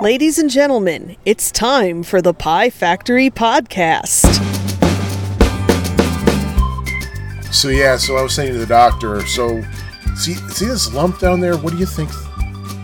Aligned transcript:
Ladies 0.00 0.38
and 0.38 0.48
gentlemen, 0.48 1.16
it's 1.24 1.50
time 1.50 2.04
for 2.04 2.22
the 2.22 2.32
Pie 2.32 2.70
Factory 2.70 3.30
Podcast. 3.30 4.26
So 7.52 7.68
yeah, 7.68 7.96
so 7.96 8.16
I 8.16 8.22
was 8.22 8.32
saying 8.32 8.52
to 8.52 8.58
the 8.58 8.66
doctor. 8.66 9.26
So 9.26 9.60
see, 10.14 10.34
see 10.34 10.66
this 10.66 10.92
lump 10.94 11.18
down 11.18 11.40
there? 11.40 11.56
What 11.56 11.72
do 11.72 11.78
you 11.78 11.86
think? 11.86 12.10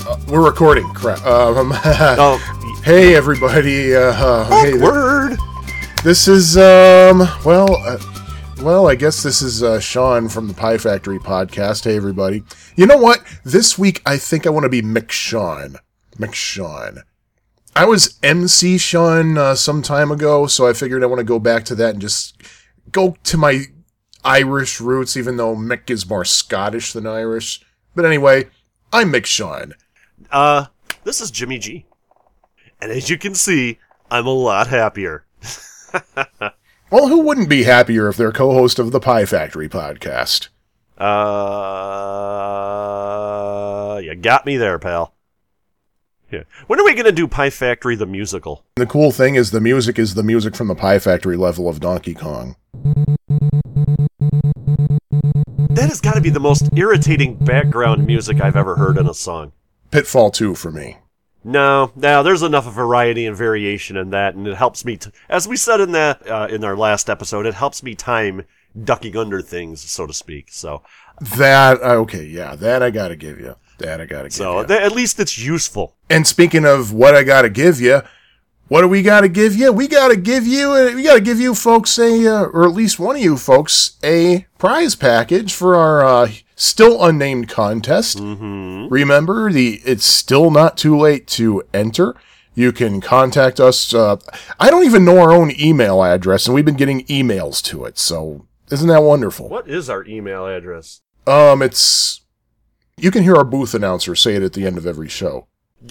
Uh, 0.09 0.17
we're 0.27 0.45
recording. 0.45 0.89
Crap. 0.95 1.25
Um, 1.25 1.73
Oh, 1.85 2.81
hey 2.85 3.15
everybody. 3.15 3.95
Uh, 3.95 4.01
uh, 4.01 4.63
hey, 4.63 4.73
th- 4.73 4.83
word. 4.83 5.37
this 6.03 6.27
is 6.27 6.57
um. 6.57 7.29
Well, 7.45 7.77
uh, 7.77 7.99
well, 8.61 8.89
I 8.89 8.97
guess 8.97 9.23
this 9.23 9.41
is 9.41 9.63
uh, 9.63 9.79
Sean 9.79 10.29
from 10.29 10.49
the 10.49 10.55
Pie 10.55 10.79
Factory 10.79 11.21
podcast. 11.21 11.85
Hey 11.85 11.97
everybody. 11.97 12.43
You 12.75 12.87
know 12.87 12.99
what? 12.99 13.21
This 13.45 13.79
week 13.79 14.03
I 14.05 14.17
think 14.17 14.47
I 14.49 14.51
want 14.51 14.65
to 14.65 14.69
be 14.71 14.83
McSean. 14.83 15.77
McSean. 16.17 17.03
I 17.77 17.85
was 17.87 18.19
MC 18.23 18.79
Sean 18.79 19.37
uh, 19.37 19.55
some 19.55 19.83
time 19.83 20.11
ago, 20.11 20.47
so 20.47 20.67
I 20.67 20.73
figured 20.73 21.03
I 21.03 21.07
want 21.07 21.19
to 21.19 21.25
go 21.25 21.39
back 21.39 21.65
to 21.67 21.75
that 21.77 21.91
and 21.91 22.01
just 22.01 22.41
go 22.91 23.17
to 23.25 23.37
my 23.37 23.65
Irish 24.25 24.81
roots, 24.81 25.17
even 25.17 25.37
though 25.37 25.57
Mick 25.57 25.91
is 25.91 26.09
more 26.09 26.25
Scottish 26.25 26.93
than 26.93 27.07
Irish. 27.07 27.65
But 27.95 28.05
anyway, 28.05 28.49
I'm 28.93 29.13
Mick 29.13 29.27
Sean. 29.27 29.75
Uh, 30.31 30.67
this 31.03 31.21
is 31.21 31.31
Jimmy 31.31 31.59
G. 31.59 31.87
And 32.81 32.93
as 32.93 33.11
you 33.11 33.19
can 33.19 33.35
see, 33.35 33.79
I'm 34.11 34.27
a 34.27 34.31
lot 34.31 34.69
happier. 34.69 35.27
Well, 36.91 37.09
who 37.09 37.21
wouldn't 37.21 37.49
be 37.49 37.65
happier 37.65 38.09
if 38.09 38.17
they're 38.17 38.31
co-host 38.31 38.79
of 38.79 38.93
the 38.93 39.01
Pie 39.01 39.25
Factory 39.25 39.69
podcast? 39.69 40.49
Uh, 40.97 41.09
you 43.99 44.15
got 44.15 44.45
me 44.47 44.57
there, 44.59 44.79
pal. 44.79 45.14
Yeah. 46.35 46.43
When 46.67 46.81
are 46.81 46.85
we 46.85 46.95
gonna 46.95 47.13
do 47.13 47.29
Pie 47.29 47.51
Factory 47.51 47.95
the 47.95 48.07
musical? 48.07 48.65
The 48.75 48.87
cool 48.87 49.13
thing 49.13 49.37
is 49.37 49.53
the 49.53 49.61
music 49.61 50.01
is 50.01 50.15
the 50.15 50.25
music 50.25 50.57
from 50.57 50.67
the 50.67 50.75
Pie 50.75 50.99
Factory 50.99 51.37
level 51.37 51.69
of 51.69 51.79
Donkey 51.79 52.13
Kong. 52.13 52.57
That 55.71 55.89
has 55.89 56.01
got 56.01 56.15
to 56.15 56.21
be 56.21 56.31
the 56.31 56.41
most 56.41 56.69
irritating 56.75 57.37
background 57.37 58.05
music 58.05 58.41
I've 58.41 58.57
ever 58.57 58.75
heard 58.75 58.99
in 58.99 59.09
a 59.09 59.15
song. 59.15 59.53
Pitfall 59.93 60.33
2 60.33 60.57
for 60.57 60.73
me. 60.73 60.97
No, 61.45 61.93
no, 61.95 62.25
there's 62.25 62.43
enough 62.43 62.67
of 62.67 62.73
variety 62.73 63.27
and 63.27 63.37
variation 63.37 63.97
in 63.97 64.11
that, 64.11 64.35
and 64.35 64.49
it 64.49 64.57
helps 64.57 64.85
me. 64.85 64.97
T- 64.97 65.11
as 65.29 65.47
we 65.47 65.57
said 65.57 65.81
in 65.81 65.93
that 65.93 66.29
uh, 66.29 66.49
in 66.51 66.65
our 66.65 66.77
last 66.77 67.09
episode, 67.09 67.47
it 67.47 67.55
helps 67.55 67.81
me 67.81 67.95
time 67.95 68.43
ducking 68.83 69.17
under 69.17 69.41
things, 69.41 69.81
so 69.81 70.05
to 70.05 70.13
speak. 70.13 70.49
So, 70.51 70.83
That 71.37 71.81
uh, 71.81 71.97
okay, 71.97 72.25
yeah, 72.25 72.57
that 72.57 72.83
I 72.83 72.91
gotta 72.91 73.15
give 73.15 73.39
you. 73.39 73.55
That 73.85 74.01
I 74.01 74.07
gotta 74.07 74.25
give 74.25 74.33
so 74.33 74.61
you. 74.61 74.67
th- 74.67 74.81
at 74.81 74.93
least 74.93 75.19
it's 75.21 75.39
useful. 75.39 75.95
and 76.11 76.27
speaking 76.27 76.65
of 76.65 76.93
what 76.93 77.15
I 77.15 77.23
gotta 77.23 77.49
give 77.51 77.81
you, 77.81 78.03
what 78.69 78.81
do 78.81 78.89
we 78.89 79.03
gotta 79.03 79.29
give 79.29 79.55
you? 79.55 79.73
We 79.73 79.89
gotta 79.89 80.17
give 80.17 80.47
you, 80.47 80.73
we 80.95 81.03
gotta 81.03 81.21
give 81.21 81.39
you 81.39 81.55
folks 81.55 81.99
a, 81.99 82.27
uh, 82.27 82.45
or 82.45 82.65
at 82.65 82.73
least 82.73 82.99
one 82.99 83.17
of 83.17 83.23
you 83.23 83.37
folks, 83.37 83.99
a 84.03 84.47
prize 84.59 84.95
package 84.95 85.53
for 85.53 85.77
our 85.77 86.05
uh, 86.05 86.31
still 86.57 87.05
unnamed 87.05 87.49
contest. 87.49 88.19
Mm-hmm. 88.19 88.89
Remember, 88.93 89.53
the 89.53 89.83
it's 89.85 90.07
still 90.07 90.51
not 90.51 90.77
too 90.79 90.97
late 90.99 91.27
to 91.29 91.63
enter. 91.75 92.15
You 92.55 92.73
can 92.73 93.01
contact 93.01 93.59
us. 93.61 93.93
Uh, 93.93 94.17
I 94.61 94.71
don't 94.71 94.85
even 94.85 95.05
know 95.05 95.19
our 95.19 95.33
own 95.33 95.53
email 95.61 96.03
address, 96.03 96.47
and 96.47 96.55
we've 96.55 96.65
been 96.65 96.77
getting 96.77 97.05
emails 97.07 97.61
to 97.65 97.85
it. 97.85 97.99
So 97.99 98.47
isn't 98.71 98.89
that 98.89 99.03
wonderful? 99.03 99.49
What 99.49 99.69
is 99.69 99.91
our 99.91 100.05
email 100.07 100.47
address? 100.47 101.03
Um, 101.27 101.63
it's 101.63 102.21
you 102.97 103.11
can 103.11 103.23
hear 103.23 103.37
our 103.37 103.45
booth 103.45 103.75
announcer 103.75 104.15
say 104.15 104.35
it 104.35 104.43
at 104.43 104.53
the 104.53 104.67
end 104.67 104.77
of 104.79 104.87
every 104.87 105.09
show. 105.09 105.47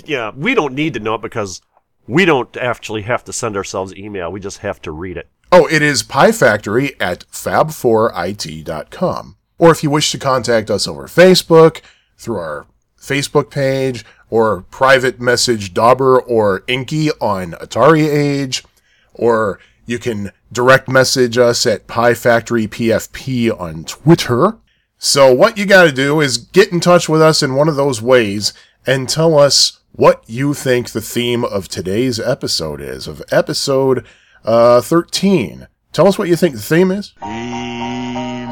Yeah, 0.05 0.31
we 0.35 0.55
don't 0.55 0.73
need 0.73 0.95
to 0.95 0.99
know 0.99 1.15
it 1.15 1.21
because 1.21 1.61
we 2.07 2.25
don't 2.25 2.55
actually 2.57 3.03
have 3.03 3.23
to 3.25 3.33
send 3.33 3.55
ourselves 3.55 3.93
email. 3.95 4.31
We 4.31 4.39
just 4.39 4.57
have 4.59 4.81
to 4.83 4.91
read 4.91 5.17
it. 5.17 5.29
Oh, 5.51 5.67
it 5.67 5.81
is 5.83 6.03
piefactory 6.03 6.99
at 6.99 7.27
fab4it.com. 7.27 9.37
Or 9.59 9.71
if 9.71 9.83
you 9.83 9.91
wish 9.91 10.11
to 10.11 10.17
contact 10.17 10.71
us 10.71 10.87
over 10.87 11.07
Facebook, 11.07 11.81
through 12.17 12.37
our 12.37 12.65
Facebook 12.99 13.51
page, 13.51 14.03
or 14.29 14.63
private 14.63 15.21
message 15.21 15.73
Dauber 15.73 16.19
or 16.19 16.63
Inky 16.67 17.11
on 17.21 17.51
Atari 17.53 18.07
Age, 18.07 18.63
or 19.13 19.59
you 19.85 19.99
can 19.99 20.31
direct 20.51 20.89
message 20.89 21.37
us 21.37 21.67
at 21.67 21.87
piefactorypfp 21.87 23.59
on 23.59 23.83
Twitter. 23.83 24.57
So 25.05 25.33
what 25.33 25.57
you 25.57 25.65
gotta 25.65 25.91
do 25.91 26.21
is 26.21 26.37
get 26.37 26.71
in 26.71 26.79
touch 26.79 27.09
with 27.09 27.21
us 27.21 27.43
in 27.43 27.55
one 27.55 27.67
of 27.67 27.75
those 27.75 28.01
ways 28.01 28.53
and 28.87 29.09
tell 29.09 29.37
us 29.37 29.81
what 29.91 30.23
you 30.27 30.53
think 30.53 30.91
the 30.91 31.01
theme 31.01 31.43
of 31.43 31.67
today's 31.67 32.21
episode 32.21 32.79
is, 32.79 33.05
of 33.05 33.21
episode 33.29 34.05
uh, 34.45 34.79
13. 34.79 35.67
Tell 35.91 36.07
us 36.07 36.17
what 36.17 36.29
you 36.29 36.37
think 36.37 36.55
the 36.55 36.61
theme 36.61 36.89
is. 36.89 37.11
Came 37.21 38.47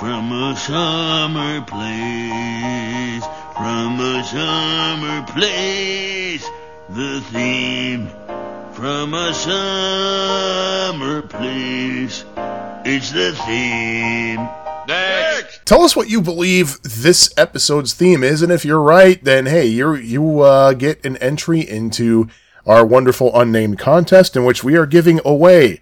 from 0.00 0.32
a 0.32 0.56
summer 0.56 1.60
place, 1.66 3.26
from 3.54 4.00
a 4.00 4.24
summer 4.24 5.26
place, 5.26 6.48
the 6.88 7.20
theme 7.32 8.08
from 8.72 9.12
a 9.12 9.34
summer 9.34 11.20
place. 11.20 12.24
It's 12.86 13.10
the 13.10 13.34
theme. 13.44 14.65
Next! 14.86 15.64
Tell 15.64 15.82
us 15.82 15.96
what 15.96 16.08
you 16.08 16.20
believe 16.20 16.80
this 16.82 17.32
episode's 17.36 17.92
theme 17.92 18.22
is, 18.22 18.42
and 18.42 18.52
if 18.52 18.64
you're 18.64 18.80
right, 18.80 19.22
then 19.22 19.46
hey, 19.46 19.66
you 19.66 19.94
you 19.94 20.40
uh, 20.40 20.72
get 20.72 21.04
an 21.04 21.16
entry 21.18 21.60
into 21.60 22.28
our 22.66 22.84
wonderful 22.84 23.38
unnamed 23.38 23.78
contest 23.78 24.36
in 24.36 24.44
which 24.44 24.64
we 24.64 24.76
are 24.76 24.86
giving 24.86 25.20
away 25.24 25.80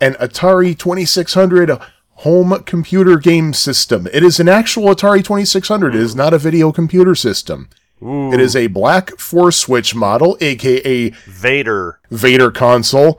an 0.00 0.14
Atari 0.14 0.76
2600 0.76 1.78
home 2.16 2.62
computer 2.64 3.18
game 3.18 3.52
system. 3.52 4.06
It 4.12 4.22
is 4.22 4.40
an 4.40 4.48
actual 4.48 4.94
Atari 4.94 5.24
2600. 5.24 5.94
It 5.94 6.00
is 6.00 6.14
not 6.14 6.34
a 6.34 6.38
video 6.38 6.72
computer 6.72 7.14
system. 7.14 7.68
Ooh. 8.02 8.32
It 8.32 8.40
is 8.40 8.54
a 8.54 8.66
black 8.66 9.18
four 9.18 9.50
switch 9.50 9.94
model, 9.94 10.36
aka 10.40 11.10
Vader. 11.26 11.98
Vader 12.10 12.50
console. 12.50 13.18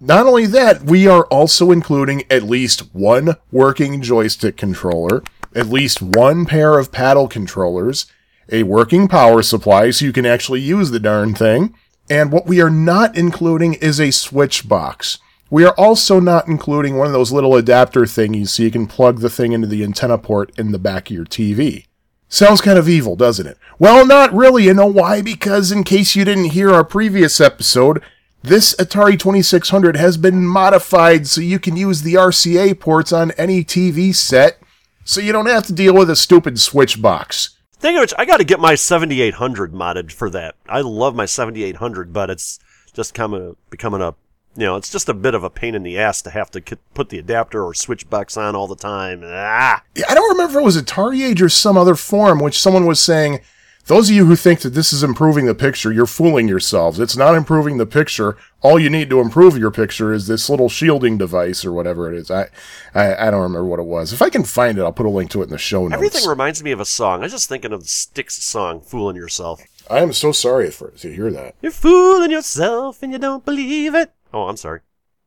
Not 0.00 0.26
only 0.26 0.46
that, 0.46 0.84
we 0.84 1.08
are 1.08 1.24
also 1.24 1.72
including 1.72 2.22
at 2.30 2.44
least 2.44 2.94
one 2.94 3.36
working 3.50 4.00
joystick 4.00 4.56
controller, 4.56 5.24
at 5.56 5.66
least 5.66 6.00
one 6.00 6.46
pair 6.46 6.78
of 6.78 6.92
paddle 6.92 7.26
controllers, 7.26 8.06
a 8.50 8.62
working 8.62 9.08
power 9.08 9.42
supply 9.42 9.90
so 9.90 10.04
you 10.04 10.12
can 10.12 10.24
actually 10.24 10.60
use 10.60 10.90
the 10.90 11.00
darn 11.00 11.34
thing, 11.34 11.74
and 12.08 12.30
what 12.30 12.46
we 12.46 12.60
are 12.60 12.70
not 12.70 13.16
including 13.18 13.74
is 13.74 14.00
a 14.00 14.12
switch 14.12 14.68
box. 14.68 15.18
We 15.50 15.64
are 15.64 15.74
also 15.76 16.20
not 16.20 16.46
including 16.46 16.96
one 16.96 17.08
of 17.08 17.12
those 17.12 17.32
little 17.32 17.56
adapter 17.56 18.02
thingies 18.02 18.50
so 18.50 18.62
you 18.62 18.70
can 18.70 18.86
plug 18.86 19.18
the 19.18 19.30
thing 19.30 19.52
into 19.52 19.66
the 19.66 19.82
antenna 19.82 20.18
port 20.18 20.56
in 20.56 20.70
the 20.70 20.78
back 20.78 21.10
of 21.10 21.16
your 21.16 21.24
TV. 21.24 21.86
Sounds 22.28 22.60
kind 22.60 22.78
of 22.78 22.88
evil, 22.88 23.16
doesn't 23.16 23.46
it? 23.46 23.56
Well, 23.78 24.06
not 24.06 24.32
really. 24.34 24.64
You 24.64 24.74
know 24.74 24.86
why? 24.86 25.22
Because 25.22 25.72
in 25.72 25.82
case 25.82 26.14
you 26.14 26.24
didn't 26.24 26.50
hear 26.50 26.70
our 26.70 26.84
previous 26.84 27.40
episode, 27.40 28.02
this 28.42 28.74
Atari 28.76 29.18
2600 29.18 29.96
has 29.96 30.16
been 30.16 30.46
modified 30.46 31.26
so 31.26 31.40
you 31.40 31.58
can 31.58 31.76
use 31.76 32.02
the 32.02 32.14
RCA 32.14 32.78
ports 32.78 33.12
on 33.12 33.32
any 33.32 33.64
TV 33.64 34.14
set, 34.14 34.60
so 35.04 35.20
you 35.20 35.32
don't 35.32 35.46
have 35.46 35.66
to 35.66 35.72
deal 35.72 35.94
with 35.94 36.08
a 36.10 36.16
stupid 36.16 36.60
switch 36.60 37.02
box. 37.02 37.56
Thing 37.78 37.96
of 37.96 38.00
which, 38.00 38.14
I 38.18 38.24
got 38.24 38.38
to 38.38 38.44
get 38.44 38.60
my 38.60 38.74
7800 38.74 39.72
modded 39.72 40.12
for 40.12 40.30
that. 40.30 40.56
I 40.68 40.80
love 40.80 41.14
my 41.14 41.26
7800, 41.26 42.12
but 42.12 42.30
it's 42.30 42.58
just 42.92 43.14
coming 43.14 43.56
becoming 43.70 44.00
a 44.02 44.14
you 44.56 44.64
know, 44.64 44.74
it's 44.74 44.90
just 44.90 45.08
a 45.08 45.14
bit 45.14 45.34
of 45.34 45.44
a 45.44 45.50
pain 45.50 45.76
in 45.76 45.84
the 45.84 45.96
ass 45.98 46.20
to 46.22 46.30
have 46.30 46.50
to 46.50 46.60
put 46.92 47.10
the 47.10 47.18
adapter 47.20 47.62
or 47.62 47.74
switch 47.74 48.10
box 48.10 48.36
on 48.36 48.56
all 48.56 48.66
the 48.66 48.74
time. 48.74 49.22
Ah, 49.24 49.84
Yeah, 49.94 50.06
I 50.08 50.14
don't 50.14 50.30
remember 50.30 50.58
if 50.58 50.62
it 50.62 50.64
was 50.64 50.76
Atari 50.76 51.24
Age 51.24 51.40
or 51.40 51.48
some 51.48 51.76
other 51.78 51.94
forum 51.94 52.40
which 52.40 52.60
someone 52.60 52.84
was 52.84 52.98
saying, 52.98 53.38
those 53.88 54.10
of 54.10 54.14
you 54.14 54.26
who 54.26 54.36
think 54.36 54.60
that 54.60 54.74
this 54.74 54.92
is 54.92 55.02
improving 55.02 55.46
the 55.46 55.54
picture, 55.54 55.90
you're 55.90 56.06
fooling 56.06 56.46
yourselves. 56.46 57.00
It's 57.00 57.16
not 57.16 57.34
improving 57.34 57.78
the 57.78 57.86
picture. 57.86 58.36
All 58.60 58.78
you 58.78 58.90
need 58.90 59.08
to 59.10 59.20
improve 59.20 59.56
your 59.56 59.70
picture 59.70 60.12
is 60.12 60.26
this 60.26 60.50
little 60.50 60.68
shielding 60.68 61.16
device 61.16 61.64
or 61.64 61.72
whatever 61.72 62.12
it 62.12 62.18
is. 62.18 62.30
I, 62.30 62.48
I, 62.94 63.28
I 63.28 63.30
don't 63.30 63.42
remember 63.42 63.64
what 63.64 63.80
it 63.80 63.86
was. 63.86 64.12
If 64.12 64.20
I 64.20 64.28
can 64.28 64.44
find 64.44 64.78
it, 64.78 64.82
I'll 64.82 64.92
put 64.92 65.06
a 65.06 65.10
link 65.10 65.30
to 65.30 65.40
it 65.40 65.44
in 65.44 65.50
the 65.50 65.58
show 65.58 65.82
notes. 65.82 65.94
everything 65.94 66.28
reminds 66.28 66.62
me 66.62 66.70
of 66.70 66.80
a 66.80 66.84
song. 66.84 67.20
I 67.20 67.24
was 67.24 67.32
just 67.32 67.48
thinking 67.48 67.72
of 67.72 67.80
the 67.80 67.88
Styx 67.88 68.44
song, 68.44 68.80
"Fooling 68.80 69.16
Yourself." 69.16 69.62
I 69.90 70.00
am 70.00 70.12
so 70.12 70.32
sorry 70.32 70.70
for 70.70 70.90
to 70.90 71.14
hear 71.14 71.30
that. 71.30 71.54
You're 71.62 71.72
fooling 71.72 72.30
yourself 72.30 73.02
and 73.02 73.10
you 73.10 73.18
don't 73.18 73.44
believe 73.44 73.94
it. 73.94 74.12
Oh, 74.34 74.48
I'm 74.48 74.58
sorry. 74.58 74.80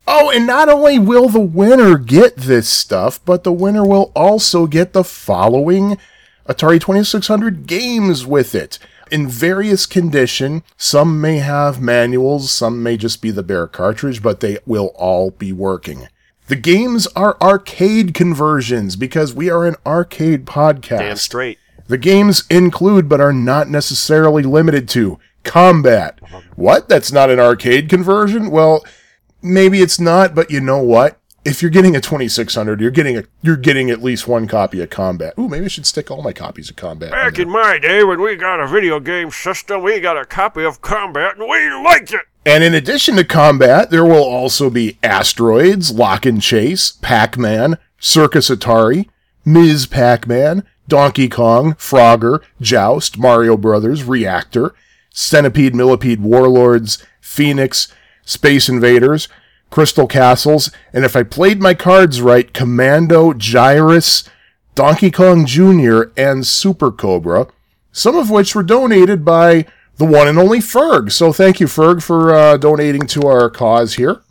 Oh, 0.06 0.30
and 0.30 0.46
not 0.46 0.68
only 0.68 0.98
will 0.98 1.28
the 1.28 1.40
winner 1.40 1.96
get 1.96 2.36
this 2.36 2.68
stuff, 2.68 3.20
but 3.24 3.44
the 3.44 3.52
winner 3.52 3.84
will 3.84 4.12
also 4.14 4.66
get 4.66 4.92
the 4.92 5.04
following 5.04 5.98
Atari 6.48 6.80
2600 6.80 7.66
games 7.66 8.26
with 8.26 8.54
it. 8.54 8.78
In 9.10 9.28
various 9.28 9.86
condition, 9.86 10.62
some 10.76 11.20
may 11.20 11.38
have 11.38 11.80
manuals, 11.80 12.50
some 12.50 12.82
may 12.82 12.96
just 12.96 13.20
be 13.20 13.30
the 13.30 13.42
bare 13.42 13.66
cartridge, 13.66 14.22
but 14.22 14.40
they 14.40 14.58
will 14.64 14.92
all 14.96 15.30
be 15.30 15.52
working. 15.52 16.08
The 16.48 16.56
games 16.56 17.06
are 17.08 17.36
arcade 17.40 18.14
conversions 18.14 18.96
because 18.96 19.34
we 19.34 19.50
are 19.50 19.66
an 19.66 19.76
arcade 19.86 20.46
podcast. 20.46 20.98
Damn 20.98 21.16
straight. 21.16 21.58
The 21.86 21.98
games 21.98 22.44
include, 22.48 23.08
but 23.08 23.20
are 23.20 23.32
not 23.32 23.68
necessarily 23.68 24.42
limited 24.42 24.88
to, 24.90 25.18
Combat. 25.44 26.18
Uh-huh. 26.22 26.40
What? 26.56 26.88
That's 26.88 27.12
not 27.12 27.30
an 27.30 27.40
arcade 27.40 27.88
conversion? 27.88 28.50
Well, 28.50 28.84
maybe 29.42 29.80
it's 29.80 29.98
not, 29.98 30.34
but 30.34 30.50
you 30.50 30.60
know 30.60 30.82
what? 30.82 31.18
If 31.44 31.60
you're 31.60 31.72
getting 31.72 31.96
a 31.96 32.00
2600, 32.00 32.80
you're 32.80 32.92
getting 32.92 33.18
a 33.18 33.24
you're 33.42 33.56
getting 33.56 33.90
at 33.90 34.02
least 34.02 34.28
one 34.28 34.46
copy 34.46 34.80
of 34.80 34.90
Combat. 34.90 35.34
Ooh, 35.38 35.48
maybe 35.48 35.64
I 35.64 35.68
should 35.68 35.86
stick 35.86 36.10
all 36.10 36.22
my 36.22 36.32
copies 36.32 36.70
of 36.70 36.76
Combat. 36.76 37.10
Back 37.10 37.34
there. 37.34 37.42
in 37.42 37.50
my 37.50 37.78
day 37.78 38.04
when 38.04 38.20
we 38.20 38.36
got 38.36 38.60
a 38.60 38.68
video 38.68 39.00
game 39.00 39.30
system, 39.30 39.82
we 39.82 39.98
got 39.98 40.16
a 40.16 40.24
copy 40.24 40.62
of 40.62 40.80
Combat 40.80 41.36
and 41.36 41.48
we 41.48 41.68
liked 41.84 42.12
it. 42.12 42.22
And 42.46 42.62
in 42.62 42.74
addition 42.74 43.16
to 43.16 43.24
Combat, 43.24 43.90
there 43.90 44.04
will 44.04 44.22
also 44.22 44.70
be 44.70 44.98
Asteroids, 45.02 45.92
Lock 45.92 46.26
and 46.26 46.40
Chase, 46.40 46.92
Pac-Man, 46.92 47.78
Circus 47.98 48.48
Atari, 48.48 49.08
Ms. 49.44 49.86
Pac-Man, 49.86 50.64
Donkey 50.88 51.28
Kong, 51.28 51.74
Frogger, 51.74 52.40
Joust, 52.60 53.18
Mario 53.18 53.56
Brothers, 53.56 54.04
Reactor, 54.04 54.74
Centipede 55.10 55.74
Millipede 55.74 56.20
Warlords, 56.20 57.04
Phoenix, 57.20 57.92
Space 58.24 58.68
Invaders, 58.68 59.28
Crystal 59.72 60.06
Castles, 60.06 60.70
and 60.92 61.04
if 61.04 61.16
I 61.16 61.24
played 61.24 61.60
my 61.60 61.74
cards 61.74 62.22
right, 62.22 62.52
Commando, 62.52 63.32
Gyruss, 63.32 64.28
Donkey 64.74 65.10
Kong 65.10 65.46
Jr., 65.46 66.12
and 66.16 66.46
Super 66.46 66.92
Cobra, 66.92 67.48
some 67.90 68.16
of 68.16 68.30
which 68.30 68.54
were 68.54 68.62
donated 68.62 69.24
by 69.24 69.66
the 69.96 70.04
one 70.04 70.28
and 70.28 70.38
only 70.38 70.58
Ferg. 70.58 71.10
So 71.10 71.32
thank 71.32 71.58
you, 71.58 71.66
Ferg, 71.66 72.02
for 72.02 72.34
uh, 72.34 72.56
donating 72.58 73.06
to 73.08 73.26
our 73.26 73.50
cause 73.50 73.94
here. 73.94 74.22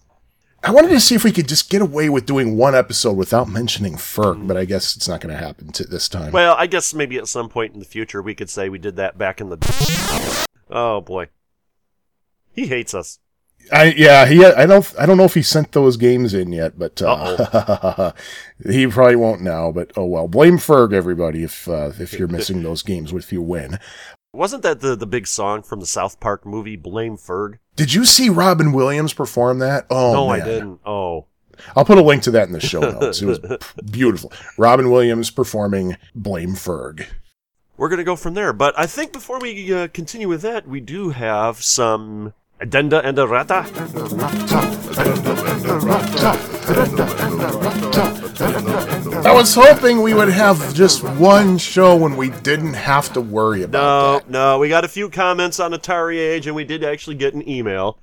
I 0.63 0.69
wanted 0.69 0.89
to 0.89 0.99
see 0.99 1.15
if 1.15 1.23
we 1.23 1.31
could 1.31 1.47
just 1.47 1.71
get 1.71 1.81
away 1.81 2.07
with 2.07 2.27
doing 2.27 2.55
one 2.55 2.75
episode 2.75 3.13
without 3.13 3.49
mentioning 3.49 3.95
Ferg, 3.95 4.47
but 4.47 4.57
I 4.57 4.65
guess 4.65 4.95
it's 4.95 5.07
not 5.07 5.21
going 5.21 5.35
to 5.35 5.43
happen 5.43 5.71
to 5.71 5.83
this 5.85 6.07
time. 6.07 6.31
Well, 6.31 6.55
I 6.55 6.67
guess 6.67 6.93
maybe 6.93 7.17
at 7.17 7.27
some 7.27 7.49
point 7.49 7.73
in 7.73 7.79
the 7.79 7.85
future 7.85 8.21
we 8.21 8.35
could 8.35 8.49
say 8.49 8.69
we 8.69 8.77
did 8.77 8.95
that 8.97 9.17
back 9.17 9.41
in 9.41 9.49
the. 9.49 10.47
Oh 10.69 11.01
boy, 11.01 11.29
he 12.53 12.67
hates 12.67 12.93
us. 12.93 13.17
I 13.71 13.85
yeah, 13.95 14.25
he 14.25 14.43
I 14.45 14.65
don't 14.65 14.93
I 14.99 15.05
don't 15.05 15.17
know 15.17 15.25
if 15.25 15.33
he 15.33 15.41
sent 15.41 15.71
those 15.71 15.97
games 15.97 16.33
in 16.33 16.51
yet, 16.51 16.77
but 16.77 17.01
uh, 17.01 18.11
he 18.65 18.87
probably 18.87 19.15
won't 19.15 19.41
now. 19.41 19.71
But 19.71 19.91
oh 19.95 20.05
well, 20.05 20.27
blame 20.27 20.57
Ferg 20.57 20.93
everybody 20.93 21.43
if 21.43 21.67
uh, 21.67 21.91
if 21.99 22.13
you're 22.13 22.27
missing 22.27 22.63
those 22.63 22.83
games 22.83 23.13
if 23.13 23.31
you 23.31 23.41
win. 23.41 23.79
Wasn't 24.33 24.63
that 24.63 24.79
the 24.79 24.95
the 24.95 25.05
big 25.05 25.27
song 25.27 25.61
from 25.61 25.79
the 25.79 25.85
South 25.85 26.19
Park 26.19 26.45
movie 26.45 26.75
Blame 26.75 27.17
Ferg? 27.17 27.57
Did 27.75 27.93
you 27.93 28.05
see 28.05 28.29
Robin 28.29 28.71
Williams 28.71 29.13
perform 29.13 29.59
that? 29.59 29.85
Oh 29.89 30.13
no, 30.13 30.29
man. 30.29 30.41
I 30.41 30.45
didn't. 30.45 30.79
Oh, 30.85 31.25
I'll 31.75 31.85
put 31.85 31.97
a 31.97 32.01
link 32.03 32.23
to 32.23 32.31
that 32.31 32.47
in 32.47 32.53
the 32.53 32.59
show 32.59 32.79
notes. 32.99 33.21
It 33.21 33.25
was 33.25 33.39
beautiful. 33.91 34.31
Robin 34.57 34.89
Williams 34.89 35.29
performing 35.31 35.97
Blame 36.15 36.55
Ferg. 36.55 37.05
we're 37.77 37.89
gonna 37.89 38.03
go 38.03 38.15
from 38.15 38.33
there. 38.33 38.53
But 38.53 38.77
I 38.77 38.85
think 38.85 39.11
before 39.13 39.39
we 39.39 39.73
uh, 39.73 39.87
continue 39.89 40.27
with 40.27 40.41
that, 40.43 40.67
we 40.67 40.79
do 40.79 41.09
have 41.09 41.61
some 41.63 42.33
addenda 42.61 43.01
and 43.05 43.17
rata 43.17 43.65
I 49.23 49.33
was 49.33 49.53
hoping 49.53 50.01
we 50.01 50.13
would 50.13 50.29
have 50.29 50.73
just 50.73 51.03
one 51.03 51.57
show 51.57 51.95
when 51.95 52.17
we 52.17 52.29
didn't 52.29 52.73
have 52.73 53.13
to 53.13 53.21
worry 53.21 53.63
about 53.63 53.79
No, 53.81 54.13
that. 54.19 54.29
no, 54.29 54.59
we 54.59 54.69
got 54.69 54.83
a 54.85 54.87
few 54.87 55.09
comments 55.09 55.59
on 55.59 55.71
Atari 55.73 56.17
Age, 56.17 56.47
and 56.47 56.55
we 56.55 56.63
did 56.63 56.83
actually 56.83 57.15
get 57.17 57.33
an 57.33 57.47
email. 57.47 57.99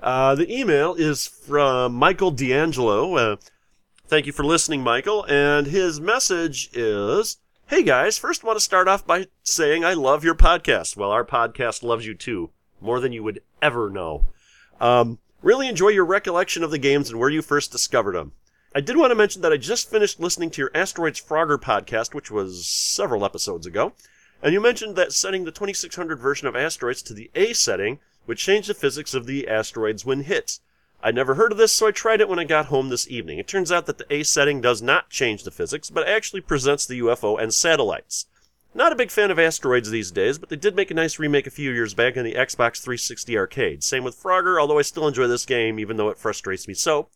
Uh, 0.00 0.34
the 0.34 0.52
email 0.54 0.94
is 0.94 1.26
from 1.26 1.94
Michael 1.94 2.30
D'Angelo. 2.30 3.14
Uh, 3.16 3.36
thank 4.06 4.26
you 4.26 4.32
for 4.32 4.44
listening, 4.44 4.82
Michael. 4.82 5.24
And 5.28 5.66
his 5.66 6.00
message 6.00 6.70
is 6.72 7.38
Hey 7.66 7.82
guys, 7.82 8.16
first 8.16 8.44
want 8.44 8.56
to 8.56 8.64
start 8.64 8.88
off 8.88 9.06
by 9.06 9.26
saying 9.42 9.84
I 9.84 9.92
love 9.94 10.24
your 10.24 10.34
podcast. 10.34 10.96
Well, 10.96 11.10
our 11.10 11.24
podcast 11.24 11.82
loves 11.82 12.06
you 12.06 12.14
too, 12.14 12.50
more 12.80 13.00
than 13.00 13.12
you 13.12 13.22
would 13.22 13.42
ever 13.60 13.90
know. 13.90 14.24
Um, 14.80 15.18
really 15.42 15.68
enjoy 15.68 15.88
your 15.88 16.04
recollection 16.04 16.62
of 16.62 16.70
the 16.70 16.78
games 16.78 17.10
and 17.10 17.18
where 17.18 17.30
you 17.30 17.42
first 17.42 17.72
discovered 17.72 18.14
them. 18.14 18.32
I 18.74 18.80
did 18.80 18.96
want 18.96 19.10
to 19.10 19.16
mention 19.16 19.42
that 19.42 19.52
I 19.52 19.56
just 19.56 19.90
finished 19.90 20.20
listening 20.20 20.50
to 20.50 20.60
your 20.60 20.70
Asteroids 20.74 21.20
Frogger 21.20 21.58
podcast, 21.58 22.14
which 22.14 22.30
was 22.30 22.66
several 22.66 23.24
episodes 23.24 23.66
ago, 23.66 23.92
and 24.42 24.52
you 24.52 24.60
mentioned 24.60 24.94
that 24.96 25.12
setting 25.12 25.44
the 25.44 25.50
2600 25.50 26.18
version 26.18 26.46
of 26.46 26.54
Asteroids 26.54 27.02
to 27.02 27.14
the 27.14 27.30
A 27.34 27.52
setting 27.52 27.98
would 28.26 28.38
change 28.38 28.66
the 28.66 28.74
physics 28.74 29.14
of 29.14 29.26
the 29.26 29.48
asteroids 29.48 30.04
when 30.04 30.22
hit. 30.22 30.60
I'd 31.02 31.14
never 31.14 31.34
heard 31.34 31.52
of 31.52 31.58
this, 31.58 31.72
so 31.72 31.86
I 31.86 31.92
tried 31.92 32.20
it 32.20 32.28
when 32.28 32.38
I 32.38 32.44
got 32.44 32.66
home 32.66 32.88
this 32.88 33.08
evening. 33.08 33.38
It 33.38 33.48
turns 33.48 33.72
out 33.72 33.86
that 33.86 33.98
the 33.98 34.12
A 34.12 34.22
setting 34.22 34.60
does 34.60 34.82
not 34.82 35.10
change 35.10 35.44
the 35.44 35.50
physics, 35.50 35.90
but 35.90 36.06
actually 36.06 36.40
presents 36.40 36.86
the 36.86 37.00
UFO 37.00 37.40
and 37.40 37.54
satellites. 37.54 38.26
Not 38.78 38.92
a 38.92 38.94
big 38.94 39.10
fan 39.10 39.32
of 39.32 39.40
asteroids 39.40 39.90
these 39.90 40.12
days, 40.12 40.38
but 40.38 40.50
they 40.50 40.56
did 40.56 40.76
make 40.76 40.92
a 40.92 40.94
nice 40.94 41.18
remake 41.18 41.48
a 41.48 41.50
few 41.50 41.72
years 41.72 41.94
back 41.94 42.16
in 42.16 42.22
the 42.24 42.34
Xbox 42.34 42.80
360 42.80 43.36
arcade. 43.36 43.82
Same 43.82 44.04
with 44.04 44.22
Frogger, 44.22 44.60
although 44.60 44.78
I 44.78 44.82
still 44.82 45.08
enjoy 45.08 45.26
this 45.26 45.44
game, 45.44 45.80
even 45.80 45.96
though 45.96 46.10
it 46.10 46.16
frustrates 46.16 46.68
me 46.68 46.74
so. 46.74 47.08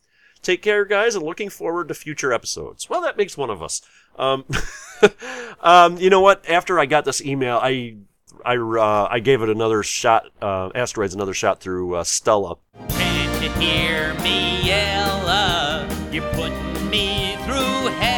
Take 0.42 0.60
care, 0.60 0.84
guys, 0.84 1.14
and 1.14 1.24
looking 1.24 1.50
forward 1.50 1.86
to 1.86 1.94
future 1.94 2.32
episodes. 2.32 2.90
Well, 2.90 3.00
that 3.02 3.16
makes 3.16 3.36
one 3.36 3.48
of 3.48 3.62
us. 3.62 3.80
Um, 4.18 4.44
um, 5.60 5.98
you 5.98 6.10
know 6.10 6.20
what? 6.20 6.50
After 6.50 6.80
I 6.80 6.86
got 6.86 7.04
this 7.04 7.22
email, 7.22 7.60
I 7.62 7.94
I 8.44 8.56
uh, 8.56 9.06
I 9.08 9.20
gave 9.20 9.40
it 9.40 9.48
another 9.48 9.84
shot. 9.84 10.24
Uh, 10.42 10.70
asteroids 10.74 11.14
another 11.14 11.32
shot 11.32 11.60
through 11.60 11.94
uh, 11.94 12.02
Stella. 12.02 12.56
Can't 12.88 13.40
you 13.40 13.50
hear 13.52 14.14
me 14.14 14.66
yell? 14.66 15.28
uh, 15.28 15.88
You're 16.10 16.28
putting 16.32 16.90
me 16.90 17.36
through 17.44 17.92
hell. 18.00 18.11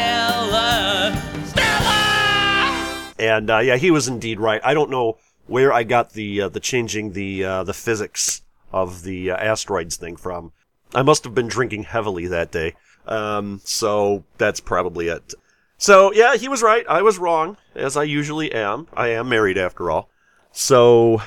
And 3.17 3.49
uh, 3.49 3.59
yeah, 3.59 3.77
he 3.77 3.91
was 3.91 4.07
indeed 4.07 4.39
right. 4.39 4.61
I 4.63 4.73
don't 4.73 4.89
know 4.89 5.17
where 5.47 5.71
I 5.71 5.83
got 5.83 6.13
the 6.13 6.41
uh, 6.41 6.49
the 6.49 6.59
changing 6.59 7.13
the 7.13 7.43
uh, 7.43 7.63
the 7.63 7.73
physics 7.73 8.41
of 8.71 9.03
the 9.03 9.31
uh, 9.31 9.37
asteroids 9.37 9.95
thing 9.95 10.15
from. 10.15 10.51
I 10.93 11.01
must 11.01 11.23
have 11.23 11.35
been 11.35 11.47
drinking 11.47 11.83
heavily 11.83 12.27
that 12.27 12.51
day. 12.51 12.75
Um, 13.07 13.61
so 13.63 14.23
that's 14.37 14.59
probably 14.59 15.07
it. 15.07 15.33
So 15.77 16.11
yeah, 16.13 16.35
he 16.35 16.47
was 16.47 16.61
right. 16.61 16.85
I 16.87 17.01
was 17.01 17.17
wrong, 17.19 17.57
as 17.75 17.97
I 17.97 18.03
usually 18.03 18.51
am. 18.51 18.87
I 18.93 19.09
am 19.09 19.29
married 19.29 19.57
after 19.57 19.91
all. 19.91 20.09
So 20.51 21.21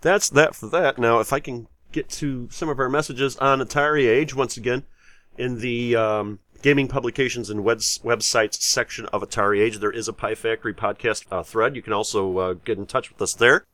that's 0.00 0.30
that 0.30 0.54
for 0.54 0.68
that. 0.68 0.98
Now, 0.98 1.20
if 1.20 1.32
I 1.32 1.40
can 1.40 1.68
get 1.92 2.08
to 2.10 2.48
some 2.50 2.68
of 2.68 2.78
our 2.78 2.88
messages 2.88 3.36
on 3.38 3.60
Atari 3.60 4.06
Age 4.06 4.34
once 4.34 4.56
again 4.56 4.84
in 5.38 5.60
the 5.60 5.96
um, 5.96 6.38
gaming 6.66 6.88
publications 6.88 7.48
and 7.48 7.62
webs- 7.62 8.00
websites 8.02 8.60
section 8.60 9.06
of 9.12 9.22
Atari 9.22 9.60
Age, 9.60 9.78
there 9.78 9.92
is 9.92 10.08
a 10.08 10.12
Pie 10.12 10.34
Factory 10.34 10.74
podcast 10.74 11.24
uh, 11.30 11.44
thread. 11.44 11.76
You 11.76 11.80
can 11.80 11.92
also 11.92 12.38
uh, 12.38 12.54
get 12.54 12.76
in 12.76 12.86
touch 12.86 13.08
with 13.08 13.22
us 13.22 13.34
there. 13.34 13.66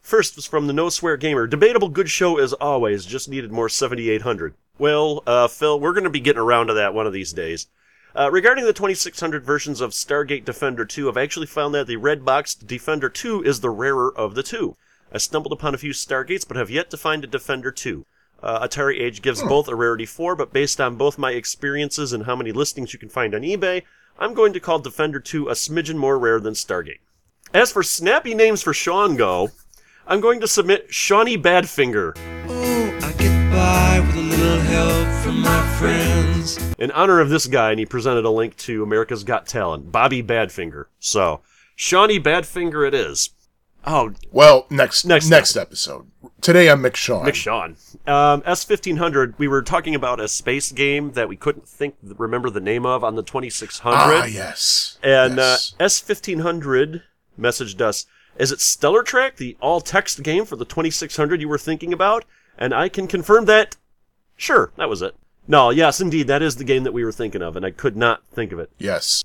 First 0.00 0.34
was 0.34 0.44
from 0.44 0.66
the 0.66 0.72
No 0.72 0.88
Swear 0.88 1.16
Gamer. 1.16 1.46
Debatable 1.46 1.90
good 1.90 2.10
show 2.10 2.36
as 2.38 2.52
always. 2.54 3.06
Just 3.06 3.28
needed 3.28 3.52
more 3.52 3.68
7800. 3.68 4.54
Well, 4.80 5.22
uh, 5.28 5.46
Phil, 5.46 5.78
we're 5.78 5.92
going 5.92 6.02
to 6.02 6.10
be 6.10 6.18
getting 6.18 6.42
around 6.42 6.66
to 6.66 6.74
that 6.74 6.92
one 6.92 7.06
of 7.06 7.12
these 7.12 7.32
days. 7.32 7.68
Uh, 8.16 8.32
regarding 8.32 8.64
the 8.64 8.72
2600 8.72 9.44
versions 9.44 9.80
of 9.80 9.92
Stargate 9.92 10.44
Defender 10.44 10.84
2, 10.84 11.08
I've 11.08 11.16
actually 11.16 11.46
found 11.46 11.72
that 11.76 11.86
the 11.86 11.98
red 11.98 12.24
boxed 12.24 12.66
Defender 12.66 13.10
2 13.10 13.44
is 13.44 13.60
the 13.60 13.70
rarer 13.70 14.12
of 14.12 14.34
the 14.34 14.42
two. 14.42 14.76
I 15.12 15.18
stumbled 15.18 15.52
upon 15.52 15.72
a 15.72 15.78
few 15.78 15.92
Stargates, 15.92 16.44
but 16.44 16.56
have 16.56 16.68
yet 16.68 16.90
to 16.90 16.96
find 16.96 17.22
a 17.22 17.28
Defender 17.28 17.70
2. 17.70 18.04
Uh, 18.44 18.68
Atari 18.68 19.00
Age 19.00 19.22
gives 19.22 19.42
both 19.42 19.68
a 19.68 19.74
rarity 19.74 20.04
4, 20.04 20.36
but 20.36 20.52
based 20.52 20.78
on 20.78 20.96
both 20.96 21.16
my 21.16 21.30
experiences 21.30 22.12
and 22.12 22.26
how 22.26 22.36
many 22.36 22.52
listings 22.52 22.92
you 22.92 22.98
can 22.98 23.08
find 23.08 23.34
on 23.34 23.40
eBay, 23.40 23.82
I'm 24.18 24.34
going 24.34 24.52
to 24.52 24.60
call 24.60 24.78
Defender 24.80 25.18
2 25.18 25.48
a 25.48 25.52
smidgen 25.52 25.96
more 25.96 26.18
rare 26.18 26.38
than 26.38 26.52
Stargate. 26.52 27.00
As 27.54 27.72
for 27.72 27.82
snappy 27.82 28.34
names 28.34 28.60
for 28.60 28.74
Sean 28.74 29.16
Go, 29.16 29.50
I'm 30.06 30.20
going 30.20 30.40
to 30.40 30.46
submit 30.46 30.92
Shawnee 30.92 31.38
Badfinger 31.38 32.12
Oh, 32.46 32.98
I 33.02 33.12
get 33.12 33.50
by 33.50 34.00
with 34.06 34.16
a 34.16 34.20
little 34.20 34.58
help 34.60 35.24
from 35.24 35.40
my 35.40 35.66
friends. 35.78 36.58
in 36.78 36.90
honor 36.90 37.20
of 37.20 37.30
this 37.30 37.46
guy, 37.46 37.70
and 37.70 37.78
he 37.78 37.86
presented 37.86 38.26
a 38.26 38.30
link 38.30 38.56
to 38.58 38.82
America's 38.82 39.24
Got 39.24 39.46
Talent, 39.46 39.90
Bobby 39.90 40.22
Badfinger. 40.22 40.84
So, 40.98 41.40
Shawnee 41.76 42.20
Badfinger 42.20 42.86
it 42.86 42.92
is. 42.92 43.30
Oh, 43.86 44.12
Well, 44.30 44.66
next 44.70 45.04
Next 45.04 45.28
next, 45.28 45.56
episode. 45.56 46.06
Today 46.40 46.70
I'm 46.70 46.82
Mick 46.82 46.96
Sean. 46.96 47.26
Mick 47.26 47.34
Sean. 47.34 47.76
Um, 48.06 48.40
S1500, 48.42 49.34
we 49.38 49.46
were 49.48 49.62
talking 49.62 49.94
about 49.94 50.20
a 50.20 50.28
space 50.28 50.72
game 50.72 51.12
that 51.12 51.28
we 51.28 51.36
couldn't 51.36 51.68
think, 51.68 51.96
remember 52.02 52.50
the 52.50 52.60
name 52.60 52.86
of 52.86 53.04
on 53.04 53.14
the 53.14 53.22
2600. 53.22 53.96
Ah, 53.96 54.24
yes. 54.24 54.98
And 55.02 55.36
yes. 55.36 55.74
uh, 55.78 55.84
S1500 55.84 57.02
messaged 57.38 57.80
us, 57.80 58.06
is 58.38 58.52
it 58.52 58.60
Stellar 58.60 59.02
Track, 59.02 59.36
the 59.36 59.56
all 59.60 59.80
text 59.80 60.22
game 60.22 60.44
for 60.44 60.56
the 60.56 60.64
2600 60.64 61.40
you 61.40 61.48
were 61.48 61.58
thinking 61.58 61.92
about? 61.92 62.24
And 62.58 62.72
I 62.74 62.88
can 62.88 63.06
confirm 63.06 63.44
that, 63.46 63.76
sure, 64.36 64.72
that 64.76 64.88
was 64.88 65.02
it. 65.02 65.14
No, 65.46 65.68
yes, 65.70 66.00
indeed, 66.00 66.26
that 66.28 66.40
is 66.42 66.56
the 66.56 66.64
game 66.64 66.84
that 66.84 66.92
we 66.92 67.04
were 67.04 67.12
thinking 67.12 67.42
of, 67.42 67.54
and 67.56 67.66
I 67.66 67.70
could 67.70 67.96
not 67.96 68.26
think 68.28 68.50
of 68.52 68.58
it. 68.58 68.70
yes. 68.78 69.22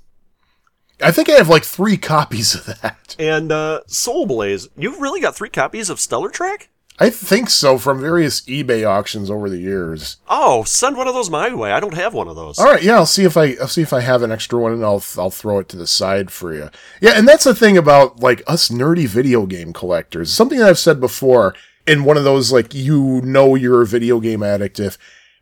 I 1.01 1.11
think 1.11 1.29
I 1.29 1.33
have 1.33 1.49
like 1.49 1.63
three 1.63 1.97
copies 1.97 2.55
of 2.55 2.65
that. 2.81 3.15
And 3.17 3.51
uh, 3.51 3.81
Soul 3.87 4.25
Blaze, 4.25 4.69
you've 4.77 4.99
really 4.99 5.21
got 5.21 5.35
three 5.35 5.49
copies 5.49 5.89
of 5.89 5.99
Stellar 5.99 6.29
Track? 6.29 6.69
I 7.01 7.09
think 7.09 7.49
so 7.49 7.77
from 7.77 8.01
various 8.01 8.41
eBay 8.41 8.85
auctions 8.85 9.31
over 9.31 9.49
the 9.49 9.59
years. 9.59 10.17
Oh, 10.27 10.65
send 10.65 10.97
one 10.97 11.07
of 11.07 11.13
those 11.13 11.29
my 11.29 11.53
way. 11.53 11.71
I 11.71 11.79
don't 11.79 11.93
have 11.93 12.13
one 12.13 12.27
of 12.27 12.35
those. 12.35 12.59
All 12.59 12.65
right, 12.65 12.83
yeah, 12.83 12.95
I'll 12.95 13.05
see 13.05 13.23
if 13.23 13.37
I 13.37 13.55
I'll 13.61 13.69
see 13.69 13.81
if 13.81 13.93
I 13.93 14.01
have 14.01 14.21
an 14.21 14.33
extra 14.33 14.59
one 14.59 14.73
and 14.73 14.83
I'll 14.83 15.01
I'll 15.17 15.29
throw 15.29 15.59
it 15.59 15.69
to 15.69 15.77
the 15.77 15.87
side 15.87 16.29
for 16.29 16.53
you. 16.53 16.69
Yeah, 16.99 17.11
and 17.15 17.25
that's 17.25 17.45
the 17.45 17.55
thing 17.55 17.77
about 17.77 18.19
like 18.19 18.43
us 18.47 18.67
nerdy 18.67 19.07
video 19.07 19.45
game 19.45 19.71
collectors. 19.71 20.33
Something 20.33 20.59
that 20.59 20.67
I've 20.67 20.79
said 20.79 20.99
before. 20.99 21.55
in 21.87 22.03
one 22.03 22.17
of 22.17 22.23
those 22.23 22.51
like 22.51 22.73
you 22.73 23.21
know 23.23 23.55
you're 23.55 23.81
a 23.81 23.87
video 23.87 24.19
game 24.19 24.43
addict 24.43 24.79
if 24.79 24.97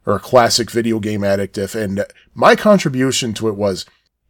or 0.05 0.15
a 0.15 0.19
classic 0.19 0.71
video 0.71 0.99
game 0.99 1.23
addict 1.23 1.57
if 1.57 1.75
and 1.75 2.05
my 2.33 2.55
contribution 2.55 3.33
to 3.33 3.49
it 3.49 3.55
was 3.55 3.85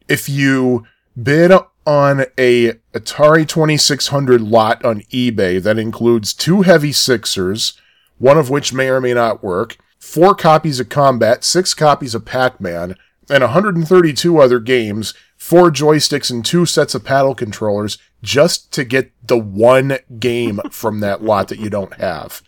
if 0.07 0.27
you 0.27 0.85
bid 1.21 1.51
on 1.85 2.25
a 2.37 2.73
Atari 2.93 3.47
2600 3.47 4.41
lot 4.41 4.83
on 4.83 5.01
eBay 5.03 5.61
that 5.61 5.79
includes 5.79 6.33
two 6.33 6.63
heavy 6.63 6.91
sixers, 6.91 7.79
one 8.17 8.37
of 8.37 8.49
which 8.49 8.73
may 8.73 8.89
or 8.89 8.99
may 8.99 9.13
not 9.13 9.43
work, 9.43 9.77
four 9.99 10.35
copies 10.35 10.79
of 10.79 10.89
Combat, 10.89 11.43
six 11.43 11.73
copies 11.73 12.13
of 12.13 12.25
Pac-Man, 12.25 12.95
and 13.29 13.41
132 13.41 14.37
other 14.39 14.59
games, 14.59 15.13
four 15.37 15.69
joysticks 15.69 16.31
and 16.31 16.45
two 16.45 16.65
sets 16.65 16.95
of 16.95 17.03
paddle 17.03 17.35
controllers 17.35 17.97
just 18.23 18.71
to 18.73 18.83
get 18.83 19.11
the 19.25 19.37
one 19.37 19.97
game 20.19 20.59
from 20.71 20.99
that 21.01 21.23
lot 21.23 21.47
that 21.49 21.59
you 21.59 21.69
don't 21.69 21.93
have. 21.95 22.41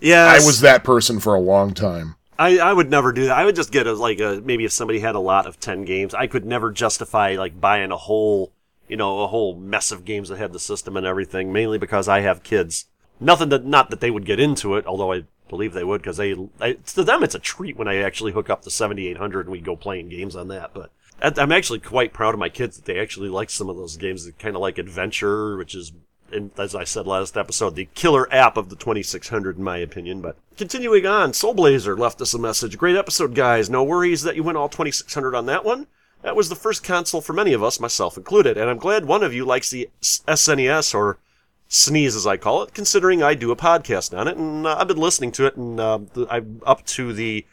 Yeah, 0.00 0.26
I 0.26 0.44
was 0.44 0.60
that 0.60 0.82
person 0.82 1.20
for 1.20 1.34
a 1.34 1.40
long 1.40 1.74
time. 1.74 2.16
I, 2.42 2.56
I 2.56 2.72
would 2.72 2.90
never 2.90 3.12
do 3.12 3.26
that. 3.26 3.38
I 3.38 3.44
would 3.44 3.54
just 3.54 3.70
get 3.70 3.86
a 3.86 3.92
like 3.92 4.18
a 4.18 4.42
maybe 4.44 4.64
if 4.64 4.72
somebody 4.72 4.98
had 4.98 5.14
a 5.14 5.20
lot 5.20 5.46
of 5.46 5.60
ten 5.60 5.84
games, 5.84 6.12
I 6.12 6.26
could 6.26 6.44
never 6.44 6.72
justify 6.72 7.36
like 7.36 7.60
buying 7.60 7.92
a 7.92 7.96
whole 7.96 8.52
you 8.88 8.96
know 8.96 9.20
a 9.20 9.28
whole 9.28 9.54
mess 9.54 9.92
of 9.92 10.04
games 10.04 10.28
that 10.28 10.38
had 10.38 10.52
the 10.52 10.58
system 10.58 10.96
and 10.96 11.06
everything. 11.06 11.52
Mainly 11.52 11.78
because 11.78 12.08
I 12.08 12.20
have 12.20 12.42
kids. 12.42 12.86
Nothing 13.20 13.50
that 13.50 13.64
not 13.64 13.90
that 13.90 14.00
they 14.00 14.10
would 14.10 14.26
get 14.26 14.40
into 14.40 14.74
it, 14.74 14.86
although 14.86 15.12
I 15.12 15.22
believe 15.48 15.72
they 15.72 15.84
would 15.84 16.02
because 16.02 16.16
they 16.16 16.34
I, 16.60 16.72
to 16.72 17.04
them 17.04 17.22
it's 17.22 17.36
a 17.36 17.38
treat 17.38 17.76
when 17.76 17.86
I 17.86 17.98
actually 17.98 18.32
hook 18.32 18.50
up 18.50 18.62
the 18.62 18.72
seventy 18.72 19.06
eight 19.06 19.18
hundred 19.18 19.46
and 19.46 19.52
we 19.52 19.60
go 19.60 19.76
playing 19.76 20.08
games 20.08 20.34
on 20.34 20.48
that. 20.48 20.74
But 20.74 20.90
I'm 21.22 21.52
actually 21.52 21.78
quite 21.78 22.12
proud 22.12 22.34
of 22.34 22.40
my 22.40 22.48
kids 22.48 22.74
that 22.74 22.86
they 22.86 22.98
actually 22.98 23.28
like 23.28 23.50
some 23.50 23.68
of 23.68 23.76
those 23.76 23.96
games 23.96 24.24
that 24.24 24.40
kind 24.40 24.56
of 24.56 24.62
like 24.62 24.78
Adventure, 24.78 25.56
which 25.56 25.76
is 25.76 25.92
and 26.32 26.50
as 26.58 26.74
I 26.74 26.84
said 26.84 27.06
last 27.06 27.36
episode, 27.36 27.74
the 27.74 27.88
killer 27.94 28.32
app 28.32 28.56
of 28.56 28.68
the 28.68 28.76
2600, 28.76 29.58
in 29.58 29.64
my 29.64 29.78
opinion. 29.78 30.20
But 30.20 30.36
continuing 30.56 31.06
on, 31.06 31.32
Soul 31.32 31.54
Blazer 31.54 31.96
left 31.96 32.20
us 32.20 32.34
a 32.34 32.38
message. 32.38 32.78
Great 32.78 32.96
episode, 32.96 33.34
guys. 33.34 33.68
No 33.70 33.84
worries 33.84 34.22
that 34.22 34.36
you 34.36 34.42
went 34.42 34.58
all 34.58 34.68
2600 34.68 35.34
on 35.34 35.46
that 35.46 35.64
one. 35.64 35.86
That 36.22 36.36
was 36.36 36.48
the 36.48 36.54
first 36.54 36.84
console 36.84 37.20
for 37.20 37.32
many 37.32 37.52
of 37.52 37.64
us, 37.64 37.80
myself 37.80 38.16
included, 38.16 38.56
and 38.56 38.70
I'm 38.70 38.78
glad 38.78 39.04
one 39.06 39.24
of 39.24 39.34
you 39.34 39.44
likes 39.44 39.70
the 39.70 39.90
SNES 40.00 40.94
or 40.94 41.18
Sneeze, 41.66 42.14
as 42.14 42.26
I 42.26 42.36
call 42.36 42.62
it, 42.62 42.74
considering 42.74 43.22
I 43.22 43.34
do 43.34 43.50
a 43.50 43.56
podcast 43.56 44.16
on 44.16 44.28
it, 44.28 44.36
and 44.36 44.66
uh, 44.66 44.76
I've 44.78 44.88
been 44.88 44.98
listening 44.98 45.32
to 45.32 45.46
it, 45.46 45.56
and 45.56 45.80
uh, 45.80 45.98
I'm 46.30 46.60
up 46.64 46.86
to 46.86 47.12
the 47.12 47.44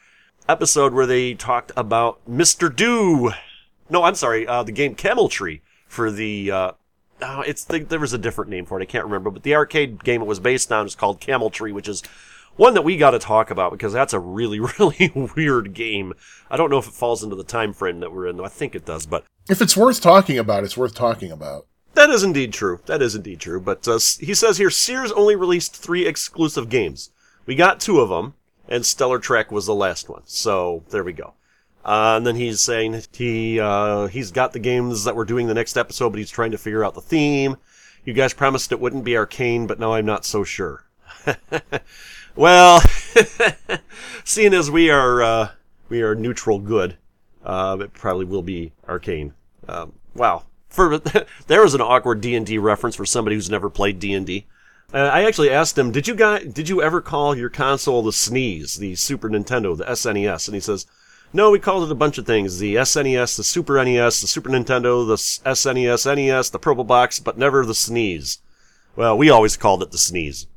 episode 0.47 0.93
where 0.93 1.07
they 1.07 1.33
talked 1.33 1.71
about 1.75 2.19
Mr. 2.29 2.73
Do. 2.73 3.31
No, 3.89 4.03
I'm 4.03 4.15
sorry, 4.15 4.45
uh, 4.45 4.61
the 4.61 4.71
game 4.71 4.93
Camel 4.93 5.29
Tree 5.29 5.61
for 5.87 6.11
the 6.11 6.51
uh, 6.51 6.71
oh, 7.21 7.41
it's 7.41 7.63
the, 7.63 7.79
there 7.79 7.99
was 7.99 8.13
a 8.13 8.17
different 8.17 8.49
name 8.51 8.65
for 8.65 8.79
it. 8.79 8.83
I 8.83 8.85
can't 8.85 9.05
remember, 9.05 9.29
but 9.29 9.43
the 9.43 9.55
arcade 9.55 10.03
game 10.03 10.21
it 10.21 10.27
was 10.27 10.39
based 10.39 10.71
on 10.71 10.85
is 10.85 10.95
called 10.95 11.19
Camel 11.19 11.49
Tree, 11.49 11.71
which 11.71 11.87
is 11.87 12.01
one 12.55 12.73
that 12.73 12.81
we 12.83 12.97
got 12.97 13.11
to 13.11 13.19
talk 13.19 13.51
about 13.51 13.71
because 13.71 13.93
that's 13.93 14.13
a 14.13 14.19
really, 14.19 14.59
really 14.79 15.11
weird 15.35 15.73
game. 15.73 16.13
I 16.49 16.57
don't 16.57 16.69
know 16.69 16.77
if 16.79 16.87
it 16.87 16.93
falls 16.93 17.23
into 17.23 17.35
the 17.35 17.43
time 17.43 17.73
frame 17.73 17.99
that 18.01 18.11
we're 18.11 18.27
in, 18.27 18.37
though. 18.37 18.45
I 18.45 18.49
think 18.49 18.75
it 18.75 18.85
does, 18.85 19.05
but 19.05 19.23
If 19.49 19.61
it's 19.61 19.77
worth 19.77 20.01
talking 20.01 20.37
about, 20.37 20.63
it's 20.63 20.77
worth 20.77 20.93
talking 20.95 21.31
about. 21.31 21.65
that 21.93 22.09
is 22.09 22.23
indeed 22.23 22.53
true. 22.53 22.79
That 22.85 23.01
is 23.01 23.15
indeed 23.15 23.39
true. 23.39 23.59
But 23.59 23.87
uh, 23.87 23.99
he 24.19 24.33
says 24.33 24.57
here 24.57 24.69
Sears 24.69 25.11
only 25.13 25.35
released 25.35 25.75
three 25.75 26.05
exclusive 26.05 26.69
games. 26.69 27.11
We 27.45 27.55
got 27.55 27.79
two 27.79 27.99
of 27.99 28.09
them, 28.09 28.35
and 28.67 28.85
Stellar 28.85 29.19
Track 29.19 29.51
was 29.51 29.65
the 29.65 29.73
last 29.75 30.07
one. 30.09 30.21
So 30.25 30.83
there 30.91 31.03
we 31.03 31.13
go. 31.13 31.33
Uh, 31.83 32.15
and 32.17 32.27
then 32.27 32.35
he's 32.35 32.59
saying 32.59 33.01
he 33.13 33.59
uh, 33.59 34.07
he's 34.07 34.31
got 34.31 34.53
the 34.53 34.59
games 34.59 35.05
that 35.05 35.15
we're 35.15 35.25
doing 35.25 35.47
the 35.47 35.53
next 35.53 35.77
episode, 35.77 36.09
but 36.09 36.19
he's 36.19 36.29
trying 36.29 36.51
to 36.51 36.57
figure 36.57 36.83
out 36.83 36.93
the 36.93 37.01
theme. 37.01 37.57
You 38.03 38.13
guys 38.13 38.33
promised 38.33 38.71
it 38.71 38.79
wouldn't 38.79 39.03
be 39.03 39.15
arcane, 39.15 39.67
but 39.67 39.79
now 39.79 39.93
I'm 39.93 40.05
not 40.05 40.25
so 40.25 40.43
sure. 40.43 40.85
well, 42.35 42.81
seeing 44.23 44.53
as 44.53 44.69
we 44.69 44.89
are 44.89 45.21
uh, 45.21 45.49
we 45.87 46.01
are 46.01 46.15
neutral 46.15 46.59
good, 46.59 46.97
uh, 47.45 47.77
it 47.79 47.93
probably 47.93 48.25
will 48.25 48.41
be 48.41 48.73
arcane. 48.87 49.33
Um, 49.67 49.93
wow, 50.13 50.43
for 50.67 50.97
there 51.47 51.61
was 51.61 51.75
an 51.75 51.81
awkward 51.81 52.19
D 52.19 52.35
and 52.35 52.45
D 52.45 52.57
reference 52.57 52.95
for 52.95 53.05
somebody 53.05 53.35
who's 53.35 53.49
never 53.49 53.69
played 53.69 53.99
D 53.99 54.13
and 54.13 54.25
D. 54.25 54.47
Uh, 54.93 54.97
I 54.97 55.23
actually 55.23 55.49
asked 55.49 55.77
him, 55.77 55.91
"Did 55.91 56.07
you 56.07 56.15
guys 56.15 56.45
did 56.45 56.67
you 56.67 56.81
ever 56.81 56.99
call 56.99 57.37
your 57.37 57.49
console 57.49 58.01
the 58.01 58.11
Sneeze, 58.11 58.75
the 58.75 58.95
Super 58.95 59.29
Nintendo, 59.29 59.77
the 59.77 59.85
SNES?" 59.85 60.47
And 60.47 60.55
he 60.55 60.61
says, 60.61 60.85
"No, 61.31 61.51
we 61.51 61.59
called 61.59 61.83
it 61.83 61.91
a 61.91 61.95
bunch 61.95 62.17
of 62.17 62.25
things: 62.25 62.59
the 62.59 62.75
SNES, 62.75 63.37
the 63.37 63.43
Super 63.43 63.83
NES, 63.83 64.21
the 64.21 64.27
Super 64.27 64.49
Nintendo, 64.49 65.07
the 65.07 65.15
SNES, 65.15 66.15
NES, 66.15 66.49
the 66.49 66.59
Purple 66.59 66.83
Box, 66.83 67.19
but 67.19 67.37
never 67.37 67.65
the 67.65 67.75
Sneeze." 67.75 68.39
Well, 68.95 69.17
we 69.17 69.29
always 69.29 69.55
called 69.55 69.83
it 69.83 69.91
the 69.91 69.97
Sneeze. 69.97 70.47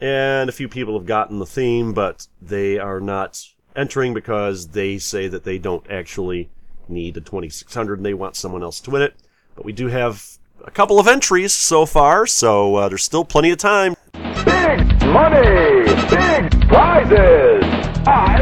And 0.00 0.48
a 0.48 0.52
few 0.52 0.68
people 0.68 0.96
have 0.96 1.06
gotten 1.06 1.38
the 1.38 1.46
theme, 1.46 1.92
but 1.92 2.28
they 2.40 2.78
are 2.78 3.00
not 3.00 3.42
entering 3.74 4.14
because 4.14 4.68
they 4.68 4.98
say 4.98 5.28
that 5.28 5.44
they 5.44 5.58
don't 5.58 5.88
actually 5.90 6.48
need 6.88 7.16
a 7.16 7.20
2600 7.20 7.98
and 7.98 8.06
they 8.06 8.14
want 8.14 8.36
someone 8.36 8.62
else 8.62 8.80
to 8.80 8.90
win 8.90 9.02
it. 9.02 9.14
But 9.56 9.64
we 9.64 9.72
do 9.72 9.88
have 9.88 10.38
a 10.64 10.70
couple 10.70 11.00
of 11.00 11.08
entries 11.08 11.52
so 11.52 11.86
far, 11.86 12.26
so 12.26 12.76
uh, 12.76 12.88
there's 12.88 13.04
still 13.04 13.24
plenty 13.24 13.50
of 13.50 13.58
time. 13.58 13.94
Big 14.12 15.06
money, 15.06 15.84
big 16.08 16.68
prizes. 16.68 17.64
I. 18.06 18.37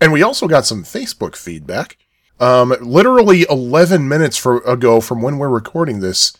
And 0.00 0.12
we 0.12 0.22
also 0.22 0.46
got 0.46 0.66
some 0.66 0.84
Facebook 0.84 1.36
feedback. 1.36 1.96
Um, 2.40 2.74
literally 2.80 3.46
11 3.50 4.08
minutes 4.08 4.36
for, 4.36 4.58
ago 4.58 5.00
from 5.00 5.22
when 5.22 5.38
we're 5.38 5.48
recording 5.48 6.00
this, 6.00 6.36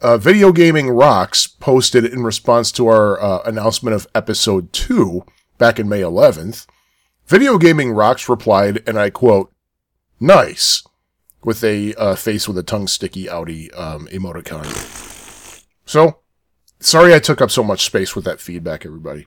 uh, 0.00 0.16
Video 0.16 0.52
Gaming 0.52 0.88
Rocks 0.88 1.46
posted 1.46 2.04
in 2.04 2.22
response 2.22 2.72
to 2.72 2.88
our 2.88 3.20
uh, 3.20 3.42
announcement 3.44 3.94
of 3.94 4.06
episode 4.14 4.72
2 4.72 5.24
back 5.58 5.78
in 5.78 5.88
May 5.88 6.00
11th. 6.00 6.66
Video 7.26 7.58
Gaming 7.58 7.92
Rocks 7.92 8.28
replied, 8.28 8.82
and 8.86 8.98
I 8.98 9.10
quote, 9.10 9.52
nice, 10.18 10.82
with 11.42 11.62
a 11.62 11.94
uh, 11.94 12.14
face 12.16 12.48
with 12.48 12.58
a 12.58 12.62
tongue 12.62 12.86
sticky 12.86 13.26
outy 13.26 13.76
um, 13.78 14.06
emoticon. 14.08 14.64
So, 15.86 16.20
sorry 16.80 17.14
I 17.14 17.18
took 17.18 17.40
up 17.40 17.50
so 17.50 17.62
much 17.62 17.84
space 17.84 18.16
with 18.16 18.24
that 18.24 18.40
feedback, 18.40 18.86
everybody. 18.86 19.26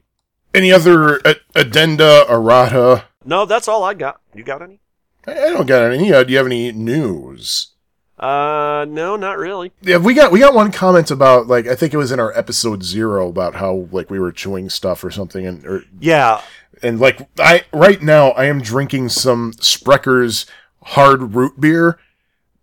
Any 0.53 0.71
other 0.71 1.21
addenda, 1.55 2.25
errata, 2.29 3.05
No, 3.27 3.45
that's 3.45 3.67
all 3.67 3.83
I 3.83 3.93
got. 3.93 4.21
You 4.33 4.43
got 4.43 4.61
any? 4.61 4.79
I 5.27 5.33
don't 5.33 5.67
got 5.67 5.91
any. 5.91 6.13
Uh, 6.13 6.23
do 6.23 6.31
you 6.31 6.37
have 6.37 6.45
any 6.45 6.71
news? 6.71 7.73
Uh, 8.17 8.85
no, 8.87 9.17
not 9.17 9.37
really. 9.37 9.73
Yeah, 9.81 9.97
we 9.97 10.13
got 10.13 10.31
we 10.31 10.39
got 10.39 10.55
one 10.55 10.71
comment 10.71 11.11
about 11.11 11.47
like 11.47 11.67
I 11.67 11.75
think 11.75 11.93
it 11.93 11.97
was 11.97 12.13
in 12.13 12.21
our 12.21 12.35
episode 12.37 12.83
zero 12.83 13.27
about 13.27 13.55
how 13.55 13.89
like 13.91 14.09
we 14.09 14.17
were 14.17 14.31
chewing 14.31 14.69
stuff 14.69 15.03
or 15.03 15.11
something, 15.11 15.45
and 15.45 15.65
or 15.65 15.83
Yeah, 15.99 16.41
and 16.81 17.01
like 17.01 17.27
I 17.37 17.65
right 17.73 18.01
now 18.01 18.29
I 18.29 18.45
am 18.45 18.61
drinking 18.61 19.09
some 19.09 19.51
Sprecher's 19.53 20.45
hard 20.81 21.35
root 21.35 21.59
beer 21.59 21.99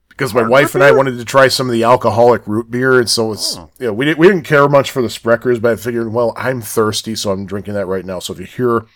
because 0.09 0.33
my 0.33 0.41
Hard 0.41 0.51
wife 0.51 0.75
and 0.75 0.83
I 0.83 0.93
wanted 0.93 1.19
to 1.19 1.27
try 1.27 1.49
some 1.49 1.69
of 1.69 1.75
the 1.75 1.85
alcoholic 1.85 2.47
root 2.49 2.71
beer, 2.71 2.99
and 2.99 3.09
so 3.11 3.33
it's 3.33 3.57
you 3.79 3.87
know 3.87 3.93
we 3.93 4.07
didn't 4.07 4.19
we 4.19 4.29
didn't 4.29 4.45
care 4.45 4.67
much 4.67 4.91
for 4.91 5.03
the 5.03 5.09
Sprechers, 5.09 5.61
but 5.61 5.73
I 5.73 5.77
figured 5.77 6.11
well 6.11 6.33
I'm 6.39 6.63
thirsty, 6.63 7.15
so 7.15 7.33
I'm 7.33 7.45
drinking 7.45 7.75
that 7.75 7.87
right 7.87 8.07
now. 8.07 8.19
So 8.19 8.33
if 8.33 8.41
you 8.41 8.47
hear 8.47 8.87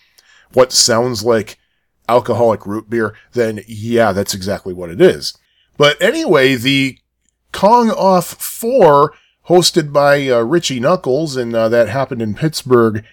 what 0.53 0.71
sounds 0.71 1.23
like 1.23 1.57
alcoholic 2.07 2.65
root 2.65 2.89
beer, 2.89 3.13
then 3.33 3.61
yeah, 3.67 4.11
that's 4.11 4.33
exactly 4.33 4.73
what 4.73 4.89
it 4.89 5.01
is. 5.01 5.37
But 5.77 6.01
anyway, 6.01 6.55
the 6.55 6.97
Kong 7.51 7.89
Off 7.91 8.25
4, 8.25 9.13
hosted 9.47 9.93
by 9.93 10.27
uh, 10.29 10.41
Richie 10.41 10.79
Knucklez, 10.79 11.37
and 11.37 11.55
uh, 11.55 11.69
that 11.69 11.89
happened 11.89 12.21
in 12.21 12.33
Pittsburgh 12.33 13.05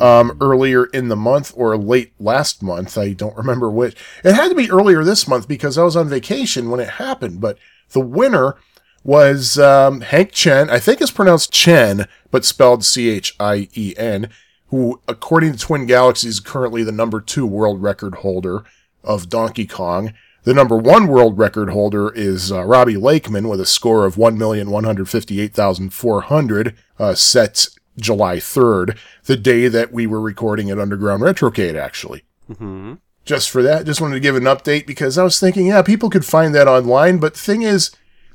um, 0.00 0.36
earlier 0.40 0.86
in 0.86 1.08
the 1.08 1.16
month 1.16 1.52
or 1.56 1.76
late 1.76 2.12
last 2.18 2.62
month. 2.62 2.98
I 2.98 3.12
don't 3.12 3.36
remember 3.36 3.70
which. 3.70 3.96
It 4.24 4.34
had 4.34 4.48
to 4.48 4.54
be 4.54 4.70
earlier 4.70 5.04
this 5.04 5.28
month 5.28 5.48
because 5.48 5.78
I 5.78 5.84
was 5.84 5.96
on 5.96 6.08
vacation 6.08 6.70
when 6.70 6.80
it 6.80 6.90
happened. 6.90 7.40
But 7.40 7.58
the 7.90 8.00
winner 8.00 8.56
was 9.04 9.58
um, 9.58 10.00
Hank 10.00 10.32
Chien. 10.32 10.68
I 10.68 10.78
think 10.78 11.00
it's 11.00 11.10
pronounced 11.10 11.52
Chen, 11.52 12.08
but 12.30 12.44
spelled 12.44 12.84
C 12.84 13.08
H 13.08 13.34
I 13.38 13.68
E 13.74 13.94
N, 13.96 14.30
who, 14.68 15.00
according 15.06 15.52
to 15.52 15.58
Twin 15.58 15.86
Galaxies, 15.86 16.34
is 16.34 16.40
currently 16.40 16.82
the 16.82 16.92
number 16.92 17.20
two 17.20 17.46
world 17.46 17.82
record 17.82 18.16
holder 18.16 18.64
of 19.04 19.28
Donkey 19.28 19.66
Kong. 19.66 20.12
The 20.44 20.54
number 20.54 20.76
one 20.76 21.08
world 21.08 21.38
record 21.38 21.70
holder 21.70 22.12
is 22.14 22.52
uh, 22.52 22.64
Robbie 22.64 22.96
Lakeman 22.96 23.48
with 23.48 23.60
a 23.60 23.66
score 23.66 24.04
of 24.04 24.16
1,158,400, 24.16 26.74
uh, 26.98 27.14
set 27.14 27.68
July 27.98 28.36
3rd, 28.36 28.96
the 29.24 29.36
day 29.36 29.68
that 29.68 29.92
we 29.92 30.06
were 30.06 30.20
recording 30.20 30.70
at 30.70 30.78
Underground 30.78 31.22
Retrocade, 31.22 31.74
actually. 31.74 32.24
hmm 32.58 32.94
Just 33.24 33.50
for 33.50 33.62
that, 33.62 33.86
just 33.86 34.00
wanted 34.00 34.14
to 34.14 34.20
give 34.20 34.36
an 34.36 34.44
update 34.44 34.86
because 34.86 35.18
I 35.18 35.24
was 35.24 35.40
thinking, 35.40 35.66
yeah, 35.66 35.82
people 35.82 36.10
could 36.10 36.24
find 36.24 36.54
that 36.54 36.68
online, 36.68 37.18
but 37.18 37.34
the 37.34 37.40
thing 37.40 37.62
is, 37.62 37.90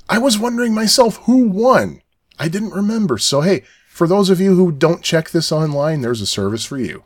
I 0.08 0.18
was 0.18 0.38
wondering 0.38 0.74
myself 0.74 1.16
who 1.24 1.48
won. 1.48 2.02
I 2.38 2.48
didn't 2.48 2.74
remember. 2.74 3.18
So, 3.18 3.40
hey, 3.40 3.62
for 3.92 4.08
those 4.08 4.30
of 4.30 4.40
you 4.40 4.54
who 4.54 4.72
don't 4.72 5.02
check 5.02 5.30
this 5.30 5.52
online, 5.52 6.00
there's 6.00 6.22
a 6.22 6.26
service 6.26 6.64
for 6.64 6.78
you. 6.78 7.02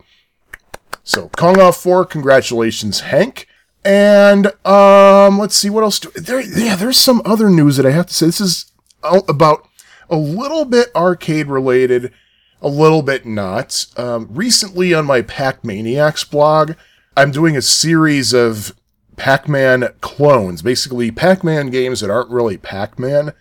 So, 1.03 1.27
Kong 1.35 1.59
Off 1.59 1.75
4, 1.83 2.05
congratulations, 2.05 3.01
Hank. 3.01 3.45
And 3.83 4.47
um, 4.65 5.37
let's 5.37 5.57
see 5.57 5.69
what 5.69 5.83
else. 5.83 5.99
Do, 5.99 6.09
there, 6.11 6.39
yeah, 6.39 6.77
there's 6.77 6.97
some 6.97 7.21
other 7.25 7.49
news 7.49 7.75
that 7.75 7.85
I 7.85 7.91
have 7.91 8.05
to 8.05 8.13
say. 8.13 8.27
This 8.27 8.39
is 8.39 8.71
about 9.03 9.67
a 10.09 10.15
little 10.15 10.63
bit 10.63 10.87
arcade 10.95 11.47
related, 11.47 12.13
a 12.61 12.69
little 12.69 13.01
bit 13.01 13.25
not. 13.25 13.85
Um, 13.97 14.29
recently 14.31 14.93
on 14.93 15.05
my 15.05 15.21
Pac 15.21 15.65
Maniacs 15.65 16.23
blog, 16.23 16.71
I'm 17.17 17.31
doing 17.31 17.57
a 17.57 17.61
series 17.61 18.33
of 18.33 18.73
Pac-Man 19.17 19.89
clones, 19.99 20.61
basically 20.61 21.11
Pac-Man 21.11 21.69
games 21.69 21.99
that 21.99 22.09
aren't 22.09 22.29
really 22.29 22.55
Pac-Man. 22.55 23.33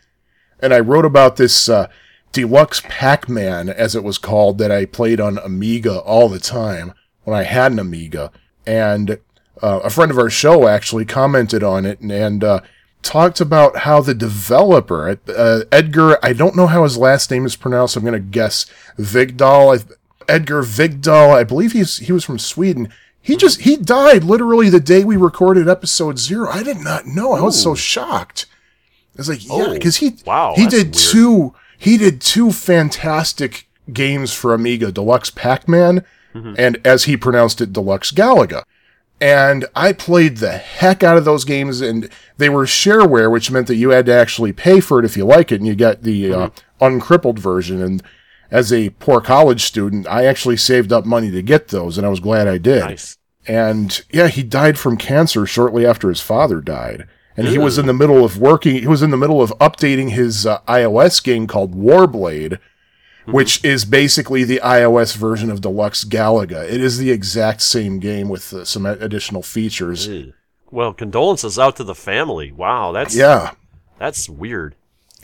And 0.58 0.74
I 0.74 0.80
wrote 0.80 1.04
about 1.04 1.36
this 1.36 1.68
uh, 1.68 1.86
deluxe 2.32 2.82
Pac-Man, 2.88 3.68
as 3.68 3.94
it 3.94 4.04
was 4.04 4.18
called, 4.18 4.58
that 4.58 4.70
I 4.70 4.84
played 4.84 5.20
on 5.20 5.38
Amiga 5.38 5.98
all 6.00 6.28
the 6.28 6.38
time 6.38 6.92
when 7.24 7.36
I 7.36 7.44
had 7.44 7.72
an 7.72 7.78
Amiga. 7.78 8.30
And 8.66 9.18
uh, 9.62 9.80
a 9.82 9.90
friend 9.90 10.10
of 10.10 10.18
our 10.18 10.30
show 10.30 10.68
actually 10.68 11.04
commented 11.04 11.62
on 11.62 11.86
it 11.86 12.00
and, 12.00 12.12
and 12.12 12.44
uh, 12.44 12.60
talked 13.02 13.40
about 13.40 13.78
how 13.78 14.00
the 14.00 14.14
developer, 14.14 15.18
uh, 15.28 15.60
Edgar, 15.72 16.18
I 16.24 16.32
don't 16.32 16.56
know 16.56 16.66
how 16.66 16.82
his 16.82 16.98
last 16.98 17.30
name 17.30 17.46
is 17.46 17.56
pronounced. 17.56 17.96
I'm 17.96 18.02
going 18.04 18.12
to 18.14 18.20
guess 18.20 18.66
Vigdal. 18.98 19.78
I, 19.78 20.32
Edgar 20.32 20.62
Vigdal. 20.62 21.34
I 21.34 21.44
believe 21.44 21.72
he's 21.72 21.98
he 21.98 22.12
was 22.12 22.24
from 22.24 22.38
Sweden. 22.38 22.92
He 23.22 23.36
just 23.36 23.60
he 23.62 23.76
died 23.76 24.24
literally 24.24 24.68
the 24.70 24.80
day 24.80 25.04
we 25.04 25.16
recorded 25.16 25.68
episode 25.68 26.18
zero. 26.18 26.48
I 26.50 26.62
did 26.62 26.78
not 26.78 27.06
know. 27.06 27.32
I 27.32 27.40
was 27.40 27.60
so 27.60 27.74
shocked. 27.76 28.46
I 29.16 29.18
was 29.18 29.28
like, 29.28 29.44
yeah, 29.44 29.52
Oh, 29.52 29.72
because 29.74 29.96
he 29.96 30.16
wow, 30.26 30.54
he 30.56 30.66
did 30.66 30.86
weird. 30.86 30.94
two 30.94 31.54
he 31.78 31.96
did 31.96 32.20
two 32.20 32.52
fantastic 32.52 33.68
games 33.92 34.32
for 34.32 34.52
Amiga, 34.54 34.90
Deluxe 34.92 35.30
Pac-Man, 35.30 36.04
Mm-hmm. 36.34 36.54
and 36.58 36.78
as 36.86 37.04
he 37.04 37.16
pronounced 37.16 37.62
it, 37.62 37.72
Deluxe 37.72 38.12
Galaga. 38.12 38.62
And 39.22 39.64
I 39.74 39.94
played 39.94 40.36
the 40.36 40.52
heck 40.58 41.02
out 41.02 41.16
of 41.16 41.24
those 41.24 41.46
games, 41.46 41.80
and 41.80 42.10
they 42.36 42.50
were 42.50 42.66
shareware, 42.66 43.32
which 43.32 43.50
meant 43.50 43.68
that 43.68 43.76
you 43.76 43.88
had 43.90 44.04
to 44.04 44.12
actually 44.12 44.52
pay 44.52 44.80
for 44.80 44.98
it 44.98 45.06
if 45.06 45.16
you 45.16 45.24
like 45.24 45.50
it, 45.50 45.60
and 45.60 45.66
you 45.66 45.74
got 45.74 46.02
the 46.02 46.30
uh, 46.34 46.50
uncrippled 46.78 47.38
version. 47.38 47.80
And 47.80 48.02
as 48.50 48.70
a 48.70 48.90
poor 48.90 49.22
college 49.22 49.62
student, 49.64 50.06
I 50.08 50.26
actually 50.26 50.58
saved 50.58 50.92
up 50.92 51.06
money 51.06 51.30
to 51.30 51.40
get 51.40 51.68
those, 51.68 51.96
and 51.96 52.06
I 52.06 52.10
was 52.10 52.20
glad 52.20 52.46
I 52.46 52.58
did. 52.58 52.80
Nice. 52.80 53.16
And 53.46 54.02
yeah, 54.10 54.28
he 54.28 54.42
died 54.42 54.78
from 54.78 54.98
cancer 54.98 55.46
shortly 55.46 55.86
after 55.86 56.10
his 56.10 56.20
father 56.20 56.60
died. 56.60 57.08
And 57.36 57.48
he 57.48 57.58
was 57.58 57.76
in 57.78 57.86
the 57.86 57.92
middle 57.92 58.24
of 58.24 58.38
working, 58.38 58.76
he 58.76 58.86
was 58.86 59.02
in 59.02 59.10
the 59.10 59.16
middle 59.16 59.42
of 59.42 59.50
updating 59.60 60.10
his 60.10 60.46
uh, 60.46 60.60
iOS 60.66 61.22
game 61.22 61.46
called 61.46 61.74
Warblade, 61.74 62.58
which 63.26 63.62
is 63.64 63.84
basically 63.84 64.42
the 64.44 64.60
iOS 64.64 65.16
version 65.16 65.50
of 65.50 65.60
Deluxe 65.60 66.04
Galaga. 66.04 66.64
It 66.64 66.80
is 66.80 66.96
the 66.98 67.10
exact 67.10 67.60
same 67.60 67.98
game 67.98 68.28
with 68.28 68.52
uh, 68.54 68.64
some 68.64 68.86
additional 68.86 69.42
features. 69.42 70.06
Ew. 70.08 70.32
Well, 70.70 70.92
condolences 70.94 71.58
out 71.58 71.76
to 71.76 71.84
the 71.84 71.94
family. 71.94 72.52
Wow, 72.52 72.92
that's 72.92 73.14
Yeah, 73.14 73.52
that's 73.98 74.28
weird. 74.28 74.74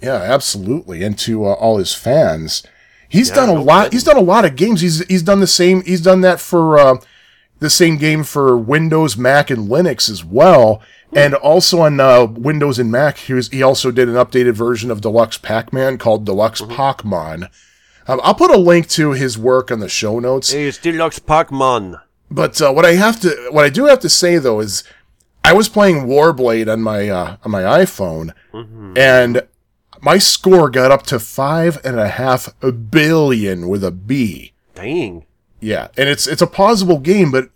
yeah, 0.02 0.16
absolutely. 0.16 1.02
And 1.02 1.18
to 1.20 1.44
uh, 1.46 1.52
all 1.54 1.78
his 1.78 1.94
fans. 1.94 2.62
He's 3.08 3.28
Yeah, 3.28 3.34
done 3.36 3.48
a 3.50 3.54
no 3.54 3.62
lot. 3.62 3.84
kidding. 3.84 3.96
He's 3.96 4.04
done 4.04 4.16
a 4.16 4.20
lot 4.20 4.44
of 4.44 4.56
games. 4.56 4.80
He's 4.80 5.04
he's 5.06 5.22
done 5.22 5.40
the 5.40 5.46
same. 5.46 5.82
He's 5.82 6.00
done 6.00 6.20
that 6.22 6.40
for 6.40 6.78
uh, 6.78 6.94
the 7.58 7.70
same 7.70 7.96
game 7.98 8.24
for 8.24 8.56
Windows, 8.56 9.16
Mac, 9.16 9.50
and 9.50 9.68
Linux 9.68 10.08
as 10.10 10.24
well. 10.24 10.80
And 11.14 11.34
also 11.34 11.80
on 11.82 12.00
uh, 12.00 12.24
Windows 12.24 12.78
and 12.78 12.90
Mac, 12.90 13.18
he 13.18 13.34
was 13.34 13.48
he 13.48 13.62
also 13.62 13.90
did 13.90 14.08
an 14.08 14.14
updated 14.14 14.54
version 14.54 14.90
of 14.90 15.00
Deluxe 15.02 15.36
Pac-Man 15.38 15.98
called 15.98 16.24
Deluxe 16.24 16.62
Mm-hmm. 16.62 16.72
Pac-Man. 16.74 17.48
Um, 18.08 18.20
I'll 18.24 18.34
put 18.34 18.50
a 18.50 18.56
link 18.56 18.88
to 18.90 19.12
his 19.12 19.38
work 19.38 19.70
on 19.70 19.80
the 19.80 19.88
show 19.88 20.18
notes. 20.18 20.52
Hey, 20.52 20.66
it's 20.66 20.78
Deluxe 20.78 21.18
Pac-Man. 21.18 21.98
But 22.30 22.60
uh, 22.62 22.72
what 22.72 22.86
I 22.86 22.94
have 22.94 23.20
to, 23.20 23.48
what 23.50 23.64
I 23.64 23.68
do 23.68 23.84
have 23.86 24.00
to 24.00 24.08
say 24.08 24.38
though 24.38 24.60
is, 24.60 24.84
I 25.44 25.52
was 25.52 25.68
playing 25.68 26.06
Warblade 26.06 26.72
on 26.72 26.80
my 26.82 27.08
uh, 27.10 27.36
on 27.44 27.50
my 27.50 27.62
iPhone, 27.62 28.32
and 28.96 29.42
my 30.00 30.18
score 30.18 30.70
got 30.70 30.90
up 30.90 31.02
to 31.04 31.18
five 31.20 31.78
and 31.84 31.98
a 32.00 32.08
half 32.08 32.48
billion 32.90 33.68
with 33.68 33.84
a 33.84 33.90
B. 33.90 34.52
Dang. 34.74 35.26
Yeah, 35.60 35.88
and 35.96 36.08
it's 36.08 36.26
it's 36.26 36.42
a 36.42 36.46
pausable 36.46 37.02
game, 37.02 37.30
but 37.30 37.50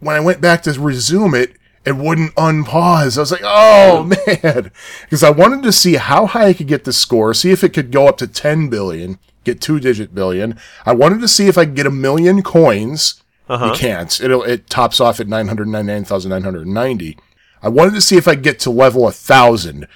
when 0.00 0.16
I 0.16 0.20
went 0.20 0.40
back 0.40 0.62
to 0.62 0.72
resume 0.80 1.34
it, 1.34 1.56
it 1.84 1.96
wouldn't 1.96 2.34
unpause. 2.36 3.16
I 3.16 3.20
was 3.20 3.32
like, 3.32 3.42
oh 3.44 4.04
man, 4.04 4.70
because 5.02 5.22
I 5.22 5.30
wanted 5.30 5.62
to 5.64 5.72
see 5.72 5.94
how 5.94 6.26
high 6.26 6.46
I 6.46 6.52
could 6.52 6.68
get 6.68 6.84
the 6.84 6.92
score, 6.92 7.34
see 7.34 7.50
if 7.50 7.64
it 7.64 7.70
could 7.70 7.90
go 7.90 8.06
up 8.06 8.18
to 8.18 8.26
ten 8.26 8.68
billion, 8.68 9.18
get 9.44 9.60
two 9.60 9.80
digit 9.80 10.14
billion. 10.14 10.58
I 10.86 10.92
wanted 10.92 11.20
to 11.20 11.28
see 11.28 11.48
if 11.48 11.58
I 11.58 11.64
could 11.64 11.74
get 11.74 11.86
a 11.86 11.90
million 11.90 12.42
coins. 12.42 13.22
You 13.48 13.56
uh-huh. 13.56 13.74
can't. 13.74 14.20
It 14.20 14.30
it 14.30 14.70
tops 14.70 15.00
off 15.00 15.20
at 15.20 15.28
nine 15.28 15.48
hundred 15.48 15.68
ninety 15.68 15.92
nine 15.92 16.04
thousand 16.04 16.30
nine 16.30 16.44
hundred 16.44 16.66
ninety. 16.66 17.18
I 17.62 17.68
wanted 17.68 17.94
to 17.94 18.00
see 18.00 18.16
if 18.16 18.26
I 18.26 18.34
could 18.34 18.44
get 18.44 18.60
to 18.60 18.70
level 18.70 19.06
a 19.06 19.12
thousand, 19.12 19.86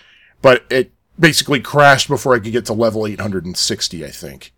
but 0.43 0.65
it 0.71 0.93
basically 1.19 1.61
crashed 1.61 2.09
before 2.09 2.35
I 2.35 2.41
could 2.41 2.53
get 2.53 2.67
to 2.67 2.73
level 2.73 3.07
eight 3.07 3.21
hundred 3.21 3.47
and 3.47 3.57
sixty. 3.57 4.05
I 4.05 4.11
think 4.11 4.53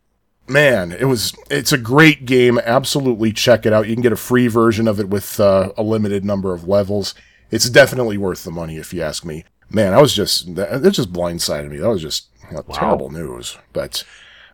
man, 0.49 0.93
it 0.93 1.05
was 1.05 1.35
it's 1.51 1.73
a 1.73 1.79
great 1.79 2.25
game. 2.25 2.59
Absolutely 2.59 3.33
check 3.33 3.67
it 3.67 3.73
out. 3.73 3.89
You 3.89 3.95
can 3.95 4.03
get 4.03 4.13
a 4.13 4.17
free 4.17 4.49
version 4.49 4.89
of 4.89 4.99
it 5.01 5.09
with 5.09 5.39
uh, 5.41 5.73
a 5.77 5.83
limited 5.83 6.25
number 6.25 6.53
of 6.55 6.67
levels. 6.67 7.15
It's 7.51 7.71
definitely 7.71 8.19
worth 8.19 8.45
the 8.45 8.51
money 8.51 8.77
if 8.77 8.93
you 8.93 9.03
ask 9.03 9.25
me. 9.25 9.45
Man, 9.71 9.93
I 9.95 10.01
was 10.01 10.15
just 10.15 10.55
that 10.57 10.85
it 10.85 10.91
just 10.91 11.13
blindsided 11.13 11.71
me. 11.71 11.79
That 11.79 11.89
was 11.89 12.03
just 12.03 12.29
you 12.51 12.57
know, 12.57 12.65
terrible 12.73 13.11
news. 13.11 13.59
But 13.73 14.05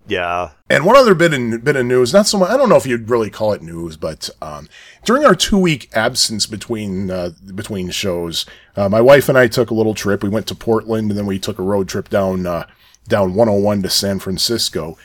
Yeah. 0.09 0.50
and 0.68 0.85
one 0.85 0.96
other 0.96 1.14
bit 1.14 1.33
of 1.33 1.64
bit 1.64 1.76
of 1.76 1.87
news, 1.87 2.12
not 2.12 2.26
so 2.26 2.38
much. 2.38 2.50
I 2.50 2.57
don't 2.57 2.68
know 2.68 2.76
if 2.76 2.87
you'd 2.87 3.09
really 3.09 3.30
call 3.30 3.52
it 3.52 3.62
news, 3.62 3.96
but 3.96 4.28
um, 4.42 4.68
during 5.04 5.24
our 5.24 5.35
two 5.35 5.59
week 5.59 5.88
absence 5.94 6.46
between 6.46 7.11
uh, 7.11 7.30
between 7.54 7.90
shows, 7.90 8.44
uh, 8.76 8.88
my 8.88 9.00
wife 9.00 9.28
and 9.28 9.38
I 9.38 9.46
took 9.46 9.70
a 9.70 9.74
little 9.74 9.94
trip. 9.94 10.22
We 10.22 10.28
went 10.28 10.46
to 10.48 10.54
Portland, 10.54 11.11
and 11.11 11.18
then 11.18 11.26
we 11.26 11.38
took 11.38 11.59
a 11.59 11.62
road 11.62 11.88
trip 11.88 12.09
down 12.09 12.46
uh, 12.46 12.66
down 13.07 13.35
101 13.35 13.83
to 13.83 13.90
San 13.90 14.18
Francisco. 14.18 14.96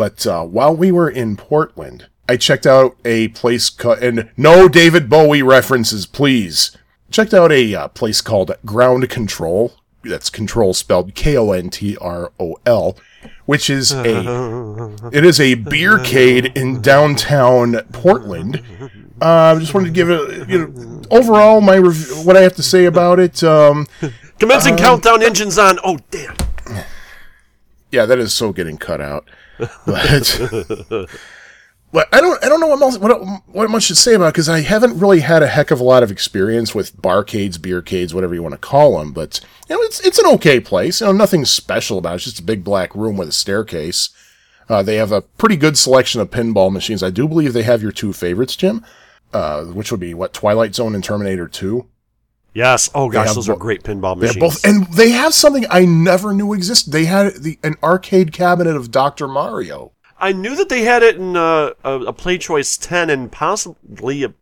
But 0.00 0.26
uh, 0.26 0.44
while 0.44 0.74
we 0.74 0.90
were 0.90 1.10
in 1.10 1.36
Portland, 1.36 2.06
I 2.26 2.38
checked 2.38 2.66
out 2.66 2.96
a 3.04 3.28
place 3.28 3.68
called 3.68 3.98
and 3.98 4.30
no 4.34 4.66
David 4.66 5.10
Bowie 5.10 5.42
references, 5.42 6.06
please. 6.06 6.74
Checked 7.10 7.34
out 7.34 7.52
a 7.52 7.74
uh, 7.74 7.88
place 7.88 8.22
called 8.22 8.50
Ground 8.64 9.10
Kontrol. 9.10 9.72
That's 10.02 10.30
control 10.30 10.72
spelled 10.72 11.14
K 11.14 11.36
O 11.36 11.52
N 11.52 11.68
T 11.68 11.98
R 11.98 12.32
O 12.40 12.56
L, 12.64 12.96
which 13.44 13.68
is 13.68 13.92
a 13.92 14.00
it 15.12 15.26
is 15.26 15.38
a 15.38 15.56
beercade 15.56 16.56
in 16.56 16.80
downtown 16.80 17.78
Portland. 17.92 18.64
Uh, 19.20 19.54
I 19.54 19.58
just 19.58 19.74
wanted 19.74 19.88
to 19.88 19.92
give 19.92 20.08
it, 20.08 20.48
you 20.48 20.66
know, 20.66 21.02
overall 21.10 21.60
my 21.60 21.76
rev- 21.76 22.24
what 22.24 22.38
I 22.38 22.40
have 22.40 22.56
to 22.56 22.62
say 22.62 22.86
about 22.86 23.18
it. 23.20 23.44
Um, 23.44 23.86
Commencing 24.38 24.78
countdown 24.78 25.22
engines 25.22 25.58
on. 25.58 25.78
Oh 25.84 25.98
damn. 26.10 26.36
yeah, 27.92 28.06
that 28.06 28.18
is 28.18 28.32
so 28.32 28.54
getting 28.54 28.78
cut 28.78 29.02
out. 29.02 29.28
But, 29.86 31.08
but 31.92 32.08
I 32.12 32.20
don't 32.20 32.44
I 32.44 32.48
don't 32.48 32.60
know 32.60 32.68
what 32.68 32.80
else, 32.80 32.98
what 32.98 33.20
what 33.48 33.70
much 33.70 33.88
to 33.88 33.94
say 33.94 34.14
about 34.14 34.32
because 34.32 34.48
I 34.48 34.60
haven't 34.60 34.98
really 34.98 35.20
had 35.20 35.42
a 35.42 35.46
heck 35.48 35.70
of 35.70 35.80
a 35.80 35.84
lot 35.84 36.02
of 36.02 36.10
experience 36.10 36.74
with 36.74 36.96
barcades, 37.00 37.58
beercades, 37.58 38.14
whatever 38.14 38.34
you 38.34 38.42
want 38.42 38.52
to 38.52 38.58
call 38.58 38.98
them. 38.98 39.12
But 39.12 39.40
you 39.68 39.76
know, 39.76 39.82
it's 39.82 40.00
it's 40.00 40.18
an 40.18 40.26
okay 40.34 40.60
place. 40.60 41.00
You 41.00 41.08
know, 41.08 41.12
nothing 41.12 41.44
special 41.44 41.98
about 41.98 42.12
it. 42.12 42.16
It's 42.16 42.24
just 42.24 42.40
a 42.40 42.44
big 42.44 42.62
black 42.62 42.94
room 42.94 43.16
with 43.16 43.28
a 43.28 43.32
staircase. 43.32 44.10
Uh, 44.68 44.84
they 44.84 44.96
have 44.96 45.10
a 45.10 45.22
pretty 45.22 45.56
good 45.56 45.76
selection 45.76 46.20
of 46.20 46.30
pinball 46.30 46.72
machines. 46.72 47.02
I 47.02 47.10
do 47.10 47.26
believe 47.26 47.52
they 47.52 47.64
have 47.64 47.82
your 47.82 47.90
two 47.90 48.12
favorites, 48.12 48.54
Jim, 48.54 48.84
uh, 49.32 49.64
which 49.64 49.90
would 49.90 49.98
be 49.98 50.14
what 50.14 50.32
Twilight 50.32 50.76
Zone 50.76 50.94
and 50.94 51.02
Terminator 51.02 51.48
Two. 51.48 51.88
Yes. 52.54 52.90
Oh 52.94 53.08
gosh, 53.08 53.34
those 53.34 53.46
bo- 53.46 53.54
are 53.54 53.56
great 53.56 53.82
pinball 53.82 54.16
machines. 54.16 54.36
both, 54.38 54.64
and 54.64 54.86
they 54.92 55.10
have 55.10 55.34
something 55.34 55.64
I 55.70 55.84
never 55.84 56.32
knew 56.34 56.52
existed. 56.52 56.92
They 56.92 57.04
had 57.04 57.34
the 57.42 57.58
an 57.62 57.76
arcade 57.82 58.32
cabinet 58.32 58.76
of 58.76 58.90
Doctor 58.90 59.28
Mario. 59.28 59.92
I 60.18 60.32
knew 60.32 60.54
that 60.56 60.68
they 60.68 60.82
had 60.82 61.02
it 61.02 61.16
in 61.16 61.36
uh, 61.36 61.70
a, 61.82 62.00
a 62.00 62.12
Play 62.12 62.38
Choice 62.38 62.76
10 62.76 63.08
and 63.08 63.32
possibly 63.32 64.24
a. 64.24 64.34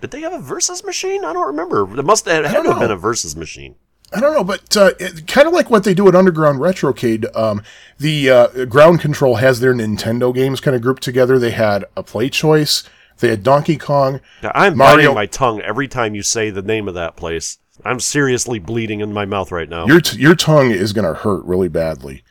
Did 0.00 0.10
they 0.10 0.20
have 0.20 0.32
a 0.32 0.38
Versus 0.38 0.84
machine? 0.84 1.24
I 1.24 1.32
don't 1.32 1.46
remember. 1.46 1.98
It 1.98 2.04
must 2.04 2.26
have, 2.26 2.44
it 2.44 2.48
had 2.48 2.62
to 2.62 2.70
have 2.70 2.80
been 2.80 2.90
a 2.90 2.96
Versus 2.96 3.34
machine. 3.36 3.74
I 4.14 4.20
don't 4.20 4.34
know, 4.34 4.44
but 4.44 4.76
uh, 4.76 4.92
kind 5.26 5.48
of 5.48 5.52
like 5.52 5.68
what 5.68 5.82
they 5.82 5.92
do 5.92 6.06
at 6.06 6.14
Underground 6.14 6.60
Retrocade, 6.60 7.34
um, 7.36 7.62
the 7.98 8.30
uh, 8.30 8.64
Ground 8.66 9.00
Kontrol 9.00 9.40
has 9.40 9.58
their 9.58 9.74
Nintendo 9.74 10.32
games 10.32 10.60
kind 10.60 10.76
of 10.76 10.82
grouped 10.82 11.02
together. 11.02 11.38
They 11.38 11.50
had 11.50 11.84
a 11.96 12.02
Play 12.04 12.30
Choice, 12.30 12.84
they 13.20 13.28
had 13.28 13.42
Donkey 13.42 13.76
Kong. 13.76 14.20
Yeah, 14.42 14.52
I'm 14.54 14.76
Mario- 14.76 14.96
biting 14.96 15.14
my 15.14 15.26
tongue 15.26 15.60
every 15.62 15.88
time 15.88 16.14
you 16.14 16.22
say 16.22 16.50
the 16.50 16.62
name 16.62 16.88
of 16.88 16.94
that 16.94 17.16
place. 17.16 17.58
I'm 17.84 18.00
seriously 18.00 18.58
bleeding 18.58 19.00
in 19.00 19.12
my 19.12 19.24
mouth 19.26 19.52
right 19.52 19.68
now. 19.68 19.86
Your 19.86 20.00
t- 20.00 20.18
your 20.18 20.34
tongue 20.34 20.70
is 20.70 20.92
gonna 20.92 21.14
hurt 21.14 21.44
really 21.44 21.68
badly. 21.68 22.22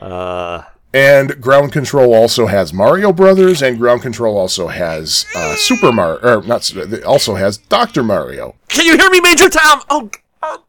uh, 0.00 0.62
And 0.94 1.40
Ground 1.40 1.72
Kontrol 1.72 2.14
also 2.14 2.46
has 2.46 2.72
Mario 2.72 3.12
Brothers, 3.12 3.62
and 3.62 3.78
Ground 3.78 4.02
Kontrol 4.02 4.34
also 4.34 4.68
has 4.68 5.24
uh, 5.34 5.54
Super 5.56 5.90
Mario, 5.90 6.20
or 6.22 6.42
not, 6.42 6.70
also 7.06 7.34
has 7.34 7.56
Doctor 7.56 8.02
Mario. 8.02 8.54
can 8.68 8.84
you 8.86 8.96
hear 8.98 9.08
me, 9.10 9.20
Major 9.20 9.48
Tom? 9.48 9.80
Oh, 9.88 10.10
God. 10.42 10.60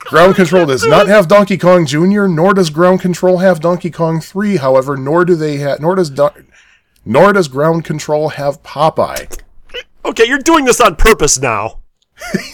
Ground 0.00 0.36
Kontrol 0.36 0.66
does 0.66 0.86
not 0.86 1.06
have 1.08 1.28
Donkey 1.28 1.58
Kong 1.58 1.84
Jr., 1.84 2.26
nor 2.26 2.54
does 2.54 2.70
Ground 2.70 3.00
Kontrol 3.02 3.40
have 3.40 3.60
Donkey 3.60 3.90
Kong 3.90 4.20
3. 4.20 4.56
However, 4.56 4.96
nor 4.96 5.24
do 5.24 5.34
they 5.34 5.56
have, 5.58 5.80
nor 5.80 5.96
does, 5.96 6.10
Do- 6.10 6.30
nor 7.06 7.32
does 7.32 7.48
Ground 7.48 7.84
Kontrol 7.84 8.32
have 8.32 8.62
Popeye. 8.62 9.40
okay, 10.04 10.24
you're 10.26 10.38
doing 10.38 10.66
this 10.66 10.80
on 10.80 10.96
purpose 10.96 11.38
now. 11.38 11.78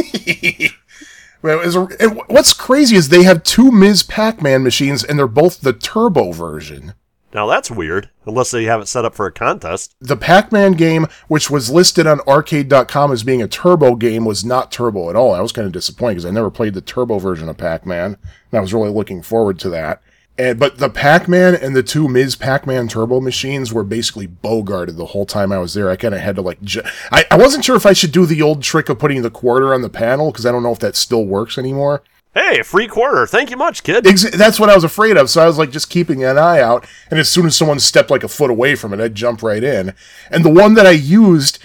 Well, 1.43 1.61
it 1.61 1.67
was 1.67 1.75
a- 1.75 1.88
and 1.99 2.21
what's 2.29 2.55
crazy 2.55 2.95
is 2.95 3.09
they 3.09 3.25
have 3.25 3.43
two 3.43 3.73
Ms. 3.73 4.05
Pac-Man 4.05 4.62
machines, 4.62 5.03
and 5.03 5.19
they're 5.19 5.27
both 5.27 5.61
the 5.61 5.73
turbo 5.73 6.31
version. 6.31 6.95
Now 7.35 7.49
that's 7.49 7.69
weird, 7.69 8.11
unless 8.27 8.53
they 8.53 8.62
have 8.65 8.81
it 8.81 8.87
set 8.87 9.05
up 9.05 9.15
for 9.17 9.27
a 9.27 9.33
contest. 9.33 9.97
The 10.01 10.17
Pac-Man 10.17 10.73
game, 10.75 11.09
which 11.27 11.51
was 11.51 11.69
listed 11.69 12.07
on 12.07 12.21
arcade.com 12.29 13.11
as 13.11 13.25
being 13.25 13.43
a 13.43 13.49
turbo 13.49 13.97
game, 13.97 14.25
was 14.25 14.45
not 14.45 14.71
turbo 14.71 15.11
at 15.11 15.17
all. 15.17 15.35
I 15.35 15.41
was 15.41 15.51
kind 15.51 15.67
of 15.67 15.73
disappointed 15.73 16.15
because 16.17 16.27
I 16.27 16.31
never 16.31 16.49
played 16.51 16.75
the 16.75 16.81
turbo 16.81 17.19
version 17.19 17.49
of 17.49 17.57
Pac-Man, 17.57 18.19
and 18.53 18.59
I 18.59 18.61
was 18.61 18.73
really 18.73 18.91
looking 18.91 19.21
forward 19.21 19.59
to 19.61 19.71
that. 19.71 20.01
And 20.38 20.59
but 20.59 20.79
the 20.79 20.88
Pac-Man 20.88 21.55
and 21.55 21.77
the 21.77 21.83
two 21.83 22.09
Ms. 22.09 22.37
Pac-Man 22.37 22.88
turbo 22.88 23.21
machines 23.21 23.73
were 23.73 23.85
basically 23.85 24.27
bogarted 24.27 24.97
the 24.97 25.07
whole 25.07 25.27
time 25.27 25.53
I 25.53 25.59
was 25.59 25.75
there. 25.75 25.90
I 25.90 25.97
kind 25.97 26.14
of 26.14 26.21
had 26.21 26.37
to 26.37 26.42
like, 26.42 26.62
ju- 26.62 26.83
I, 27.11 27.25
I 27.31 27.37
wasn't 27.37 27.64
sure 27.64 27.77
if 27.77 27.85
I 27.85 27.92
should 27.92 28.12
do 28.12 28.25
the 28.25 28.40
old 28.40 28.62
trick 28.62 28.88
of 28.88 28.99
putting 28.99 29.23
the 29.23 29.31
quarter 29.31 29.75
on 29.75 29.83
the 29.83 29.90
panel 29.90 30.33
because 30.33 30.47
I 30.47 30.53
don't 30.53 30.62
know 30.62 30.73
if 30.73 30.79
that 30.79 30.97
still 30.97 31.27
works 31.27 31.59
anymore. 31.59 32.03
Hey, 32.35 32.61
a 32.61 32.64
free 32.64 32.88
quarter. 32.88 33.27
Thank 33.27 33.51
you 33.51 33.59
much, 33.59 33.83
kid. 33.83 34.07
Ex- 34.07 34.31
that's 34.31 34.59
what 34.59 34.71
I 34.71 34.75
was 34.75 34.85
afraid 34.85 35.18
of. 35.18 35.29
So 35.29 35.42
I 35.42 35.47
was 35.47 35.59
like 35.59 35.71
just 35.71 35.90
keeping 35.90 36.25
an 36.25 36.38
eye 36.38 36.61
out. 36.61 36.87
And 37.11 37.21
as 37.21 37.29
soon 37.29 37.45
as 37.45 37.55
someone 37.55 37.79
stepped 37.79 38.11
like 38.11 38.25
a 38.25 38.29
foot 38.29 38.51
away 38.51 38.75
from 38.75 38.95
it, 38.95 39.01
I'd 39.01 39.14
jump 39.14 39.42
right 39.42 39.62
in. 39.62 39.92
And 40.31 40.42
the 40.42 40.51
one 40.51 40.73
that 40.75 40.87
I 40.87 40.92
used 40.92 41.59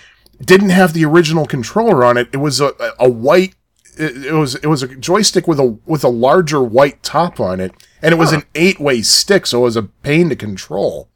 didn't 0.43 0.71
have 0.71 0.91
the 0.91 1.06
original 1.06 1.45
controller 1.45 2.03
on 2.03 2.17
it. 2.17 2.27
It 2.34 2.38
was 2.38 2.60
a, 2.60 2.73
a 2.99 3.10
white. 3.10 3.56
It, 3.99 4.25
it 4.25 4.33
was 4.33 4.55
it 4.55 4.67
was 4.67 4.83
a 4.83 4.88
joystick 4.95 5.47
with 5.47 5.60
a 5.60 5.77
with 5.86 6.03
a 6.03 6.10
larger 6.10 6.62
white 6.62 7.01
top 7.03 7.39
on 7.39 7.60
it, 7.60 7.71
and 8.01 8.13
it 8.13 8.17
was 8.17 8.31
an 8.33 8.43
eight 8.55 8.79
way 8.79 9.01
stick, 9.01 9.45
so 9.47 9.60
it 9.60 9.63
was 9.63 9.75
a 9.75 9.83
pain 9.83 10.29
to 10.29 10.36
control. 10.36 11.10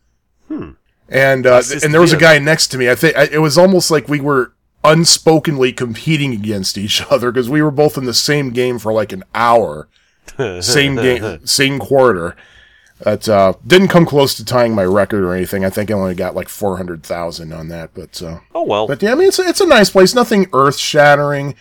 And 1.10 1.46
uh, 1.46 1.62
and 1.84 1.94
there 1.94 2.02
was 2.02 2.14
a 2.14 2.18
guy 2.18 2.38
next 2.40 2.68
to 2.70 2.78
me. 2.78 2.90
I 2.90 2.96
think 2.96 3.16
it 3.18 3.40
was 3.40 3.58
almost 3.58 3.92
like 3.92 4.08
we 4.08 4.20
were 4.22 4.54
unspokenly 4.84 5.76
competing 5.76 6.34
against 6.34 6.78
each 6.78 7.04
other 7.12 7.32
because 7.32 7.50
we 7.50 7.62
were 7.62 7.72
both 7.72 7.98
in 7.98 8.06
the 8.06 8.14
same 8.14 8.52
game 8.52 8.80
for 8.80 8.92
like 8.94 9.12
an 9.12 9.24
hour 9.36 9.88
same 10.62 10.96
game, 10.96 11.40
same 11.46 11.80
quarter. 11.80 12.36
That 13.00 13.28
uh, 13.28 13.54
didn't 13.66 13.88
come 13.88 14.06
close 14.06 14.36
to 14.36 14.46
tying 14.46 14.76
my 14.76 14.86
record 14.86 15.24
or 15.24 15.34
anything. 15.34 15.66
I 15.66 15.72
think 15.72 15.90
I 15.90 15.96
only 15.96 16.14
got 16.14 16.36
like 16.36 16.48
four 16.50 16.78
hundred 16.78 17.04
thousand 17.04 17.52
on 17.52 17.68
that. 17.70 17.94
But 17.96 18.22
uh, 18.22 18.40
Oh 18.54 18.64
well. 18.64 18.88
but 18.88 19.02
yeah, 19.02 19.12
I 19.12 19.16
mean 19.16 19.28
it's 19.28 19.40
a, 19.40 19.44
it's 19.44 19.62
a 19.62 19.66
nice 19.66 19.90
place. 19.90 20.14
Nothing 20.14 20.48
earth 20.54 20.78
shattering. 20.78 21.56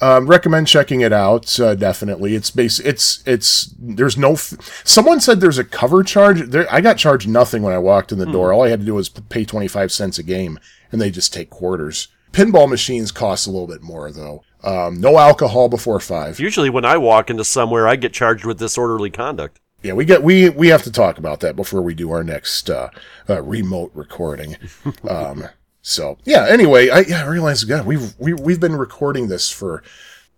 Um, 0.00 0.26
recommend 0.26 0.66
checking 0.66 1.00
it 1.00 1.12
out. 1.12 1.58
Uh, 1.58 1.74
definitely, 1.74 2.34
it's 2.34 2.50
base. 2.50 2.78
It's 2.80 3.22
it's 3.26 3.74
there's 3.78 4.16
no. 4.16 4.32
F- 4.32 4.82
Someone 4.84 5.20
said 5.20 5.40
there's 5.40 5.58
a 5.58 5.64
cover 5.64 6.02
charge. 6.02 6.40
There, 6.50 6.66
I 6.72 6.80
got 6.80 6.98
charged 6.98 7.28
nothing 7.28 7.62
when 7.62 7.72
I 7.72 7.78
walked 7.78 8.12
in 8.12 8.18
the 8.18 8.26
door. 8.26 8.52
All 8.52 8.62
I 8.62 8.68
had 8.68 8.80
to 8.80 8.86
do 8.86 8.94
was 8.94 9.08
pay 9.08 9.44
twenty 9.44 9.68
five 9.68 9.90
cents 9.90 10.18
a 10.18 10.22
game, 10.22 10.58
and 10.92 11.00
they 11.00 11.10
just 11.10 11.32
take 11.32 11.50
quarters. 11.50 12.08
Pinball 12.32 12.68
machines 12.68 13.10
cost 13.12 13.46
a 13.46 13.50
little 13.50 13.66
bit 13.66 13.82
more 13.82 14.10
though. 14.12 14.42
Um, 14.62 15.00
no 15.00 15.18
alcohol 15.18 15.68
before 15.68 16.00
five. 16.00 16.38
Usually, 16.40 16.68
when 16.68 16.84
I 16.84 16.96
walk 16.98 17.30
into 17.30 17.44
somewhere, 17.44 17.88
I 17.88 17.96
get 17.96 18.12
charged 18.12 18.44
with 18.44 18.58
disorderly 18.58 19.10
conduct. 19.10 19.60
Yeah, 19.82 19.92
we 19.92 20.04
get 20.04 20.22
we 20.22 20.50
we 20.50 20.68
have 20.68 20.82
to 20.82 20.92
talk 20.92 21.16
about 21.16 21.40
that 21.40 21.56
before 21.56 21.80
we 21.80 21.94
do 21.94 22.10
our 22.10 22.24
next 22.24 22.68
uh, 22.68 22.90
uh, 23.30 23.42
remote 23.42 23.92
recording. 23.94 24.56
um, 25.08 25.44
so 25.88 26.18
yeah. 26.24 26.46
Anyway, 26.48 26.88
I, 26.90 27.00
yeah, 27.00 27.22
I 27.22 27.28
realized 27.28 27.68
God, 27.68 27.86
we've 27.86 28.12
we, 28.18 28.34
we've 28.34 28.58
been 28.58 28.74
recording 28.74 29.28
this 29.28 29.52
for 29.52 29.84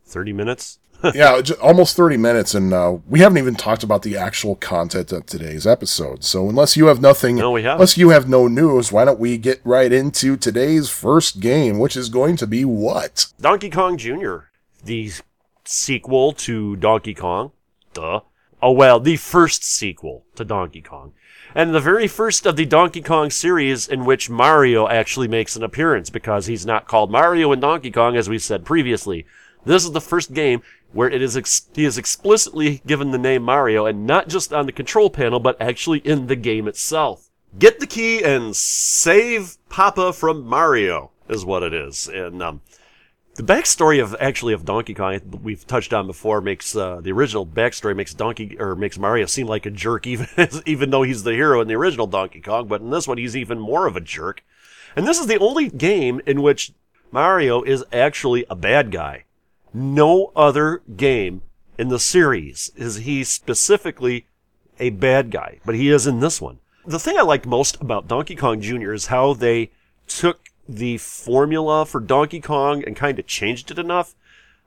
Thirty 0.05 0.33
minutes. 0.33 0.79
yeah 1.15 1.41
almost 1.63 1.97
thirty 1.97 2.19
minutes, 2.19 2.55
and 2.55 2.75
uh, 2.75 2.99
we 3.09 3.21
haven't 3.21 3.39
even 3.39 3.55
talked 3.55 3.83
about 3.83 4.03
the 4.03 4.15
actual 4.15 4.57
content 4.57 5.11
of 5.11 5.25
today's 5.25 5.67
episode. 5.67 6.23
So 6.23 6.51
unless 6.51 6.77
you 6.77 6.87
have 6.87 7.01
nothing, 7.01 7.37
No, 7.37 7.53
we 7.53 7.65
unless 7.65 7.97
you 7.97 8.11
have 8.11 8.29
no 8.29 8.47
news, 8.47 8.93
why 8.93 9.07
don't 9.07 9.19
we 9.19 9.39
get 9.39 9.63
right 9.65 9.91
into 9.91 10.37
today's 10.37 10.91
first 10.91 11.41
game, 11.41 11.79
which 11.79 11.97
is 11.97 12.11
going 12.11 12.37
to 12.37 12.47
be 12.47 12.67
what? 12.67 13.27
Donkey 13.41 13.71
Kong 13.71 13.97
Jr., 13.97 14.37
the 14.85 15.13
sequel 15.65 16.33
to 16.33 16.77
Donkey 16.77 17.15
Kong. 17.15 17.53
Duh. 17.95 18.21
Oh, 18.61 18.73
well, 18.73 19.01
the 19.01 19.17
first 19.17 19.65
sequel 19.65 20.25
to 20.35 20.45
Donkey 20.45 20.83
Kong. 20.83 21.15
And 21.55 21.75
the 21.75 21.81
very 21.81 22.07
first 22.07 22.47
of 22.47 22.57
the 22.57 22.67
Donkey 22.67 23.01
Kong 23.01 23.31
series 23.31 23.89
in 23.89 24.05
which 24.05 24.29
Mario 24.29 24.87
actually 24.87 25.29
makes 25.29 25.57
an 25.57 25.63
appearance 25.63 26.11
because 26.11 26.47
he's 26.47 26.67
not 26.67 26.87
called 26.87 27.11
Mario 27.11 27.53
in 27.53 27.61
Donkey 27.61 27.91
Kong 27.91 28.17
as 28.17 28.29
we 28.29 28.39
said 28.39 28.65
previously. 28.65 29.27
This 29.65 29.85
is 29.85 29.93
the 29.93 30.01
first 30.01 30.35
game 30.35 30.63
where 30.93 31.11
it 31.11 31.23
is 31.23 31.37
ex- 31.37 31.69
he 31.75 31.85
is 31.85 31.99
explicitly 31.99 32.83
given 32.87 33.11
the 33.11 33.19
name 33.19 33.43
Mario 33.43 33.87
and 33.87 34.07
not 34.07 34.29
just 34.29 34.53
on 34.53 34.67
the 34.67 34.73
control 34.73 35.11
panel 35.11 35.41
but 35.41 35.61
actually 35.61 35.99
in 36.01 36.27
the 36.27 36.37
game 36.37 36.69
itself. 36.69 37.31
Get 37.59 37.81
the 37.81 37.87
key 37.87 38.23
and 38.23 38.55
save 38.55 39.57
Papa 39.69 40.13
from 40.13 40.45
Mario 40.45 41.11
is 41.29 41.45
what 41.45 41.63
it 41.63 41.73
is. 41.73 42.09
And 42.09 42.43
um, 42.43 42.61
the 43.39 43.45
backstory 43.45 44.03
of 44.03 44.17
actually 44.19 44.53
of 44.53 44.65
Donkey 44.65 44.95
Kong 44.95 45.21
we've 45.45 45.65
touched 45.65 45.95
on 45.95 46.09
before 46.09 46.41
makes 46.41 46.75
uh, 46.75 47.01
the 47.01 47.13
original 47.13 47.47
backstory 47.47 47.95
makes 47.95 48.13
Donkey 48.13 48.57
or 48.59 48.75
makes 48.75 48.99
Mario 48.99 49.27
seem 49.27 49.47
like 49.47 49.65
a 49.65 49.71
jerk 49.71 50.07
even 50.09 50.27
even 50.67 50.91
though 50.91 51.05
he's 51.05 51.23
the 51.23 51.35
hero 51.35 51.61
in 51.61 51.69
the 51.69 51.77
original 51.77 52.09
Donkey 52.09 52.41
Kong, 52.41 52.67
but 52.67 52.81
in 52.81 52.91
this 52.91 53.07
one 53.07 53.17
he's 53.17 53.37
even 53.37 53.61
more 53.61 53.87
of 53.87 53.97
a 53.97 54.01
jerk. 54.01 54.43
And 54.97 55.07
this 55.07 55.21
is 55.21 55.29
the 55.29 55.39
only 55.39 55.69
game 55.69 56.21
in 56.27 56.43
which 56.43 56.73
Mario 57.13 57.63
is 57.63 57.85
actually 57.93 58.45
a 58.51 58.57
bad 58.57 58.91
guy. 58.91 59.25
No 59.73 60.33
other 60.35 60.83
game 60.97 61.43
in 61.79 61.89
the 61.89 62.01
series 62.01 62.73
is 62.75 62.97
he 62.97 63.23
specifically 63.23 64.27
a 64.81 64.91
bad 64.91 65.31
guy, 65.31 65.61
but 65.65 65.77
he 65.77 65.91
is 65.91 66.09
in 66.09 66.19
this 66.19 66.41
one. 66.41 66.59
The 66.85 66.99
thing 66.99 67.17
I 67.17 67.23
liked 67.23 67.47
most 67.47 67.81
about 67.81 68.09
Donkey 68.09 68.35
Kong 68.35 68.61
Jr. 68.61 68.93
is 68.93 69.07
how 69.07 69.33
they 69.33 69.71
took 70.09 70.41
the 70.69 70.99
formula 70.99 71.87
for 71.87 72.01
Donkey 72.01 72.41
Kong 72.41 72.85
and 72.85 72.95
kind 72.95 73.19
of 73.19 73.27
changed 73.27 73.71
it 73.71 73.79
enough. 73.79 74.15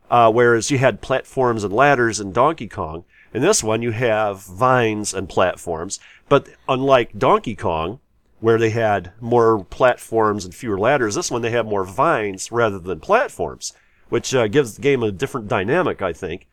Uh, 0.09 0.29
whereas 0.29 0.69
you 0.69 0.77
had 0.77 0.99
platforms 0.99 1.63
and 1.63 1.73
ladders 1.73 2.19
in 2.19 2.33
Donkey 2.33 2.67
Kong, 2.67 3.05
in 3.33 3.41
this 3.41 3.63
one 3.63 3.81
you 3.81 3.91
have 3.91 4.43
vines 4.43 5.13
and 5.13 5.29
platforms. 5.29 5.99
But 6.27 6.49
unlike 6.67 7.17
Donkey 7.17 7.55
Kong, 7.55 7.99
where 8.41 8.57
they 8.57 8.71
had 8.71 9.13
more 9.21 9.63
platforms 9.63 10.43
and 10.43 10.53
fewer 10.53 10.77
ladders, 10.77 11.15
this 11.15 11.31
one 11.31 11.41
they 11.41 11.51
have 11.51 11.65
more 11.65 11.85
vines 11.85 12.51
rather 12.51 12.79
than 12.79 12.99
platforms, 12.99 13.71
which 14.09 14.35
uh, 14.35 14.47
gives 14.47 14.75
the 14.75 14.81
game 14.81 15.01
a 15.01 15.11
different 15.11 15.47
dynamic, 15.47 16.01
I 16.01 16.11
think. 16.11 16.47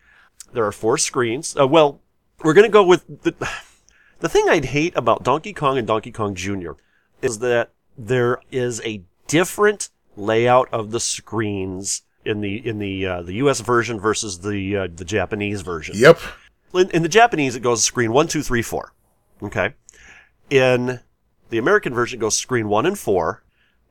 There 0.53 0.65
are 0.65 0.73
four 0.73 0.97
screens. 0.97 1.57
Uh, 1.59 1.67
well, 1.67 2.01
we're 2.45 2.55
going 2.55 2.67
to 2.67 2.73
go 2.73 2.85
with 2.85 3.23
the, 3.23 3.35
the 4.21 4.29
thing 4.29 4.49
I'd 4.49 4.67
hate 4.67 4.97
about 4.97 5.25
Donkey 5.25 5.53
Kong 5.53 5.79
and 5.79 5.87
Donkey 5.87 6.13
Kong 6.13 6.35
Jr. 6.35 6.73
is 7.23 7.41
that 7.41 7.71
there 7.97 8.41
is 8.53 8.81
a 8.85 9.03
different 9.29 9.91
layout 10.17 10.69
of 10.73 10.91
the 10.91 11.01
screens 11.01 12.03
in 12.25 12.41
the 12.41 12.67
in 12.67 12.79
the 12.79 13.07
uh, 13.07 13.23
the 13.23 13.35
U.S. 13.35 13.61
version 13.61 14.01
versus 14.01 14.41
the 14.41 14.77
uh, 14.77 14.89
the 14.93 15.05
Japanese 15.05 15.63
version. 15.63 15.95
Yep. 15.97 16.19
In, 16.75 16.91
in 16.91 17.03
the 17.03 17.09
Japanese, 17.09 17.57
it 17.57 17.61
goes 17.61 17.85
screen 17.85 18.13
one, 18.13 18.29
two, 18.29 18.43
three, 18.43 18.63
four. 18.63 18.93
Okay. 19.43 19.75
In 20.51 21.01
the 21.51 21.59
American 21.59 21.95
version, 21.95 22.19
it 22.19 22.21
goes 22.21 22.37
screen 22.37 22.69
one 22.69 22.85
and 22.85 22.99
four. 22.99 23.43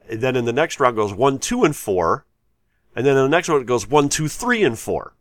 And 0.10 0.22
then 0.22 0.36
in 0.36 0.46
the 0.46 0.54
next 0.54 0.80
round, 0.80 0.96
it 0.96 1.02
goes 1.02 1.14
one, 1.14 1.40
two, 1.40 1.64
and 1.64 1.76
four. 1.76 2.26
And 2.96 3.06
then 3.06 3.18
in 3.18 3.24
the 3.24 3.30
next 3.30 3.50
one, 3.50 3.62
it 3.62 3.68
goes 3.68 3.88
one, 3.88 4.10
two, 4.10 4.28
three, 4.28 4.64
and 4.64 4.78
four. 4.78 5.14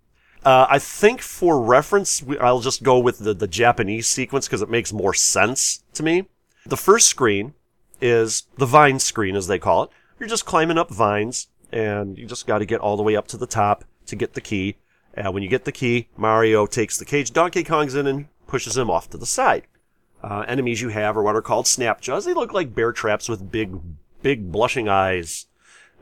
Uh, 0.45 0.67
I 0.71 0.79
think 0.79 1.21
for 1.23 1.61
reference, 1.61 2.23
I'll 2.41 2.61
just 2.61 2.83
go 2.83 2.99
with 2.99 3.19
the, 3.19 3.35
the 3.35 3.49
Japanese 3.49 4.07
sequence 4.07 4.47
because 4.47 4.63
it 4.63 4.71
makes 4.71 4.93
more 4.93 5.13
sense 5.13 5.83
to 5.95 6.03
me. 6.03 6.29
The 6.65 6.77
first 6.77 7.09
screen 7.09 7.55
is 8.01 8.45
the 8.57 8.67
vine 8.67 8.99
screen, 8.99 9.35
as 9.35 9.47
they 9.47 9.59
call 9.59 9.85
it. 9.85 9.91
You're 10.19 10.29
just 10.29 10.47
climbing 10.47 10.79
up 10.79 10.91
vines, 10.91 11.49
and 11.71 12.17
you 12.17 12.27
just 12.27 12.47
got 12.47 12.59
to 12.59 12.67
get 12.67 12.81
all 12.81 12.97
the 12.97 13.03
way 13.03 13.17
up 13.17 13.29
to 13.29 13.37
the 13.37 13.47
top 13.47 13.85
to 14.07 14.17
get 14.17 14.33
the 14.33 14.41
key. 14.41 14.77
And 15.13 15.35
when 15.35 15.43
you 15.43 15.49
get 15.49 15.65
the 15.65 15.73
key, 15.73 16.09
Mario 16.17 16.67
takes 16.67 16.99
the 16.99 17.05
cage 17.05 17.33
Donkey 17.33 17.65
Kong's 17.65 17.95
in 17.95 18.07
and 18.07 18.29
pushes 18.47 18.77
him 18.77 18.91
off 18.91 19.11
to 19.11 19.19
the 19.19 19.27
side. 19.27 19.67
Uh, 20.23 20.45
enemies 20.49 20.81
you 20.81 20.89
have 20.89 21.17
are 21.17 21.23
what 21.23 21.37
are 21.37 21.43
called 21.43 21.67
snapjaws. 21.67 22.25
They 22.25 22.35
look 22.35 22.53
like 22.53 22.75
bear 22.75 22.93
traps 22.93 23.29
with 23.29 23.51
big, 23.51 23.79
big 24.23 24.51
blushing 24.51 24.89
eyes. 24.89 25.47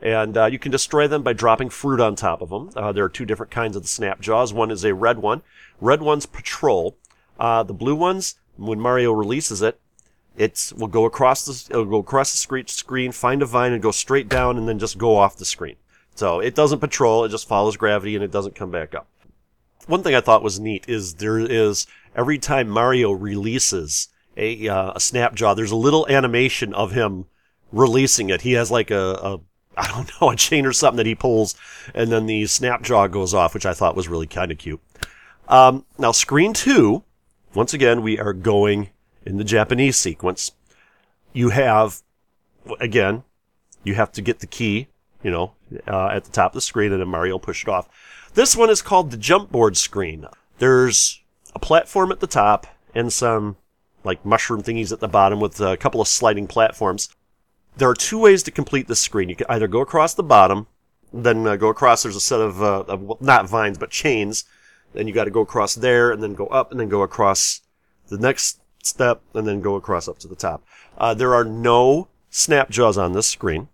And 0.01 0.37
uh, 0.37 0.45
you 0.45 0.59
can 0.59 0.71
destroy 0.71 1.07
them 1.07 1.23
by 1.23 1.33
dropping 1.33 1.69
fruit 1.69 1.99
on 1.99 2.15
top 2.15 2.41
of 2.41 2.49
them. 2.49 2.69
Uh, 2.75 2.91
there 2.91 3.03
are 3.03 3.09
two 3.09 3.25
different 3.25 3.51
kinds 3.51 3.75
of 3.75 3.83
the 3.83 3.87
snapjaws. 3.87 4.53
One 4.53 4.71
is 4.71 4.85
a 4.85 4.93
red 4.93 5.19
one. 5.19 5.41
Red 5.81 6.01
ones 6.01 6.25
patrol. 6.25 6.97
Uh, 7.39 7.63
the 7.63 7.73
blue 7.73 7.95
ones, 7.95 8.35
when 8.55 8.79
Mario 8.79 9.11
releases 9.11 9.61
it, 9.61 9.79
it 10.37 10.73
will 10.75 10.87
go 10.87 11.05
across 11.05 11.45
the 11.45 11.73
it'll 11.73 11.85
go 11.85 11.99
across 11.99 12.31
the 12.31 12.37
screen, 12.37 12.67
screen, 12.67 13.11
find 13.11 13.41
a 13.41 13.45
vine, 13.45 13.73
and 13.73 13.81
go 13.81 13.91
straight 13.91 14.29
down, 14.29 14.57
and 14.57 14.67
then 14.67 14.79
just 14.79 14.97
go 14.97 15.17
off 15.17 15.37
the 15.37 15.45
screen. 15.45 15.75
So 16.15 16.39
it 16.39 16.55
doesn't 16.55 16.79
patrol; 16.79 17.23
it 17.23 17.29
just 17.29 17.47
follows 17.47 17.77
gravity, 17.77 18.15
and 18.15 18.23
it 18.23 18.31
doesn't 18.31 18.55
come 18.55 18.71
back 18.71 18.93
up. 18.93 19.07
One 19.87 20.03
thing 20.03 20.15
I 20.15 20.21
thought 20.21 20.43
was 20.43 20.59
neat 20.59 20.85
is 20.87 21.15
there 21.15 21.39
is 21.39 21.87
every 22.15 22.39
time 22.39 22.69
Mario 22.69 23.11
releases 23.11 24.09
a 24.35 24.67
uh, 24.67 24.91
a 24.91 24.99
snapjaw, 24.99 25.55
there's 25.55 25.71
a 25.71 25.75
little 25.75 26.07
animation 26.09 26.73
of 26.73 26.91
him 26.91 27.25
releasing 27.71 28.29
it. 28.29 28.41
He 28.41 28.53
has 28.53 28.71
like 28.71 28.91
a, 28.91 29.11
a 29.21 29.39
I 29.77 29.87
don't 29.87 30.09
know 30.21 30.31
a 30.31 30.35
chain 30.35 30.65
or 30.65 30.73
something 30.73 30.97
that 30.97 31.05
he 31.05 31.15
pulls, 31.15 31.55
and 31.93 32.11
then 32.11 32.25
the 32.25 32.43
snapjaw 32.43 33.11
goes 33.11 33.33
off, 33.33 33.53
which 33.53 33.65
I 33.65 33.73
thought 33.73 33.95
was 33.95 34.07
really 34.07 34.27
kind 34.27 34.51
of 34.51 34.57
cute. 34.57 34.81
Um, 35.47 35.85
now 35.97 36.11
screen 36.11 36.53
two, 36.53 37.03
once 37.53 37.73
again 37.73 38.01
we 38.01 38.19
are 38.19 38.33
going 38.33 38.89
in 39.25 39.37
the 39.37 39.43
Japanese 39.43 39.97
sequence. 39.97 40.51
You 41.33 41.49
have 41.49 42.01
again, 42.79 43.23
you 43.83 43.95
have 43.95 44.11
to 44.13 44.21
get 44.21 44.39
the 44.39 44.47
key, 44.47 44.87
you 45.23 45.31
know, 45.31 45.53
uh, 45.87 46.07
at 46.07 46.23
the 46.23 46.31
top 46.31 46.51
of 46.51 46.55
the 46.55 46.61
screen, 46.61 46.91
and 46.91 47.01
then 47.01 47.07
Mario 47.07 47.37
push 47.37 47.63
it 47.63 47.69
off. 47.69 47.89
This 48.33 48.55
one 48.55 48.69
is 48.69 48.81
called 48.81 49.11
the 49.11 49.17
jump 49.17 49.51
board 49.51 49.77
screen. 49.77 50.27
There's 50.59 51.21
a 51.53 51.59
platform 51.59 52.11
at 52.11 52.19
the 52.19 52.27
top 52.27 52.67
and 52.93 53.11
some 53.11 53.57
like 54.03 54.25
mushroom 54.25 54.61
thingies 54.61 54.91
at 54.91 54.99
the 54.99 55.07
bottom 55.07 55.39
with 55.39 55.59
a 55.59 55.77
couple 55.77 56.01
of 56.01 56.07
sliding 56.07 56.47
platforms. 56.47 57.09
There 57.77 57.89
are 57.89 57.95
two 57.95 58.19
ways 58.19 58.43
to 58.43 58.51
complete 58.51 58.87
this 58.87 59.01
screen. 59.01 59.29
You 59.29 59.35
can 59.35 59.47
either 59.49 59.67
go 59.67 59.81
across 59.81 60.13
the 60.13 60.23
bottom, 60.23 60.67
then 61.11 61.45
uh, 61.47 61.55
go 61.55 61.69
across. 61.69 62.03
There's 62.03 62.15
a 62.15 62.21
set 62.21 62.39
of, 62.39 62.61
uh, 62.61 62.83
of 62.87 63.21
not 63.21 63.49
vines 63.49 63.77
but 63.77 63.89
chains. 63.89 64.45
Then 64.93 65.07
you 65.07 65.13
got 65.13 65.25
to 65.25 65.31
go 65.31 65.41
across 65.41 65.75
there, 65.75 66.11
and 66.11 66.23
then 66.23 66.35
go 66.35 66.47
up, 66.47 66.71
and 66.71 66.79
then 66.79 66.87
go 66.87 67.01
across 67.01 67.61
the 68.07 68.17
next 68.17 68.61
step, 68.85 69.21
and 69.33 69.47
then 69.47 69.61
go 69.61 69.75
across 69.75 70.07
up 70.07 70.19
to 70.19 70.27
the 70.27 70.35
top. 70.35 70.63
Uh, 70.97 71.13
there 71.13 71.33
are 71.33 71.43
no 71.43 72.07
snap 72.29 72.69
jaws 72.69 72.97
on 72.97 73.13
this 73.13 73.27
screen. 73.27 73.67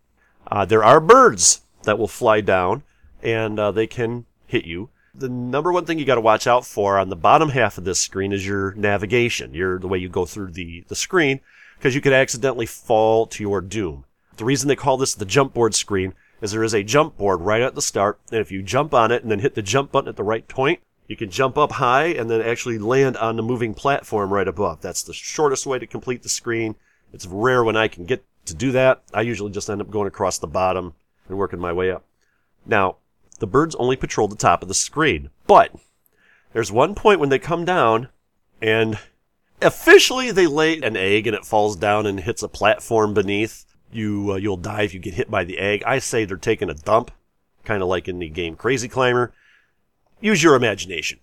Uh, 0.47 0.65
there 0.65 0.84
are 0.84 1.00
birds 1.00 1.62
that 1.84 1.97
will 1.97 2.08
fly 2.08 2.41
down, 2.41 2.84
and 3.21 3.60
uh, 3.60 3.71
they 3.71 3.88
can 3.88 4.26
hit 4.47 4.65
you. 4.65 4.89
The 5.13 5.30
number 5.30 5.71
one 5.71 5.86
thing 5.86 6.00
you 6.00 6.06
got 6.06 6.15
to 6.15 6.21
watch 6.21 6.47
out 6.47 6.65
for 6.65 6.97
on 6.97 7.10
the 7.10 7.15
bottom 7.15 7.50
half 7.50 7.78
of 7.78 7.84
this 7.84 8.00
screen 8.00 8.32
is 8.32 8.47
your 8.47 8.74
navigation, 8.74 9.54
your 9.54 9.78
the 9.78 9.88
way 9.88 9.97
you 9.97 10.10
go 10.10 10.26
through 10.26 10.52
the 10.52 10.86
the 10.88 10.95
screen, 10.95 11.41
because 11.78 11.95
you 11.95 12.02
could 12.02 12.13
accidentally 12.13 12.65
fall 12.65 13.26
to 13.28 13.43
your 13.43 13.60
doom. 13.60 14.06
The 14.38 14.45
reason 14.45 14.67
they 14.67 14.76
call 14.76 14.97
this 14.97 15.13
the 15.13 15.26
jump 15.26 15.54
board 15.54 15.76
screen 15.76 16.13
is 16.41 16.52
there 16.52 16.63
is 16.63 16.74
a 16.74 16.84
jump 16.84 17.17
board 17.17 17.41
right 17.41 17.62
at 17.62 17.76
the 17.76 17.82
start, 17.82 18.19
and 18.32 18.39
if 18.39 18.52
you 18.52 18.63
jump 18.63 18.93
on 18.93 19.12
it 19.12 19.21
and 19.21 19.30
then 19.30 19.39
hit 19.39 19.56
the 19.56 19.62
jump 19.62 19.91
button 19.91 20.10
at 20.10 20.15
the 20.15 20.24
right 20.24 20.47
point, 20.47 20.80
you 21.12 21.17
can 21.17 21.30
jump 21.30 21.58
up 21.58 21.74
high 21.74 22.06
and 22.06 22.30
then 22.30 22.41
actually 22.41 22.78
land 22.78 23.17
on 23.17 23.36
the 23.36 23.43
moving 23.43 23.74
platform 23.74 24.32
right 24.32 24.47
above. 24.47 24.80
That's 24.80 25.04
the 25.04 25.12
shortest 25.12 25.65
way 25.65 25.78
to 25.78 25.86
complete 25.86 26.24
the 26.24 26.30
screen. 26.30 26.76
It's 27.12 27.26
rare 27.26 27.65
when 27.65 27.76
I 27.76 27.89
can 27.89 28.06
get 28.06 28.24
to 28.45 28.54
do 28.54 28.71
that. 28.71 29.04
I 29.13 29.19
usually 29.19 29.52
just 29.52 29.69
end 29.69 29.82
up 29.82 29.91
going 29.91 30.08
across 30.08 30.38
the 30.38 30.47
bottom 30.47 30.93
and 31.28 31.38
working 31.38 31.60
my 31.60 31.74
way 31.74 31.91
up. 31.91 32.06
Now, 32.65 32.95
the 33.39 33.45
birds 33.45 33.76
only 33.76 33.97
patrol 33.97 34.30
the 34.30 34.38
top 34.38 34.62
of 34.62 34.69
the 34.69 34.74
screen, 34.74 35.32
but 35.47 35.76
there's 36.54 36.71
one 36.71 36.95
point 36.95 37.19
when 37.19 37.28
they 37.28 37.39
come 37.39 37.65
down 37.65 38.08
and 38.62 38.97
officially 39.62 40.32
they 40.32 40.47
lay 40.47 40.80
an 40.80 40.95
egg 40.95 41.28
and 41.28 41.36
it 41.36 41.43
falls 41.43 41.76
down 41.76 42.06
and 42.06 42.21
hits 42.21 42.41
a 42.41 42.47
platform 42.47 43.13
beneath. 43.13 43.65
You 43.91 44.32
uh, 44.32 44.36
you'll 44.38 44.56
die 44.56 44.84
if 44.84 44.93
you 44.93 45.02
get 45.02 45.15
hit 45.15 45.30
by 45.30 45.43
the 45.43 45.58
egg. 45.58 45.84
I 45.86 46.00
say 46.00 46.24
they're 46.24 46.38
taking 46.38 46.69
a 46.69 46.74
dump, 46.74 47.12
kind 47.65 47.84
of 47.84 47.89
like 47.89 48.08
in 48.08 48.19
the 48.19 48.30
game 48.30 48.56
Crazy 48.56 48.88
Climber. 48.88 49.34
Use 50.22 50.42
your 50.42 50.56
imagination. 50.56 51.20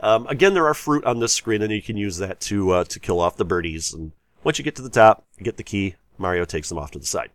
Um, 0.00 0.26
again, 0.28 0.54
there 0.54 0.66
are 0.66 0.74
fruit 0.74 1.04
on 1.04 1.18
this 1.18 1.34
screen, 1.34 1.60
and 1.60 1.72
you 1.72 1.82
can 1.82 1.96
use 1.96 2.18
that 2.18 2.40
to 2.42 2.70
uh, 2.70 2.84
to 2.84 3.00
kill 3.00 3.20
off 3.20 3.36
the 3.36 3.44
birdies. 3.44 3.92
And 3.92 4.12
once 4.44 4.58
you 4.58 4.64
get 4.64 4.76
to 4.76 4.82
the 4.82 4.88
top, 4.88 5.26
you 5.36 5.44
get 5.44 5.56
the 5.56 5.64
key. 5.64 5.96
Mario 6.16 6.44
takes 6.44 6.68
them 6.68 6.78
off 6.78 6.92
to 6.92 6.98
the 6.98 7.06
side. 7.06 7.30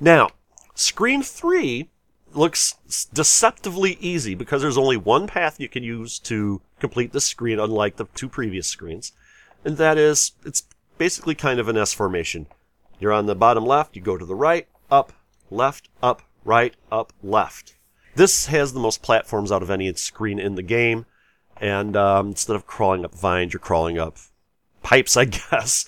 Now, 0.00 0.30
screen 0.74 1.22
three 1.22 1.90
looks 2.34 3.08
deceptively 3.12 3.96
easy 4.00 4.34
because 4.34 4.62
there's 4.62 4.78
only 4.78 4.96
one 4.96 5.26
path 5.26 5.58
you 5.58 5.68
can 5.68 5.82
use 5.82 6.18
to 6.20 6.60
complete 6.78 7.12
the 7.12 7.20
screen, 7.20 7.58
unlike 7.58 7.96
the 7.96 8.06
two 8.14 8.28
previous 8.28 8.68
screens, 8.68 9.12
and 9.64 9.76
that 9.76 9.98
is 9.98 10.32
it's 10.44 10.64
basically 10.98 11.34
kind 11.34 11.58
of 11.58 11.68
an 11.68 11.76
S 11.76 11.92
formation. 11.92 12.46
You're 13.00 13.12
on 13.12 13.26
the 13.26 13.34
bottom 13.34 13.64
left, 13.64 13.96
you 13.96 14.02
go 14.02 14.16
to 14.16 14.26
the 14.26 14.34
right, 14.34 14.66
up, 14.90 15.12
left, 15.50 15.88
up, 16.02 16.22
right, 16.44 16.74
up, 16.90 17.12
left. 17.22 17.74
This 18.18 18.46
has 18.46 18.72
the 18.72 18.80
most 18.80 19.00
platforms 19.00 19.52
out 19.52 19.62
of 19.62 19.70
any 19.70 19.94
screen 19.94 20.40
in 20.40 20.56
the 20.56 20.62
game, 20.64 21.06
and 21.60 21.96
um, 21.96 22.30
instead 22.30 22.56
of 22.56 22.66
crawling 22.66 23.04
up 23.04 23.14
vines, 23.14 23.52
you're 23.52 23.60
crawling 23.60 23.96
up 23.96 24.16
pipes, 24.82 25.16
I 25.16 25.24
guess. 25.52 25.86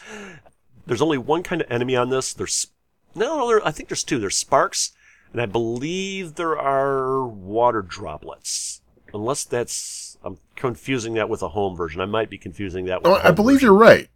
There's 0.87 1.03
only 1.03 1.19
one 1.19 1.43
kind 1.43 1.61
of 1.61 1.69
enemy 1.69 1.97
on 1.97 2.11
this. 2.11 2.33
There's 2.33 2.69
no, 3.17 3.39
no 3.39 3.49
there, 3.49 3.67
I 3.67 3.73
think 3.73 3.89
there's 3.89 4.05
two. 4.05 4.21
There's 4.21 4.37
sparks, 4.37 4.93
and 5.33 5.43
I 5.43 5.47
believe 5.47 6.37
there 6.37 6.57
are 6.57 7.27
water 7.27 7.83
droplets. 7.83 8.81
Unless 9.13 9.47
that's 9.47 10.17
I'm 10.23 10.39
confusing 10.55 11.15
that 11.15 11.29
with 11.29 11.43
a 11.43 11.49
home 11.49 11.75
version. 11.75 12.01
I 12.01 12.07
might 12.07 12.31
be 12.31 12.39
confusing 12.39 12.85
that 12.85 13.03
with. 13.03 13.11
Oh, 13.11 13.21
I 13.25 13.33
believe 13.33 13.57
version. 13.57 13.67
you're 13.67 13.75
right. 13.75 14.09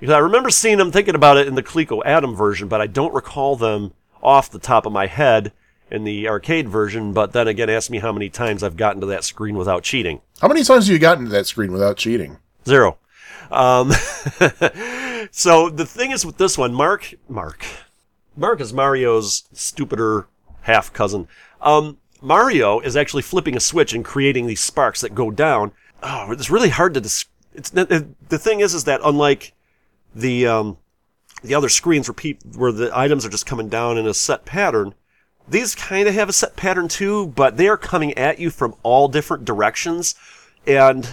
Because 0.00 0.14
I 0.14 0.20
remember 0.20 0.48
seeing 0.48 0.78
them 0.78 0.90
thinking 0.90 1.14
about 1.14 1.36
it 1.36 1.46
in 1.46 1.54
the 1.54 1.62
Coleco 1.62 2.00
Adam 2.06 2.34
version, 2.34 2.66
but 2.66 2.80
I 2.80 2.86
don't 2.86 3.12
recall 3.12 3.56
them 3.56 3.92
off 4.22 4.50
the 4.50 4.58
top 4.58 4.86
of 4.86 4.92
my 4.94 5.06
head 5.06 5.52
in 5.90 6.04
the 6.04 6.28
arcade 6.28 6.68
version. 6.68 7.12
But 7.12 7.32
then 7.32 7.48
again, 7.48 7.70
ask 7.70 7.90
me 7.90 7.98
how 7.98 8.12
many 8.12 8.28
times 8.28 8.62
I've 8.62 8.76
gotten 8.76 9.00
to 9.00 9.06
that 9.08 9.24
screen 9.24 9.56
without 9.56 9.82
cheating. 9.82 10.20
How 10.40 10.48
many 10.48 10.64
times 10.64 10.86
have 10.86 10.92
you 10.92 10.98
gotten 10.98 11.24
to 11.24 11.30
that 11.30 11.46
screen 11.46 11.72
without 11.72 11.96
cheating? 11.96 12.38
Zero. 12.66 12.98
Um, 13.50 13.90
so 15.30 15.70
the 15.70 15.86
thing 15.88 16.10
is 16.10 16.26
with 16.26 16.36
this 16.36 16.58
one, 16.58 16.74
Mark, 16.74 17.14
Mark, 17.28 17.64
Mark 18.36 18.60
is 18.60 18.72
Mario's 18.72 19.44
stupider 19.52 20.26
half 20.62 20.92
cousin. 20.92 21.28
Um, 21.60 21.98
Mario 22.20 22.80
is 22.80 22.96
actually 22.96 23.22
flipping 23.22 23.56
a 23.56 23.60
switch 23.60 23.94
and 23.94 24.04
creating 24.04 24.46
these 24.46 24.60
sparks 24.60 25.00
that 25.00 25.14
go 25.14 25.30
down. 25.30 25.72
Oh, 26.02 26.30
it's 26.30 26.50
really 26.50 26.68
hard 26.68 26.94
to. 26.94 27.00
Dis- 27.00 27.24
it's 27.54 27.70
the 27.70 28.14
thing 28.30 28.60
is, 28.60 28.74
is 28.74 28.84
that 28.84 29.00
unlike 29.02 29.52
the 30.14 30.46
um, 30.46 30.78
the 31.42 31.54
other 31.54 31.68
screens 31.68 32.08
where 32.08 32.34
where 32.56 32.72
the 32.72 32.96
items 32.96 33.24
are 33.24 33.30
just 33.30 33.46
coming 33.46 33.68
down 33.68 33.98
in 33.98 34.06
a 34.06 34.14
set 34.14 34.44
pattern, 34.44 34.94
these 35.50 35.74
kind 35.74 36.08
of 36.08 36.14
have 36.14 36.28
a 36.28 36.32
set 36.32 36.56
pattern 36.56 36.88
too, 36.88 37.28
but 37.28 37.56
they 37.56 37.68
are 37.68 37.76
coming 37.76 38.16
at 38.18 38.38
you 38.38 38.50
from 38.50 38.74
all 38.82 39.08
different 39.08 39.44
directions, 39.44 40.14
and 40.66 41.08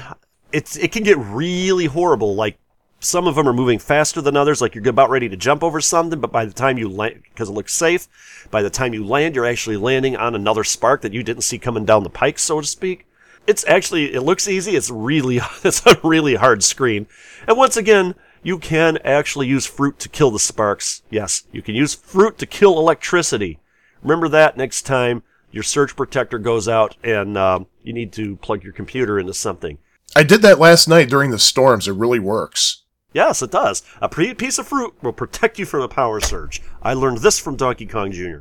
it's 0.52 0.76
it 0.76 0.92
can 0.92 1.04
get 1.04 1.18
really 1.18 1.86
horrible. 1.86 2.36
Like 2.36 2.58
some 3.00 3.28
of 3.28 3.36
them 3.36 3.48
are 3.48 3.54
moving 3.54 3.80
faster 3.80 4.22
than 4.22 4.36
others. 4.36 4.62
Like 4.62 4.76
you're 4.76 4.88
about 4.88 5.10
ready 5.10 5.30
to 5.30 5.38
jump 5.38 5.64
over 5.64 5.80
something, 5.82 6.20
but 6.20 6.32
by 6.32 6.46
the 6.46 6.54
time 6.54 6.78
you 6.78 6.90
land, 6.90 7.24
because 7.24 7.50
it 7.50 7.54
looks 7.54 7.74
safe, 7.74 8.08
by 8.52 8.62
the 8.62 8.70
time 8.70 8.94
you 8.94 9.06
land, 9.06 9.36
you're 9.36 9.46
actually 9.46 9.78
landing 9.78 10.16
on 10.18 10.36
another 10.36 10.64
spark 10.64 11.02
that 11.02 11.14
you 11.14 11.24
didn't 11.24 11.44
see 11.44 11.58
coming 11.58 11.86
down 11.86 12.04
the 12.04 12.10
pike, 12.10 12.40
so 12.40 12.60
to 12.60 12.68
speak. 12.68 13.06
It's 13.48 13.66
actually 13.68 14.14
it 14.14 14.22
looks 14.22 14.48
easy. 14.48 14.76
It's 14.76 14.90
really 14.90 15.40
it's 15.64 15.86
a 15.86 16.00
really 16.04 16.36
hard 16.36 16.64
screen, 16.64 17.08
and 17.48 17.58
once 17.58 17.78
again. 17.78 18.16
You 18.44 18.60
can 18.60 19.00
actually 19.04 19.48
use 19.48 19.66
fruit 19.66 19.98
to 19.98 20.08
kill 20.08 20.30
the 20.30 20.38
sparks. 20.38 21.02
Yes, 21.10 21.46
you 21.52 21.64
can 21.64 21.74
use 21.74 21.96
fruit 21.96 22.38
to 22.38 22.46
kill 22.46 22.78
electricity. 22.78 23.58
Remember 24.06 24.30
that 24.30 24.56
next 24.56 24.84
time 24.84 25.24
your 25.50 25.64
surge 25.64 25.96
protector 25.96 26.38
goes 26.38 26.68
out 26.68 26.96
and 27.04 27.36
um, 27.36 27.66
you 27.82 27.92
need 27.92 28.14
to 28.14 28.36
plug 28.36 28.64
your 28.64 28.72
computer 28.72 29.18
into 29.18 29.34
something. 29.34 29.80
I 30.16 30.22
did 30.22 30.44
that 30.44 30.60
last 30.60 30.88
night 30.88 31.10
during 31.10 31.32
the 31.32 31.40
storms. 31.40 31.88
It 31.88 31.94
really 31.94 32.20
works. 32.20 32.84
Yes, 33.14 33.42
it 33.42 33.50
does. 33.50 33.82
A 34.02 34.08
pre- 34.08 34.36
piece 34.36 34.60
of 34.60 34.68
fruit 34.68 34.94
will 35.02 35.12
protect 35.12 35.58
you 35.58 35.66
from 35.66 35.82
a 35.82 35.88
power 35.88 36.22
surge. 36.22 36.62
I 36.84 36.94
learned 36.94 37.20
this 37.20 37.40
from 37.40 37.56
Donkey 37.56 37.88
Kong 37.88 38.12
Jr. 38.12 38.40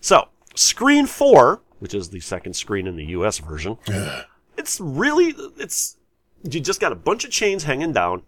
So, 0.00 0.26
screen 0.56 1.06
four, 1.06 1.62
which 1.78 1.94
is 1.94 2.08
the 2.08 2.18
second 2.18 2.54
screen 2.54 2.88
in 2.88 2.96
the 2.96 3.06
US 3.06 3.38
version, 3.38 3.78
it's 4.56 4.80
really, 4.80 5.36
it's, 5.56 5.98
you 6.42 6.58
just 6.58 6.80
got 6.80 6.90
a 6.90 6.96
bunch 6.96 7.24
of 7.24 7.30
chains 7.30 7.62
hanging 7.62 7.92
down, 7.92 8.22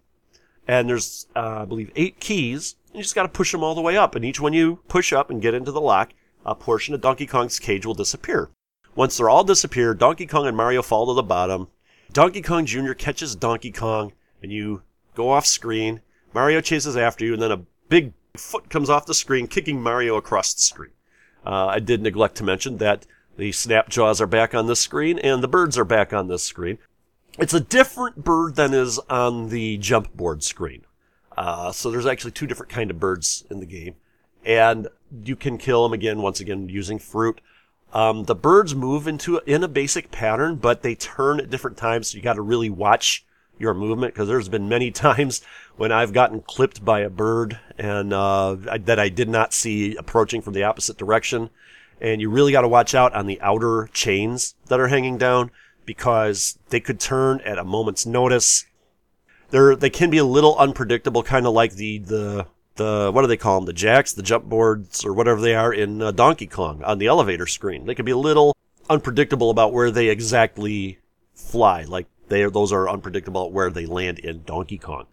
and 0.65 0.87
there's, 0.87 1.27
uh, 1.35 1.63
I 1.63 1.65
believe, 1.65 1.91
eight 1.97 2.21
keys, 2.21 2.75
and 2.87 2.95
you 2.95 3.03
just 3.03 3.15
got 3.15 3.23
to 3.23 3.27
push 3.29 3.51
them 3.51 3.63
all 3.63 3.75
the 3.75 3.81
way 3.81 3.97
up, 3.97 4.15
and 4.15 4.23
each 4.23 4.39
one 4.39 4.53
you 4.53 4.79
push 4.87 5.11
up 5.11 5.29
and 5.29 5.41
get 5.41 5.53
into 5.53 5.71
the 5.73 5.81
lock, 5.81 6.13
a 6.45 6.55
portion 6.55 6.93
of 6.93 7.01
Donkey 7.01 7.25
Kong's 7.25 7.59
cage 7.59 7.85
will 7.85 7.93
disappear. 7.93 8.49
Once 8.95 9.17
they're 9.17 9.29
all 9.29 9.43
disappeared, 9.43 9.97
Donkey 9.97 10.25
Kong 10.25 10.45
and 10.45 10.55
Mario 10.55 10.81
fall 10.81 11.07
to 11.07 11.13
the 11.13 11.23
bottom. 11.23 11.67
Donkey 12.11 12.41
Kong 12.41 12.65
Jr. 12.65 12.93
catches 12.93 13.35
Donkey 13.35 13.71
Kong, 13.71 14.13
and 14.41 14.51
you 14.51 14.83
go 15.15 15.31
off 15.31 15.45
screen. 15.45 16.01
Mario 16.33 16.61
chases 16.61 16.95
after 16.95 17.25
you, 17.25 17.33
and 17.33 17.41
then 17.41 17.51
a 17.51 17.61
big 17.89 18.13
foot 18.37 18.69
comes 18.69 18.89
off 18.89 19.05
the 19.05 19.13
screen, 19.13 19.47
kicking 19.47 19.81
Mario 19.81 20.15
across 20.15 20.53
the 20.53 20.61
screen. 20.61 20.91
Uh, 21.45 21.67
I 21.67 21.79
did 21.79 22.01
neglect 22.01 22.35
to 22.35 22.43
mention 22.43 22.77
that 22.77 23.05
the 23.37 23.51
snap 23.51 23.89
jaws 23.89 24.21
are 24.21 24.27
back 24.27 24.53
on 24.53 24.67
the 24.67 24.75
screen, 24.75 25.19
and 25.19 25.41
the 25.41 25.47
birds 25.47 25.77
are 25.77 25.85
back 25.85 26.13
on 26.13 26.27
this 26.27 26.43
screen. 26.43 26.77
It's 27.39 27.53
a 27.53 27.59
different 27.59 28.23
bird 28.23 28.55
than 28.55 28.73
is 28.73 28.99
on 29.09 29.49
the 29.49 29.77
jump 29.77 30.13
board 30.13 30.43
screen. 30.43 30.83
Uh, 31.35 31.71
so 31.71 31.89
there's 31.89 32.05
actually 32.05 32.31
two 32.31 32.45
different 32.45 32.71
kind 32.71 32.91
of 32.91 32.99
birds 32.99 33.43
in 33.49 33.59
the 33.59 33.65
game, 33.65 33.95
and 34.45 34.87
you 35.23 35.35
can 35.35 35.57
kill 35.57 35.83
them 35.83 35.93
again, 35.93 36.21
once 36.21 36.39
again 36.39 36.69
using 36.69 36.99
fruit. 36.99 37.41
Um, 37.93 38.23
the 38.23 38.35
birds 38.35 38.73
move 38.73 39.07
into 39.07 39.39
in 39.45 39.63
a 39.63 39.67
basic 39.67 40.09
pattern, 40.11 40.55
but 40.55 40.81
they 40.81 40.95
turn 40.95 41.39
at 41.39 41.49
different 41.49 41.77
times. 41.77 42.09
So 42.09 42.17
you 42.17 42.23
got 42.23 42.33
to 42.33 42.41
really 42.41 42.69
watch 42.69 43.25
your 43.59 43.73
movement 43.73 44.13
because 44.13 44.27
there's 44.27 44.49
been 44.49 44.67
many 44.67 44.89
times 45.07 45.41
when 45.77 45.91
I've 45.91 46.13
gotten 46.13 46.41
clipped 46.41 46.83
by 46.83 47.01
a 47.01 47.09
bird 47.09 47.59
and 47.77 48.13
uh, 48.13 48.57
I, 48.69 48.77
that 48.79 48.99
I 48.99 49.09
did 49.09 49.29
not 49.29 49.53
see 49.53 49.95
approaching 49.95 50.41
from 50.41 50.53
the 50.53 50.63
opposite 50.63 50.97
direction. 50.97 51.49
And 52.01 52.19
you 52.19 52.29
really 52.29 52.51
got 52.51 52.61
to 52.61 52.67
watch 52.67 52.95
out 52.95 53.13
on 53.13 53.27
the 53.27 53.39
outer 53.41 53.89
chains 53.93 54.55
that 54.67 54.79
are 54.79 54.87
hanging 54.87 55.17
down 55.17 55.51
because 55.85 56.57
they 56.69 56.79
could 56.79 56.99
turn 56.99 57.41
at 57.41 57.59
a 57.59 57.63
moment's 57.63 58.05
notice. 58.05 58.65
They're 59.51 59.75
they 59.75 59.89
can 59.91 60.09
be 60.09 60.17
a 60.17 60.25
little 60.25 60.57
unpredictable, 60.57 61.23
kind 61.23 61.45
of 61.45 61.53
like 61.53 61.75
the 61.75 61.99
the 61.99 62.47
the 62.75 63.11
what 63.13 63.21
do 63.21 63.27
they 63.27 63.37
call 63.37 63.59
them? 63.59 63.65
The 63.65 63.73
jacks, 63.73 64.13
the 64.13 64.23
jump 64.23 64.45
boards, 64.45 65.05
or 65.05 65.13
whatever 65.13 65.39
they 65.41 65.55
are 65.55 65.73
in 65.73 66.01
uh, 66.01 66.11
Donkey 66.11 66.47
Kong 66.47 66.83
on 66.83 66.97
the 66.97 67.07
elevator 67.07 67.47
screen. 67.47 67.85
They 67.85 67.95
can 67.95 68.05
be 68.05 68.11
a 68.11 68.17
little 68.17 68.55
unpredictable 68.89 69.49
about 69.49 69.73
where 69.73 69.91
they 69.91 70.09
exactly 70.09 70.99
fly. 71.33 71.83
Like 71.83 72.07
they 72.29 72.43
are, 72.43 72.49
those 72.49 72.71
are 72.71 72.89
unpredictable 72.89 73.51
where 73.51 73.69
they 73.69 73.85
land 73.85 74.19
in 74.19 74.43
Donkey 74.43 74.77
Kong. 74.77 75.05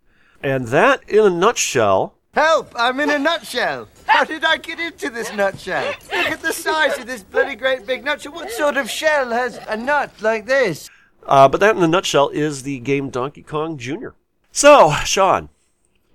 And 0.43 0.69
that, 0.69 1.09
in 1.09 1.21
a 1.25 1.31
nutshell, 1.31 2.15
Help! 2.33 2.73
I'm 2.77 3.01
in 3.01 3.11
a 3.11 3.19
nutshell. 3.19 3.89
How 4.07 4.23
did 4.23 4.45
I 4.45 4.57
get 4.57 4.79
into 4.79 5.11
this 5.11 5.33
nutshell? 5.35 5.85
Look 6.13 6.31
at 6.31 6.41
the 6.41 6.53
size 6.53 6.97
of 6.97 7.07
this 7.07 7.25
bloody 7.25 7.57
great 7.57 7.85
big 7.87 8.05
nutshell. 8.05 8.33
What 8.33 8.53
sort 8.53 8.77
of 8.77 8.89
shell 8.89 9.31
has 9.31 9.59
a 9.69 9.77
nut 9.77 10.13
like 10.21 10.47
this? 10.47 10.89
uh, 11.27 11.49
but 11.49 11.59
that 11.59 11.77
in 11.77 11.83
a 11.83 11.89
nutshell 11.89 12.29
is 12.29 12.63
the 12.63 12.79
game 12.79 13.11
Donkey 13.11 13.43
Kong 13.43 13.77
Jr. 13.79 14.11
So, 14.53 14.93
Sean, 15.05 15.49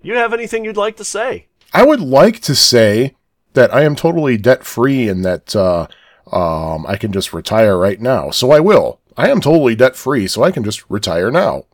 you 0.06 0.16
have 0.16 0.34
anything 0.34 0.64
you'd 0.66 0.78
like 0.78 0.98
to 0.98 1.06
say? 1.06 1.48
I 1.74 1.84
would 1.84 2.00
like 2.00 2.40
to 2.42 2.56
say 2.56 3.16
that 3.54 3.74
I 3.74 3.84
am 3.84 3.96
totally 3.96 4.38
debt 4.38 4.64
free 4.64 5.08
and 5.10 5.26
that 5.26 5.56
uh, 5.56 5.88
um, 6.32 6.86
I 6.86 6.98
can 6.98 7.12
just 7.12 7.34
retire 7.34 7.78
right 7.78 8.00
now. 8.00 8.30
So 8.30 8.52
I 8.52 8.60
will. 8.60 9.00
I 9.18 9.30
am 9.30 9.42
totally 9.42 9.76
debt 9.76 9.96
free, 9.96 10.28
so 10.28 10.44
I 10.44 10.52
can 10.52 10.64
just 10.64 10.90
retire 10.90 11.32
now. 11.32 11.66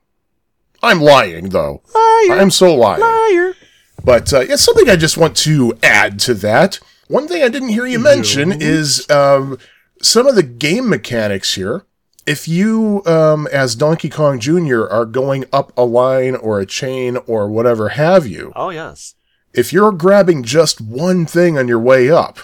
I'm 0.83 0.99
lying, 0.99 1.49
though. 1.49 1.81
Liar. 1.93 2.39
I'm 2.39 2.51
so 2.51 2.73
lying. 2.73 3.01
Liar. 3.01 3.55
But 4.03 4.33
uh, 4.33 4.39
it's 4.41 4.63
something 4.63 4.89
I 4.89 4.95
just 4.95 5.17
want 5.17 5.35
to 5.37 5.77
add 5.83 6.19
to 6.21 6.33
that. 6.35 6.79
One 7.07 7.27
thing 7.27 7.43
I 7.43 7.49
didn't 7.49 7.69
hear 7.69 7.85
you 7.85 7.99
mention 7.99 8.51
is 8.51 9.09
um, 9.09 9.57
some 10.01 10.27
of 10.27 10.35
the 10.35 10.43
game 10.43 10.89
mechanics 10.89 11.55
here. 11.55 11.85
If 12.25 12.47
you, 12.47 13.03
um, 13.05 13.47
as 13.47 13.75
Donkey 13.75 14.09
Kong 14.09 14.39
Jr., 14.39 14.85
are 14.85 15.05
going 15.05 15.45
up 15.51 15.71
a 15.77 15.83
line 15.83 16.35
or 16.35 16.59
a 16.59 16.65
chain 16.65 17.17
or 17.27 17.49
whatever 17.49 17.89
have 17.89 18.27
you, 18.27 18.51
Oh, 18.55 18.69
yes. 18.69 19.15
if 19.53 19.73
you're 19.73 19.91
grabbing 19.91 20.43
just 20.43 20.79
one 20.79 21.25
thing 21.25 21.57
on 21.57 21.67
your 21.67 21.79
way 21.79 22.09
up, 22.11 22.39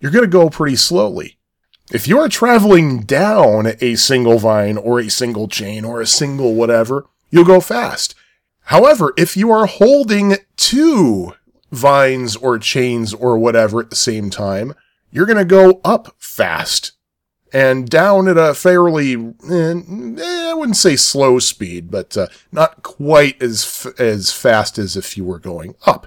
you're 0.00 0.10
going 0.12 0.24
to 0.24 0.30
go 0.30 0.50
pretty 0.50 0.76
slowly. 0.76 1.38
If 1.92 2.06
you're 2.06 2.28
traveling 2.28 3.00
down 3.02 3.72
a 3.80 3.94
single 3.94 4.38
vine 4.38 4.76
or 4.76 4.98
a 5.00 5.08
single 5.08 5.48
chain 5.48 5.84
or 5.84 6.00
a 6.00 6.06
single 6.06 6.54
whatever, 6.54 7.06
you'll 7.30 7.44
go 7.44 7.60
fast. 7.60 8.14
However, 8.64 9.14
if 9.16 9.36
you 9.36 9.50
are 9.52 9.66
holding 9.66 10.36
two 10.56 11.32
vines 11.70 12.34
or 12.36 12.58
chains 12.58 13.14
or 13.14 13.38
whatever 13.38 13.80
at 13.80 13.90
the 13.90 13.96
same 13.96 14.28
time, 14.30 14.74
you're 15.12 15.26
going 15.26 15.38
to 15.38 15.44
go 15.44 15.80
up 15.84 16.14
fast 16.18 16.92
and 17.52 17.88
down 17.88 18.28
at 18.28 18.36
a 18.36 18.54
fairly, 18.54 19.14
eh, 19.14 19.74
eh, 20.18 20.50
I 20.50 20.54
wouldn't 20.54 20.76
say 20.76 20.96
slow 20.96 21.38
speed, 21.38 21.90
but 21.90 22.16
uh, 22.16 22.26
not 22.52 22.82
quite 22.82 23.40
as 23.40 23.64
f- 23.64 24.00
as 24.00 24.32
fast 24.32 24.78
as 24.78 24.96
if 24.96 25.16
you 25.16 25.24
were 25.24 25.38
going 25.38 25.74
up. 25.86 26.06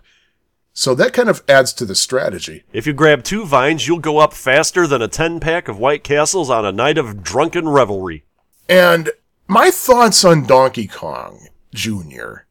So 0.73 0.95
that 0.95 1.11
kind 1.11 1.27
of 1.27 1.43
adds 1.49 1.73
to 1.73 1.85
the 1.85 1.95
strategy. 1.95 2.63
If 2.71 2.87
you 2.87 2.93
grab 2.93 3.23
two 3.23 3.45
vines, 3.45 3.85
you'll 3.87 3.99
go 3.99 4.19
up 4.19 4.33
faster 4.33 4.87
than 4.87 5.01
a 5.01 5.09
10 5.09 5.39
pack 5.41 5.67
of 5.67 5.77
White 5.77 6.05
Castles 6.05 6.49
on 6.49 6.65
a 6.65 6.71
night 6.71 6.97
of 6.97 7.21
drunken 7.21 7.67
revelry. 7.67 8.23
And 8.69 9.09
my 9.47 9.71
thoughts 9.71 10.23
on 10.23 10.45
Donkey 10.45 10.87
Kong 10.87 11.47
Jr. 11.73 12.43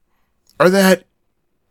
are 0.61 0.68
that, 0.68 1.05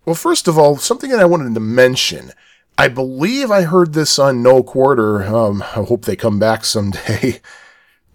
well, 0.06 0.16
first 0.16 0.48
of 0.48 0.58
all, 0.58 0.78
something 0.78 1.12
that 1.12 1.20
I 1.20 1.26
wanted 1.26 1.54
to 1.54 1.60
mention. 1.60 2.32
I 2.78 2.88
believe 2.88 3.50
I 3.50 3.64
heard 3.64 3.94
this 3.94 4.20
on 4.20 4.44
No 4.44 4.62
Quarter. 4.62 5.24
Um, 5.24 5.64
I 5.64 5.84
hope 5.84 6.06
they 6.06 6.16
come 6.16 6.40
back 6.40 6.66
someday. 6.66 7.42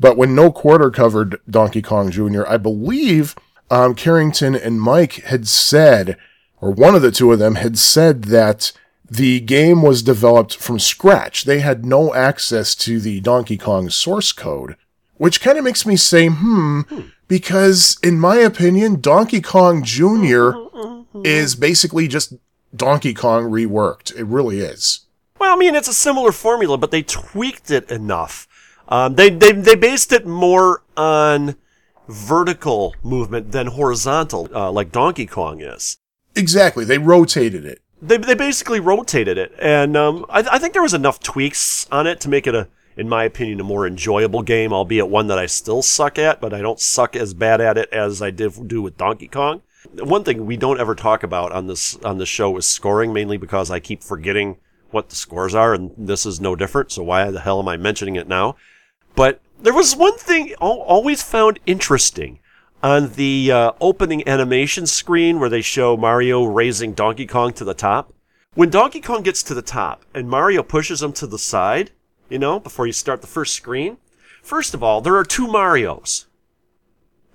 But 0.01 0.16
when 0.16 0.35
No 0.35 0.51
Quarter 0.51 0.90
covered 0.90 1.40
Donkey 1.48 1.81
Kong 1.81 2.11
Jr., 2.11 2.42
I 2.48 2.57
believe 2.57 3.37
um, 3.70 3.94
Carrington 3.94 4.57
and 4.57 4.81
Mike 4.81 5.22
had 5.27 5.46
said, 5.46 6.16
or 6.61 6.72
one 6.72 6.96
of 6.96 7.03
the 7.03 7.12
two 7.12 7.31
of 7.31 7.38
them 7.38 7.55
had 7.55 7.79
said 7.79 8.25
that 8.25 8.72
the 9.09 9.38
game 9.38 9.81
was 9.81 10.03
developed 10.03 10.57
from 10.57 10.81
scratch. 10.81 11.44
They 11.44 11.61
had 11.61 11.87
no 11.87 12.12
access 12.14 12.75
to 12.77 12.98
the 12.98 13.20
Donkey 13.20 13.57
Kong 13.57 13.90
source 13.90 14.33
code, 14.33 14.75
which 15.18 15.40
kind 15.40 15.57
of 15.57 15.62
makes 15.62 15.87
me 15.87 15.94
say, 15.94 16.27
hmm, 16.27 16.81
because 17.29 17.96
in 18.03 18.18
my 18.18 18.38
opinion, 18.38 19.01
Donkey 19.01 19.40
Kong 19.40 19.85
Jr. 19.85 20.51
is 21.25 21.55
basically 21.55 22.09
just 22.09 22.35
Donkey 22.74 23.14
Kong 23.14 23.44
reworked. 23.44 24.14
It 24.16 24.24
really 24.24 24.61
is. 24.61 25.00
Well, 25.38 25.52
I 25.52 25.56
mean, 25.56 25.74
it's 25.74 25.88
a 25.88 25.94
similar 25.94 26.32
formula, 26.32 26.78
but 26.78 26.90
they 26.90 27.02
tweaked 27.02 27.70
it 27.70 27.90
enough. 27.90 28.46
Um, 28.88 29.14
they, 29.14 29.30
they, 29.30 29.52
they 29.52 29.74
based 29.74 30.12
it 30.12 30.26
more 30.26 30.82
on 30.96 31.56
vertical 32.08 32.94
movement 33.02 33.52
than 33.52 33.68
horizontal, 33.68 34.48
uh, 34.54 34.70
like 34.70 34.92
Donkey 34.92 35.26
Kong 35.26 35.61
is. 35.61 35.98
Exactly. 36.35 36.85
They 36.85 36.98
rotated 36.98 37.64
it. 37.64 37.80
They, 38.00 38.16
they 38.16 38.35
basically 38.35 38.80
rotated 38.80 39.38
it, 39.38 39.54
and 39.61 39.96
um, 39.96 40.26
I, 40.28 40.40
I 40.50 40.58
think 40.58 40.72
there 40.72 40.82
was 40.82 40.94
enough 40.94 41.20
tweaks 41.20 41.87
on 41.92 42.08
it 42.08 42.20
to 42.22 42.28
make 42.28 42.48
it 42.48 42.54
a, 42.54 42.66
in 42.96 43.08
my 43.08 43.22
opinion, 43.22 43.61
a 43.61 43.64
more 43.64 43.87
enjoyable 43.87 44.42
game. 44.42 44.72
Albeit 44.72 45.08
one 45.08 45.28
that 45.28 45.38
I 45.38 45.46
still 45.46 45.82
suck 45.82 46.18
at, 46.18 46.40
but 46.40 46.52
I 46.52 46.61
don't 46.61 46.80
suck 46.80 47.14
as 47.14 47.32
bad 47.32 47.61
at 47.61 47.78
it 47.78 47.88
as 47.92 48.20
I 48.20 48.32
did 48.32 48.66
do 48.66 48.82
with 48.82 48.96
Donkey 48.96 49.28
Kong. 49.28 49.62
One 49.90 50.25
thing 50.25 50.47
we 50.47 50.57
don't 50.57 50.81
ever 50.81 50.95
talk 50.95 51.23
about 51.23 51.53
on 51.53 51.66
this 51.66 51.97
on 52.05 52.18
this 52.18 52.29
show 52.29 52.57
is 52.57 52.66
scoring, 52.66 53.12
mainly 53.12 53.37
because 53.37 53.71
I 53.71 53.81
keep 53.81 54.03
forgetting 54.03 54.59
what 54.90 55.09
the 55.09 55.16
scores 55.16 55.55
are, 55.55 55.75
and 55.75 55.92
this 55.97 56.25
is 56.27 56.40
no 56.40 56.55
different. 56.55 56.92
So 56.92 57.03
why 57.03 57.31
the 57.31 57.40
hell 57.40 57.59
am 57.59 57.68
I 57.68 57.77
mentioning 57.77 58.16
it 58.16 58.29
now? 58.29 58.57
But 59.14 59.40
there 59.61 59.75
was 59.75 59.97
one 59.97 60.16
thing 60.18 60.55
I 60.61 60.64
always 60.66 61.23
found 61.23 61.59
interesting 61.66 62.38
on 62.83 63.12
the 63.12 63.53
uh, 63.53 63.73
opening 63.81 64.27
animation 64.29 64.87
screen 64.87 65.38
where 65.38 65.49
they 65.49 65.62
show 65.62 65.97
Mario 65.97 66.45
raising 66.45 66.95
Donkey 66.95 67.27
Kong 67.27 67.53
to 67.55 67.64
the 67.64 67.75
top. 67.75 68.12
When 68.55 68.71
Donkey 68.71 69.01
Kong 69.01 69.23
gets 69.23 69.42
to 69.45 69.55
the 69.55 69.62
top 69.62 70.05
and 70.14 70.29
Mario 70.29 70.62
pushes 70.62 71.03
him 71.03 71.12
to 71.14 71.27
the 71.27 71.38
side, 71.38 71.92
you 72.29 72.38
know, 72.38 72.59
before 72.59 72.87
you 72.87 72.92
start 72.92 73.21
the 73.21 73.27
first 73.27 73.55
screen, 73.55 73.99
first 74.42 74.75
of 74.75 74.83
all, 74.83 75.01
there 75.01 75.16
are 75.16 75.25
two 75.25 75.47
Marios 75.47 76.27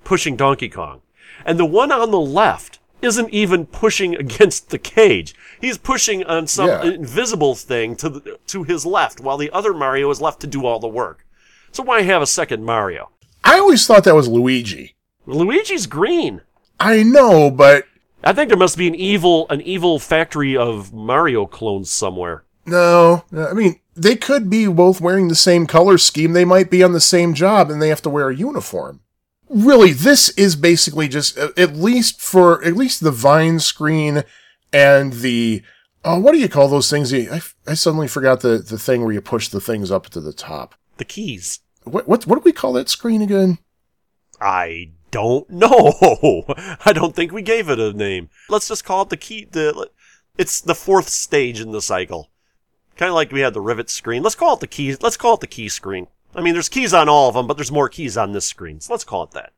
pushing 0.03 0.35
Donkey 0.35 0.69
Kong. 0.69 1.01
And 1.45 1.59
the 1.59 1.65
one 1.65 1.91
on 1.91 2.11
the 2.11 2.19
left 2.19 2.79
isn't 3.01 3.29
even 3.31 3.65
pushing 3.65 4.15
against 4.15 4.69
the 4.69 4.77
cage. 4.79 5.35
He's 5.61 5.77
pushing 5.77 6.23
on 6.23 6.47
some 6.47 6.67
Yeah. 6.69 6.83
invisible 6.83 7.55
thing 7.55 7.95
to 7.97 8.09
the, 8.09 8.39
to 8.47 8.63
his 8.63 8.85
left, 8.85 9.19
while 9.19 9.37
the 9.37 9.51
other 9.51 9.73
Mario 9.73 10.09
is 10.09 10.19
left 10.21 10.39
to 10.41 10.47
do 10.47 10.65
all 10.65 10.79
the 10.79 10.87
work. 10.87 11.25
So 11.71 11.83
why 11.83 12.01
have 12.01 12.21
a 12.21 12.27
second 12.27 12.63
Mario? 12.65 13.09
I 13.43 13.59
always 13.59 13.85
thought 13.85 14.03
that 14.05 14.15
was 14.15 14.27
Luigi. 14.27 14.95
Luigi's 15.25 15.85
green. 15.85 16.41
I 16.79 17.03
know, 17.03 17.51
but 17.51 17.85
I 18.23 18.33
think 18.33 18.49
there 18.49 18.57
must 18.57 18.77
be 18.77 18.87
an 18.87 18.95
evil 18.95 19.45
an 19.49 19.61
evil 19.61 19.99
factory 19.99 20.57
of 20.57 20.91
Mario 20.93 21.45
clones 21.45 21.91
somewhere. 21.91 22.43
no. 22.65 23.23
I 23.35 23.53
mean, 23.53 23.79
they 23.95 24.15
could 24.15 24.49
be 24.49 24.67
both 24.67 25.01
wearing 25.01 25.27
the 25.27 25.35
same 25.35 25.65
color 25.67 25.97
scheme. 25.97 26.33
They 26.33 26.45
might 26.45 26.69
be 26.69 26.83
on 26.83 26.93
the 26.93 26.99
same 26.99 27.33
job 27.33 27.69
and 27.71 27.81
they 27.81 27.89
have 27.89 28.01
to 28.03 28.09
wear 28.09 28.29
a 28.29 28.35
uniform. 28.35 29.01
Really, 29.49 29.93
this 29.93 30.29
is 30.29 30.55
basically 30.55 31.07
just, 31.07 31.37
uh, 31.37 31.49
at 31.57 31.75
least 31.75 32.21
for, 32.21 32.63
at 32.63 32.75
least 32.75 33.01
the 33.01 33.11
Vine 33.11 33.59
screen 33.59 34.23
and 34.73 35.13
the, 35.13 35.61
oh, 36.03 36.19
what 36.19 36.33
do 36.33 36.39
you 36.39 36.49
call 36.49 36.67
those 36.67 36.89
things? 36.89 37.13
I, 37.13 37.41
I 37.65 37.73
suddenly 37.73 38.07
forgot 38.07 38.41
the, 38.41 38.57
the 38.57 38.77
thing 38.77 39.03
where 39.03 39.13
you 39.13 39.21
push 39.21 39.47
the 39.47 39.61
things 39.61 39.91
up 39.91 40.09
to 40.09 40.21
the 40.21 40.33
top. 40.33 40.75
The 40.97 41.05
keys. 41.05 41.59
What, 41.83 42.07
what, 42.07 42.27
what 42.27 42.35
do 42.35 42.41
we 42.43 42.51
call 42.51 42.73
that 42.73 42.89
screen 42.89 43.21
again? 43.21 43.59
I 44.41 44.91
don't 45.11 45.49
know. 45.49 46.43
I 46.85 46.93
don't 46.93 47.15
think 47.15 47.31
we 47.31 47.41
gave 47.41 47.69
it 47.69 47.79
a 47.79 47.93
name. 47.93 48.29
Let's 48.49 48.67
just 48.67 48.85
call 48.85 49.03
it 49.03 49.09
the 49.09 49.17
key. 49.17 49.45
The 49.49 49.89
it's 50.37 50.61
the 50.61 50.75
fourth 50.75 51.09
stage 51.09 51.59
in 51.59 51.71
the 51.71 51.81
cycle. 51.81 52.29
Kind 52.95 53.09
of 53.09 53.15
like 53.15 53.31
we 53.31 53.41
had 53.41 53.53
the 53.53 53.61
rivet 53.61 53.89
screen. 53.89 54.23
Let's 54.23 54.35
call 54.35 54.55
it 54.55 54.59
the 54.59 54.67
keys. 54.67 55.01
Let's 55.01 55.17
call 55.17 55.35
it 55.35 55.39
the 55.39 55.47
key 55.47 55.69
screen. 55.69 56.07
I 56.37 56.41
mean, 56.41 56.53
there's 56.53 56.69
keys 56.69 56.93
on 56.93 57.09
all 57.09 57.27
of 57.27 57.35
them, 57.35 57.47
but 57.47 57.57
there's 57.57 57.71
more 57.71 57.89
keys 57.89 58.15
on 58.15 58.31
this 58.31 58.45
screen. 58.45 58.79
So 58.79 58.93
let's 58.93 59.03
call 59.03 59.23
it 59.23 59.31
that. 59.31 59.53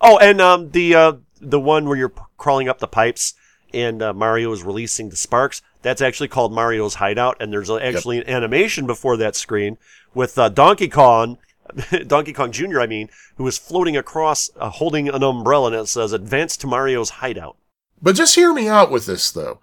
Oh, 0.00 0.18
and 0.18 0.40
um, 0.40 0.70
the 0.72 0.94
uh, 0.94 1.12
the 1.40 1.60
one 1.60 1.86
where 1.86 1.96
you're 1.96 2.08
p- 2.08 2.22
crawling 2.36 2.68
up 2.68 2.80
the 2.80 2.88
pipes 2.88 3.34
and 3.72 4.02
uh, 4.02 4.12
Mario 4.12 4.52
is 4.52 4.62
releasing 4.62 5.10
the 5.10 5.16
sparks. 5.16 5.62
That's 5.82 6.00
actually 6.00 6.28
called 6.28 6.52
Mario's 6.52 6.94
Hideout, 6.94 7.36
and 7.40 7.52
there's 7.52 7.70
actually 7.70 8.18
an 8.18 8.28
animation 8.28 8.86
before 8.86 9.16
that 9.18 9.36
screen 9.36 9.78
with 10.14 10.38
uh, 10.38 10.48
Donkey 10.48 10.88
Kong, 10.88 11.38
Donkey 12.06 12.32
Kong 12.32 12.52
Jr. 12.52 12.80
I 12.80 12.86
mean, 12.86 13.10
who 13.36 13.46
is 13.46 13.58
floating 13.58 13.96
across, 13.96 14.50
uh, 14.58 14.70
holding 14.70 15.08
an 15.08 15.22
umbrella, 15.22 15.68
and 15.68 15.76
it 15.76 15.86
says 15.86 16.12
"Advance 16.12 16.56
to 16.58 16.66
Mario's 16.66 17.10
Hideout." 17.10 17.56
But 18.02 18.16
just 18.16 18.34
hear 18.34 18.52
me 18.52 18.68
out 18.68 18.90
with 18.90 19.06
this 19.06 19.30
though. 19.30 19.60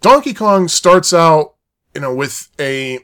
Donkey 0.00 0.34
Kong 0.34 0.68
starts 0.68 1.12
out, 1.12 1.54
you 1.94 2.00
know, 2.00 2.14
with 2.14 2.48
a 2.58 3.00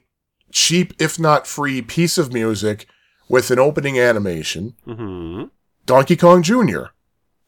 cheap, 0.52 0.94
if 0.98 1.18
not 1.18 1.46
free, 1.46 1.82
piece 1.82 2.18
of 2.18 2.32
music 2.32 2.86
with 3.28 3.50
an 3.50 3.58
opening 3.58 3.98
animation. 3.98 4.74
hmm 4.84 5.44
Donkey 5.86 6.16
Kong 6.16 6.42
Jr. 6.42 6.84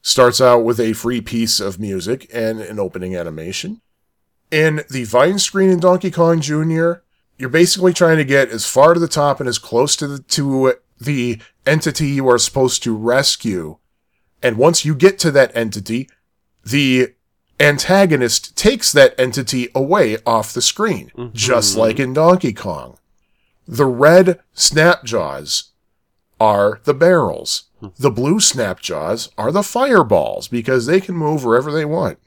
starts 0.03 0.39
out 0.39 0.63
with 0.63 0.79
a 0.79 0.93
free 0.93 1.21
piece 1.21 1.59
of 1.59 1.79
music 1.79 2.29
and 2.31 2.61
an 2.61 2.79
opening 2.79 3.15
animation. 3.15 3.81
In 4.51 4.83
the 4.91 5.05
Vine 5.05 5.39
screen 5.39 5.69
in 5.71 5.79
Donkey 5.79 6.11
Kong 6.11 6.39
Jr., 6.39 7.01
you're 7.39 7.49
basically 7.49 7.93
trying 7.93 8.17
to 8.17 8.23
get 8.23 8.49
as 8.49 8.65
far 8.67 8.93
to 8.93 8.99
the 8.99 9.07
top 9.07 9.39
and 9.39 9.49
as 9.49 9.57
close 9.57 9.95
to 9.95 10.07
the, 10.07 10.19
to 10.19 10.75
the 11.01 11.39
entity 11.65 12.07
you 12.09 12.29
are 12.29 12.37
supposed 12.37 12.83
to 12.83 12.95
rescue. 12.95 13.77
And 14.43 14.57
once 14.57 14.85
you 14.85 14.93
get 14.93 15.17
to 15.19 15.31
that 15.31 15.51
entity, 15.55 16.07
the 16.63 17.13
antagonist 17.59 18.55
takes 18.55 18.91
that 18.91 19.19
entity 19.19 19.69
away 19.73 20.17
off 20.25 20.53
the 20.53 20.61
screen, 20.61 21.11
just 21.33 21.75
like 21.75 21.99
in 21.99 22.13
Donkey 22.13 22.53
Kong. 22.53 22.97
The 23.67 23.85
red 23.85 24.39
Snapjaws 24.55 25.69
are 26.39 26.79
the 26.85 26.93
barrels. 26.93 27.63
Hmm. 27.79 27.87
The 27.97 28.11
blue 28.11 28.39
Snapjaws 28.39 29.29
are 29.37 29.51
the 29.51 29.63
fireballs 29.63 30.47
because 30.47 30.85
they 30.85 31.01
can 31.01 31.15
move 31.15 31.43
wherever 31.43 31.71
they 31.71 31.85
want. 31.85 32.19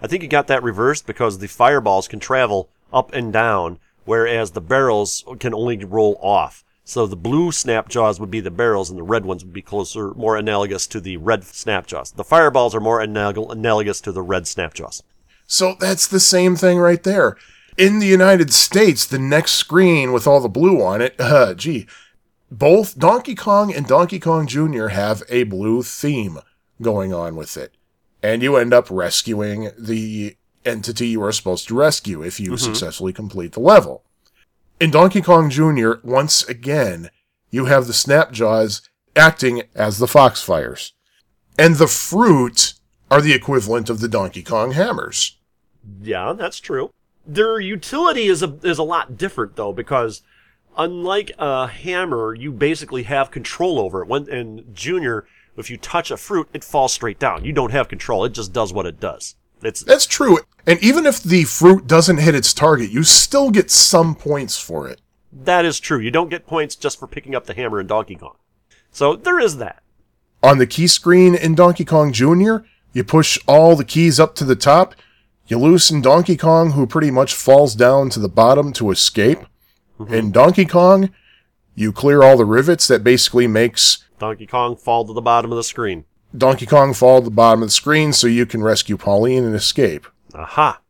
I 0.00 0.06
think 0.06 0.22
you 0.22 0.28
got 0.28 0.46
that 0.46 0.62
reversed 0.62 1.06
because 1.06 1.38
the 1.38 1.48
fireballs 1.48 2.06
can 2.06 2.20
travel 2.20 2.68
up 2.92 3.12
and 3.12 3.32
down, 3.32 3.78
whereas 4.04 4.52
the 4.52 4.60
barrels 4.60 5.24
can 5.40 5.54
only 5.54 5.84
roll 5.84 6.18
off. 6.20 6.64
So 6.84 7.06
the 7.06 7.16
blue 7.16 7.50
snapjaws 7.50 8.20
would 8.20 8.30
be 8.30 8.40
the 8.40 8.50
barrels, 8.52 8.90
and 8.90 8.98
the 8.98 9.02
red 9.02 9.24
ones 9.24 9.42
would 9.42 9.52
be 9.52 9.62
closer, 9.62 10.14
more 10.14 10.36
analogous 10.36 10.86
to 10.88 11.00
the 11.00 11.16
red 11.16 11.42
snapjaws. 11.42 12.14
The 12.14 12.22
fireballs 12.22 12.76
are 12.76 12.80
more 12.80 13.02
anal- 13.02 13.50
analogous 13.50 14.00
to 14.02 14.12
the 14.12 14.22
red 14.22 14.44
snapjaws. 14.44 15.02
So 15.48 15.74
that's 15.80 16.06
the 16.06 16.20
same 16.20 16.54
thing 16.54 16.78
right 16.78 17.02
there. 17.02 17.36
In 17.76 17.98
the 17.98 18.06
United 18.06 18.52
States, 18.54 19.04
the 19.04 19.18
next 19.18 19.52
screen 19.52 20.12
with 20.12 20.26
all 20.26 20.40
the 20.40 20.48
blue 20.48 20.82
on 20.82 21.02
it, 21.02 21.14
uh, 21.18 21.52
gee, 21.52 21.86
both 22.50 22.98
Donkey 22.98 23.34
Kong 23.34 23.74
and 23.74 23.86
Donkey 23.86 24.18
Kong 24.18 24.46
Jr. 24.46 24.88
have 24.88 25.22
a 25.28 25.42
blue 25.44 25.82
theme 25.82 26.38
going 26.80 27.12
on 27.12 27.36
with 27.36 27.56
it. 27.56 27.74
And 28.22 28.42
you 28.42 28.56
end 28.56 28.72
up 28.72 28.90
rescuing 28.90 29.70
the 29.78 30.36
entity 30.64 31.08
you 31.08 31.22
are 31.22 31.32
supposed 31.32 31.68
to 31.68 31.74
rescue 31.74 32.22
if 32.22 32.40
you 32.40 32.56
successfully 32.56 33.12
complete 33.12 33.52
the 33.52 33.60
level. 33.60 34.04
In 34.80 34.90
Donkey 34.90 35.20
Kong 35.20 35.50
Jr., 35.50 35.94
once 36.02 36.44
again, 36.44 37.10
you 37.50 37.66
have 37.66 37.86
the 37.86 37.92
Snapjaws 37.92 38.88
acting 39.14 39.62
as 39.74 39.98
the 39.98 40.06
Foxfires. 40.06 40.92
And 41.58 41.76
the 41.76 41.86
fruit 41.86 42.74
are 43.10 43.20
the 43.20 43.32
equivalent 43.32 43.88
of 43.90 44.00
the 44.00 44.08
Donkey 44.08 44.42
Kong 44.42 44.72
hammers. 44.72 45.36
Yeah, 46.02 46.32
that's 46.32 46.58
true. 46.58 46.90
Their 47.26 47.58
utility 47.60 48.26
is 48.26 48.42
a 48.42 48.56
is 48.62 48.78
a 48.78 48.82
lot 48.82 49.16
different 49.16 49.56
though 49.56 49.72
because 49.72 50.22
unlike 50.76 51.32
a 51.38 51.66
hammer, 51.66 52.34
you 52.34 52.52
basically 52.52 53.04
have 53.04 53.30
control 53.30 53.78
over 53.78 54.02
it. 54.02 54.08
When 54.08 54.28
in 54.28 54.64
Junior, 54.74 55.26
if 55.56 55.70
you 55.70 55.76
touch 55.76 56.10
a 56.10 56.16
fruit, 56.16 56.48
it 56.52 56.62
falls 56.62 56.92
straight 56.92 57.18
down. 57.18 57.44
You 57.44 57.52
don't 57.52 57.72
have 57.72 57.88
control. 57.88 58.24
It 58.24 58.30
just 58.32 58.52
does 58.52 58.72
what 58.72 58.86
it 58.86 59.00
does. 59.00 59.34
It's 59.62 59.82
That's 59.82 60.06
true. 60.06 60.38
And 60.66 60.82
even 60.82 61.06
if 61.06 61.22
the 61.22 61.44
fruit 61.44 61.86
doesn't 61.86 62.18
hit 62.18 62.34
its 62.34 62.52
target, 62.52 62.90
you 62.90 63.02
still 63.04 63.50
get 63.50 63.70
some 63.70 64.14
points 64.14 64.58
for 64.58 64.88
it. 64.88 65.00
that 65.32 65.64
is 65.64 65.80
true. 65.80 65.98
You 65.98 66.10
don't 66.10 66.28
get 66.28 66.46
points 66.46 66.76
just 66.76 66.98
for 66.98 67.06
picking 67.06 67.34
up 67.34 67.46
the 67.46 67.54
hammer 67.54 67.80
in 67.80 67.86
Donkey 67.86 68.16
Kong. 68.16 68.36
So 68.90 69.16
there 69.16 69.40
is 69.40 69.56
that. 69.58 69.82
On 70.42 70.58
the 70.58 70.66
key 70.66 70.86
screen 70.86 71.34
in 71.34 71.54
Donkey 71.54 71.84
Kong 71.84 72.12
Jr., 72.12 72.58
you 72.92 73.04
push 73.04 73.38
all 73.46 73.76
the 73.76 73.84
keys 73.84 74.20
up 74.20 74.34
to 74.36 74.44
the 74.44 74.56
top, 74.56 74.94
you 75.46 75.58
loosen 75.58 76.00
Donkey 76.00 76.36
Kong, 76.36 76.72
who 76.72 76.86
pretty 76.86 77.10
much 77.10 77.34
falls 77.34 77.74
down 77.74 78.10
to 78.10 78.20
the 78.20 78.28
bottom 78.28 78.72
to 78.74 78.90
escape. 78.90 79.38
Mm-hmm. 79.98 80.14
In 80.14 80.32
Donkey 80.32 80.66
Kong, 80.66 81.10
you 81.74 81.92
clear 81.92 82.22
all 82.22 82.36
the 82.36 82.44
rivets 82.44 82.88
that 82.88 83.04
basically 83.04 83.46
makes 83.46 84.04
Donkey 84.18 84.46
Kong 84.46 84.76
fall 84.76 85.04
to 85.04 85.12
the 85.12 85.20
bottom 85.20 85.52
of 85.52 85.56
the 85.56 85.64
screen. 85.64 86.04
Donkey 86.36 86.66
Kong 86.66 86.92
fall 86.92 87.20
to 87.20 87.24
the 87.26 87.30
bottom 87.30 87.62
of 87.62 87.68
the 87.68 87.72
screen 87.72 88.12
so 88.12 88.26
you 88.26 88.46
can 88.46 88.62
rescue 88.62 88.96
Pauline 88.96 89.44
and 89.44 89.54
escape. 89.54 90.06
Aha. 90.34 90.80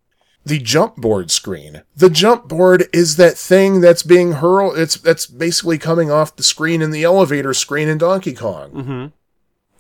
The 0.45 0.59
jump 0.59 0.97
board 0.97 1.31
screen. 1.31 1.83
The 1.97 2.09
jump 2.09 2.49
board 2.49 2.87
is 2.93 3.17
that 3.17 3.37
thing 3.37 3.81
that's 3.81 4.05
being 4.05 4.35
hurled. 4.35 4.79
It's 4.79 4.97
that's 4.97 5.27
basically 5.27 5.77
coming 5.77 6.11
off 6.11 6.37
the 6.37 6.45
screen 6.45 6.83
in 6.83 6.93
the 6.93 7.03
elevator 7.03 7.53
screen 7.53 7.89
in 7.89 7.99
Donkey 7.99 8.33
Kong. 8.33 8.71
Mm-hmm. 8.71 9.07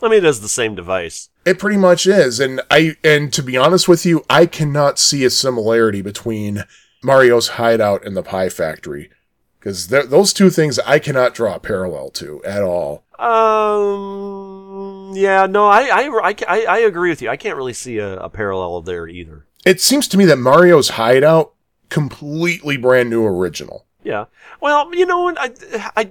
I 0.02 0.08
mean, 0.08 0.18
it 0.18 0.24
is 0.24 0.40
the 0.40 0.48
same 0.48 0.74
device. 0.74 1.30
It 1.44 1.58
pretty 1.58 1.76
much 1.76 2.06
is, 2.06 2.40
and 2.40 2.60
I 2.70 2.96
and 3.04 3.32
to 3.32 3.42
be 3.42 3.56
honest 3.56 3.88
with 3.88 4.04
you, 4.04 4.24
I 4.28 4.46
cannot 4.46 4.98
see 4.98 5.24
a 5.24 5.30
similarity 5.30 6.02
between 6.02 6.64
Mario's 7.02 7.48
Hideout 7.48 8.04
and 8.04 8.16
the 8.16 8.22
Pie 8.22 8.48
Factory 8.48 9.10
because 9.58 9.88
those 9.88 10.32
two 10.32 10.50
things 10.50 10.78
I 10.80 10.98
cannot 10.98 11.34
draw 11.34 11.54
a 11.54 11.60
parallel 11.60 12.10
to 12.10 12.42
at 12.44 12.62
all. 12.62 13.04
Um. 13.18 15.12
Yeah. 15.14 15.46
No. 15.46 15.66
I. 15.66 15.82
I. 15.82 16.34
I. 16.46 16.64
I 16.66 16.78
agree 16.78 17.10
with 17.10 17.22
you. 17.22 17.28
I 17.28 17.36
can't 17.36 17.56
really 17.56 17.72
see 17.72 17.98
a, 17.98 18.18
a 18.18 18.28
parallel 18.28 18.82
there 18.82 19.08
either. 19.08 19.46
It 19.64 19.80
seems 19.80 20.06
to 20.08 20.18
me 20.18 20.24
that 20.26 20.36
Mario's 20.36 20.90
Hideout 20.90 21.54
completely 21.88 22.76
brand 22.76 23.10
new 23.10 23.24
original. 23.24 23.86
Yeah. 24.04 24.26
Well, 24.60 24.94
you 24.94 25.06
know, 25.06 25.34
I, 25.36 25.52
I, 25.96 26.10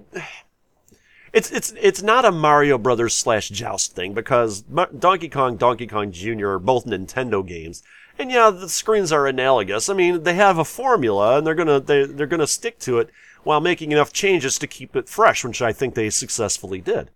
it's 1.36 1.52
it's 1.52 1.74
it's 1.80 2.02
not 2.02 2.24
a 2.24 2.32
Mario 2.32 2.78
Brothers 2.78 3.14
slash 3.14 3.50
Joust 3.50 3.94
thing 3.94 4.14
because 4.14 4.62
Donkey 4.62 5.28
Kong, 5.28 5.58
Donkey 5.58 5.86
Kong 5.86 6.12
Jr. 6.12 6.52
are 6.52 6.60
both 6.60 6.86
Nintendo 6.86 7.46
games, 7.46 7.84
and 8.18 8.32
yeah, 8.32 8.50
the 8.50 8.70
screens 8.70 9.12
are 9.12 9.28
analogous. 9.28 9.90
I 9.90 9.96
mean, 9.96 10.24
they 10.24 10.36
have 10.36 10.58
a 10.58 10.64
formula, 10.64 11.38
and 11.38 11.46
they're 11.46 11.54
gonna 11.54 11.82
they 11.82 12.06
they're 12.06 12.26
gonna 12.26 12.48
stick 12.48 12.80
to 12.80 13.00
it 13.00 13.10
while 13.44 13.60
making 13.60 13.92
enough 13.92 14.14
changes 14.14 14.58
to 14.60 14.66
keep 14.66 14.96
it 14.96 15.10
fresh, 15.10 15.44
which 15.44 15.62
I 15.62 15.74
think 15.74 15.94
they 15.94 16.10
successfully 16.10 16.80
did. 16.80 17.12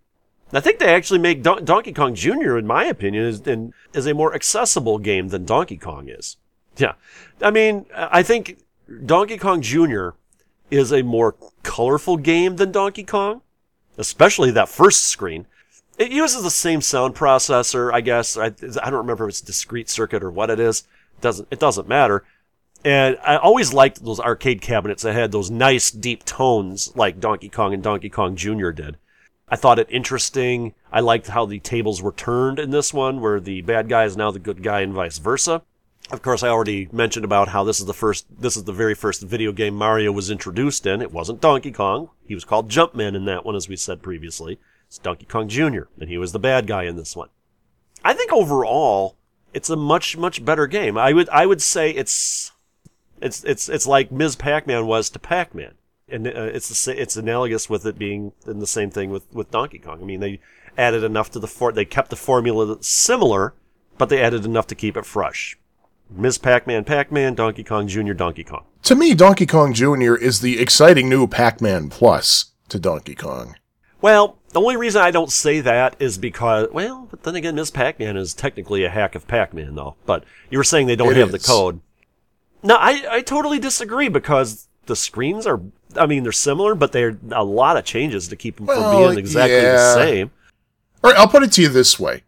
I 0.52 0.60
think 0.60 0.80
they 0.80 0.92
actually 0.92 1.20
make 1.20 1.42
Don- 1.42 1.64
Donkey 1.64 1.92
Kong 1.92 2.14
Jr. 2.14 2.58
in 2.58 2.66
my 2.66 2.84
opinion 2.84 3.24
is 3.24 3.40
in, 3.40 3.72
is 3.94 4.06
a 4.06 4.14
more 4.14 4.34
accessible 4.34 4.98
game 4.98 5.28
than 5.28 5.46
Donkey 5.46 5.78
Kong 5.78 6.08
is. 6.08 6.36
Yeah, 6.76 6.92
I 7.40 7.50
mean, 7.50 7.86
I 7.94 8.22
think 8.22 8.58
Donkey 9.06 9.38
Kong 9.38 9.62
Jr. 9.62 10.10
is 10.70 10.92
a 10.92 11.02
more 11.02 11.36
colorful 11.62 12.18
game 12.18 12.56
than 12.56 12.70
Donkey 12.70 13.04
Kong, 13.04 13.40
especially 13.98 14.50
that 14.52 14.68
first 14.68 15.04
screen. 15.04 15.46
It 15.98 16.10
uses 16.10 16.42
the 16.42 16.50
same 16.50 16.80
sound 16.80 17.14
processor, 17.14 17.92
I 17.92 18.00
guess. 18.00 18.36
I, 18.36 18.46
I 18.46 18.90
don't 18.90 18.94
remember 18.94 19.24
if 19.24 19.30
it's 19.30 19.40
discrete 19.40 19.90
circuit 19.90 20.22
or 20.22 20.30
what 20.30 20.50
it 20.50 20.58
is. 20.58 20.80
It 21.18 21.20
doesn't 21.20 21.48
it 21.50 21.58
doesn't 21.58 21.88
matter. 21.88 22.24
And 22.84 23.18
I 23.22 23.36
always 23.36 23.74
liked 23.74 24.02
those 24.02 24.20
arcade 24.20 24.62
cabinets 24.62 25.02
that 25.02 25.12
had 25.12 25.32
those 25.32 25.50
nice 25.50 25.90
deep 25.90 26.24
tones 26.24 26.96
like 26.96 27.20
Donkey 27.20 27.50
Kong 27.50 27.74
and 27.74 27.82
Donkey 27.82 28.08
Kong 28.08 28.36
Jr. 28.36 28.70
did. 28.70 28.96
I 29.48 29.56
thought 29.56 29.78
it 29.78 29.88
interesting. 29.90 30.74
I 30.92 31.00
liked 31.00 31.26
how 31.26 31.44
the 31.44 31.58
tables 31.58 32.00
were 32.00 32.12
turned 32.12 32.58
in 32.58 32.70
this 32.70 32.94
one, 32.94 33.20
where 33.20 33.40
the 33.40 33.60
bad 33.62 33.88
guy 33.88 34.04
is 34.04 34.16
now 34.16 34.30
the 34.30 34.38
good 34.38 34.62
guy 34.62 34.80
and 34.80 34.94
vice 34.94 35.18
versa. 35.18 35.62
Of 36.12 36.22
course, 36.22 36.42
I 36.42 36.48
already 36.48 36.88
mentioned 36.90 37.24
about 37.24 37.48
how 37.48 37.62
this 37.62 37.78
is 37.78 37.86
the 37.86 37.94
first, 37.94 38.26
this 38.40 38.56
is 38.56 38.64
the 38.64 38.72
very 38.72 38.94
first 38.94 39.22
video 39.22 39.52
game 39.52 39.74
Mario 39.74 40.10
was 40.10 40.28
introduced 40.28 40.84
in. 40.84 41.00
It 41.00 41.12
wasn't 41.12 41.40
Donkey 41.40 41.70
Kong. 41.70 42.10
He 42.26 42.34
was 42.34 42.44
called 42.44 42.68
Jumpman 42.68 43.14
in 43.14 43.26
that 43.26 43.44
one, 43.44 43.54
as 43.54 43.68
we 43.68 43.76
said 43.76 44.02
previously. 44.02 44.58
It's 44.88 44.98
Donkey 44.98 45.26
Kong 45.26 45.48
Jr., 45.48 45.82
and 46.00 46.08
he 46.08 46.18
was 46.18 46.32
the 46.32 46.40
bad 46.40 46.66
guy 46.66 46.82
in 46.82 46.96
this 46.96 47.14
one. 47.14 47.28
I 48.04 48.12
think 48.12 48.32
overall, 48.32 49.16
it's 49.54 49.70
a 49.70 49.76
much, 49.76 50.16
much 50.16 50.44
better 50.44 50.66
game. 50.66 50.98
I 50.98 51.12
would, 51.12 51.28
I 51.28 51.46
would 51.46 51.62
say 51.62 51.92
it's, 51.92 52.50
it's, 53.20 53.44
it's, 53.44 53.68
it's 53.68 53.86
like 53.86 54.10
Ms. 54.10 54.34
Pac-Man 54.34 54.86
was 54.86 55.10
to 55.10 55.20
Pac-Man. 55.20 55.74
And 56.08 56.26
uh, 56.26 56.30
it's 56.52 56.86
the, 56.86 57.00
it's 57.00 57.16
analogous 57.16 57.70
with 57.70 57.86
it 57.86 57.96
being 57.96 58.32
in 58.48 58.58
the 58.58 58.66
same 58.66 58.90
thing 58.90 59.10
with, 59.10 59.32
with 59.32 59.52
Donkey 59.52 59.78
Kong. 59.78 60.00
I 60.02 60.04
mean, 60.04 60.18
they 60.18 60.40
added 60.76 61.04
enough 61.04 61.30
to 61.32 61.38
the 61.38 61.46
for, 61.46 61.70
they 61.70 61.84
kept 61.84 62.10
the 62.10 62.16
formula 62.16 62.78
similar, 62.80 63.54
but 63.96 64.08
they 64.08 64.20
added 64.20 64.44
enough 64.44 64.66
to 64.68 64.74
keep 64.74 64.96
it 64.96 65.06
fresh. 65.06 65.56
Ms. 66.12 66.38
Pac-Man, 66.38 66.84
Pac-Man, 66.84 67.34
Donkey 67.34 67.64
Kong 67.64 67.86
Jr., 67.86 68.12
Donkey 68.12 68.44
Kong. 68.44 68.64
To 68.84 68.94
me, 68.94 69.14
Donkey 69.14 69.46
Kong 69.46 69.72
Jr. 69.72 70.14
is 70.14 70.40
the 70.40 70.60
exciting 70.60 71.08
new 71.08 71.26
Pac-Man 71.26 71.88
Plus 71.88 72.52
to 72.68 72.78
Donkey 72.78 73.14
Kong. 73.14 73.56
Well, 74.00 74.38
the 74.52 74.60
only 74.60 74.76
reason 74.76 75.02
I 75.02 75.10
don't 75.10 75.30
say 75.30 75.60
that 75.60 75.94
is 75.98 76.18
because, 76.18 76.68
well, 76.72 77.06
but 77.10 77.22
then 77.22 77.36
again, 77.36 77.54
Ms. 77.54 77.70
Pac-Man 77.70 78.16
is 78.16 78.34
technically 78.34 78.84
a 78.84 78.90
hack 78.90 79.14
of 79.14 79.28
Pac-Man, 79.28 79.74
though. 79.74 79.96
But 80.06 80.24
you 80.50 80.58
were 80.58 80.64
saying 80.64 80.86
they 80.86 80.96
don't 80.96 81.10
It 81.10 81.16
have 81.18 81.32
the 81.32 81.38
code. 81.38 81.80
No, 82.62 82.76
I, 82.76 83.04
I 83.08 83.20
totally 83.22 83.58
disagree 83.58 84.08
because 84.08 84.68
the 84.86 84.96
screens 84.96 85.46
are, 85.46 85.60
I 85.96 86.06
mean, 86.06 86.22
they're 86.22 86.32
similar, 86.32 86.74
but 86.74 86.92
they're 86.92 87.18
a 87.30 87.44
lot 87.44 87.76
of 87.76 87.84
changes 87.84 88.28
to 88.28 88.36
keep 88.36 88.56
them 88.56 88.66
Well, 88.66 88.90
from 88.92 89.08
being 89.08 89.18
exactly 89.18 89.60
the 89.60 89.94
same. 89.94 90.30
All 91.04 91.10
right, 91.10 91.18
I'll 91.18 91.28
put 91.28 91.42
it 91.42 91.52
to 91.52 91.62
you 91.62 91.68
this 91.68 92.00
way. 92.00 92.24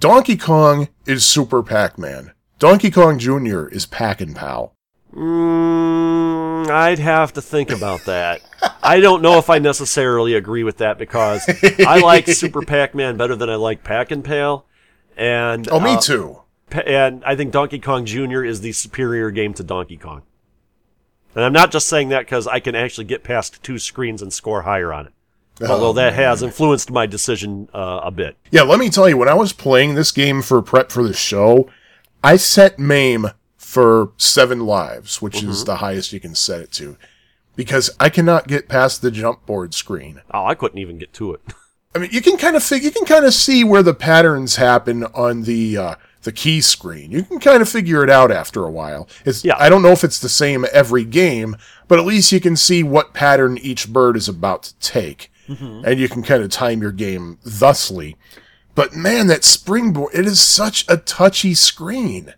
Donkey 0.00 0.36
Kong 0.36 0.88
is 1.06 1.24
Super 1.24 1.62
Pac-Man. 1.62 2.32
Donkey 2.58 2.90
Kong 2.90 3.18
Jr. 3.18 3.66
is 3.66 3.86
Pac 3.86 4.20
and 4.20 4.34
Pal. 4.34 4.74
Mm, 5.12 6.68
I'd 6.68 6.98
have 6.98 7.32
to 7.34 7.42
think 7.42 7.70
about 7.70 8.04
that. 8.06 8.40
I 8.82 9.00
don't 9.00 9.22
know 9.22 9.38
if 9.38 9.50
I 9.50 9.58
necessarily 9.58 10.34
agree 10.34 10.64
with 10.64 10.78
that 10.78 10.98
because 10.98 11.44
I 11.86 12.00
like 12.00 12.26
Super 12.26 12.62
Pac-Man 12.66 13.16
better 13.16 13.36
than 13.36 13.50
I 13.50 13.56
like 13.56 13.84
Pac 13.84 14.10
and 14.10 14.24
Pal. 14.24 14.66
And 15.16 15.68
Oh, 15.70 15.80
me 15.80 15.94
uh, 15.94 16.00
too. 16.00 16.40
And 16.72 17.24
I 17.24 17.36
think 17.36 17.52
Donkey 17.52 17.78
Kong 17.78 18.04
Jr. 18.04 18.42
is 18.42 18.60
the 18.60 18.72
superior 18.72 19.30
game 19.30 19.54
to 19.54 19.62
Donkey 19.62 19.96
Kong. 19.96 20.22
And 21.34 21.44
I'm 21.44 21.52
not 21.52 21.70
just 21.70 21.88
saying 21.88 22.08
that 22.10 22.20
because 22.20 22.46
I 22.46 22.60
can 22.60 22.74
actually 22.74 23.04
get 23.04 23.24
past 23.24 23.62
two 23.62 23.78
screens 23.78 24.22
and 24.22 24.32
score 24.32 24.62
higher 24.62 24.92
on 24.92 25.06
it. 25.06 25.12
Although 25.68 25.92
that 25.94 26.14
has 26.14 26.42
influenced 26.42 26.90
my 26.90 27.06
decision 27.06 27.68
uh, 27.72 28.00
a 28.02 28.10
bit. 28.10 28.36
Yeah, 28.50 28.62
let 28.62 28.80
me 28.80 28.90
tell 28.90 29.08
you, 29.08 29.16
when 29.16 29.28
I 29.28 29.34
was 29.34 29.52
playing 29.52 29.94
this 29.94 30.10
game 30.10 30.42
for 30.42 30.60
prep 30.62 30.90
for 30.90 31.04
the 31.04 31.12
show, 31.12 31.68
I 32.24 32.36
set 32.36 32.78
MAME 32.78 33.30
for 33.56 34.10
seven 34.16 34.60
lives, 34.66 35.20
which 35.20 35.42
is 35.42 35.64
the 35.64 35.76
highest 35.76 36.12
you 36.12 36.20
can 36.20 36.34
set 36.34 36.60
it 36.60 36.72
to, 36.72 36.96
because 37.54 37.90
I 38.00 38.08
cannot 38.08 38.48
get 38.48 38.68
past 38.68 39.02
the 39.02 39.10
jump 39.10 39.44
board 39.46 39.74
screen. 39.74 40.22
Oh, 40.32 40.44
I 40.46 40.54
couldn't 40.54 40.78
even 40.78 40.98
get 40.98 41.12
to 41.14 41.34
it. 41.34 41.40
I 41.94 41.98
mean, 42.00 42.10
you 42.12 42.20
can 42.20 42.36
kind 42.36 42.56
of 42.56 42.64
fig- 42.64 42.82
you 42.82 42.90
can 42.90 43.04
kind 43.04 43.24
of 43.24 43.34
see 43.34 43.62
where 43.62 43.82
the 43.82 43.94
patterns 43.94 44.56
happen 44.56 45.04
on 45.14 45.42
the 45.42 45.76
uh, 45.76 45.94
the 46.22 46.32
key 46.32 46.60
screen. 46.60 47.10
You 47.12 47.22
can 47.22 47.38
kind 47.38 47.60
of 47.62 47.68
figure 47.68 48.02
it 48.02 48.10
out 48.10 48.32
after 48.32 48.64
a 48.64 48.70
while. 48.70 49.06
It's 49.24 49.44
Yeah. 49.44 49.56
I 49.58 49.68
don't 49.68 49.82
know 49.82 49.92
if 49.92 50.02
it's 50.02 50.18
the 50.18 50.28
same 50.28 50.64
every 50.72 51.04
game, 51.04 51.56
but 51.86 51.98
at 51.98 52.06
least 52.06 52.32
you 52.32 52.40
can 52.40 52.56
see 52.56 52.82
what 52.82 53.12
pattern 53.14 53.58
each 53.58 53.92
bird 53.92 54.16
is 54.16 54.28
about 54.28 54.62
to 54.64 54.74
take, 54.80 55.30
and 55.46 56.00
you 56.00 56.08
can 56.08 56.22
kind 56.22 56.42
of 56.42 56.50
time 56.50 56.80
your 56.80 56.90
game 56.92 57.38
thusly. 57.44 58.16
But 58.74 58.94
man, 58.94 59.28
that 59.28 59.44
springboard, 59.44 60.14
it 60.14 60.26
is 60.26 60.40
such 60.40 60.84
a 60.88 60.96
touchy 60.96 61.54
screen. 61.54 62.34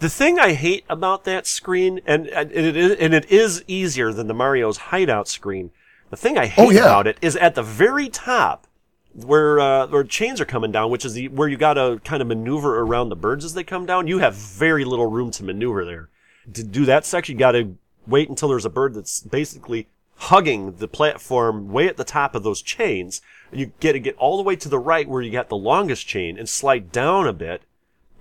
The 0.00 0.08
thing 0.08 0.38
I 0.38 0.52
hate 0.52 0.84
about 0.88 1.24
that 1.24 1.46
screen, 1.46 2.00
and, 2.06 2.26
and 2.28 2.52
it 2.52 2.76
is, 2.76 2.96
and 2.98 3.14
it 3.14 3.30
is 3.30 3.64
easier 3.66 4.12
than 4.12 4.26
the 4.28 4.34
Mario's 4.34 4.76
hideout 4.76 5.26
screen. 5.28 5.70
The 6.10 6.16
thing 6.16 6.38
I 6.38 6.46
hate 6.46 6.66
Oh, 6.66 6.70
yeah. 6.70 6.80
about 6.82 7.06
it 7.06 7.18
is 7.20 7.36
at 7.36 7.54
the 7.54 7.62
very 7.62 8.08
top, 8.08 8.66
where 9.14 9.58
uh, 9.58 9.86
where 9.88 10.04
chains 10.04 10.40
are 10.40 10.44
coming 10.44 10.70
down, 10.70 10.90
which 10.90 11.04
is 11.04 11.14
the 11.14 11.28
where 11.28 11.48
you 11.48 11.56
got 11.56 11.74
to 11.74 12.00
kind 12.04 12.22
of 12.22 12.28
maneuver 12.28 12.78
around 12.80 13.08
the 13.08 13.16
birds 13.16 13.44
as 13.44 13.54
they 13.54 13.64
come 13.64 13.86
down. 13.86 14.06
You 14.06 14.18
have 14.18 14.34
very 14.34 14.84
little 14.84 15.06
room 15.06 15.30
to 15.32 15.42
maneuver 15.44 15.84
there. 15.84 16.08
To 16.54 16.62
do 16.62 16.84
that 16.84 17.04
section, 17.04 17.34
you 17.34 17.38
got 17.38 17.52
to 17.52 17.76
wait 18.06 18.28
until 18.28 18.48
there's 18.48 18.64
a 18.64 18.70
bird 18.70 18.94
that's 18.94 19.20
basically 19.20 19.88
hugging 20.18 20.76
the 20.76 20.88
platform 20.88 21.68
way 21.68 21.86
at 21.86 21.96
the 21.96 22.04
top 22.04 22.34
of 22.34 22.42
those 22.42 22.62
chains. 22.62 23.20
You 23.52 23.72
get 23.80 23.92
to 23.92 24.00
get 24.00 24.16
all 24.16 24.36
the 24.36 24.42
way 24.42 24.56
to 24.56 24.68
the 24.68 24.78
right 24.78 25.08
where 25.08 25.22
you 25.22 25.30
got 25.30 25.48
the 25.48 25.56
longest 25.56 26.06
chain 26.06 26.38
and 26.38 26.48
slide 26.48 26.92
down 26.92 27.26
a 27.26 27.32
bit 27.32 27.62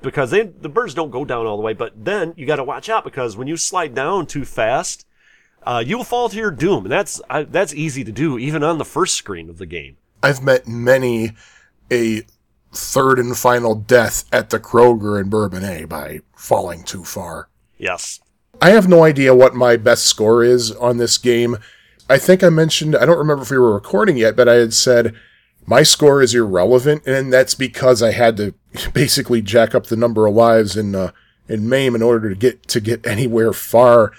because 0.02 0.32
they 0.32 0.44
the 0.44 0.70
birds 0.70 0.94
don't 0.94 1.12
go 1.12 1.26
down 1.26 1.46
all 1.46 1.58
the 1.58 1.64
way. 1.64 1.74
But 1.74 2.06
then 2.06 2.34
you 2.38 2.46
got 2.46 2.58
to 2.58 2.64
watch 2.64 2.88
out 2.88 3.04
because 3.04 3.36
when 3.36 3.48
you 3.48 3.58
slide 3.58 3.94
down 3.94 4.28
too 4.28 4.46
fast, 4.46 5.06
uh, 5.64 5.84
you 5.86 5.98
will 5.98 6.04
fall 6.04 6.30
to 6.30 6.38
your 6.38 6.52
doom, 6.52 6.86
and 6.86 6.92
that's 6.92 7.20
I, 7.30 7.44
that's 7.44 7.74
easy 7.74 8.04
to 8.04 8.12
do 8.12 8.38
even 8.38 8.64
on 8.64 8.78
the 8.78 8.86
first 8.86 9.16
screen 9.16 9.50
of 9.50 9.58
the 9.58 9.66
game. 9.66 9.98
I've 10.24 10.42
met 10.42 10.68
many 10.68 11.32
a 11.92 12.24
third 12.74 13.18
and 13.18 13.36
final 13.36 13.76
death 13.76 14.26
at 14.32 14.50
the 14.50 14.60
Kroger 14.60 15.20
in 15.20 15.30
Bourbonnais 15.30 15.88
by 15.88 16.22
falling 16.36 16.84
too 16.84 17.04
far. 17.04 17.50
Yes. 17.78 18.20
I 18.62 18.72
have 18.72 18.88
no 18.88 19.04
idea 19.04 19.36
what 19.36 19.54
my 19.54 19.78
best 19.78 20.06
score 20.06 20.44
is 20.44 20.72
on 20.72 20.98
this 20.98 21.18
game. 21.18 21.58
I 22.10 22.18
think 22.18 22.44
I 22.44 22.50
mentioned, 22.50 22.96
I 22.96 23.06
don't 23.06 23.18
remember 23.18 23.44
if 23.44 23.52
we 23.52 23.58
were 23.58 23.74
recording 23.74 24.18
yet, 24.18 24.36
but 24.36 24.48
I 24.48 24.56
had 24.56 24.74
said 24.74 25.14
my 25.66 25.84
score 25.84 26.22
is 26.22 26.34
irrelevant, 26.34 27.06
and 27.06 27.32
that's 27.32 27.54
because 27.54 28.02
I 28.02 28.12
had 28.12 28.38
to 28.38 28.54
basically 28.94 29.42
jack 29.42 29.76
up 29.76 29.88
the 29.88 29.98
number 29.98 30.26
of 30.26 30.34
lives 30.34 30.78
in 30.78 30.96
uh, 30.96 31.12
in 31.50 31.70
MAME 31.70 31.96
in 31.96 32.02
order 32.02 32.30
to 32.30 32.36
get 32.36 32.68
to 32.70 32.80
get 32.80 33.06
anywhere 33.06 33.54
far 33.54 34.14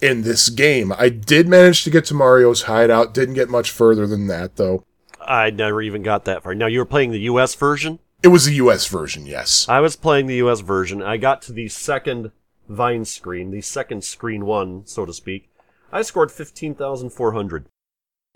in 0.00 0.22
this 0.22 0.48
game. 0.48 0.92
I 0.96 1.08
did 1.08 1.48
manage 1.48 1.84
to 1.84 1.90
get 1.90 2.04
to 2.06 2.14
Mario's 2.14 2.62
hideout, 2.62 3.14
didn't 3.14 3.34
get 3.34 3.48
much 3.48 3.70
further 3.70 4.06
than 4.06 4.26
that 4.28 4.56
though. 4.56 4.84
I 5.20 5.50
never 5.50 5.82
even 5.82 6.02
got 6.02 6.24
that 6.24 6.42
far. 6.42 6.54
Now 6.54 6.66
you 6.66 6.78
were 6.78 6.86
playing 6.86 7.10
the 7.10 7.20
U.S. 7.20 7.54
version. 7.54 7.98
It 8.22 8.28
was 8.28 8.46
the 8.46 8.54
US 8.54 8.86
version, 8.86 9.26
yes. 9.26 9.66
I 9.68 9.80
was 9.80 9.94
playing 9.94 10.26
the 10.26 10.36
U.S. 10.36 10.60
version. 10.60 11.02
I 11.02 11.18
got 11.18 11.42
to 11.42 11.52
the 11.52 11.68
second 11.68 12.32
Vine 12.68 13.04
screen, 13.04 13.50
the 13.50 13.60
second 13.60 14.04
screen 14.04 14.44
one, 14.44 14.86
so 14.86 15.06
to 15.06 15.12
speak. 15.12 15.50
I 15.92 16.02
scored 16.02 16.30
fifteen 16.30 16.74
thousand 16.74 17.10
four 17.10 17.32
hundred. 17.32 17.66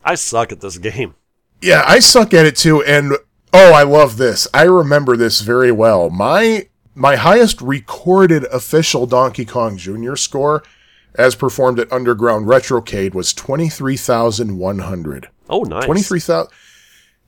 I 0.04 0.14
suck 0.14 0.52
at 0.52 0.60
this 0.60 0.78
game. 0.78 1.14
Yeah, 1.60 1.84
I 1.86 2.00
suck 2.00 2.34
at 2.34 2.46
it 2.46 2.56
too, 2.56 2.82
and 2.82 3.12
oh, 3.52 3.72
I 3.72 3.82
love 3.82 4.16
this. 4.16 4.48
I 4.52 4.62
remember 4.62 5.16
this 5.16 5.40
very 5.40 5.70
well. 5.70 6.10
My 6.10 6.68
my 6.94 7.16
highest 7.16 7.60
recorded 7.60 8.44
official 8.44 9.06
Donkey 9.06 9.44
Kong 9.44 9.76
Jr. 9.76 10.16
score, 10.16 10.62
as 11.14 11.34
performed 11.34 11.78
at 11.78 11.92
Underground 11.92 12.46
Retrocade, 12.46 13.14
was 13.14 13.32
twenty 13.32 13.68
three 13.68 13.96
thousand 13.96 14.58
one 14.58 14.80
hundred. 14.80 15.28
Oh, 15.48 15.62
nice. 15.62 15.84
Twenty 15.84 16.02
three 16.02 16.20
thousand. 16.20 16.52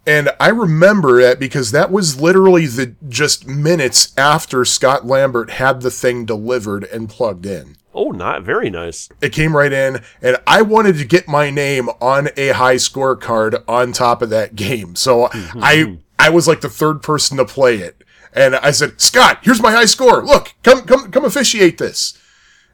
And 0.06 0.30
I 0.38 0.48
remember 0.48 1.22
that 1.22 1.38
because 1.38 1.70
that 1.70 1.90
was 1.90 2.20
literally 2.20 2.66
the 2.66 2.94
just 3.08 3.46
minutes 3.46 4.12
after 4.18 4.64
Scott 4.66 5.06
Lambert 5.06 5.50
had 5.52 5.80
the 5.80 5.90
thing 5.90 6.26
delivered 6.26 6.84
and 6.84 7.08
plugged 7.08 7.46
in. 7.46 7.76
Oh, 7.94 8.10
not 8.10 8.42
very 8.42 8.70
nice. 8.70 9.08
It 9.20 9.32
came 9.32 9.56
right 9.56 9.72
in, 9.72 10.02
and 10.20 10.36
I 10.48 10.62
wanted 10.62 10.98
to 10.98 11.04
get 11.04 11.28
my 11.28 11.50
name 11.50 11.88
on 12.00 12.28
a 12.36 12.48
high 12.48 12.76
score 12.76 13.14
card 13.14 13.56
on 13.68 13.92
top 13.92 14.20
of 14.20 14.30
that 14.30 14.56
game. 14.56 14.96
So 14.96 15.28
mm-hmm. 15.28 15.60
I 15.62 15.98
I 16.18 16.30
was 16.30 16.48
like 16.48 16.60
the 16.60 16.68
third 16.68 17.02
person 17.02 17.36
to 17.36 17.44
play 17.44 17.76
it. 17.76 18.02
And 18.32 18.56
I 18.56 18.72
said, 18.72 19.00
Scott, 19.00 19.38
here's 19.42 19.62
my 19.62 19.70
high 19.70 19.84
score. 19.84 20.24
Look, 20.24 20.54
come 20.64 20.82
come 20.82 21.12
come 21.12 21.24
officiate 21.24 21.78
this. 21.78 22.18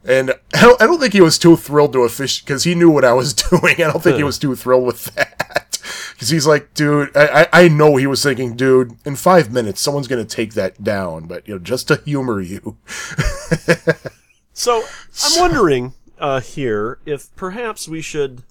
And 0.03 0.31
I 0.55 0.61
don't, 0.61 0.81
I 0.81 0.87
don't 0.87 0.99
think 0.99 1.13
he 1.13 1.21
was 1.21 1.37
too 1.37 1.55
thrilled 1.55 1.93
to 1.93 1.99
officiate 1.99 2.43
because 2.43 2.63
he 2.63 2.73
knew 2.73 2.89
what 2.89 3.05
I 3.05 3.13
was 3.13 3.33
doing. 3.51 3.75
I 3.75 3.91
don't 3.91 4.01
think 4.01 4.17
he 4.17 4.23
was 4.23 4.39
too 4.39 4.55
thrilled 4.55 4.87
with 4.87 5.05
that. 5.13 5.77
Because 6.13 6.29
he's 6.29 6.47
like, 6.47 6.73
dude, 6.73 7.15
I, 7.15 7.43
I 7.43 7.47
I 7.65 7.67
know 7.67 7.97
he 7.97 8.07
was 8.07 8.23
thinking, 8.23 8.55
dude, 8.55 8.97
in 9.05 9.15
five 9.15 9.51
minutes 9.51 9.81
someone's 9.81 10.07
gonna 10.07 10.25
take 10.25 10.55
that 10.55 10.83
down, 10.83 11.27
but 11.27 11.47
you 11.47 11.53
know, 11.53 11.59
just 11.59 11.89
to 11.89 12.01
humor 12.05 12.41
you. 12.41 12.77
So 14.53 14.83
I'm 15.23 15.39
wondering 15.39 15.93
uh, 16.19 16.39
here 16.41 16.99
if 17.05 17.33
perhaps 17.35 17.87
we 17.87 18.01
should 18.01 18.43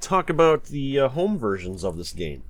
talk 0.00 0.30
about 0.30 0.64
the 0.66 0.98
uh, 1.00 1.08
home 1.08 1.38
versions 1.38 1.84
of 1.84 1.96
this 1.96 2.12
game. 2.12 2.42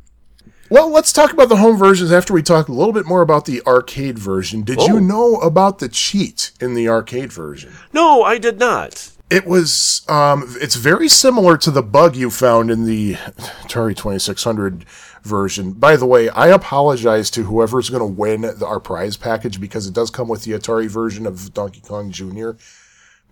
Well, 0.71 0.89
let's 0.89 1.13
talk 1.13 1.33
about 1.33 1.49
the 1.49 1.57
home 1.57 1.77
versions 1.77 2.13
after 2.13 2.33
we 2.33 2.43
talk 2.45 2.69
a 2.69 2.73
little 2.73 2.93
bit 2.93 3.05
more 3.05 3.23
about 3.23 3.45
the 3.45 3.61
arcade 3.67 4.19
version. 4.19 4.63
Did 4.63 4.79
Oh. 4.81 4.87
you 4.87 5.01
know 5.01 5.35
about 5.37 5.81
the 5.81 5.89
cheat 5.89 6.53
in 6.61 6.75
the 6.75 6.89
arcade 6.89 7.33
version? 7.33 7.73
No, 7.93 8.23
I 8.23 8.39
did 8.39 8.61
not. 8.61 9.11
It 9.31 9.47
was, 9.47 10.03
um, 10.09 10.57
it's 10.61 10.77
very 10.77 11.09
similar 11.09 11.57
to 11.59 11.71
the 11.73 11.83
bug 11.83 12.15
you 12.17 12.31
found 12.31 12.71
in 12.71 12.85
the 12.85 13.15
Atari 13.15 13.97
2600 13.97 14.85
version. 15.23 15.73
By 15.73 15.97
the 15.97 16.07
way, 16.07 16.29
I 16.31 16.49
apologize 16.49 17.31
to 17.33 17.45
whoever's 17.45 17.91
going 17.91 18.01
to 18.01 18.21
win 18.21 18.43
the, 18.43 18.67
our 18.67 18.81
prize 18.81 19.17
package 19.17 19.61
because 19.61 19.87
it 19.87 19.95
does 19.95 20.11
come 20.11 20.29
with 20.29 20.45
the 20.45 20.53
Atari 20.53 20.89
version 20.89 21.27
of 21.27 21.53
Donkey 21.55 21.81
Kong 21.81 22.11
Jr. 22.11 22.51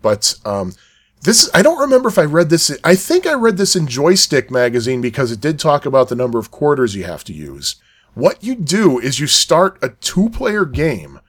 But, 0.02 0.34
um, 0.44 0.74
this, 1.22 1.50
I 1.52 1.62
don't 1.62 1.80
remember 1.80 2.08
if 2.08 2.18
I 2.18 2.24
read 2.24 2.48
this. 2.48 2.76
I 2.84 2.94
think 2.94 3.26
I 3.26 3.34
read 3.34 3.56
this 3.56 3.74
in 3.74 3.88
Joystick 3.88 4.50
magazine 4.50 5.00
because 5.00 5.32
it 5.32 5.40
did 5.40 5.58
talk 5.58 5.84
about 5.84 6.08
the 6.08 6.14
number 6.14 6.38
of 6.38 6.52
quarters 6.52 6.94
you 6.94 7.04
have 7.04 7.24
to 7.24 7.32
use. 7.32 7.76
What 8.14 8.42
you 8.42 8.54
do 8.54 8.98
is 8.98 9.18
you 9.18 9.26
start 9.26 9.78
a 9.82 9.90
two 9.90 10.28
player 10.28 10.64
game. 10.64 11.20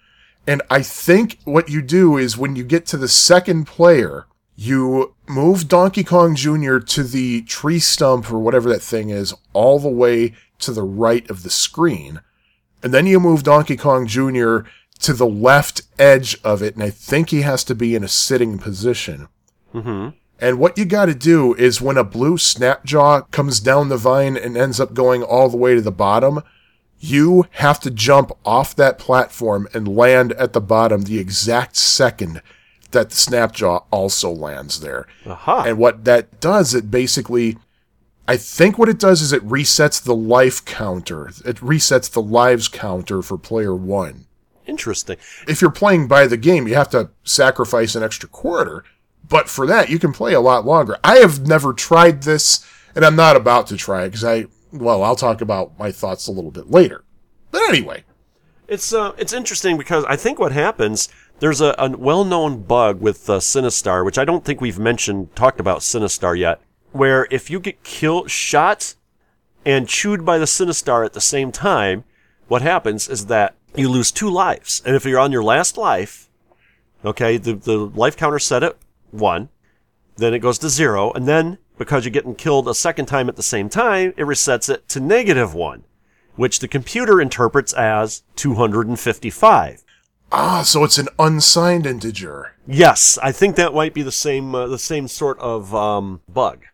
And 0.48 0.62
I 0.70 0.82
think 0.82 1.40
what 1.44 1.70
you 1.70 1.82
do 1.82 2.18
is 2.18 2.38
when 2.38 2.56
you 2.56 2.64
get 2.64 2.86
to 2.88 2.98
the 2.98 3.08
second 3.08 3.66
player, 3.66 4.26
you 4.62 5.16
move 5.26 5.70
Donkey 5.70 6.04
Kong 6.04 6.36
Jr. 6.36 6.80
to 6.80 7.04
the 7.04 7.44
tree 7.44 7.80
stump 7.80 8.30
or 8.30 8.40
whatever 8.40 8.68
that 8.68 8.82
thing 8.82 9.10
is, 9.10 9.34
all 9.54 9.80
the 9.80 9.88
way 9.88 10.34
to 10.60 10.74
the 10.74 10.84
right 10.84 11.28
of 11.30 11.44
the 11.44 11.50
screen. 11.50 12.20
And 12.84 12.94
then 12.94 13.08
you 13.08 13.22
move 13.22 13.44
Donkey 13.44 13.78
Kong 13.78 14.06
Jr. 14.06 14.68
to 15.00 15.14
the 15.14 15.26
left 15.26 15.84
edge 15.98 16.38
of 16.44 16.62
it, 16.62 16.74
and 16.76 16.84
I 16.84 16.90
think 16.90 17.30
he 17.30 17.44
has 17.44 17.64
to 17.66 17.76
be 17.76 17.96
in 17.96 18.04
a 18.04 18.10
sitting 18.10 18.58
position. 18.58 19.30
Mm-hmm. 19.74 20.10
And 20.42 20.60
what 20.60 20.78
you 20.78 20.84
got 20.84 21.06
to 21.06 21.16
do 21.16 21.54
is 21.54 21.80
when 21.80 21.98
a 21.98 22.04
blue 22.04 22.36
snapjaw 22.36 23.32
comes 23.32 23.62
down 23.62 23.88
the 23.88 23.96
vine 23.96 24.36
and 24.36 24.58
ends 24.58 24.82
up 24.82 24.94
going 24.94 25.24
all 25.24 25.48
the 25.48 25.56
way 25.56 25.74
to 25.74 25.82
the 25.82 25.90
bottom, 25.90 26.44
you 27.00 27.46
have 27.52 27.80
to 27.80 27.90
jump 27.90 28.34
off 28.44 28.76
that 28.76 29.00
platform 29.00 29.70
and 29.74 29.96
land 29.96 30.34
at 30.34 30.52
the 30.52 30.60
bottom 30.60 31.04
the 31.04 31.18
exact 31.18 31.78
second 31.78 32.42
that 32.92 33.10
the 33.10 33.16
snapjaw 33.16 33.86
also 33.92 34.32
lands 34.32 34.80
there. 34.80 35.08
Aha. 35.26 35.64
And 35.68 35.78
what 35.78 36.06
that 36.06 36.40
does, 36.40 36.74
it 36.74 36.90
basically, 36.90 37.58
I 38.28 38.38
think 38.38 38.78
what 38.78 38.90
it 38.90 39.00
does 39.00 39.22
is 39.22 39.32
it 39.32 39.48
resets 39.48 40.02
the 40.04 40.16
life 40.16 40.66
counter. 40.66 41.28
It 41.46 41.58
resets 41.58 42.12
the 42.12 42.22
lives 42.22 42.68
counter 42.68 43.22
for 43.22 43.38
player 43.38 43.76
one 43.76 44.26
Interesting. 44.66 45.18
if 45.48 45.62
you're 45.62 45.72
playing 45.72 46.08
by 46.08 46.28
the 46.28 46.38
game, 46.38 46.68
you 46.68 46.76
have 46.76 46.90
to 46.92 47.10
sacrifice 47.24 47.96
an 47.96 48.04
extra 48.04 48.30
quarter. 48.30 48.84
But 49.28 49.50
for 49.50 49.68
that, 49.68 49.90
you 49.90 50.00
can 50.00 50.14
play 50.14 50.34
a 50.34 50.40
lot 50.42 50.66
longer. 50.66 50.98
I 51.04 51.18
have 51.18 51.48
never 51.48 51.74
tried 51.74 52.24
this, 52.24 52.66
and 52.96 53.06
I'm 53.06 53.16
not 53.16 53.36
about 53.36 53.68
to 53.68 53.78
try 53.78 54.04
it 54.04 54.10
because 54.10 54.24
I, 54.24 54.46
well, 54.72 55.04
I'll 55.04 55.16
talk 55.16 55.42
about 55.42 55.78
my 55.78 55.92
thoughts 55.92 56.28
a 56.28 56.32
little 56.32 56.52
bit 56.52 56.70
later. 56.72 57.04
But 57.52 57.62
anyway, 57.70 58.04
It's 58.68 58.94
uh, 58.94 59.14
it's 59.18 59.34
interesting 59.34 59.78
because 59.78 60.04
I 60.06 60.16
think 60.16 60.38
what 60.40 60.52
happens 60.52 61.10
there's 61.40 61.62
a, 61.62 61.76
a 61.78 61.90
well-known 61.90 62.64
bug 62.64 63.02
with 63.02 63.30
uh, 63.30 63.40
Sinistar, 63.40 64.06
which 64.06 64.18
I 64.18 64.26
don't 64.26 64.46
think 64.46 64.62
we've 64.62 64.80
mentioned 64.80 65.36
talked 65.36 65.60
about 65.60 65.80
Sinistar 65.80 66.38
yet, 66.38 66.62
where 66.92 67.28
if 67.32 67.50
you 67.50 67.60
get 67.60 67.84
killed, 67.84 68.30
shot, 68.32 68.96
and 69.66 69.88
chewed 69.88 70.26
by 70.26 70.38
the 70.38 70.46
Sinistar 70.46 71.06
at 71.06 71.14
the 71.14 71.22
same 71.22 71.52
time, 71.52 72.04
what 72.48 72.62
happens 72.62 73.08
is 73.08 73.28
that 73.28 73.56
you 73.76 73.90
lose 73.90 74.12
two 74.12 74.30
lives, 74.30 74.82
and 74.86 74.96
if 74.96 75.06
you're 75.06 75.20
on 75.20 75.32
your 75.32 75.44
last 75.44 75.78
life, 75.78 76.30
okay, 77.06 77.38
the 77.38 77.54
the 77.54 77.78
life 77.78 78.18
counter 78.18 78.40
set 78.40 78.64
at 78.64 78.78
one, 79.12 79.50
then 80.18 80.34
it 80.34 80.40
goes 80.40 80.58
to 80.60 80.70
zero, 80.70 81.12
and 81.12 81.28
then 81.28 81.60
because 81.78 82.04
you're 82.04 82.12
getting 82.12 82.36
killed 82.36 82.68
a 82.68 82.74
second 82.74 83.06
time 83.06 83.30
at 83.30 83.36
the 83.36 83.44
same 83.44 83.70
time, 83.70 84.14
it 84.18 84.26
resets 84.26 84.70
it 84.70 84.90
to 84.90 85.00
negative 85.00 85.54
one 85.54 85.84
which 86.40 86.60
the 86.60 86.70
computer 86.70 87.20
interprets 87.20 87.74
as 87.74 88.24
255. 88.38 89.84
Ah, 90.32 90.64
so 90.64 90.84
it's 90.84 90.98
an 90.98 91.08
unsigned 91.18 91.86
integer. 91.86 92.54
Yes, 92.68 93.18
I 93.22 93.32
think 93.32 93.56
that 93.56 93.74
might 93.74 93.94
be 93.94 94.02
the 94.02 94.12
same 94.12 94.54
uh, 94.54 94.68
the 94.68 94.80
same 94.80 95.08
sort 95.08 95.40
of 95.40 95.74
um, 95.74 96.22
bug. 96.28 96.66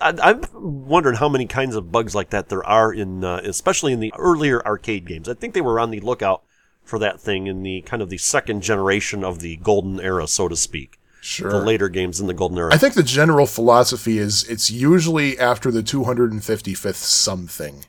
I, 0.00 0.14
I'm 0.22 0.42
wondering 0.52 1.16
how 1.16 1.28
many 1.28 1.46
kinds 1.46 1.76
of 1.76 1.92
bugs 1.92 2.14
like 2.14 2.30
that 2.30 2.48
there 2.48 2.64
are 2.64 2.92
in, 2.92 3.24
uh, 3.24 3.40
especially 3.44 3.92
in 3.92 4.00
the 4.00 4.12
earlier 4.18 4.64
arcade 4.66 5.06
games. 5.06 5.28
I 5.28 5.34
think 5.34 5.54
they 5.54 5.60
were 5.60 5.78
on 5.78 5.90
the 5.90 6.00
lookout 6.00 6.42
for 6.82 6.98
that 6.98 7.20
thing 7.20 7.46
in 7.46 7.62
the 7.62 7.82
kind 7.82 8.02
of 8.02 8.10
the 8.10 8.18
second 8.18 8.62
generation 8.62 9.22
of 9.22 9.40
the 9.40 9.56
golden 9.58 10.00
era, 10.00 10.26
so 10.26 10.48
to 10.48 10.56
speak. 10.56 10.98
Sure. 11.20 11.50
The 11.50 11.60
later 11.60 11.88
games 11.88 12.20
in 12.20 12.26
the 12.26 12.34
golden 12.34 12.58
era. 12.58 12.74
I 12.74 12.78
think 12.78 12.94
the 12.94 13.04
general 13.04 13.46
philosophy 13.46 14.18
is 14.18 14.42
it's 14.48 14.72
usually 14.72 15.38
after 15.38 15.70
the 15.70 15.82
255th 15.82 16.94
something. 16.96 17.84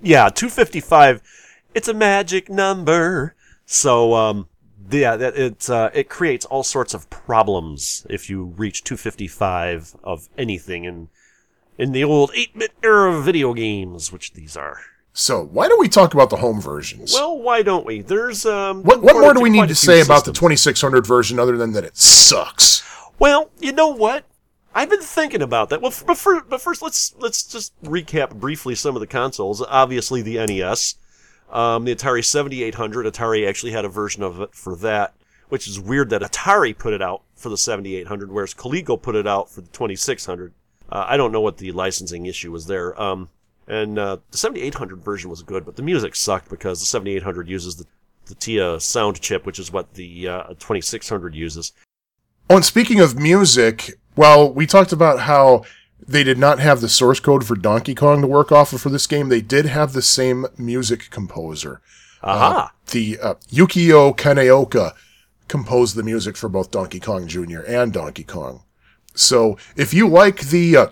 yeah, 0.00 0.28
255. 0.28 1.20
It's 1.74 1.88
a 1.88 1.94
magic 1.94 2.48
number. 2.48 3.34
So, 3.72 4.14
um, 4.14 4.48
yeah, 4.90 5.14
that 5.14 5.36
it 5.36 5.70
uh, 5.70 5.90
it 5.94 6.08
creates 6.08 6.44
all 6.44 6.64
sorts 6.64 6.92
of 6.92 7.08
problems 7.08 8.04
if 8.10 8.28
you 8.28 8.46
reach 8.56 8.82
255 8.82 9.94
of 10.02 10.28
anything 10.36 10.84
in 10.84 11.08
in 11.78 11.92
the 11.92 12.02
old 12.02 12.32
8-bit 12.32 12.72
era 12.82 13.14
of 13.14 13.24
video 13.24 13.54
games, 13.54 14.12
which 14.12 14.32
these 14.32 14.56
are. 14.56 14.80
So 15.12 15.44
why 15.44 15.68
don't 15.68 15.78
we 15.78 15.88
talk 15.88 16.14
about 16.14 16.30
the 16.30 16.36
home 16.38 16.60
versions? 16.60 17.12
Well, 17.14 17.38
why 17.38 17.62
don't 17.62 17.86
we? 17.86 18.00
There's 18.00 18.44
um. 18.44 18.82
what, 18.82 19.02
what 19.02 19.14
more 19.14 19.34
do 19.34 19.40
we 19.40 19.50
need 19.50 19.68
to 19.68 19.76
say 19.76 20.00
about 20.00 20.24
the 20.24 20.32
2600 20.32 21.06
version 21.06 21.38
other 21.38 21.56
than 21.56 21.72
that 21.74 21.84
it 21.84 21.96
sucks? 21.96 22.82
Well, 23.20 23.52
you 23.60 23.70
know 23.70 23.88
what? 23.88 24.24
I've 24.74 24.90
been 24.90 25.00
thinking 25.00 25.42
about 25.42 25.68
that. 25.70 25.80
Well, 25.80 25.94
but, 26.06 26.18
fir- 26.18 26.42
but 26.42 26.60
first, 26.60 26.82
let's 26.82 27.14
let's 27.20 27.44
just 27.44 27.72
recap 27.84 28.34
briefly 28.34 28.74
some 28.74 28.96
of 28.96 29.00
the 29.00 29.06
consoles. 29.06 29.62
Obviously, 29.62 30.22
the 30.22 30.44
NES, 30.44 30.96
um, 31.52 31.84
the 31.84 31.94
Atari 31.94 32.24
7800. 32.24 33.06
Atari 33.06 33.48
actually 33.48 33.72
had 33.72 33.84
a 33.84 33.88
version 33.88 34.22
of 34.22 34.40
it 34.40 34.54
for 34.54 34.76
that, 34.76 35.14
which 35.48 35.68
is 35.68 35.80
weird 35.80 36.10
that 36.10 36.22
Atari 36.22 36.76
put 36.76 36.92
it 36.92 37.02
out 37.02 37.22
for 37.34 37.48
the 37.48 37.56
7800, 37.56 38.30
whereas 38.30 38.54
Coleco 38.54 39.00
put 39.00 39.14
it 39.14 39.26
out 39.26 39.50
for 39.50 39.60
the 39.60 39.68
2600. 39.68 40.52
Uh, 40.90 41.04
I 41.08 41.16
don't 41.16 41.32
know 41.32 41.40
what 41.40 41.58
the 41.58 41.72
licensing 41.72 42.26
issue 42.26 42.50
was 42.52 42.66
there. 42.66 43.00
Um, 43.00 43.28
and 43.68 43.98
uh, 43.98 44.18
the 44.30 44.38
7800 44.38 45.02
version 45.02 45.30
was 45.30 45.42
good, 45.42 45.64
but 45.64 45.76
the 45.76 45.82
music 45.82 46.16
sucked 46.16 46.48
because 46.48 46.80
the 46.80 46.86
7800 46.86 47.48
uses 47.48 47.76
the 47.76 47.86
the 48.30 48.34
TIA 48.36 48.80
sound 48.80 49.20
chip, 49.20 49.44
which 49.44 49.58
is 49.58 49.70
what 49.70 49.92
the 49.94 50.28
uh, 50.28 50.44
2600 50.58 51.34
uses. 51.34 51.72
Oh, 52.48 52.56
and 52.56 52.64
speaking 52.64 53.00
of 53.00 53.18
music, 53.18 53.98
well, 54.16 54.50
we 54.50 54.66
talked 54.66 54.92
about 54.92 55.20
how 55.20 55.64
they 56.06 56.24
did 56.24 56.38
not 56.38 56.58
have 56.58 56.80
the 56.80 56.88
source 56.88 57.20
code 57.20 57.46
for 57.46 57.54
Donkey 57.54 57.94
Kong 57.94 58.20
to 58.20 58.26
work 58.26 58.50
off 58.50 58.72
of 58.72 58.80
for 58.80 58.88
this 58.88 59.06
game. 59.06 59.28
They 59.28 59.40
did 59.40 59.66
have 59.66 59.92
the 59.92 60.02
same 60.02 60.46
music 60.56 61.08
composer. 61.10 61.80
Aha! 62.22 62.72
The 62.90 63.18
uh, 63.20 63.34
Yukio 63.50 64.16
Kaneoka 64.16 64.94
composed 65.48 65.96
the 65.96 66.02
music 66.02 66.36
for 66.36 66.48
both 66.48 66.70
Donkey 66.70 67.00
Kong 67.00 67.26
Jr. 67.26 67.60
and 67.66 67.92
Donkey 67.92 68.24
Kong. 68.24 68.62
So 69.14 69.58
if 69.76 69.92
you 69.92 70.08
like 70.08 70.40
the 70.40 70.76
uh, 70.76 70.86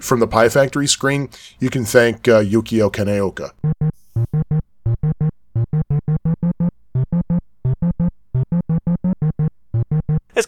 from 0.00 0.20
the 0.20 0.26
Pie 0.26 0.48
Factory 0.48 0.86
screen, 0.86 1.30
you 1.58 1.70
can 1.70 1.84
thank 1.84 2.26
uh, 2.28 2.40
Yukio 2.40 2.90
Kaneoka. 2.90 3.52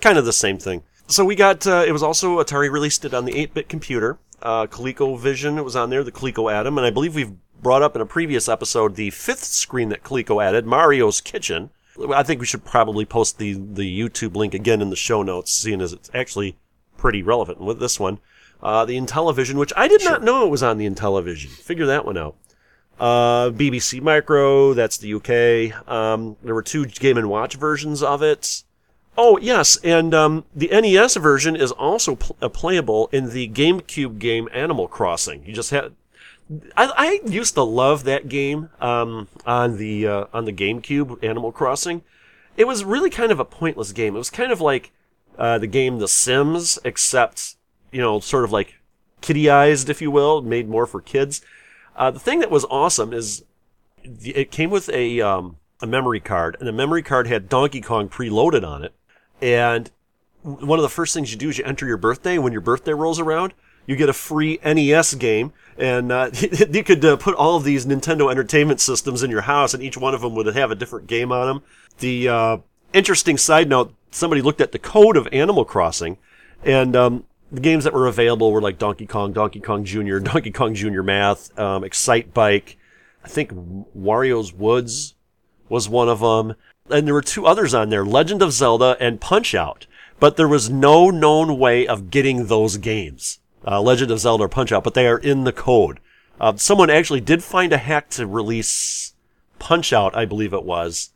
Kind 0.01 0.19
of 0.19 0.25
the 0.25 0.33
same 0.33 0.59
thing. 0.59 0.83
So 1.07 1.25
we 1.25 1.35
got, 1.35 1.67
uh, 1.67 1.85
it 1.87 1.93
was 1.93 2.03
also, 2.03 2.43
Atari 2.43 2.71
released 2.71 3.05
it 3.05 3.13
on 3.13 3.25
the 3.25 3.37
8 3.37 3.55
bit 3.55 3.69
computer. 3.69 4.19
Uh, 4.41 4.67
ColecoVision 4.67 5.59
it 5.59 5.63
was 5.63 5.77
on 5.77 5.91
there, 5.91 6.03
the 6.03 6.13
Coleco 6.13 6.51
Adam, 6.51 6.79
and 6.79 6.87
I 6.87 6.91
believe 6.91 7.15
we've 7.15 7.33
brought 7.61 7.83
up 7.83 7.95
in 7.95 8.01
a 8.01 8.07
previous 8.07 8.49
episode 8.49 8.95
the 8.95 9.11
fifth 9.11 9.45
screen 9.45 9.91
that 9.91 10.03
Coleco 10.03 10.43
added, 10.43 10.67
Mario's 10.67 11.21
Kitchen. 11.21 11.71
I 12.15 12.23
think 12.23 12.41
we 12.41 12.47
should 12.47 12.65
probably 12.65 13.05
post 13.05 13.39
the, 13.39 13.53
the 13.55 14.01
YouTube 14.01 14.35
link 14.35 14.55
again 14.55 14.81
in 14.81 14.89
the 14.89 14.97
show 14.97 15.23
notes, 15.23 15.53
seeing 15.53 15.83
as 15.83 15.93
it's 15.93 16.11
actually 16.15 16.57
pretty 16.97 17.23
relevant 17.23 17.61
with 17.61 17.81
this 17.81 18.01
one. 18.01 18.19
Uh, 18.63 18.85
the 18.85 18.99
Intellivision, 18.99 19.57
which 19.57 19.73
I 19.77 19.89
did 19.89 20.05
not 20.05 20.23
know 20.23 20.47
it 20.47 20.51
was 20.51 20.63
on 20.63 20.79
the 20.79 20.89
Intellivision. 20.89 21.49
Figure 21.49 21.87
that 21.87 22.05
one 22.05 22.17
out. 22.17 22.37
Uh, 22.99 23.51
BBC 23.51 24.03
Micro, 24.03 24.75
that's 24.75 24.99
the 24.99 25.15
UK. 25.15 25.89
Um, 25.91 26.37
there 26.43 26.55
were 26.55 26.63
two 26.63 26.85
Game 26.87 27.17
and 27.17 27.31
Watch 27.31 27.57
versions 27.57 28.03
of 28.03 28.23
it. 28.23 28.63
Oh 29.17 29.39
yes, 29.39 29.77
and 29.85 30.15
um, 30.15 30.45
the 30.55 30.69
NES 30.69 31.17
version 31.17 31.57
is 31.57 31.73
also 31.73 32.17
pl- 32.17 32.37
uh, 32.41 32.49
playable 32.49 33.09
in 33.13 33.31
the 33.31 33.49
GameCube 33.49 34.19
game 34.19 34.49
Animal 34.53 34.89
Crossing. 34.89 35.45
You 35.45 35.53
just 35.53 35.71
had. 35.71 35.93
I, 36.77 37.21
I 37.25 37.29
used 37.29 37.55
to 37.55 37.63
love 37.63 38.05
that 38.05 38.29
game 38.29 38.71
um, 38.81 39.29
on 39.45 39.77
the 39.77 40.07
uh, 40.07 40.25
on 40.33 40.45
the 40.45 40.53
GameCube 40.53 41.23
Animal 41.23 41.53
Crossing. 41.53 42.03
It 42.57 42.67
was 42.67 42.85
really 42.85 43.11
kind 43.11 43.31
of 43.31 43.41
a 43.41 43.45
pointless 43.45 43.93
game. 43.93 44.15
It 44.15 44.19
was 44.19 44.31
kind 44.31 44.53
of 44.53 44.61
like 44.61 44.93
uh, 45.39 45.59
the 45.59 45.67
game 45.67 45.99
The 45.99 46.09
Sims, 46.09 46.79
except 46.85 47.57
you 47.93 48.01
know, 48.01 48.21
sort 48.21 48.45
of 48.45 48.53
like 48.53 48.77
kitty-eyed, 49.21 49.89
if 49.89 50.01
you 50.01 50.11
will, 50.11 50.43
made 50.43 50.69
more 50.69 50.87
for 50.87 51.01
kids. 51.01 51.43
Uh, 51.97 52.11
the 52.11 52.21
thing 52.21 52.39
that 52.41 52.51
was 52.51 52.65
awesome 52.71 53.13
is 53.13 53.45
it 54.03 54.51
came 54.51 54.71
with 54.71 54.89
a 54.91 55.21
um, 55.21 55.57
a 55.81 55.87
memory 55.87 56.21
card, 56.21 56.57
and 56.59 56.69
the 56.69 56.73
memory 56.73 57.03
card 57.03 57.27
had 57.27 57.49
Donkey 57.49 57.81
Kong 57.81 58.09
preloaded 58.09 58.67
on 58.67 58.85
it. 58.85 58.95
And 59.43 59.91
one 60.43 60.79
of 60.79 60.83
the 60.83 60.89
first 60.89 61.15
things 61.15 61.33
you 61.33 61.39
do 61.39 61.49
is 61.49 61.59
you 61.59 61.65
enter 61.65 61.87
your 61.87 61.97
birthday. 61.97 62.39
When 62.39 62.53
your 62.53 62.61
birthday 62.61 62.93
rolls 62.93 63.21
around, 63.21 63.55
you 63.87 63.97
get 63.97 64.09
a 64.09 64.15
free 64.15 64.59
NES 64.65 65.15
game, 65.15 65.53
and 65.77 66.13
uh, 66.13 66.31
you 66.71 66.85
could 66.85 67.05
uh, 67.05 67.17
put 67.17 67.35
all 67.35 67.57
of 67.57 67.65
these 67.65 67.87
Nintendo 67.87 68.31
Entertainment 68.31 68.81
Systems 68.81 69.23
in 69.23 69.31
your 69.31 69.43
house, 69.43 69.75
and 69.75 69.83
each 69.83 69.97
one 69.97 70.15
of 70.15 70.21
them 70.21 70.35
would 70.35 70.47
have 70.47 70.71
a 70.71 70.75
different 70.75 71.07
game 71.07 71.33
on 71.33 71.47
them. 71.47 71.63
The 71.99 72.29
uh, 72.29 72.57
interesting 72.93 73.37
side 73.37 73.69
note: 73.69 73.95
somebody 74.11 74.43
looked 74.43 74.61
at 74.61 74.73
the 74.73 74.79
code 74.79 75.17
of 75.17 75.29
Animal 75.33 75.65
Crossing, 75.65 76.19
and 76.65 76.95
um, 76.95 77.25
the 77.51 77.61
games 77.61 77.85
that 77.85 77.93
were 77.93 78.07
available 78.07 78.53
were 78.53 78.63
like 78.63 78.79
Donkey 78.79 79.07
Kong, 79.07 79.33
Donkey 79.33 79.61
Kong 79.61 79.85
Jr., 79.85 80.19
Donkey 80.21 80.51
Kong 80.51 80.75
Jr. 80.75 81.03
Math, 81.03 81.59
um, 81.59 81.83
Excitebike. 81.83 82.77
I 83.25 83.29
think 83.29 83.53
Wario's 83.97 84.53
Woods 84.53 85.15
was 85.69 85.89
one 85.89 86.09
of 86.09 86.21
them. 86.21 86.55
And 86.91 87.07
there 87.07 87.15
were 87.15 87.23
two 87.23 87.47
others 87.47 87.75
on 87.75 87.91
there, 87.91 88.05
Legend 88.05 88.43
of 88.43 88.53
Zelda 88.53 88.97
and 89.01 89.21
Punch 89.21 89.55
Out. 89.55 89.87
But 90.19 90.37
there 90.37 90.49
was 90.49 90.69
no 90.69 91.11
known 91.11 91.59
way 91.59 91.87
of 91.87 92.11
getting 92.11 92.47
those 92.47 92.77
games. 92.77 93.39
Uh, 93.67 93.81
Legend 93.81 94.11
of 94.11 94.21
Zelda 94.21 94.45
or 94.45 94.49
Punch 94.49 94.73
Out, 94.73 94.85
but 94.85 94.95
they 94.95 95.07
are 95.07 95.19
in 95.19 95.45
the 95.45 95.53
code. 95.53 96.01
Uh, 96.41 96.57
someone 96.57 96.91
actually 96.91 97.21
did 97.21 97.43
find 97.43 97.73
a 97.73 97.79
hack 97.79 98.09
to 98.11 98.27
release 98.27 99.15
Punch 99.59 99.93
Out, 99.93 100.17
I 100.17 100.25
believe 100.25 100.53
it 100.53 100.65
was. 100.65 101.11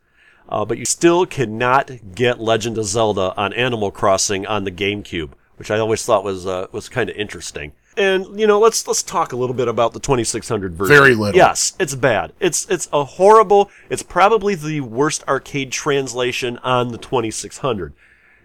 Uh, 0.49 0.65
but 0.65 0.79
you 0.79 0.85
still 0.85 1.25
cannot 1.25 2.15
get 2.15 2.41
Legend 2.41 2.77
of 2.77 2.85
Zelda 2.85 3.35
on 3.37 3.53
Animal 3.55 3.91
Crossing 3.91 4.47
on 4.47 4.65
the 4.65 4.71
GameCube, 4.71 5.33
which 5.57 5.71
I 5.71 5.79
always 5.79 6.05
thought 6.05 6.25
was 6.25 6.47
uh, 6.47 6.67
was 6.71 6.89
kind 6.89 7.09
of 7.09 7.17
interesting. 7.17 7.73
And 7.97 8.39
you 8.39 8.47
know, 8.47 8.59
let's 8.59 8.87
let's 8.87 9.03
talk 9.03 9.33
a 9.33 9.37
little 9.37 9.55
bit 9.55 9.69
about 9.69 9.93
the 9.93 10.01
2600 10.01 10.75
version. 10.75 10.97
Very 10.97 11.15
little. 11.15 11.37
Yes, 11.37 11.75
it's 11.79 11.95
bad. 11.95 12.33
It's 12.41 12.69
it's 12.69 12.89
a 12.93 13.05
horrible. 13.05 13.71
It's 13.89 14.03
probably 14.03 14.55
the 14.55 14.81
worst 14.81 15.23
arcade 15.29 15.71
translation 15.71 16.59
on 16.59 16.89
the 16.89 16.99
2600. 16.99 17.95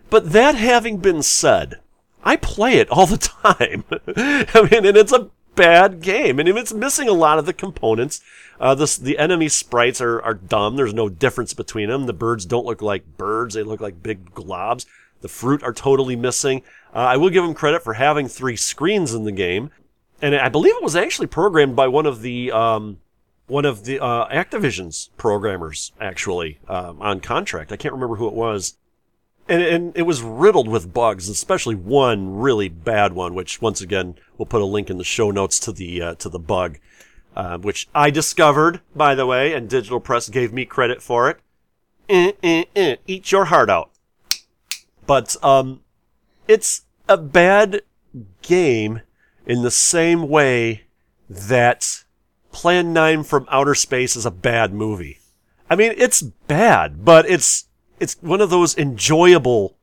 But 0.09 0.31
that 0.31 0.55
having 0.55 0.97
been 0.97 1.23
said, 1.23 1.79
I 2.23 2.35
play 2.35 2.75
it 2.75 2.89
all 2.89 3.05
the 3.05 3.17
time. 3.17 3.83
I 4.53 4.67
mean, 4.69 4.85
and 4.85 4.97
it's 4.97 5.13
a 5.13 5.29
bad 5.55 6.01
game, 6.01 6.39
and 6.39 6.47
it's 6.47 6.73
missing 6.73 7.09
a 7.09 7.13
lot 7.13 7.37
of 7.37 7.45
the 7.45 7.53
components. 7.53 8.21
Uh, 8.59 8.75
this, 8.75 8.97
the 8.97 9.17
enemy 9.17 9.49
sprites 9.49 10.01
are, 10.01 10.21
are 10.21 10.33
dumb. 10.33 10.75
There's 10.75 10.93
no 10.93 11.09
difference 11.09 11.53
between 11.53 11.89
them. 11.89 12.05
The 12.05 12.13
birds 12.13 12.45
don't 12.45 12.65
look 12.65 12.81
like 12.81 13.17
birds. 13.17 13.55
They 13.55 13.63
look 13.63 13.81
like 13.81 14.03
big 14.03 14.33
globs. 14.33 14.85
The 15.21 15.27
fruit 15.27 15.63
are 15.63 15.73
totally 15.73 16.15
missing. 16.15 16.63
Uh, 16.93 16.99
I 16.99 17.17
will 17.17 17.29
give 17.29 17.43
them 17.43 17.53
credit 17.53 17.83
for 17.83 17.93
having 17.93 18.27
three 18.27 18.55
screens 18.55 19.13
in 19.13 19.23
the 19.23 19.31
game. 19.31 19.71
And 20.21 20.35
I 20.35 20.49
believe 20.49 20.75
it 20.75 20.83
was 20.83 20.95
actually 20.95 21.27
programmed 21.27 21.75
by 21.75 21.87
one 21.87 22.05
of 22.05 22.21
the, 22.21 22.51
um, 22.51 22.99
one 23.47 23.65
of 23.65 23.85
the, 23.85 23.99
uh, 23.99 24.27
Activision's 24.27 25.09
programmers, 25.15 25.93
actually, 26.01 26.59
um, 26.67 27.01
on 27.01 27.19
contract. 27.21 27.71
I 27.71 27.77
can't 27.77 27.93
remember 27.93 28.15
who 28.15 28.27
it 28.27 28.33
was 28.33 28.75
and, 29.49 29.63
and 29.63 29.97
it 29.97 30.03
was 30.03 30.21
riddled 30.21 30.67
with 30.67 30.93
bugs, 30.93 31.27
especially 31.27 31.75
one 31.75 32.37
really 32.37 32.69
bad 32.69 33.13
one, 33.13 33.33
which 33.33 33.61
once 33.61 33.81
again 33.81 34.15
we'll 34.37 34.45
put 34.45 34.61
a 34.61 34.65
link 34.65 34.89
in 34.89 34.97
the 34.97 35.03
show 35.03 35.31
notes 35.31 35.59
to 35.59 35.71
the 35.71 36.01
uh, 36.01 36.15
to 36.15 36.29
the 36.29 36.39
bug, 36.39 36.77
uh, 37.35 37.57
which 37.57 37.89
I 37.93 38.11
discovered 38.11 38.81
by 38.95 39.15
the 39.15 39.25
way, 39.25 39.53
and 39.53 39.67
Digital 39.67 39.99
Press 39.99 40.29
gave 40.29 40.53
me 40.53 40.65
credit 40.65 41.01
for 41.01 41.29
it. 41.29 41.39
Eh, 42.07 42.31
eh, 42.43 42.63
eh, 42.75 42.95
eat 43.07 43.31
your 43.31 43.45
heart 43.45 43.69
out. 43.69 43.89
But 45.05 45.35
um, 45.43 45.81
it's 46.49 46.81
a 47.07 47.15
bad 47.15 47.81
game 48.41 49.01
in 49.45 49.61
the 49.61 49.71
same 49.71 50.27
way 50.27 50.83
that 51.29 52.03
Plan 52.51 52.91
Nine 52.91 53.23
from 53.23 53.47
Outer 53.49 53.75
Space 53.75 54.15
is 54.15 54.25
a 54.25 54.31
bad 54.31 54.73
movie. 54.73 55.19
I 55.69 55.75
mean, 55.75 55.93
it's 55.97 56.21
bad, 56.21 57.05
but 57.05 57.29
it's 57.29 57.65
it's 57.99 58.15
one 58.21 58.41
of 58.41 58.49
those 58.49 58.77
enjoyable 58.77 59.77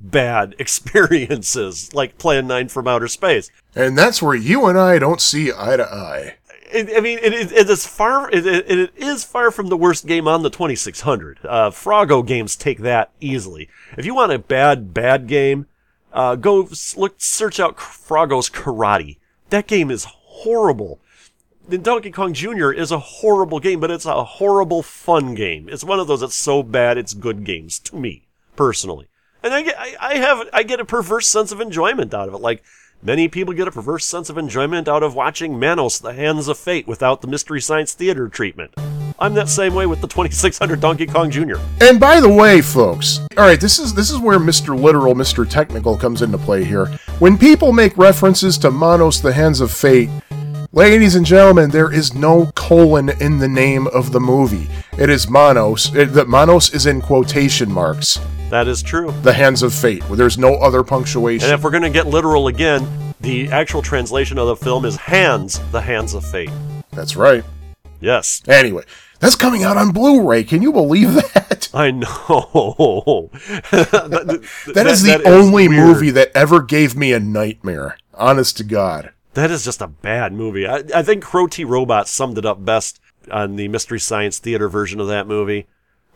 bad 0.00 0.54
experiences, 0.60 1.92
like 1.94 2.18
Plan 2.18 2.46
9 2.46 2.68
from 2.68 2.86
Outer 2.86 3.08
Space. 3.08 3.50
And 3.74 3.96
that's 3.98 4.22
where 4.22 4.34
you 4.34 4.66
and 4.66 4.78
I 4.78 4.98
don't 4.98 5.20
see 5.20 5.50
eye 5.56 5.76
to 5.76 5.84
eye. 5.84 6.36
I 6.74 7.00
mean, 7.00 7.18
it, 7.22 7.32
is- 7.32 7.52
it 7.52 7.70
is 7.70 7.86
far. 7.86 8.30
It, 8.30 8.46
it, 8.46 8.68
it 8.70 8.90
is 8.96 9.24
far 9.24 9.50
from 9.50 9.68
the 9.68 9.76
worst 9.76 10.06
game 10.06 10.28
on 10.28 10.42
the 10.42 10.50
2600. 10.50 11.38
Uh, 11.44 11.70
Froggo 11.70 12.22
games 12.26 12.56
take 12.56 12.80
that 12.80 13.10
easily. 13.20 13.68
If 13.96 14.04
you 14.04 14.14
want 14.14 14.32
a 14.32 14.38
bad, 14.38 14.92
bad 14.92 15.26
game, 15.28 15.66
uh, 16.16 16.34
go 16.34 16.66
look, 16.96 17.16
search 17.18 17.60
out 17.60 17.76
Froggo's 17.76 18.48
Karate. 18.48 19.18
That 19.50 19.66
game 19.66 19.90
is 19.90 20.06
horrible. 20.08 20.98
Then 21.68 21.82
Donkey 21.82 22.10
Kong 22.10 22.32
Jr. 22.32 22.70
is 22.70 22.90
a 22.90 22.98
horrible 22.98 23.60
game, 23.60 23.80
but 23.80 23.90
it's 23.90 24.06
a 24.06 24.24
horrible 24.24 24.82
fun 24.82 25.34
game. 25.34 25.68
It's 25.68 25.84
one 25.84 26.00
of 26.00 26.06
those 26.06 26.20
that's 26.20 26.34
so 26.34 26.62
bad 26.62 26.96
it's 26.96 27.12
good 27.12 27.44
games 27.44 27.78
to 27.80 27.96
me 27.96 28.26
personally, 28.56 29.08
and 29.42 29.52
I 29.52 29.60
get 29.60 29.78
I, 29.78 29.94
I 30.00 30.14
have 30.14 30.48
I 30.54 30.62
get 30.62 30.80
a 30.80 30.86
perverse 30.86 31.28
sense 31.28 31.52
of 31.52 31.60
enjoyment 31.60 32.14
out 32.14 32.28
of 32.28 32.34
it. 32.34 32.40
Like 32.40 32.64
many 33.02 33.28
people 33.28 33.52
get 33.52 33.68
a 33.68 33.72
perverse 33.72 34.06
sense 34.06 34.30
of 34.30 34.38
enjoyment 34.38 34.88
out 34.88 35.02
of 35.02 35.14
watching 35.14 35.58
Manos: 35.58 35.98
The 35.98 36.14
Hands 36.14 36.48
of 36.48 36.56
Fate 36.56 36.88
without 36.88 37.20
the 37.20 37.28
Mystery 37.28 37.60
Science 37.60 37.92
Theater 37.92 38.28
treatment. 38.28 38.74
I'm 39.18 39.32
that 39.34 39.48
same 39.48 39.74
way 39.74 39.86
with 39.86 40.02
the 40.02 40.06
2600 40.06 40.78
Donkey 40.78 41.06
Kong 41.06 41.30
Jr. 41.30 41.56
And 41.80 41.98
by 41.98 42.20
the 42.20 42.28
way, 42.28 42.60
folks, 42.60 43.20
all 43.38 43.44
right, 43.44 43.60
this 43.60 43.78
is 43.78 43.94
this 43.94 44.10
is 44.10 44.18
where 44.18 44.38
Mr. 44.38 44.78
Literal, 44.78 45.14
Mr. 45.14 45.48
Technical 45.48 45.96
comes 45.96 46.20
into 46.20 46.36
play 46.36 46.64
here. 46.64 46.86
When 47.18 47.38
people 47.38 47.72
make 47.72 47.96
references 47.96 48.58
to 48.58 48.70
Manos 48.70 49.22
the 49.22 49.32
Hands 49.32 49.60
of 49.60 49.70
Fate, 49.70 50.10
Ladies 50.72 51.14
and 51.14 51.24
gentlemen, 51.24 51.70
there 51.70 51.90
is 51.90 52.12
no 52.12 52.52
colon 52.54 53.08
in 53.08 53.38
the 53.38 53.48
name 53.48 53.86
of 53.86 54.12
the 54.12 54.20
movie. 54.20 54.68
It 54.98 55.08
is 55.08 55.26
Manos. 55.26 55.94
It, 55.94 56.12
the 56.12 56.26
Manos 56.26 56.74
is 56.74 56.84
in 56.84 57.00
quotation 57.00 57.72
marks. 57.72 58.20
That 58.50 58.68
is 58.68 58.82
true. 58.82 59.10
The 59.22 59.32
hands 59.32 59.62
of 59.62 59.72
fate. 59.72 60.02
Where 60.10 60.18
there's 60.18 60.36
no 60.36 60.56
other 60.56 60.82
punctuation. 60.82 61.48
And 61.48 61.58
if 61.58 61.64
we're 61.64 61.70
going 61.70 61.84
to 61.84 61.88
get 61.88 62.08
literal 62.08 62.48
again, 62.48 62.86
the 63.20 63.48
actual 63.48 63.80
translation 63.80 64.36
of 64.36 64.48
the 64.48 64.56
film 64.56 64.84
is 64.84 64.96
Hands, 64.96 65.58
the 65.72 65.80
Hands 65.80 66.12
of 66.12 66.26
Fate. 66.26 66.50
That's 66.90 67.16
right. 67.16 67.42
Yes. 68.00 68.42
Anyway, 68.46 68.84
that's 69.18 69.36
coming 69.36 69.62
out 69.62 69.76
on 69.76 69.92
Blu-ray. 69.92 70.44
Can 70.44 70.62
you 70.62 70.72
believe 70.72 71.14
that? 71.14 71.68
I 71.74 71.90
know. 71.90 73.30
that, 73.70 74.48
that 74.74 74.86
is 74.86 75.02
the 75.02 75.18
that 75.18 75.26
only 75.26 75.68
weird. 75.68 75.86
movie 75.86 76.10
that 76.10 76.30
ever 76.34 76.62
gave 76.62 76.96
me 76.96 77.12
a 77.12 77.20
nightmare. 77.20 77.98
Honest 78.14 78.56
to 78.58 78.64
God. 78.64 79.12
That 79.34 79.50
is 79.50 79.64
just 79.64 79.82
a 79.82 79.86
bad 79.86 80.32
movie. 80.32 80.66
I, 80.66 80.82
I 80.94 81.02
think 81.02 81.22
Crow 81.22 81.46
T 81.46 81.64
Robot 81.64 82.08
summed 82.08 82.38
it 82.38 82.46
up 82.46 82.64
best 82.64 83.00
on 83.30 83.56
the 83.56 83.68
Mystery 83.68 84.00
Science 84.00 84.38
Theater 84.38 84.68
version 84.68 85.00
of 85.00 85.08
that 85.08 85.26
movie. 85.26 85.66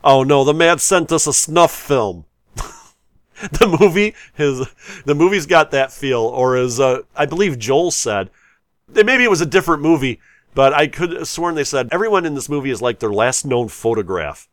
Oh 0.03 0.23
no, 0.23 0.45
the 0.45 0.55
man 0.55 0.79
sent 0.79 1.13
us 1.13 1.27
a 1.27 1.33
snuff 1.33 1.75
film. 1.75 2.25
the 2.57 3.77
movie, 3.81 4.15
his, 4.35 4.67
the 5.05 5.15
movie's 5.15 5.47
got 5.47 5.71
that 5.71 5.93
feel, 5.93 6.21
or 6.21 6.57
as 6.57 6.81
uh, 6.81 7.01
I 7.15 7.27
believe 7.27 7.59
Joel 7.59 7.91
said, 7.91 8.31
maybe 8.89 9.25
it 9.25 9.31
was 9.31 9.41
a 9.41 9.47
different 9.47 9.83
movie, 9.83 10.21
but 10.55 10.73
I 10.73 10.87
could 10.87 11.13
have 11.13 11.29
sworn 11.29 11.55
they 11.55 11.65
said 11.65 11.89
everyone 11.93 12.27
in 12.27 12.35
this 12.35 12.49
movie 12.49 12.71
is 12.71 12.83
like 12.83 12.99
their 12.99 13.13
last 13.13 13.45
known 13.45 13.69
photograph. 13.69 14.49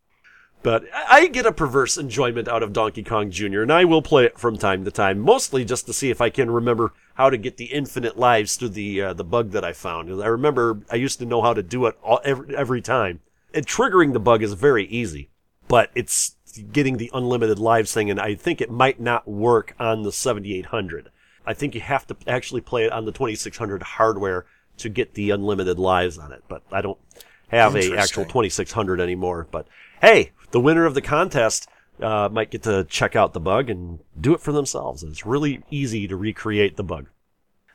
But 0.63 0.85
I 0.93 1.27
get 1.27 1.45
a 1.45 1.51
perverse 1.51 1.97
enjoyment 1.97 2.47
out 2.47 2.63
of 2.63 2.73
Donkey 2.73 3.03
Kong 3.03 3.29
Jr., 3.29 3.61
and 3.61 3.71
I 3.71 3.85
will 3.85 4.01
play 4.01 4.25
it 4.25 4.39
from 4.39 4.57
time 4.57 4.83
to 4.85 4.91
time, 4.91 5.19
mostly 5.19 5.63
just 5.63 5.85
to 5.85 5.93
see 5.93 6.09
if 6.09 6.19
I 6.19 6.29
can 6.29 6.49
remember 6.49 6.93
how 7.13 7.29
to 7.29 7.37
get 7.37 7.57
the 7.57 7.65
infinite 7.65 8.17
lives 8.17 8.55
through 8.55 8.69
the 8.69 9.01
uh, 9.01 9.13
the 9.13 9.23
bug 9.23 9.51
that 9.51 9.63
I 9.63 9.73
found. 9.73 10.09
I 10.21 10.27
remember 10.27 10.81
I 10.91 10.95
used 10.95 11.19
to 11.19 11.25
know 11.25 11.41
how 11.41 11.53
to 11.53 11.63
do 11.63 11.85
it 11.85 11.97
all, 12.03 12.19
every, 12.23 12.55
every 12.55 12.81
time. 12.81 13.21
And 13.53 13.65
triggering 13.65 14.13
the 14.13 14.19
bug 14.19 14.43
is 14.43 14.53
very 14.53 14.85
easy, 14.87 15.29
but 15.67 15.89
it's 15.95 16.35
getting 16.71 16.97
the 16.97 17.11
unlimited 17.13 17.59
lives 17.59 17.93
thing, 17.93 18.09
and 18.09 18.19
I 18.19 18.35
think 18.35 18.59
it 18.59 18.71
might 18.71 18.99
not 18.99 19.27
work 19.27 19.75
on 19.79 20.03
the 20.03 20.11
7800. 20.11 21.11
I 21.45 21.53
think 21.53 21.75
you 21.75 21.81
have 21.81 22.05
to 22.07 22.17
actually 22.27 22.61
play 22.61 22.83
it 22.85 22.91
on 22.91 23.05
the 23.05 23.11
2600 23.11 23.81
hardware 23.83 24.45
to 24.77 24.89
get 24.89 25.13
the 25.13 25.31
unlimited 25.31 25.79
lives 25.79 26.17
on 26.17 26.31
it, 26.31 26.43
but 26.47 26.63
I 26.71 26.81
don't 26.81 26.99
have 27.49 27.75
a 27.75 27.97
actual 27.97 28.25
2600 28.25 28.99
anymore. 28.99 29.47
But 29.49 29.67
hey, 30.01 30.31
the 30.51 30.59
winner 30.59 30.85
of 30.85 30.93
the 30.93 31.01
contest 31.01 31.67
uh, 32.01 32.29
might 32.31 32.51
get 32.51 32.63
to 32.63 32.83
check 32.85 33.15
out 33.15 33.33
the 33.33 33.39
bug 33.39 33.69
and 33.69 33.99
do 34.19 34.33
it 34.33 34.41
for 34.41 34.51
themselves. 34.51 35.03
It's 35.03 35.25
really 35.25 35.63
easy 35.69 36.07
to 36.07 36.15
recreate 36.15 36.77
the 36.77 36.83
bug. 36.83 37.07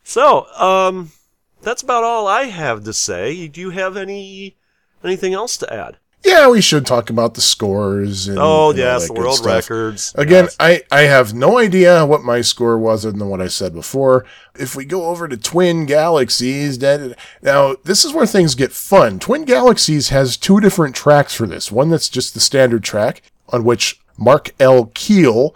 So, 0.05 0.47
um, 0.55 1.13
that's 1.61 1.83
about 1.83 2.05
all 2.05 2.27
I 2.27 2.45
have 2.45 2.85
to 2.85 2.93
say. 2.93 3.47
Do 3.49 3.61
you 3.61 3.71
have 3.71 3.97
any 3.97 4.57
anything 5.03 5.33
else 5.33 5.57
to 5.59 5.73
add? 5.73 5.99
Yeah, 6.25 6.49
we 6.49 6.61
should 6.61 6.87
talk 6.87 7.11
about 7.11 7.35
the 7.35 7.41
scores. 7.41 8.29
And, 8.29 8.39
Oh 8.41 8.73
yes, 8.73 9.09
the 9.09 9.15
world 9.15 9.45
records. 9.45 10.15
Again, 10.17 10.45
Yes. 10.45 10.57
I, 10.61 10.83
I 10.91 11.01
have 11.03 11.35
no 11.35 11.59
idea 11.59 12.07
what 12.07 12.23
my 12.23 12.41
score 12.43 12.79
was 12.79 13.05
other 13.05 13.19
than 13.19 13.29
what 13.29 13.41
I 13.41 13.49
said 13.49 13.75
before. 13.75 14.25
If 14.55 14.77
we 14.77 14.85
go 14.85 15.07
over 15.07 15.27
to 15.27 15.37
Twin 15.37 15.85
Galaxies, 15.87 16.79
that, 16.79 17.19
now 17.43 17.75
this 17.85 18.05
is 18.05 18.13
where 18.13 18.27
things 18.27 18.55
get 18.55 18.73
fun. 18.73 19.19
Twin 19.19 19.45
Galaxies 19.45 20.11
has 20.11 20.37
two 20.37 20.61
different 20.61 20.95
tracks 20.95 21.35
for 21.35 21.47
this. 21.47 21.73
One 21.73 21.91
that's 21.91 22.09
just 22.09 22.35
the 22.35 22.41
standard 22.41 22.85
track, 22.85 23.23
on 23.49 23.65
which 23.65 24.01
Mark 24.17 24.51
L. 24.61 24.87
Kiehl 24.87 25.55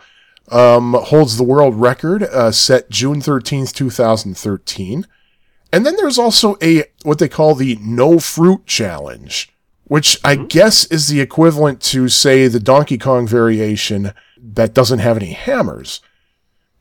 um, 0.50 0.94
holds 0.94 1.36
the 1.36 1.44
world 1.44 1.74
record, 1.76 2.24
uh, 2.24 2.50
set 2.50 2.90
June 2.90 3.20
13th, 3.20 3.72
2013. 3.72 5.06
And 5.72 5.84
then 5.84 5.96
there's 5.96 6.18
also 6.18 6.56
a, 6.62 6.84
what 7.02 7.18
they 7.18 7.28
call 7.28 7.54
the 7.54 7.76
No 7.80 8.18
Fruit 8.18 8.66
Challenge, 8.66 9.52
which 9.88 10.18
I 10.24 10.36
guess 10.36 10.84
is 10.86 11.08
the 11.08 11.20
equivalent 11.20 11.80
to, 11.82 12.08
say, 12.08 12.48
the 12.48 12.60
Donkey 12.60 12.98
Kong 12.98 13.26
variation 13.26 14.12
that 14.36 14.74
doesn't 14.74 14.98
have 14.98 15.16
any 15.16 15.32
hammers. 15.32 16.00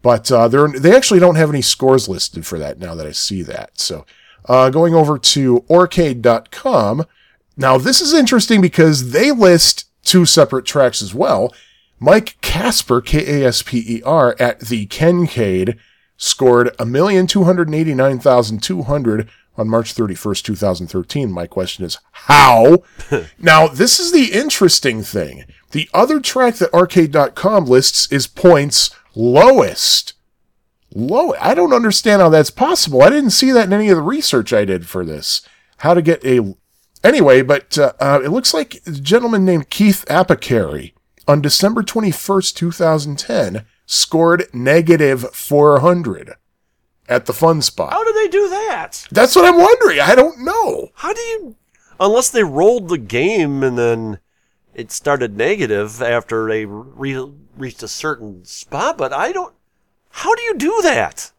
But 0.02 0.32
uh, 0.32 0.48
they're, 0.48 0.68
they 0.68 0.96
actually 0.96 1.20
don't 1.20 1.36
have 1.36 1.50
any 1.50 1.62
scores 1.62 2.08
listed 2.08 2.46
for 2.46 2.60
that 2.60 2.80
now 2.80 2.96
that 2.96 3.08
I 3.08 3.12
see 3.12 3.42
that. 3.44 3.80
So 3.80 4.06
uh, 4.48 4.70
going 4.70 4.94
over 4.94 5.18
to 5.18 5.62
Aurcade.com. 5.62 7.06
Now, 7.58 7.78
this 7.78 8.02
is 8.02 8.14
interesting 8.14 8.62
because 8.62 9.12
they 9.12 9.32
list 9.32 9.86
two 10.04 10.26
separate 10.26 10.66
tracks 10.66 11.02
as 11.02 11.14
well. 11.14 11.54
Mike 12.00 12.38
Kasper, 12.42 13.02
K 13.02 13.42
A 13.42 13.48
S 13.48 13.62
P 13.62 13.84
E 13.88 14.02
R, 14.04 14.36
at 14.40 14.62
the 14.62 14.88
Kencade 14.88 15.78
scored 16.18 16.76
1,289,200 16.78 19.28
on 19.58 19.70
March 19.70 19.94
31st, 19.94 20.44
2013. 20.44 21.32
My 21.32 21.48
question 21.48 21.86
is, 21.86 21.98
how? 22.12 22.84
now, 23.40 23.68
this 23.68 24.00
is 24.00 24.12
the 24.12 24.32
interesting 24.38 25.04
thing. 25.04 25.46
The 25.72 25.90
other 25.94 26.20
track 26.20 26.56
that 26.56 26.72
Aurcade.com 26.72 27.66
lists 27.66 28.12
is 28.12 28.28
points 28.28 28.90
lowest. 29.16 30.14
Low. 30.94 31.34
I 31.40 31.54
don't 31.54 31.74
understand 31.74 32.22
how 32.22 32.30
that's 32.30 32.50
possible. 32.50 33.02
I 33.02 33.10
didn't 33.10 33.32
see 33.32 33.52
that 33.52 33.66
in 33.68 33.74
any 33.74 33.90
of 33.90 33.98
the 33.98 34.02
research 34.02 34.54
I 34.54 34.64
did 34.66 34.88
for 34.88 35.04
this. 35.04 35.42
How 35.78 35.94
to 35.94 36.02
get 36.02 36.24
a. 36.26 36.56
Anyway, 37.04 37.42
but 37.42 37.78
uh, 37.78 37.94
uh, 38.00 38.22
it 38.24 38.30
looks 38.30 38.54
like 38.54 38.82
a 38.88 38.92
gentleman 38.92 39.44
named 39.44 39.70
Keith 39.70 40.06
Apicary 40.10 40.94
on 41.28 41.42
December 41.42 41.84
21st, 41.84 42.56
2010, 42.56 43.66
scored 43.86 44.48
negative 44.54 45.36
400 45.36 46.36
at 47.08 47.26
the 47.26 47.34
Funspot. 47.34 47.92
How 47.92 48.04
do 48.04 48.14
they 48.14 48.28
do 48.28 48.50
that? 48.50 49.06
That's 49.12 49.36
what 49.36 49.46
I'm 49.46 49.58
wondering. 49.58 50.00
I 50.00 50.16
don't 50.16 50.44
know. 50.44 50.90
How 50.96 51.14
do 51.14 51.22
you, 51.22 51.56
unless 52.00 52.30
they 52.30 52.44
rolled 52.44 52.90
the 52.90 52.98
game 52.98 53.64
and 53.64 53.78
then 53.78 54.20
it 54.74 54.92
started 54.92 55.38
negative 55.38 56.02
after 56.02 56.48
they 56.48 56.66
re- 56.66 57.32
reached 57.56 57.84
a 57.84 57.88
certain 57.88 58.46
spot? 58.46 58.98
But 58.98 59.14
I 59.14 59.32
don't. 59.32 59.54
How 60.10 60.34
do 60.36 60.42
you 60.44 60.56
do 60.56 60.80
that? 60.84 61.32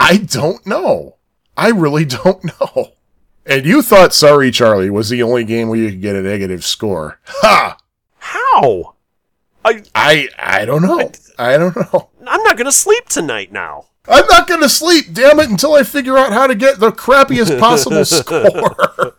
I 0.00 0.16
don't 0.18 0.66
know. 0.66 1.16
I 1.56 1.68
really 1.70 2.04
don't 2.04 2.44
know. 2.44 2.92
And 3.46 3.66
you 3.66 3.82
thought 3.82 4.14
Sorry 4.14 4.50
Charlie 4.50 4.90
was 4.90 5.10
the 5.10 5.22
only 5.22 5.44
game 5.44 5.68
where 5.68 5.78
you 5.78 5.90
could 5.90 6.00
get 6.00 6.16
a 6.16 6.22
negative 6.22 6.64
score. 6.64 7.20
Ha! 7.26 7.76
How? 8.18 8.94
I 9.64 9.82
I 9.94 10.28
I 10.38 10.64
don't 10.64 10.82
know. 10.82 11.10
I 11.38 11.58
don't 11.58 11.76
know. 11.76 12.10
I'm 12.26 12.42
not 12.42 12.56
gonna 12.56 12.72
sleep 12.72 13.08
tonight 13.08 13.52
now. 13.52 13.88
I'm 14.06 14.26
not 14.26 14.46
going 14.46 14.60
to 14.60 14.68
sleep, 14.68 15.12
damn 15.12 15.40
it, 15.40 15.48
until 15.48 15.74
I 15.74 15.82
figure 15.82 16.18
out 16.18 16.32
how 16.32 16.46
to 16.46 16.54
get 16.54 16.78
the 16.78 16.90
crappiest 16.90 17.58
possible 17.60 18.04
score. 18.04 19.16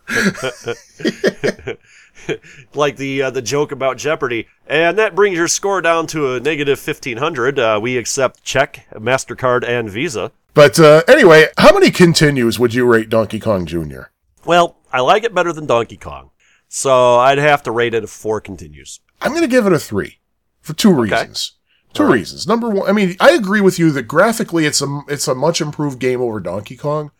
like 2.74 2.96
the 2.96 3.22
uh, 3.22 3.30
the 3.30 3.42
joke 3.42 3.72
about 3.72 3.96
Jeopardy, 3.96 4.46
and 4.66 4.98
that 4.98 5.14
brings 5.14 5.36
your 5.36 5.48
score 5.48 5.80
down 5.80 6.06
to 6.08 6.34
a 6.34 6.40
negative 6.40 6.78
fifteen 6.78 7.18
hundred. 7.18 7.58
Uh, 7.58 7.78
we 7.82 7.96
accept 7.96 8.42
check, 8.44 8.86
Mastercard, 8.94 9.64
and 9.66 9.90
Visa. 9.90 10.32
but 10.54 10.78
uh, 10.78 11.02
anyway, 11.08 11.46
how 11.58 11.72
many 11.72 11.90
continues 11.90 12.58
would 12.58 12.74
you 12.74 12.84
rate 12.86 13.08
Donkey 13.08 13.40
Kong 13.40 13.66
Jr.? 13.66 14.02
Well, 14.44 14.76
I 14.92 15.00
like 15.00 15.24
it 15.24 15.34
better 15.34 15.52
than 15.52 15.66
Donkey 15.66 15.96
Kong, 15.96 16.30
so 16.68 17.16
I'd 17.16 17.38
have 17.38 17.62
to 17.64 17.72
rate 17.72 17.94
it 17.94 18.04
a 18.04 18.06
four 18.06 18.40
continues. 18.40 19.00
I'm 19.20 19.30
going 19.32 19.42
to 19.42 19.48
give 19.48 19.66
it 19.66 19.72
a 19.72 19.78
three 19.78 20.18
for 20.60 20.74
two 20.74 20.92
reasons. 20.92 21.52
Two 21.96 22.04
right. 22.04 22.14
reasons. 22.14 22.46
Number 22.46 22.68
one, 22.68 22.88
I 22.88 22.92
mean, 22.92 23.16
I 23.20 23.32
agree 23.32 23.60
with 23.60 23.78
you 23.78 23.90
that 23.92 24.04
graphically 24.04 24.66
it's 24.66 24.82
a 24.82 25.00
it's 25.08 25.28
a 25.28 25.34
much 25.34 25.60
improved 25.60 25.98
game 25.98 26.20
over 26.20 26.40
Donkey 26.40 26.76
Kong, 26.76 27.10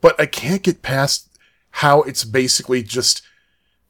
but 0.00 0.20
I 0.20 0.26
can't 0.26 0.62
get 0.62 0.82
past 0.82 1.28
how 1.72 2.02
it's 2.02 2.24
basically 2.24 2.82
just, 2.82 3.22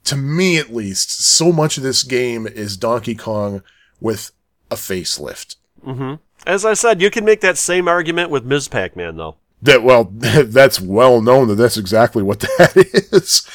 to 0.04 0.16
me 0.16 0.56
at 0.56 0.72
least, 0.72 1.20
so 1.20 1.52
much 1.52 1.76
of 1.76 1.82
this 1.82 2.02
game 2.02 2.46
is 2.46 2.76
Donkey 2.76 3.14
Kong 3.14 3.62
with 4.00 4.30
a 4.70 4.76
facelift. 4.76 5.56
Mm-hmm. 5.84 6.14
As 6.46 6.64
I 6.64 6.74
said, 6.74 7.02
you 7.02 7.10
can 7.10 7.24
make 7.24 7.40
that 7.40 7.58
same 7.58 7.88
argument 7.88 8.30
with 8.30 8.44
Ms. 8.44 8.68
Pac-Man, 8.68 9.16
though. 9.16 9.36
That 9.62 9.82
well, 9.82 10.04
that's 10.12 10.80
well 10.80 11.20
known 11.20 11.48
that 11.48 11.54
that's 11.56 11.76
exactly 11.76 12.22
what 12.22 12.40
that 12.58 12.76
is. 13.12 13.48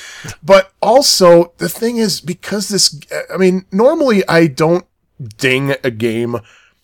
But 0.44 0.74
also, 0.82 1.54
the 1.58 1.70
thing 1.70 1.98
is, 1.98 2.22
because 2.22 2.70
this, 2.70 3.00
I 3.34 3.38
mean, 3.38 3.66
normally 3.72 4.28
I 4.28 4.48
don't 4.48 4.86
ding 5.38 5.76
a 5.84 5.92
game 5.92 6.38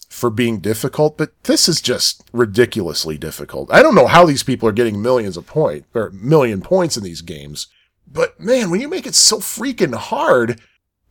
for 0.10 0.30
being 0.30 0.60
difficult, 0.60 1.18
but 1.18 1.32
this 1.44 1.68
is 1.68 1.82
just 1.82 2.24
ridiculously 2.32 3.18
difficult. 3.18 3.74
I 3.74 3.82
don't 3.82 3.96
know 3.96 4.08
how 4.08 4.26
these 4.26 4.44
people 4.44 4.70
are 4.70 4.74
getting 4.74 5.02
millions 5.02 5.38
of 5.38 5.48
points 5.48 5.88
or 5.94 6.12
million 6.12 6.62
points 6.62 6.96
in 6.98 7.04
these 7.04 7.22
games, 7.22 7.68
but 8.06 8.40
man, 8.40 8.70
when 8.70 8.80
you 8.80 8.88
make 8.88 9.08
it 9.08 9.16
so 9.16 9.38
freaking 9.38 9.96
hard, 9.96 10.62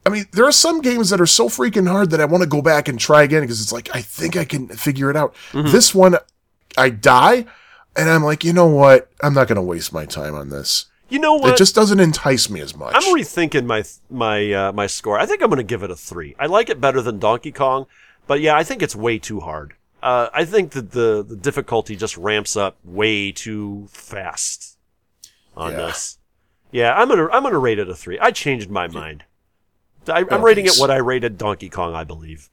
I 0.06 0.10
mean, 0.10 0.26
there 0.32 0.46
are 0.46 0.52
some 0.52 0.80
games 0.80 1.10
that 1.10 1.20
are 1.20 1.26
so 1.26 1.48
freaking 1.48 1.88
hard 1.88 2.10
that 2.10 2.20
I 2.20 2.24
want 2.24 2.42
to 2.42 2.48
go 2.48 2.62
back 2.62 2.88
and 2.88 2.98
try 2.98 3.22
again 3.22 3.42
because 3.42 3.60
it's 3.60 3.72
like 3.72 3.94
I 3.94 4.02
think 4.02 4.36
I 4.36 4.44
can 4.44 4.68
figure 4.68 5.10
it 5.10 5.16
out. 5.16 5.34
Mm-hmm. 5.52 5.72
This 5.72 5.94
one, 5.94 6.16
I 6.76 6.90
die, 6.90 7.46
and 7.96 8.08
I'm 8.08 8.24
like, 8.24 8.44
you 8.44 8.52
know 8.52 8.66
what? 8.66 9.10
I'm 9.20 9.34
not 9.34 9.48
going 9.48 9.56
to 9.56 9.62
waste 9.62 9.92
my 9.92 10.06
time 10.06 10.34
on 10.34 10.48
this. 10.48 10.86
You 11.12 11.18
know 11.18 11.34
what? 11.34 11.50
It 11.50 11.56
just 11.58 11.74
doesn't 11.74 12.00
entice 12.00 12.48
me 12.48 12.60
as 12.60 12.74
much. 12.74 12.94
I'm 12.96 13.14
rethinking 13.14 13.66
my 13.66 13.84
my 14.08 14.50
uh, 14.52 14.72
my 14.72 14.86
score. 14.86 15.18
I 15.18 15.26
think 15.26 15.42
I'm 15.42 15.48
going 15.48 15.58
to 15.58 15.62
give 15.62 15.82
it 15.82 15.90
a 15.90 15.96
three. 15.96 16.34
I 16.38 16.46
like 16.46 16.70
it 16.70 16.80
better 16.80 17.02
than 17.02 17.18
Donkey 17.18 17.52
Kong, 17.52 17.84
but 18.26 18.40
yeah, 18.40 18.56
I 18.56 18.64
think 18.64 18.80
it's 18.82 18.96
way 18.96 19.18
too 19.18 19.40
hard. 19.40 19.74
Uh, 20.02 20.28
I 20.32 20.46
think 20.46 20.72
that 20.72 20.92
the 20.92 21.22
the 21.22 21.36
difficulty 21.36 21.96
just 21.96 22.16
ramps 22.16 22.56
up 22.56 22.78
way 22.82 23.30
too 23.30 23.88
fast. 23.90 24.78
on 25.54 25.72
Yeah. 25.72 25.76
this. 25.86 26.18
Yeah, 26.70 26.94
I'm 26.94 27.08
gonna 27.08 27.28
I'm 27.28 27.42
gonna 27.42 27.58
rate 27.58 27.78
it 27.78 27.90
a 27.90 27.94
three. 27.94 28.18
I 28.18 28.30
changed 28.30 28.70
my 28.70 28.88
mind. 28.88 29.24
I, 30.08 30.24
I'm 30.30 30.42
rating 30.42 30.64
it 30.64 30.76
what 30.78 30.90
I 30.90 30.96
rated 30.96 31.36
Donkey 31.36 31.68
Kong, 31.68 31.94
I 31.94 32.04
believe. 32.04 32.48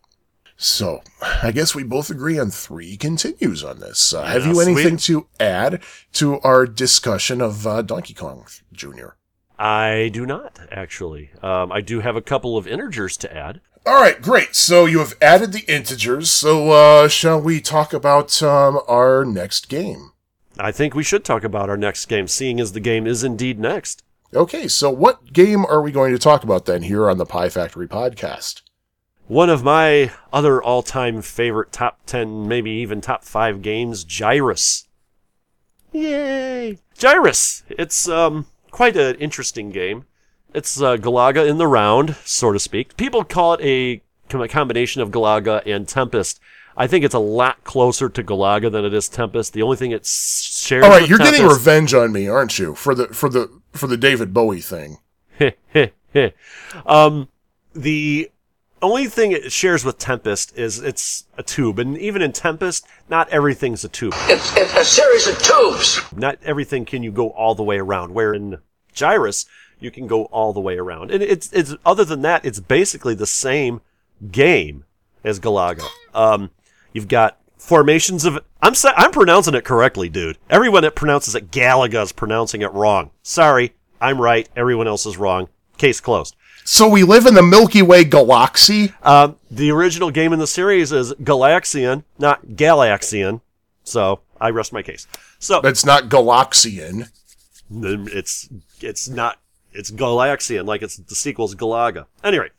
So, 0.62 1.01
I 1.41 1.51
guess 1.51 1.74
we 1.74 1.84
both 1.84 2.10
agree 2.10 2.38
on 2.38 2.51
three 2.51 2.97
continues 2.97 3.64
on 3.64 3.80
this. 3.80 4.14
Uh, 4.14 4.24
have 4.26 4.45
Yeah, 4.45 4.51
you 4.51 4.60
anything 4.60 4.97
sweet. 4.97 5.16
to 5.16 5.28
add 5.39 5.82
to 6.14 6.38
our 6.41 6.66
discussion 6.66 7.39
of 7.39 7.66
uh, 7.66 7.82
Donkey 7.82 8.14
Kong 8.14 8.45
Jr.? 8.74 9.12
I 9.57 10.10
do 10.12 10.26
not 10.26 10.60
actually. 10.70 11.32
Um, 11.41 11.72
I 11.72 11.80
do 11.80 12.01
have 12.01 12.18
a 12.18 12.22
couple 12.22 12.57
of 12.57 12.68
integers 12.68 13.16
to 13.18 13.34
add. 13.34 13.62
All 13.86 13.95
right, 14.01 14.22
great. 14.22 14.53
So 14.53 14.86
you 14.86 14.99
have 14.99 15.14
added 15.22 15.53
the 15.53 15.64
integers. 15.74 16.30
So 16.30 16.72
uh, 16.72 17.07
shall 17.07 17.39
we 17.39 17.62
talk 17.62 17.93
about 17.93 18.43
um, 18.43 18.80
our 18.88 19.24
next 19.24 19.70
game? 19.70 20.12
I 20.57 20.74
think 20.74 20.93
we 20.93 21.03
should 21.03 21.24
talk 21.24 21.45
about 21.45 21.70
our 21.70 21.78
next 21.78 22.07
game, 22.07 22.28
seeing 22.28 22.60
as 22.60 22.74
the 22.74 22.82
game 22.82 23.07
is 23.07 23.24
indeed 23.24 23.60
next. 23.60 24.03
Okay, 24.34 24.68
so 24.68 24.89
what 24.89 25.32
game 25.32 25.66
are 25.66 25.82
we 25.82 25.93
going 25.93 26.12
to 26.12 26.20
talk 26.20 26.43
about 26.43 26.66
then 26.66 26.84
here 26.84 27.10
on 27.10 27.18
the 27.18 27.26
Pie 27.26 27.47
Factory 27.49 27.88
podcast? 27.88 28.62
One 29.30 29.51
of 29.51 29.63
my 29.63 30.11
other 30.34 30.59
all-time 30.59 31.21
favorite 31.21 31.71
top 31.71 31.99
ten, 32.07 32.47
maybe 32.47 32.71
even 32.71 32.99
top 32.99 33.23
five 33.23 33.61
games, 33.61 34.03
Gyruss. 34.03 34.88
Yay! 35.91 36.80
Gyruss. 36.97 37.61
It's 37.69 38.09
um 38.09 38.47
quite 38.71 38.97
an 38.97 39.17
interesting 39.17 39.69
game. 39.69 40.05
It's 40.55 40.82
uh, 40.82 40.97
Galaga 40.97 41.47
in 41.47 41.59
the 41.59 41.67
round, 41.67 42.15
so 42.25 42.51
to 42.51 42.57
speak. 42.57 42.97
People 42.97 43.23
call 43.23 43.53
it 43.53 43.59
a 43.61 44.01
com- 44.30 44.47
combination 44.47 45.03
of 45.03 45.11
Galaga 45.11 45.61
and 45.63 45.88
Tempest. 45.88 46.39
I 46.75 46.88
think 46.88 47.05
it's 47.05 47.13
a 47.13 47.19
lot 47.19 47.63
closer 47.63 48.09
to 48.09 48.23
Galaga 48.23 48.71
than 48.71 48.84
it 48.84 48.95
is 48.95 49.07
Tempest. 49.07 49.53
The 49.53 49.61
only 49.61 49.77
thing 49.77 49.91
it 49.91 50.07
shares. 50.07 50.84
All 50.84 50.89
right, 50.89 51.07
you're 51.07 51.19
getting 51.19 51.45
revenge 51.45 51.93
on 51.93 52.11
me, 52.11 52.27
aren't 52.27 52.57
you? 52.57 52.73
For 52.73 52.95
the 52.95 53.09
for 53.09 53.30
the 53.30 53.61
for 53.73 53.86
the 53.86 53.95
David 53.95 54.34
Bowie 54.34 54.61
thing. 54.61 54.97
um, 56.88 57.27
the 57.75 58.32
only 58.82 59.07
thing 59.07 59.32
it 59.32 59.51
shares 59.51 59.84
with 59.84 59.97
Tempest 59.97 60.57
is 60.57 60.80
it's 60.80 61.25
a 61.38 61.43
tube, 61.43 61.80
and 61.80 61.97
even 61.97 62.21
in 62.21 62.32
Tempest, 62.32 62.86
not 63.09 63.30
everything's 63.30 63.84
a 63.84 63.89
tube. 63.89 64.13
It's, 64.27 64.55
it's 64.55 64.75
a 64.75 64.86
series 64.86 65.27
of 65.27 65.41
tubes. 65.41 66.01
Not 66.15 66.38
everything 66.43 66.86
can 66.86 67.03
you 67.03 67.11
go 67.11 67.30
all 67.32 67.55
the 67.55 67.63
way 67.63 67.77
around. 67.77 68.13
Where 68.13 68.34
in 68.34 68.59
Gyruss, 68.93 69.45
you 69.80 69.91
can 69.91 70.07
go 70.07 70.25
all 70.25 70.53
the 70.53 70.59
way 70.59 70.77
around, 70.77 71.11
and 71.11 71.23
it's 71.23 71.51
it's 71.53 71.75
other 71.86 72.05
than 72.05 72.21
that, 72.21 72.45
it's 72.45 72.59
basically 72.59 73.15
the 73.15 73.27
same 73.27 73.82
game 74.32 74.86
as 75.23 75.39
Galaga. 75.39 75.86
Um, 76.13 76.51
you've 76.93 77.07
got 77.07 77.38
formations 77.57 78.25
of. 78.25 78.39
I'm 78.61 78.75
sa- 78.75 78.93
I'm 78.95 79.11
pronouncing 79.11 79.55
it 79.55 79.63
correctly, 79.63 80.09
dude. 80.09 80.38
Everyone 80.49 80.84
that 80.84 80.95
pronounces 80.95 81.36
it 81.36 81.51
Galaga 81.51 82.03
is 82.03 82.11
pronouncing 82.11 82.61
it 82.61 82.73
wrong. 82.73 83.11
Sorry, 83.23 83.73
I'm 84.01 84.19
right. 84.21 84.49
Everyone 84.55 84.88
else 84.88 85.05
is 85.05 85.17
wrong. 85.17 85.47
Case 85.77 86.01
closed. 86.01 86.36
So 86.64 86.88
we 86.88 87.03
live 87.03 87.26
in 87.26 87.34
the 87.34 87.41
Milky 87.41 87.82
Way 87.82 88.03
galaxy. 88.03 88.93
Um, 89.01 89.38
the 89.49 89.72
original 89.72 90.12
game 90.12 90.34
in 90.34 90.39
the 90.39 90.47
series 90.47 90.91
is 90.91 91.14
Galaxian, 91.14 92.03
not 92.20 92.45
Galaxian. 92.49 93.41
So 93.84 94.20
I 94.39 94.49
rest 94.51 94.72
my 94.72 94.84
case. 94.84 95.07
So 95.39 95.62
It's 95.62 95.86
not 95.86 96.10
Galaxian. 96.10 97.10
it's 97.72 98.49
it's 98.82 99.10
not 99.10 99.39
it's 99.74 99.89
Galaxian 99.91 100.66
like 100.66 100.82
it's 100.82 100.97
the 100.97 101.16
sequel's 101.16 101.55
Galaga. 101.55 102.05
Anyway, 102.24 102.49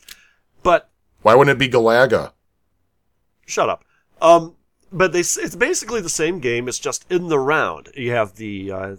but 0.62 0.88
Why 1.22 1.34
wouldn't 1.34 1.54
it 1.56 1.58
be 1.58 1.68
Galaga? 1.68 2.32
shut 3.46 3.68
up. 3.68 3.84
Um, 4.20 4.54
but 4.92 5.12
they 5.12 5.20
it's 5.20 5.56
basically 5.56 6.00
the 6.00 6.08
same 6.08 6.40
game. 6.40 6.68
It's 6.68 6.78
just 6.78 7.04
in 7.10 7.28
the 7.28 7.38
round. 7.38 7.90
You 7.96 8.10
have 8.12 8.36
the 8.36 8.72
uh, 8.72 8.96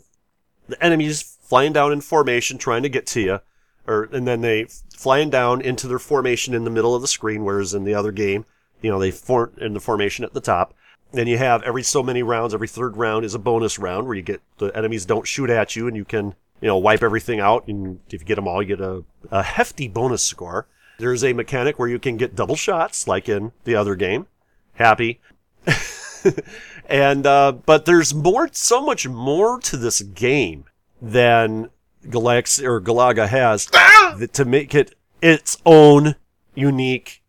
the 0.68 0.82
enemies 0.84 1.38
flying 1.42 1.74
down 1.74 1.92
in 1.92 2.02
formation, 2.02 2.58
trying 2.58 2.84
to 2.84 2.90
get 2.90 3.06
to 3.08 3.22
you, 3.22 3.40
or 3.88 4.04
and 4.12 4.28
then 4.28 4.42
they 4.42 4.66
flying 4.96 5.30
down 5.30 5.62
into 5.62 5.88
their 5.88 6.00
formation 6.00 6.54
in 6.54 6.64
the 6.64 6.70
middle 6.70 6.96
of 6.96 7.02
the 7.02 7.08
screen. 7.08 7.44
Whereas 7.44 7.74
in 7.74 7.84
the 7.84 7.94
other 7.94 8.12
game, 8.12 8.46
you 8.82 8.92
know, 8.92 9.00
they 9.00 9.12
form 9.12 9.52
in 9.60 9.74
the 9.74 9.80
formation 9.80 10.26
at 10.26 10.34
the 10.34 10.42
top. 10.42 10.74
Then 11.14 11.28
you 11.28 11.38
have 11.38 11.64
every 11.64 11.84
so 11.84 12.02
many 12.02 12.24
rounds. 12.24 12.54
Every 12.54 12.68
third 12.68 12.96
round 12.98 13.26
is 13.26 13.34
a 13.34 13.40
bonus 13.40 13.78
round 13.78 14.08
where 14.08 14.16
you 14.16 14.22
get 14.22 14.42
the 14.58 14.76
enemies 14.78 15.06
don't 15.06 15.28
shoot 15.28 15.50
at 15.50 15.76
you, 15.76 15.88
and 15.88 15.96
you 15.96 16.06
can 16.06 16.36
you 16.62 16.68
know 16.68 16.78
wipe 16.78 17.04
everything 17.04 17.40
out. 17.40 17.68
And 17.68 18.00
if 18.08 18.22
you 18.22 18.26
get 18.26 18.36
them 18.36 18.48
all, 18.48 18.62
you 18.62 18.68
get 18.76 18.82
a, 18.82 19.04
a 19.30 19.44
hefty 19.44 19.88
bonus 19.88 20.24
score. 20.24 20.68
There's 21.00 21.24
a 21.24 21.34
mechanic 21.34 21.80
where 21.80 21.90
you 21.90 22.00
can 22.00 22.18
get 22.18 22.36
double 22.36 22.56
shots, 22.56 23.08
like 23.08 23.28
in 23.28 23.52
the 23.64 23.76
other 23.76 23.96
game. 23.96 24.28
Happy. 24.76 25.20
and 26.86 27.26
uh, 27.26 27.54
but 27.66 27.86
there's 27.86 28.14
more, 28.14 28.50
so 28.52 28.82
much 28.82 29.08
more 29.08 29.60
to 29.62 29.78
this 29.78 30.02
game 30.02 30.66
than 31.02 31.70
Galax 32.06 32.64
or 32.64 32.82
Galaga 32.82 33.28
has 33.28 33.66
that 34.18 34.34
to 34.34 34.46
make 34.46 34.74
it 34.76 34.96
its 35.22 35.58
own 35.66 36.16
unique 36.56 37.22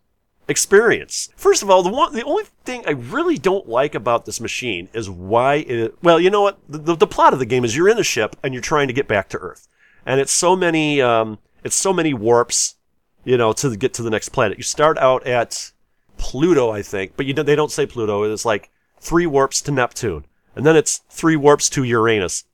experience. 0.48 1.28
First 1.36 1.62
of 1.62 1.70
all, 1.70 1.82
the 1.82 1.90
one, 1.90 2.14
the 2.14 2.24
only 2.24 2.44
thing 2.64 2.84
I 2.86 2.92
really 2.92 3.38
don't 3.38 3.68
like 3.68 3.94
about 3.94 4.24
this 4.24 4.40
machine 4.40 4.88
is 4.92 5.08
why 5.10 5.56
it. 5.56 5.96
Well, 6.02 6.20
you 6.20 6.30
know 6.30 6.42
what? 6.42 6.58
The, 6.68 6.78
the, 6.78 6.96
the 6.96 7.06
plot 7.06 7.32
of 7.32 7.38
the 7.38 7.46
game 7.46 7.64
is 7.64 7.76
you're 7.76 7.88
in 7.88 7.98
a 7.98 8.04
ship 8.04 8.36
and 8.42 8.54
you're 8.54 8.62
trying 8.62 8.88
to 8.88 8.94
get 8.94 9.08
back 9.08 9.28
to 9.30 9.38
Earth, 9.38 9.68
and 10.06 10.20
it's 10.20 10.32
so 10.32 10.56
many, 10.56 11.00
um, 11.00 11.38
it's 11.64 11.76
so 11.76 11.92
many 11.92 12.14
warps, 12.14 12.76
you 13.24 13.36
know, 13.36 13.52
to 13.54 13.76
get 13.76 13.94
to 13.94 14.02
the 14.02 14.10
next 14.10 14.30
planet. 14.30 14.58
You 14.58 14.64
start 14.64 14.98
out 14.98 15.26
at 15.26 15.72
Pluto, 16.18 16.70
I 16.70 16.82
think, 16.82 17.16
but 17.16 17.26
you 17.26 17.34
don't, 17.34 17.46
they 17.46 17.56
don't 17.56 17.72
say 17.72 17.86
Pluto. 17.86 18.22
It's 18.24 18.44
like 18.44 18.70
three 19.00 19.26
warps 19.26 19.60
to 19.62 19.72
Neptune, 19.72 20.24
and 20.54 20.64
then 20.64 20.76
it's 20.76 20.98
three 21.08 21.36
warps 21.36 21.68
to 21.70 21.84
Uranus. 21.84 22.44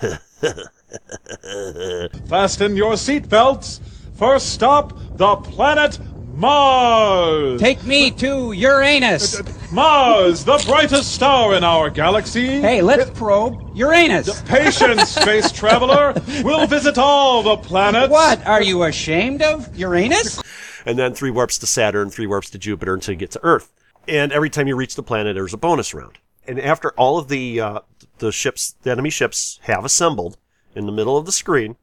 Fasten 2.28 2.76
your 2.76 2.94
seatbelts. 2.94 3.80
First 4.14 4.50
stop, 4.52 4.98
the 5.16 5.36
planet 5.36 5.98
Mars. 6.34 7.60
Take 7.60 7.84
me 7.84 8.12
to 8.12 8.52
Uranus. 8.52 9.42
Mars, 9.72 10.44
the 10.44 10.62
brightest 10.66 11.12
star 11.12 11.54
in 11.54 11.64
our 11.64 11.90
galaxy. 11.90 12.60
Hey, 12.60 12.80
let's 12.80 13.10
probe 13.10 13.76
Uranus. 13.76 14.40
Patience, 14.42 15.08
space 15.20 15.50
traveler. 15.50 16.14
We'll 16.44 16.68
visit 16.68 16.96
all 16.96 17.42
the 17.42 17.56
planets. 17.56 18.10
What? 18.10 18.46
Are 18.46 18.62
you 18.62 18.84
ashamed 18.84 19.42
of 19.42 19.76
Uranus? 19.76 20.40
and 20.86 20.98
then 20.98 21.12
three 21.12 21.30
warps 21.30 21.58
to 21.58 21.66
Saturn, 21.66 22.08
three 22.08 22.26
warps 22.26 22.50
to 22.50 22.58
Jupiter 22.58 22.94
until 22.94 23.12
you 23.14 23.18
get 23.18 23.32
to 23.32 23.40
Earth. 23.42 23.72
And 24.06 24.32
every 24.32 24.48
time 24.48 24.68
you 24.68 24.76
reach 24.76 24.94
the 24.94 25.02
planet, 25.02 25.34
there's 25.34 25.52
a 25.52 25.58
bonus 25.58 25.92
round. 25.92 26.18
And 26.46 26.58
after 26.58 26.92
all 26.92 27.18
of 27.18 27.28
the 27.28 27.60
uh, 27.60 27.80
the 28.18 28.32
ships, 28.32 28.74
the 28.82 28.90
enemy 28.90 29.10
ships, 29.10 29.58
have 29.64 29.84
assembled 29.84 30.38
in 30.74 30.86
the 30.86 30.92
middle 30.92 31.16
of 31.16 31.26
the 31.26 31.32
screen, 31.32 31.76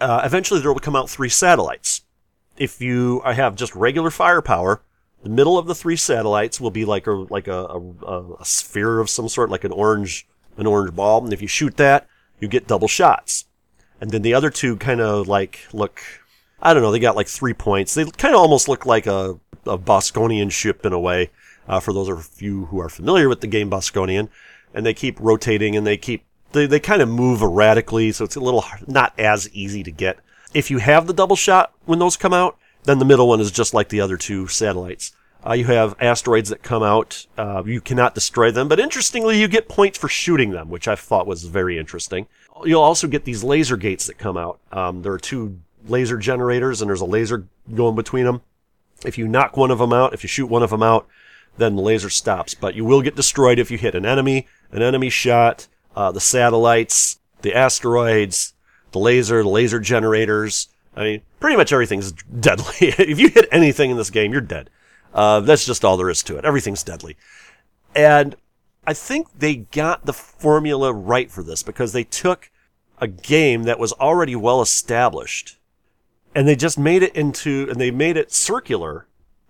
uh, 0.00 0.22
eventually 0.24 0.60
there 0.60 0.72
will 0.72 0.80
come 0.80 0.96
out 0.96 1.10
three 1.10 1.28
satellites. 1.28 2.02
If 2.56 2.80
you 2.80 3.20
uh, 3.24 3.32
have 3.32 3.56
just 3.56 3.74
regular 3.74 4.10
firepower, 4.10 4.82
the 5.22 5.30
middle 5.30 5.58
of 5.58 5.66
the 5.66 5.74
three 5.74 5.96
satellites 5.96 6.60
will 6.60 6.70
be 6.70 6.84
like 6.84 7.06
a 7.06 7.12
like 7.12 7.48
a, 7.48 7.64
a, 8.06 8.32
a 8.34 8.44
sphere 8.44 9.00
of 9.00 9.10
some 9.10 9.28
sort, 9.28 9.50
like 9.50 9.64
an 9.64 9.72
orange 9.72 10.26
an 10.56 10.66
orange 10.66 10.94
ball. 10.94 11.24
And 11.24 11.32
if 11.32 11.42
you 11.42 11.48
shoot 11.48 11.76
that, 11.78 12.06
you 12.40 12.48
get 12.48 12.66
double 12.66 12.88
shots. 12.88 13.46
And 14.00 14.10
then 14.10 14.22
the 14.22 14.34
other 14.34 14.50
two 14.50 14.76
kind 14.76 15.00
of 15.00 15.26
like 15.26 15.66
look 15.72 16.00
I 16.64 16.72
don't 16.72 16.82
know, 16.82 16.92
they 16.92 16.98
got 16.98 17.16
like 17.16 17.28
three 17.28 17.52
points. 17.52 17.94
They 17.94 18.04
kind 18.04 18.34
of 18.34 18.40
almost 18.40 18.68
look 18.68 18.86
like 18.86 19.06
a, 19.06 19.38
a 19.66 19.76
Bosconian 19.76 20.50
ship 20.50 20.86
in 20.86 20.94
a 20.94 20.98
way, 20.98 21.30
uh, 21.68 21.78
for 21.78 21.92
those 21.92 22.08
of 22.08 22.40
you 22.40 22.66
who 22.66 22.80
are 22.80 22.88
familiar 22.88 23.28
with 23.28 23.42
the 23.42 23.46
game 23.46 23.70
Bosconian. 23.70 24.30
And 24.72 24.84
they 24.84 24.94
keep 24.94 25.20
rotating 25.20 25.76
and 25.76 25.86
they 25.86 25.98
keep, 25.98 26.24
they, 26.54 26.66
they 26.66 26.80
kind 26.80 27.02
of 27.02 27.08
move 27.08 27.42
erratically, 27.42 28.10
so 28.12 28.24
it's 28.24 28.36
a 28.36 28.40
little 28.40 28.64
not 28.86 29.12
as 29.18 29.50
easy 29.50 29.82
to 29.82 29.90
get. 29.90 30.18
If 30.54 30.70
you 30.70 30.78
have 30.78 31.06
the 31.06 31.12
double 31.12 31.36
shot 31.36 31.74
when 31.84 31.98
those 31.98 32.16
come 32.16 32.32
out, 32.32 32.56
then 32.84 32.98
the 32.98 33.04
middle 33.04 33.28
one 33.28 33.40
is 33.40 33.50
just 33.50 33.74
like 33.74 33.88
the 33.90 34.00
other 34.00 34.16
two 34.16 34.46
satellites. 34.46 35.12
Uh, 35.46 35.52
you 35.52 35.66
have 35.66 35.94
asteroids 36.00 36.48
that 36.48 36.62
come 36.62 36.82
out. 36.82 37.26
Uh, 37.36 37.62
you 37.66 37.80
cannot 37.80 38.14
destroy 38.14 38.50
them, 38.50 38.68
but 38.68 38.80
interestingly, 38.80 39.38
you 39.38 39.46
get 39.46 39.68
points 39.68 39.98
for 39.98 40.08
shooting 40.08 40.50
them, 40.50 40.70
which 40.70 40.88
I 40.88 40.96
thought 40.96 41.26
was 41.26 41.44
very 41.44 41.78
interesting. 41.78 42.26
You'll 42.64 42.80
also 42.80 43.06
get 43.06 43.24
these 43.24 43.44
laser 43.44 43.76
gates 43.76 44.06
that 44.06 44.16
come 44.16 44.38
out. 44.38 44.58
Um, 44.72 45.02
there 45.02 45.12
are 45.12 45.18
two 45.18 45.58
laser 45.86 46.16
generators, 46.16 46.80
and 46.80 46.88
there's 46.88 47.02
a 47.02 47.06
laser 47.06 47.46
going 47.74 47.94
between 47.94 48.24
them. 48.24 48.40
If 49.04 49.18
you 49.18 49.28
knock 49.28 49.56
one 49.56 49.70
of 49.70 49.78
them 49.78 49.92
out, 49.92 50.14
if 50.14 50.22
you 50.22 50.28
shoot 50.28 50.46
one 50.46 50.62
of 50.62 50.70
them 50.70 50.82
out, 50.82 51.06
then 51.58 51.76
the 51.76 51.82
laser 51.82 52.08
stops. 52.10 52.54
But 52.54 52.74
you 52.74 52.84
will 52.84 53.02
get 53.02 53.16
destroyed 53.16 53.58
if 53.58 53.70
you 53.70 53.76
hit 53.76 53.94
an 53.94 54.06
enemy, 54.06 54.46
an 54.72 54.82
enemy 54.82 55.10
shot, 55.10 55.66
uh, 55.94 56.12
the 56.12 56.20
satellites, 56.20 57.18
the 57.42 57.54
asteroids, 57.54 58.54
the 58.92 58.98
laser, 58.98 59.42
the 59.42 59.48
laser 59.48 59.80
generators. 59.80 60.68
I 60.96 61.02
mean, 61.02 61.22
pretty 61.40 61.56
much 61.56 61.72
everything's 61.72 62.12
deadly. 62.12 62.64
if 62.80 63.18
you 63.18 63.28
hit 63.28 63.48
anything 63.50 63.90
in 63.90 63.96
this 63.96 64.10
game, 64.10 64.32
you're 64.32 64.40
dead. 64.40 64.70
Uh, 65.12 65.40
that's 65.40 65.66
just 65.66 65.84
all 65.84 65.96
there 65.96 66.10
is 66.10 66.22
to 66.24 66.36
it. 66.36 66.44
Everything's 66.44 66.82
deadly. 66.82 67.16
And 67.94 68.34
I 68.86 68.94
think 68.94 69.28
they 69.38 69.56
got 69.56 70.06
the 70.06 70.12
formula 70.12 70.92
right 70.92 71.30
for 71.30 71.42
this 71.42 71.62
because 71.62 71.92
they 71.92 72.04
took 72.04 72.50
a 72.98 73.06
game 73.06 73.64
that 73.64 73.78
was 73.78 73.92
already 73.94 74.36
well 74.36 74.60
established 74.60 75.58
and 76.34 76.48
they 76.48 76.56
just 76.56 76.78
made 76.78 77.02
it 77.02 77.14
into, 77.14 77.68
and 77.70 77.80
they 77.80 77.90
made 77.90 78.16
it 78.16 78.32
circular. 78.32 79.06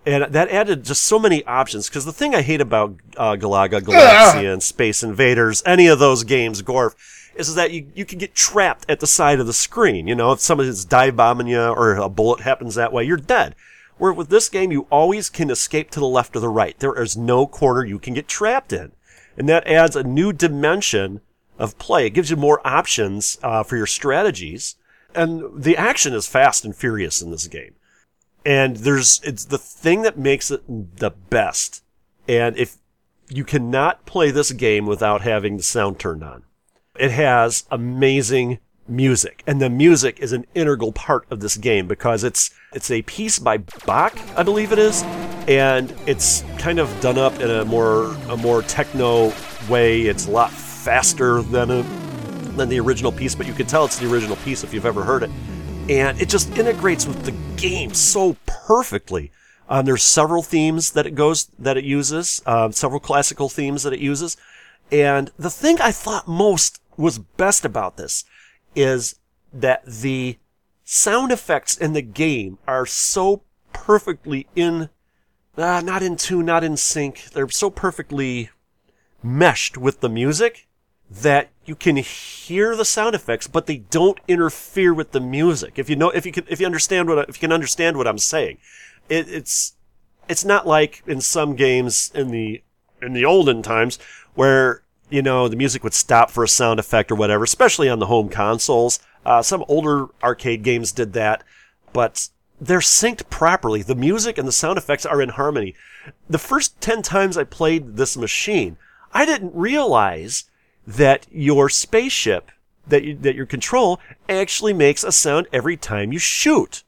And 0.07 0.35
that 0.35 0.51
added 0.51 0.85
just 0.85 1.05
so 1.05 1.19
many 1.19 1.45
options. 1.47 1.89
Because 1.89 2.05
the 2.05 2.13
thing 2.13 2.35
I 2.35 2.43
hate 2.43 2.61
about 2.61 2.97
uh, 3.17 3.37
Galaga, 3.37 3.81
Galaxia, 3.81 4.53
and 4.53 4.63
Space 4.63 5.03
Invaders, 5.03 5.63
any 5.65 5.87
of 5.87 5.99
those 5.99 6.25
games, 6.25 6.63
Gorf, 6.63 6.95
is 7.35 7.55
that 7.55 7.73
you, 7.73 7.87
you 7.95 8.05
can 8.05 8.19
get 8.19 8.35
trapped 8.35 8.85
at 8.89 9.01
the 9.01 9.07
side 9.07 9.41
of 9.41 9.47
the 9.47 9.53
screen. 9.53 10.07
You 10.07 10.15
know, 10.15 10.33
if 10.33 10.41
somebody's 10.41 10.85
dive 10.85 11.17
bombing 11.17 11.47
you 11.47 11.61
or 11.61 11.95
a 11.95 12.09
bullet 12.09 12.41
happens 12.41 12.75
that 12.75 12.93
way, 12.93 13.05
you're 13.05 13.17
dead. 13.17 13.55
Where 13.97 14.13
with 14.13 14.29
this 14.29 14.49
game, 14.49 14.73
you 14.73 14.87
always 14.91 15.31
can 15.31 15.51
escape 15.51 15.91
to 15.93 16.01
the 16.01 16.07
left 16.07 16.37
or 16.37 16.41
the 16.41 16.49
right. 16.49 16.79
There 16.79 17.01
is 17.01 17.17
no 17.17 17.47
corner 17.47 17.85
you 17.85 17.99
can 17.99 18.13
get 18.15 18.29
trapped 18.29 18.73
in. 18.73 18.93
And 19.37 19.49
that 19.49 19.67
adds 19.67 19.97
a 19.97 20.03
new 20.03 20.33
dimension 20.33 21.21
of 21.59 21.79
play. 21.79 22.07
It 22.07 22.11
gives 22.11 22.31
you 22.31 22.37
more 22.37 22.65
options 22.67 23.39
uh, 23.43 23.63
for 23.63 23.77
your 23.77 23.87
strategies. 23.87 24.77
And 25.15 25.63
the 25.63 25.77
action 25.77 26.13
is 26.13 26.27
fast 26.27 26.65
and 26.65 26.75
furious 26.75 27.23
in 27.23 27.31
this 27.31 27.47
game. 27.47 27.75
And 28.45 28.77
there's, 28.77 29.21
it's 29.25 29.47
the 29.47 29.59
thing 29.59 30.03
that 30.03 30.19
makes 30.19 30.51
it 30.51 30.63
the 30.69 31.11
best. 31.11 31.83
And 32.29 32.57
if 32.57 32.79
you 33.29 33.45
cannot 33.45 34.07
play 34.07 34.31
this 34.31 34.53
game 34.53 34.87
without 34.87 35.23
having 35.23 35.57
the 35.57 35.63
sound 35.63 35.99
turned 35.99 36.23
on. 36.23 36.45
It 36.99 37.11
has 37.11 37.65
amazing 37.71 38.59
music, 38.87 39.43
and 39.47 39.61
the 39.61 39.71
music 39.71 40.21
is 40.21 40.33
an 40.33 40.47
integral 40.55 40.93
part 40.93 41.27
of 41.31 41.41
this 41.41 41.57
game 41.57 41.89
because 41.89 42.23
it's 42.23 42.51
it's 42.73 42.91
a 42.91 43.03
piece 43.03 43.39
by 43.39 43.59
Bach, 43.87 44.17
I 44.37 44.43
believe 44.43 44.73
it 44.73 44.79
is, 44.79 45.03
and 45.49 45.93
it's 46.07 46.45
kind 46.59 46.79
of 46.79 47.01
done 47.01 47.19
up 47.19 47.41
in 47.41 47.51
a 47.51 47.65
more 47.65 48.15
a 48.29 48.37
more 48.37 48.63
techno 48.63 49.33
way. 49.69 50.03
It's 50.03 50.27
a 50.27 50.31
lot 50.31 50.51
faster 50.51 51.43
than 51.43 51.71
a 51.71 51.83
than 52.53 52.69
the 52.69 52.79
original 52.79 53.11
piece, 53.11 53.35
but 53.35 53.47
you 53.47 53.55
can 53.55 53.67
tell 53.67 53.85
it's 53.85 53.99
the 53.99 54.11
original 54.11 54.37
piece 54.37 54.63
if 54.63 54.73
you've 54.73 54.87
ever 54.87 55.03
heard 55.03 55.25
it. 55.25 55.31
And 55.89 56.21
it 56.21 56.29
just 56.29 56.57
integrates 56.57 57.07
with 57.07 57.25
the 57.25 57.35
game 57.61 57.93
so 57.93 58.37
perfectly. 58.47 59.31
Um, 59.69 59.85
there's 59.85 60.03
several 60.03 60.43
themes 60.43 60.93
that 60.93 61.07
it 61.07 61.15
goes 61.15 61.47
that 61.59 61.77
it 61.77 61.85
uses, 61.85 62.43
um, 62.47 62.73
several 62.73 63.01
classical 63.01 63.49
themes 63.49 63.83
that 63.83 63.93
it 63.93 64.01
uses, 64.01 64.37
and 64.91 65.31
the 65.39 65.51
thing 65.51 65.81
I 65.81 65.91
thought 65.91 66.29
most 66.29 66.81
was 66.97 67.19
best 67.19 67.65
about 67.65 67.97
this 67.97 68.25
is 68.77 69.17
that 69.53 69.85
the 69.87 70.39
sound 70.85 71.33
effects 71.33 71.77
in 71.77 71.93
the 71.93 72.03
game 72.03 72.59
are 72.69 72.87
so 72.87 73.43
perfectly 73.73 74.47
in, 74.55 74.91
uh, 75.57 75.81
not 75.85 76.03
in 76.03 76.17
tune, 76.17 76.47
not 76.47 76.65
in 76.65 76.77
sync. 76.77 77.31
They're 77.33 77.49
so 77.49 77.71
perfectly 77.71 78.51
meshed 79.23 79.79
with 79.79 80.01
the 80.01 80.09
music 80.09 80.67
that 81.11 81.49
you 81.67 81.75
can 81.75 81.97
hear 81.97 82.77
the 82.77 82.85
sound 82.85 83.15
effects, 83.15 83.47
but 83.47 83.67
they 83.67 83.79
don't 83.79 84.19
interfere 84.29 84.93
with 84.93 85.13
the 85.13 85.21
music. 85.21 85.79
If 85.79 85.89
you 85.89 85.97
know, 85.97 86.11
if 86.11 86.27
you 86.27 86.33
can, 86.33 86.45
if 86.49 86.61
you 86.61 86.67
understand 86.67 87.09
what, 87.09 87.29
if 87.29 87.37
you 87.37 87.41
can 87.41 87.53
understand 87.53 87.97
what 87.97 88.07
I'm 88.07 88.19
saying, 88.19 88.59
it, 89.09 89.29
it's, 89.29 89.75
it's 90.29 90.45
not 90.45 90.67
like 90.67 91.03
in 91.07 91.21
some 91.21 91.57
games 91.57 92.11
in 92.15 92.31
the, 92.31 92.63
in 93.01 93.13
the 93.13 93.25
olden 93.25 93.63
times 93.63 93.99
where, 94.35 94.83
you 95.11 95.23
know, 95.23 95.49
the 95.49 95.57
music 95.57 95.85
would 95.85 95.95
stop 95.95 96.31
for 96.31 96.45
a 96.45 96.49
sound 96.49 96.81
effect 96.81 97.11
or 97.11 97.15
whatever, 97.15 97.45
especially 97.45 97.89
on 97.89 97.99
the 97.99 98.07
home 98.07 98.29
consoles. 98.29 98.99
Uh, 99.25 99.43
some 99.43 99.65
older 99.69 100.07
arcade 100.23 100.63
games 100.63 100.93
did 100.93 101.13
that, 101.15 101.43
but 101.93 102.29
they're 102.61 102.81
synced 102.81 103.29
properly. 103.31 103.83
The 103.83 103.95
music 103.95 104.39
and 104.39 104.47
the 104.47 104.53
sound 104.53 104.79
effects 104.79 105.07
are 105.07 105.23
in 105.23 105.31
harmony. 105.31 105.75
The 106.29 106.39
first 106.39 106.81
10 106.81 107.03
times 107.03 107.37
I 107.37 107.45
played 107.45 107.97
this 107.97 108.17
machine, 108.17 108.77
I 109.13 109.25
didn't 109.25 109.55
realize 109.55 110.45
that 110.87 111.27
your 111.31 111.69
spaceship 111.69 112.51
that 112.87 113.05
you, 113.05 113.15
that 113.17 113.35
your 113.35 113.47
control 113.47 114.01
actually 114.29 114.73
makes 114.73 115.05
a 115.05 115.13
sound 115.13 115.47
every 115.53 115.77
time 115.77 116.13
you 116.13 116.19
shoot. 116.19 116.85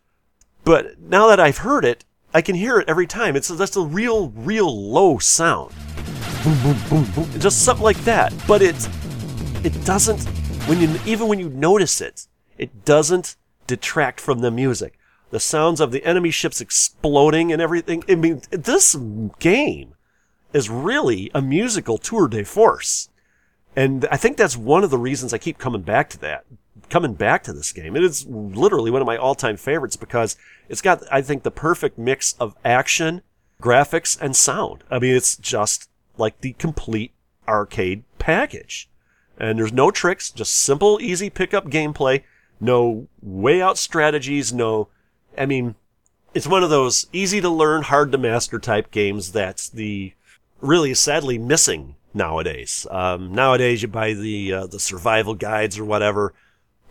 But 0.65 1.01
now 1.01 1.29
that 1.29 1.41
I've 1.41 1.59
heard 1.59 1.85
it, 1.85 2.05
I 2.35 2.43
can 2.43 2.55
hear 2.55 2.79
it 2.79 2.89
every 2.89 3.07
time. 3.07 3.37
It's 3.37 3.49
just 3.49 3.77
a 3.77 3.81
real, 3.81 4.31
real 4.31 4.91
low 4.91 5.19
sound. 5.19 5.73
Boom, 6.45 6.63
boom, 6.63 6.77
boom, 6.91 7.11
boom. 7.13 7.41
Just 7.41 7.65
something 7.65 7.85
like 7.85 7.99
that. 7.99 8.35
But 8.47 8.63
it, 8.63 8.89
it 9.65 9.85
doesn't, 9.85 10.25
when 10.69 10.81
you, 10.81 10.99
even 11.07 11.29
when 11.29 11.39
you 11.39 11.49
notice 11.49 12.01
it, 12.01 12.27
it 12.59 12.85
doesn't 12.85 13.37
detract 13.67 14.21
from 14.21 14.41
the 14.41 14.51
music. 14.51 14.99
The 15.31 15.41
sounds 15.41 15.81
of 15.81 15.93
the 15.93 16.05
enemy 16.05 16.31
ships 16.31 16.61
exploding 16.61 17.53
and 17.53 17.61
everything. 17.61 18.05
I 18.09 18.15
mean, 18.15 18.43
this 18.51 18.97
game 19.39 19.95
is 20.53 20.71
really 20.71 21.31
a 21.35 21.43
musical 21.43 21.99
tour 21.99 22.29
de 22.29 22.45
force. 22.45 23.09
And 23.77 24.09
I 24.11 24.17
think 24.17 24.39
that's 24.39 24.57
one 24.57 24.83
of 24.83 24.91
the 24.91 24.99
reasons 24.99 25.35
I 25.35 25.39
keep 25.39 25.59
coming 25.59 25.83
back 25.83 26.09
to 26.11 26.19
that, 26.21 26.47
coming 26.89 27.13
back 27.13 27.43
to 27.45 27.53
this 27.53 27.73
game. 27.73 27.95
It 27.95 28.03
is 28.03 28.27
literally 28.27 28.91
one 28.91 29.03
of 29.03 29.07
my 29.07 29.19
all-time 29.19 29.59
favorites 29.59 29.97
because 29.97 30.37
it's 30.69 30.81
got, 30.81 31.03
I 31.13 31.21
think, 31.21 31.43
the 31.43 31.51
perfect 31.51 31.99
mix 31.99 32.35
of 32.41 32.57
action, 32.65 33.21
graphics, 33.63 34.19
and 34.19 34.35
sound. 34.35 34.83
I 34.91 34.99
mean, 34.99 35.15
it's 35.15 35.37
just 35.37 35.91
like 36.17 36.41
the 36.41 36.55
complete 36.55 37.13
arcade 37.47 38.05
package. 38.19 38.89
And 39.39 39.59
there's 39.59 39.73
no 39.73 39.91
tricks, 39.91 40.31
just 40.31 40.55
simple, 40.55 40.99
easy 41.03 41.29
pickup 41.29 41.67
gameplay, 41.67 42.23
no 42.59 43.09
way 43.21 43.61
out 43.61 43.77
strategies, 43.77 44.55
no, 44.55 44.89
I 45.37 45.45
mean, 45.45 45.75
it's 46.33 46.47
one 46.47 46.63
of 46.63 46.71
those 46.71 47.07
easy 47.13 47.43
to 47.43 47.51
learn, 47.51 47.83
hard 47.83 48.13
to 48.13 48.19
master 48.19 48.59
type 48.59 48.91
games 48.91 49.33
that's 49.33 49.69
the 49.69 50.15
really 50.63 50.95
sadly 50.95 51.37
missing 51.37 51.96
nowadays. 52.17 52.87
Um, 52.91 53.33
nowadays, 53.33 53.83
you 53.83 53.89
buy 53.89 54.15
the 54.15 54.53
uh, 54.53 54.67
the 54.67 54.81
survival 54.81 55.35
guides 55.35 55.79
or 55.79 55.85
whatever. 55.85 56.35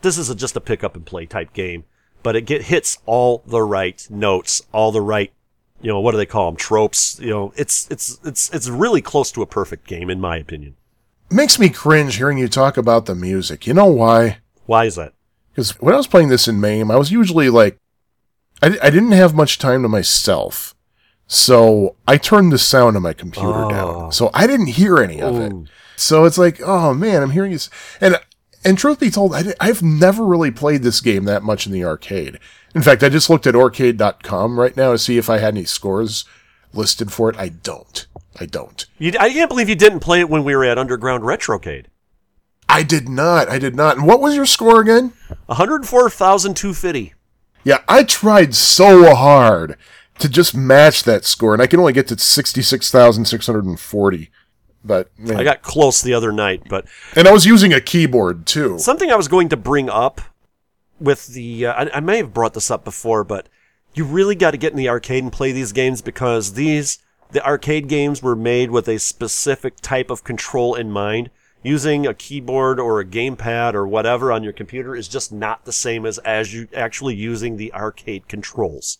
This 0.00 0.16
is 0.16 0.30
a, 0.30 0.34
just 0.34 0.56
a 0.56 0.60
pick 0.60 0.84
up 0.84 0.94
and 0.94 1.04
play 1.04 1.26
type 1.26 1.52
game, 1.52 1.84
but 2.22 2.36
it 2.36 2.42
get 2.42 2.62
hits 2.62 2.98
all 3.04 3.42
the 3.46 3.62
right 3.62 4.06
notes, 4.08 4.62
all 4.72 4.92
the 4.92 5.00
right, 5.00 5.32
you 5.82 5.88
know, 5.88 6.00
what 6.00 6.12
do 6.12 6.16
they 6.16 6.26
call 6.26 6.50
them? 6.50 6.56
Tropes. 6.56 7.18
You 7.20 7.30
know, 7.30 7.52
it's 7.56 7.90
it's 7.90 8.18
it's 8.24 8.48
it's 8.54 8.68
really 8.68 9.02
close 9.02 9.32
to 9.32 9.42
a 9.42 9.46
perfect 9.46 9.86
game 9.86 10.08
in 10.08 10.20
my 10.20 10.36
opinion. 10.36 10.76
makes 11.30 11.58
me 11.58 11.68
cringe 11.68 12.16
hearing 12.16 12.38
you 12.38 12.48
talk 12.48 12.76
about 12.76 13.06
the 13.06 13.14
music. 13.14 13.66
You 13.66 13.74
know 13.74 13.86
why? 13.86 14.38
Why 14.66 14.84
is 14.84 14.94
that? 14.96 15.12
Because 15.50 15.70
when 15.80 15.94
I 15.94 15.96
was 15.96 16.06
playing 16.06 16.28
this 16.28 16.48
in 16.48 16.60
MAME, 16.60 16.90
I 16.90 16.96
was 16.96 17.10
usually 17.10 17.48
like, 17.48 17.78
I, 18.62 18.78
I 18.82 18.90
didn't 18.90 19.12
have 19.12 19.34
much 19.34 19.58
time 19.58 19.82
to 19.82 19.88
myself. 19.88 20.75
So 21.26 21.96
I 22.06 22.18
turned 22.18 22.52
the 22.52 22.58
sound 22.58 22.96
on 22.96 23.02
my 23.02 23.12
computer 23.12 23.64
Oh. 23.64 23.70
down. 23.70 24.12
So 24.12 24.30
I 24.32 24.46
didn't 24.46 24.66
hear 24.68 24.98
any 24.98 25.20
of 25.20 25.40
it. 25.40 25.52
So 25.96 26.24
it's 26.24 26.38
like, 26.38 26.60
oh 26.64 26.94
man, 26.94 27.22
I'm 27.22 27.30
hearing 27.30 27.52
this. 27.52 27.68
And, 28.00 28.16
and 28.64 28.78
truth 28.78 29.00
be 29.00 29.10
told, 29.10 29.34
I 29.34 29.54
I've 29.60 29.82
never 29.82 30.24
really 30.24 30.50
played 30.50 30.82
this 30.82 31.00
game 31.00 31.24
that 31.24 31.42
much 31.42 31.66
in 31.66 31.72
the 31.72 31.84
arcade. 31.84 32.38
In 32.74 32.82
fact, 32.82 33.02
I 33.02 33.08
just 33.08 33.30
looked 33.30 33.46
at 33.46 33.54
Aurcade.com 33.54 34.60
right 34.60 34.76
now 34.76 34.92
to 34.92 34.98
see 34.98 35.16
if 35.18 35.30
I 35.30 35.38
had 35.38 35.54
any 35.54 35.64
scores 35.64 36.24
listed 36.74 37.10
for 37.10 37.30
it. 37.30 37.36
I 37.38 37.48
don't. 37.48 38.06
I 38.38 38.44
don't. 38.44 38.84
You, 38.98 39.12
I 39.18 39.30
can't 39.32 39.48
believe 39.48 39.68
you 39.70 39.74
didn't 39.76 40.00
play 40.00 40.20
it 40.20 40.28
when 40.28 40.44
we 40.44 40.54
were 40.54 40.64
at 40.64 40.76
Underground 40.78 41.24
Retrocade. 41.24 41.86
I 42.68 42.82
did 42.82 43.08
not. 43.08 43.48
I 43.48 43.58
did 43.58 43.74
not. 43.74 43.96
And 43.96 44.06
what 44.06 44.20
was 44.20 44.36
your 44.36 44.44
score 44.44 44.80
again? 44.82 45.12
104,250. 45.46 47.14
Yeah, 47.64 47.78
I 47.88 48.04
tried 48.04 48.54
so 48.54 49.14
hard 49.14 49.76
to 50.18 50.28
just 50.28 50.54
match 50.54 51.04
that 51.04 51.24
score, 51.24 51.52
and 51.52 51.62
I 51.62 51.66
can 51.66 51.80
only 51.80 51.92
get 51.92 52.08
to 52.08 52.18
66,640. 52.18 54.30
But, 54.84 55.10
man. 55.18 55.36
I 55.36 55.44
got 55.44 55.62
close 55.62 56.00
the 56.00 56.14
other 56.14 56.30
night, 56.30 56.62
but 56.68 56.86
and 57.16 57.26
I 57.26 57.32
was 57.32 57.44
using 57.44 57.72
a 57.72 57.80
keyboard 57.80 58.46
too. 58.46 58.78
Something 58.78 59.10
I 59.10 59.16
was 59.16 59.26
going 59.26 59.48
to 59.48 59.56
bring 59.56 59.90
up 59.90 60.20
with 61.00 61.28
the, 61.28 61.66
uh, 61.66 61.72
I, 61.72 61.96
I 61.96 62.00
may 62.00 62.18
have 62.18 62.32
brought 62.32 62.54
this 62.54 62.70
up 62.70 62.84
before, 62.84 63.24
but 63.24 63.48
you 63.94 64.04
really 64.04 64.36
got 64.36 64.52
to 64.52 64.56
get 64.56 64.72
in 64.72 64.78
the 64.78 64.88
arcade 64.88 65.24
and 65.24 65.32
play 65.32 65.50
these 65.50 65.72
games 65.72 66.02
because 66.02 66.52
these, 66.52 66.98
the 67.32 67.44
arcade 67.44 67.88
games 67.88 68.22
were 68.22 68.36
made 68.36 68.70
with 68.70 68.88
a 68.88 68.98
specific 68.98 69.80
type 69.80 70.10
of 70.10 70.22
control 70.22 70.74
in 70.74 70.92
mind. 70.92 71.30
Using 71.62 72.06
a 72.06 72.14
keyboard 72.14 72.78
or 72.78 73.00
a 73.00 73.04
gamepad 73.04 73.74
or 73.74 73.88
whatever 73.88 74.30
on 74.30 74.44
your 74.44 74.52
computer 74.52 74.94
is 74.94 75.08
just 75.08 75.32
not 75.32 75.64
the 75.64 75.72
same 75.72 76.06
as, 76.06 76.18
as 76.18 76.54
you 76.54 76.68
actually 76.72 77.16
using 77.16 77.56
the 77.56 77.74
arcade 77.74 78.28
controls. 78.28 78.98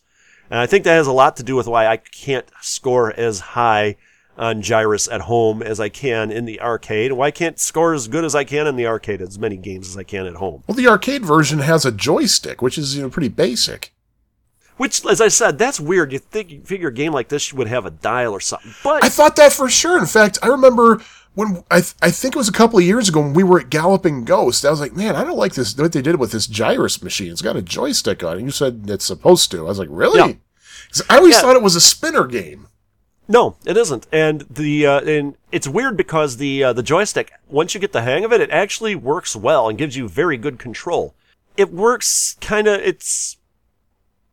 And 0.49 0.59
I 0.59 0.65
think 0.65 0.83
that 0.83 0.95
has 0.95 1.07
a 1.07 1.11
lot 1.11 1.35
to 1.37 1.43
do 1.43 1.55
with 1.55 1.67
why 1.67 1.87
I 1.87 1.97
can't 1.97 2.49
score 2.61 3.11
as 3.19 3.39
high 3.39 3.97
on 4.37 4.61
Gyruss 4.61 5.11
at 5.11 5.21
home 5.21 5.63
as 5.63 5.79
I 5.79 5.89
can 5.89 6.31
in 6.31 6.45
the 6.45 6.61
arcade. 6.61 7.13
Why 7.13 7.27
I 7.27 7.31
can't 7.31 7.59
score 7.59 7.93
as 7.93 8.07
good 8.07 8.23
as 8.23 8.35
I 8.35 8.43
can 8.43 8.67
in 8.67 8.75
the 8.75 8.87
arcade 8.87 9.21
as 9.21 9.39
many 9.39 9.57
games 9.57 9.89
as 9.89 9.97
I 9.97 10.03
can 10.03 10.25
at 10.25 10.35
home. 10.35 10.63
Well, 10.67 10.75
the 10.75 10.87
arcade 10.87 11.25
version 11.25 11.59
has 11.59 11.85
a 11.85 11.91
joystick, 11.91 12.61
which 12.61 12.77
is 12.77 12.95
you 12.95 13.01
know 13.01 13.09
pretty 13.09 13.29
basic. 13.29 13.93
Which, 14.77 15.03
as 15.07 15.19
I 15.21 15.29
said, 15.29 15.57
that's 15.57 15.79
weird. 15.79 16.13
You 16.13 16.19
think 16.19 16.51
you 16.51 16.61
figure 16.61 16.89
a 16.89 16.93
game 16.93 17.11
like 17.11 17.29
this 17.29 17.51
would 17.51 17.67
have 17.67 17.87
a 17.87 17.91
dial 17.91 18.31
or 18.31 18.39
something, 18.39 18.73
but 18.83 19.03
I 19.03 19.09
thought 19.09 19.35
that 19.37 19.51
for 19.51 19.69
sure. 19.69 19.97
In 19.97 20.05
fact, 20.05 20.37
I 20.43 20.47
remember 20.47 21.01
when 21.37 21.63
I 21.69 21.81
th- 21.81 21.93
I 22.01 22.09
think 22.09 22.35
it 22.35 22.37
was 22.37 22.49
a 22.49 22.53
couple 22.53 22.79
of 22.79 22.85
years 22.85 23.07
ago 23.09 23.21
when 23.21 23.33
we 23.33 23.43
were 23.43 23.59
at 23.59 23.69
Galloping 23.69 24.25
Ghost. 24.25 24.65
I 24.65 24.71
was 24.71 24.81
like, 24.81 24.93
man, 24.95 25.15
I 25.15 25.23
don't 25.23 25.37
like 25.37 25.53
this 25.53 25.77
what 25.77 25.91
they 25.93 26.01
did 26.01 26.19
with 26.19 26.31
this 26.31 26.47
Gyruss 26.47 27.03
machine. 27.03 27.31
It's 27.31 27.43
got 27.43 27.55
a 27.55 27.61
joystick 27.61 28.23
on 28.23 28.39
it. 28.39 28.43
You 28.43 28.49
said 28.51 28.85
it's 28.87 29.05
supposed 29.05 29.51
to. 29.51 29.59
I 29.59 29.69
was 29.69 29.77
like, 29.77 29.89
really? 29.91 30.19
Yeah. 30.19 31.03
I 31.09 31.17
always 31.17 31.35
Yeah. 31.35 31.41
thought 31.41 31.55
it 31.55 31.61
was 31.61 31.75
a 31.75 31.81
spinner 31.81 32.25
game. 32.25 32.67
No, 33.27 33.55
it 33.65 33.77
isn't. 33.77 34.07
And 34.11 34.45
the 34.49 34.87
uh, 34.87 35.01
and 35.01 35.35
it's 35.51 35.67
weird 35.67 35.95
because 35.95 36.37
the 36.37 36.63
uh, 36.63 36.73
the 36.73 36.81
joystick, 36.81 37.31
once 37.47 37.73
you 37.75 37.79
get 37.79 37.91
the 37.93 38.01
hang 38.01 38.25
of 38.25 38.33
it, 38.33 38.41
it 38.41 38.49
actually 38.49 38.95
works 38.95 39.35
well 39.35 39.69
and 39.69 39.77
gives 39.77 39.95
you 39.95 40.09
very 40.09 40.37
good 40.37 40.57
control. 40.57 41.13
It 41.55 41.71
works 41.71 42.35
kind 42.41 42.67
of. 42.67 42.81
It's 42.81 43.37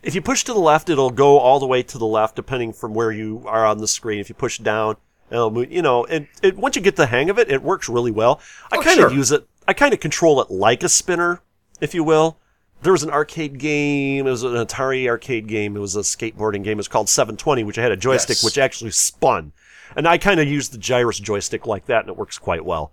if 0.03 0.15
you 0.15 0.23
push 0.23 0.45
to 0.45 0.53
the 0.55 0.59
left, 0.61 0.89
it'll 0.89 1.11
go 1.11 1.39
all 1.39 1.59
the 1.59 1.67
way 1.67 1.83
to 1.83 1.99
the 1.99 2.07
left, 2.07 2.37
depending 2.37 2.73
from 2.73 2.95
where 2.95 3.13
you 3.13 3.43
are 3.47 3.67
on 3.67 3.79
the 3.79 3.89
screen. 3.89 4.21
If 4.21 4.29
you 4.29 4.35
push 4.35 4.59
down, 4.59 4.97
it'll. 5.35 5.65
You 5.67 5.83
know, 5.83 6.05
and 6.07 6.29
it, 6.43 6.57
once 6.57 6.77
you 6.77 6.83
get 6.83 6.97
the 6.97 7.07
hang 7.07 7.29
of 7.31 7.39
it, 7.39 7.51
it 7.51 7.63
works 7.63 7.89
really 7.89 8.11
well. 8.11 8.41
I 8.73 8.77
Oh, 8.79 8.83
kind 8.83 8.97
sure. 8.97 9.07
of 9.09 9.13
use 9.13 9.33
it 9.33 9.47
I 9.67 9.73
kind 9.73 9.95
of 9.95 10.01
control 10.01 10.41
it 10.43 10.51
like 10.51 10.83
a 10.83 10.89
spinner, 10.89 11.41
if 11.81 11.95
you 11.95 12.05
will. 12.05 12.39
There 12.83 12.93
was 12.93 13.03
an 13.03 13.11
arcade 13.11 13.59
game. 13.59 14.27
It 14.27 14.31
was 14.31 14.43
an 14.43 14.53
Atari 14.53 15.09
arcade 15.09 15.47
game. 15.47 15.75
It 15.75 15.81
was 15.81 15.97
a 15.97 16.01
skateboarding 16.01 16.63
game. 16.63 16.73
It 16.73 16.77
was 16.77 16.89
called 16.89 17.09
720, 17.09 17.65
which 17.65 17.79
I 17.79 17.83
had 17.83 17.91
a 17.93 17.97
joystick 17.97 18.37
Yes. 18.37 18.45
which 18.45 18.59
actually 18.59 18.91
spun. 18.91 19.53
And 19.97 20.07
I 20.07 20.19
kind 20.19 20.39
of 20.39 20.47
used 20.47 20.73
the 20.73 20.79
gyruss 20.79 21.19
joystick 21.23 21.67
like 21.67 21.87
that, 21.87 22.01
and 22.01 22.11
it 22.11 22.17
works 22.19 22.39
quite 22.39 22.63
well. 22.65 22.93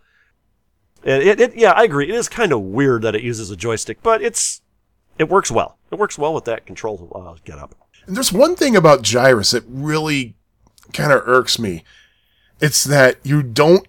And 1.04 1.22
it, 1.24 1.42
it, 1.42 1.56
yeah, 1.56 1.72
I 1.72 1.84
agree. 1.84 2.08
It 2.08 2.16
is 2.16 2.30
kind 2.30 2.54
of 2.54 2.62
weird 2.62 3.02
that 3.02 3.16
it 3.16 3.22
uses 3.24 3.50
a 3.52 3.56
joystick, 3.58 4.02
but 4.02 4.22
it's 4.22 4.62
it 5.18 5.28
works 5.28 5.52
well. 5.52 5.78
It 5.92 5.96
works 5.96 6.18
well 6.18 6.34
with 6.34 6.46
that 6.46 6.66
control 6.66 7.12
uh, 7.14 7.36
get 7.44 7.58
up. 7.58 7.76
And 8.06 8.16
there's 8.16 8.32
one 8.32 8.56
thing 8.56 8.76
about 8.78 9.02
Gyruss 9.04 9.52
that 9.52 9.64
really 9.68 10.36
kind 10.94 11.12
of 11.12 11.22
irks 11.28 11.60
me. 11.60 11.84
It's 12.62 12.84
that 12.86 13.18
you 13.24 13.42
don't 13.44 13.88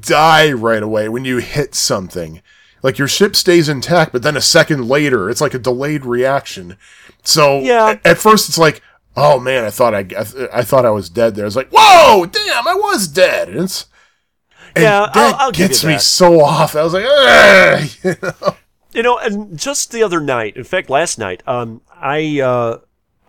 die 0.00 0.52
right 0.52 0.82
away 0.82 1.08
when 1.08 1.24
you 1.24 1.38
hit 1.38 1.74
something. 1.74 2.42
Like 2.82 2.98
your 2.98 3.08
ship 3.08 3.34
stays 3.36 3.68
intact, 3.68 4.12
but 4.12 4.22
then 4.22 4.36
a 4.36 4.40
second 4.42 4.88
later, 4.88 5.30
it's 5.30 5.40
like 5.40 5.54
a 5.54 5.58
delayed 5.58 6.04
reaction. 6.04 6.76
So 7.22 7.60
Yeah. 7.60 7.98
at 8.04 8.18
first 8.18 8.48
it's 8.48 8.58
like, 8.58 8.82
oh 9.16 9.38
man, 9.40 9.64
I 9.64 9.70
thought 9.70 9.94
I, 9.94 10.00
I, 10.18 10.58
I 10.58 10.62
thought 10.62 10.84
I 10.84 10.90
was 10.90 11.08
dead 11.08 11.34
there. 11.34 11.46
It's 11.46 11.56
like, 11.56 11.70
whoa, 11.72 12.26
damn, 12.26 12.68
I 12.68 12.74
was 12.74 13.08
dead. 13.08 13.48
And 13.48 13.60
it's, 13.60 13.86
and 14.74 14.82
Yeah, 14.82 15.06
that 15.14 15.16
I'll- 15.16 15.34
I'll 15.46 15.52
gets 15.52 15.82
you 15.82 15.90
me 15.90 15.98
so 15.98 16.40
off. 16.42 16.74
I 16.76 16.82
was 16.82 16.92
like, 16.92 17.04
you 18.04 18.14
know? 18.22 18.56
You 18.92 19.02
know, 19.02 19.18
and 19.18 19.58
just 19.58 19.90
the 19.92 20.02
other 20.02 20.20
night, 20.20 20.56
in 20.56 20.64
fact, 20.64 20.88
last 20.90 21.18
night, 21.18 21.42
um, 21.48 21.80
I 21.92 22.40
uh, 22.40 22.78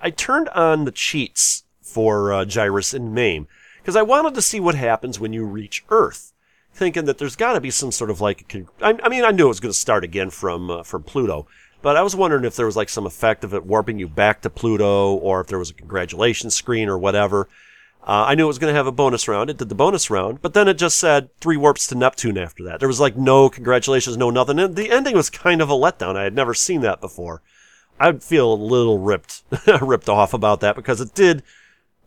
I 0.02 0.10
turned 0.12 0.48
on 0.50 0.86
the 0.86 0.92
cheats 0.92 1.64
for 1.82 2.32
uh, 2.34 2.46
Gyruss 2.46 2.94
in 2.94 3.14
MAME 3.16 3.48
because 3.86 3.96
I 3.96 4.02
wanted 4.02 4.34
to 4.34 4.42
see 4.42 4.60
what 4.60 4.74
happens 4.74 5.20
when 5.20 5.32
you 5.32 5.46
reach 5.46 5.86
Earth, 5.90 6.34
thinking 6.74 7.06
that 7.06 7.20
there's 7.20 7.36
got 7.36 7.54
to 7.54 7.62
be 7.62 7.70
some 7.70 7.92
sort 7.92 8.10
of 8.10 8.20
like, 8.20 8.52
I, 8.82 8.98
I 9.04 9.10
mean, 9.10 9.24
I 9.24 9.30
knew 9.30 9.46
it 9.46 9.50
was 9.50 9.60
going 9.60 9.72
to 9.72 9.78
start 9.78 10.04
again 10.04 10.32
from 10.32 10.72
uh, 10.72 10.82
from 10.82 11.04
Pluto, 11.04 11.46
but 11.84 11.96
I 11.96 12.02
was 12.02 12.16
wondering 12.16 12.46
if 12.46 12.56
there 12.56 12.66
was 12.66 12.76
like 12.76 12.90
some 12.90 13.06
effect 13.06 13.44
of 13.44 13.54
it 13.54 13.64
warping 13.64 14.00
you 14.00 14.08
back 14.08 14.42
to 14.42 14.50
Pluto, 14.50 15.14
or 15.14 15.42
if 15.42 15.48
there 15.48 15.60
was 15.60 15.70
a 15.70 15.76
congratulations 15.76 16.56
screen 16.56 16.90
or 16.90 16.98
whatever. 16.98 17.48
Uh, 18.02 18.26
I 18.28 18.34
knew 18.34 18.46
it 18.46 18.48
was 18.48 18.58
going 18.58 18.74
to 18.74 18.78
have 18.78 18.88
a 18.88 18.92
bonus 18.92 19.28
round. 19.28 19.52
It 19.52 19.58
did 19.58 19.70
the 19.70 19.76
bonus 19.76 20.10
round, 20.10 20.42
but 20.42 20.56
then 20.56 20.68
it 20.68 20.80
just 20.80 20.98
said 20.98 21.30
three 21.40 21.58
warps 21.58 21.86
to 21.88 21.96
Neptune 21.96 22.40
after 22.40 22.64
that. 22.64 22.80
There 22.80 22.90
was 22.90 23.00
like 23.00 23.16
no 23.16 23.50
congratulations, 23.50 24.18
no 24.18 24.32
nothing. 24.32 24.58
And 24.58 24.76
the 24.76 24.90
ending 24.90 25.16
was 25.16 25.30
kind 25.30 25.62
of 25.62 25.70
a 25.70 25.74
letdown. 25.74 26.16
I 26.16 26.24
had 26.24 26.34
never 26.34 26.56
seen 26.56 26.82
that 26.82 27.02
before. 27.02 27.44
I'd 28.00 28.24
feel 28.24 28.52
a 28.52 28.56
little 28.56 28.98
ripped, 28.98 29.44
ripped 29.82 30.10
off 30.10 30.34
about 30.34 30.62
that 30.62 30.76
because 30.76 31.02
it 31.02 31.14
did 31.14 31.44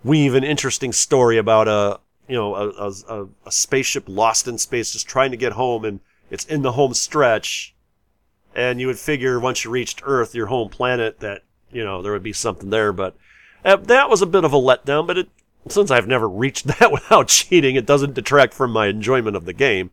weave 0.05 0.35
an 0.35 0.45
interesting 0.45 0.93
story 0.93 1.39
about 1.39 1.69
a, 1.69 2.01
you 2.29 2.37
know, 2.37 2.55
a, 2.55 2.93
a, 3.09 3.29
a, 3.47 3.53
spaceship 3.53 4.05
lost 4.07 4.47
in 4.47 4.59
space 4.59 4.93
just 4.93 5.09
trying 5.09 5.31
to 5.31 5.37
get 5.37 5.53
home 5.53 5.85
and 5.85 6.01
it's 6.31 6.45
in 6.45 6.63
the 6.63 6.73
home 6.73 6.95
stretch. 6.95 7.75
And 8.55 8.81
you 8.81 8.87
would 8.87 8.99
figure 8.99 9.39
once 9.39 9.65
you 9.65 9.71
reached 9.71 10.03
Earth, 10.05 10.35
your 10.35 10.47
home 10.47 10.69
planet, 10.69 11.21
that, 11.21 11.43
you 11.71 11.85
know, 11.85 12.03
there 12.03 12.13
would 12.13 12.23
be 12.23 12.33
something 12.33 12.71
there. 12.71 12.93
But 12.93 13.17
uh, 13.65 13.77
that 13.77 14.11
was 14.11 14.23
a 14.23 14.27
bit 14.27 14.45
of 14.45 14.53
a 14.53 14.57
letdown, 14.57 15.07
but 15.07 15.19
it, 15.19 15.29
since 15.69 15.91
I've 15.91 16.09
never 16.09 16.29
reached 16.29 16.67
that 16.79 16.93
without 16.93 17.29
cheating, 17.29 17.77
it 17.77 17.87
doesn't 17.87 18.15
detract 18.15 18.55
from 18.55 18.73
my 18.73 18.87
enjoyment 18.89 19.37
of 19.37 19.45
the 19.45 19.53
game. 19.53 19.91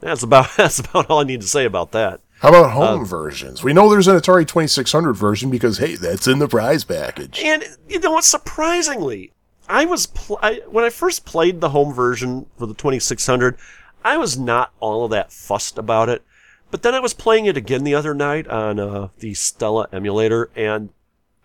That's 0.00 0.22
about 0.22 0.50
that's 0.56 0.78
about 0.78 1.08
all 1.08 1.20
I 1.20 1.24
need 1.24 1.40
to 1.40 1.48
say 1.48 1.64
about 1.64 1.92
that. 1.92 2.20
How 2.40 2.48
about 2.48 2.72
home 2.72 3.04
versions? 3.04 3.62
We 3.62 3.72
know 3.72 3.88
there's 3.88 4.08
an 4.08 4.16
Atari 4.16 4.44
2600 4.48 5.12
version 5.12 5.48
because, 5.48 5.78
hey, 5.78 5.94
that's 5.94 6.26
in 6.26 6.40
the 6.40 6.48
prize 6.48 6.82
package. 6.82 7.40
And 7.40 7.62
you 7.88 8.00
know 8.00 8.10
what? 8.10 8.24
Surprisingly, 8.24 9.31
I 9.68 9.84
was 9.84 10.06
pl- 10.06 10.38
I, 10.42 10.60
when 10.68 10.84
I 10.84 10.90
first 10.90 11.24
played 11.24 11.60
the 11.60 11.70
home 11.70 11.92
version 11.92 12.46
for 12.58 12.66
the 12.66 12.74
2600, 12.74 13.56
I 14.04 14.16
was 14.16 14.38
not 14.38 14.72
all 14.80 15.04
of 15.04 15.10
that 15.12 15.32
fussed 15.32 15.78
about 15.78 16.08
it. 16.08 16.22
But 16.70 16.82
then 16.82 16.94
I 16.94 17.00
was 17.00 17.12
playing 17.14 17.46
it 17.46 17.56
again 17.56 17.84
the 17.84 17.94
other 17.94 18.14
night 18.14 18.48
on 18.48 18.80
uh, 18.80 19.08
the 19.18 19.34
Stella 19.34 19.88
emulator, 19.92 20.50
and 20.56 20.88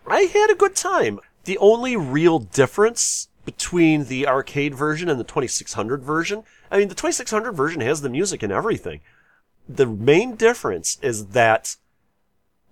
I 0.07 0.21
had 0.21 0.49
a 0.49 0.55
good 0.55 0.75
time. 0.75 1.19
The 1.43 1.57
only 1.57 1.97
real 1.97 2.39
difference 2.39 3.27
between 3.43 4.05
the 4.05 4.25
arcade 4.25 4.73
version 4.73 5.09
and 5.09 5.19
the 5.19 5.25
2600 5.25 6.01
version, 6.01 6.43
I 6.71 6.77
mean, 6.77 6.87
the 6.87 6.95
2600 6.95 7.51
version 7.51 7.81
has 7.81 8.01
the 8.01 8.09
music 8.09 8.41
and 8.41 8.53
everything. 8.53 9.01
The 9.67 9.85
main 9.85 10.35
difference 10.35 10.97
is 11.01 11.27
that 11.27 11.75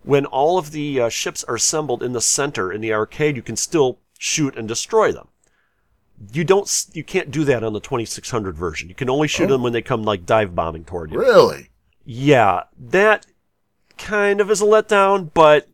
when 0.03 0.25
all 0.25 0.57
of 0.57 0.71
the 0.71 1.01
uh, 1.01 1.09
ships 1.09 1.43
are 1.43 1.55
assembled 1.55 2.03
in 2.03 2.13
the 2.13 2.21
center 2.21 2.71
in 2.71 2.79
the 2.79 2.93
arcade, 2.93 3.35
you 3.35 3.41
can 3.41 3.57
still 3.57 3.99
shoot 4.17 4.55
and 4.55 4.67
destroy 4.67 5.11
them. 5.11 5.27
You 6.31 6.43
don't, 6.43 6.85
you 6.93 7.03
can't 7.03 7.31
do 7.31 7.43
that 7.45 7.63
on 7.63 7.73
the 7.73 7.79
2600 7.79 8.55
version. 8.55 8.89
You 8.89 8.95
can 8.95 9.09
only 9.09 9.27
shoot 9.27 9.47
them 9.47 9.61
when 9.61 9.73
they 9.73 9.81
come 9.81 10.03
like 10.03 10.25
dive 10.25 10.55
bombing 10.55 10.85
toward 10.85 11.11
you. 11.11 11.19
Really? 11.19 11.69
Yeah, 12.05 12.63
that 12.77 13.25
kind 13.97 14.39
of 14.39 14.49
is 14.51 14.61
a 14.61 14.65
letdown, 14.65 15.31
but 15.33 15.67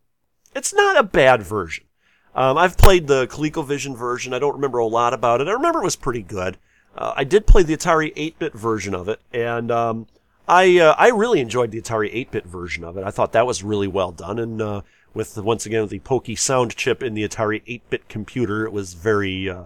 it's 0.56 0.74
not 0.74 0.98
a 0.98 1.04
bad 1.04 1.44
version. 1.44 1.86
Um, 2.34 2.58
I've 2.58 2.78
played 2.78 3.08
the 3.08 3.28
ColecoVision 3.28 3.98
version. 3.98 4.34
I 4.34 4.40
don't 4.40 4.56
remember 4.56 4.78
a 4.78 4.86
lot 4.86 5.14
about 5.14 5.42
it. 5.42 5.48
I 5.48 5.52
remember 5.52 5.82
it 5.82 5.86
was 5.86 5.96
pretty 5.96 6.22
good. 6.22 6.58
Uh, 6.96 7.14
I 7.16 7.24
did 7.24 7.46
play 7.46 7.64
the 7.64 7.76
Atari 7.76 8.14
8-bit 8.16 8.54
version 8.54 8.96
of 8.96 9.10
it, 9.10 9.20
and 9.32 9.72
um, 9.72 10.08
I 10.48 10.78
uh, 10.80 10.96
I 10.98 11.10
really 11.10 11.40
enjoyed 11.40 11.72
the 11.72 11.82
Atari 11.82 12.14
8-bit 12.14 12.46
version 12.46 12.84
of 12.84 12.98
it. 12.98 13.04
I 13.04 13.12
thought 13.12 13.32
that 13.34 13.48
was 13.48 13.64
really 13.64 13.88
well 13.88 14.12
done, 14.12 14.40
and 14.40 14.62
uh, 14.62 14.82
with 15.14 15.38
once 15.38 15.66
again 15.66 15.88
the 15.88 16.00
Pokey 16.00 16.36
sound 16.36 16.76
chip 16.76 17.02
in 17.02 17.14
the 17.14 17.28
Atari 17.28 17.64
8-bit 17.66 18.10
computer, 18.10 18.66
it 18.66 18.72
was 18.72 18.94
very 18.94 19.50
uh, 19.50 19.66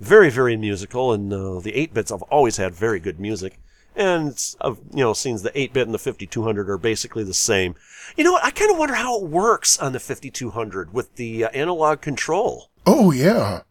very 0.00 0.30
very 0.30 0.56
musical, 0.56 1.12
and 1.12 1.32
uh, 1.32 1.60
the 1.60 1.72
8-bits 1.72 2.10
have 2.10 2.22
always 2.22 2.56
had 2.56 2.74
very 2.74 3.00
good 3.00 3.20
music. 3.20 3.58
And 3.94 4.38
uh, 4.60 4.74
you 4.92 5.02
know, 5.02 5.14
seems 5.14 5.42
the 5.42 5.50
8-bit 5.50 5.86
and 5.86 5.94
the 5.94 5.98
5200 5.98 6.68
are 6.68 6.76
basically 6.76 7.24
the 7.24 7.32
same. 7.32 7.74
You 8.14 8.24
know 8.24 8.32
what? 8.32 8.44
I 8.44 8.50
kind 8.50 8.70
of 8.70 8.76
wonder 8.76 8.94
how 8.94 9.18
it 9.20 9.26
works 9.26 9.78
on 9.78 9.92
the 9.92 10.00
5200 10.00 10.92
with 10.92 11.16
the 11.16 11.44
uh, 11.44 11.48
analog 11.48 12.02
control. 12.02 12.70
Oh, 12.84 13.10
yeah. 13.10 13.62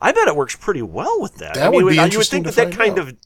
I 0.00 0.12
bet 0.12 0.28
it 0.28 0.36
works 0.36 0.56
pretty 0.56 0.82
well 0.82 1.20
with 1.20 1.36
that. 1.36 1.54
That 1.54 1.68
I 1.68 1.70
mean, 1.70 1.84
would 1.84 1.90
be 1.90 1.96
you 1.96 2.18
would 2.18 2.26
think 2.26 2.44
that 2.44 2.56
that 2.56 2.72
kind 2.72 2.98
out. 2.98 3.08
of, 3.08 3.16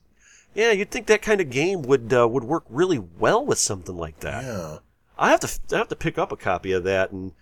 yeah, 0.55 0.73
you'd 0.73 0.91
think 0.91 1.07
that 1.07 1.23
kind 1.23 1.41
of 1.41 1.51
game 1.51 1.83
would 1.83 2.13
uh, 2.13 2.29
would 2.29 2.45
work 2.45 2.65
really 2.69 2.99
well 2.99 3.45
with 3.45 3.59
something 3.59 3.97
like 3.97 4.21
that. 4.21 4.45
Yeah. 4.45 4.79
I 5.19 5.31
have 5.31 5.41
to 5.41 5.61
I 5.75 5.79
have 5.79 5.89
to 5.89 5.97
pick 5.97 6.19
up 6.19 6.33
a 6.33 6.37
copy 6.37 6.73
of 6.73 6.85
that, 6.85 7.13
and 7.13 7.33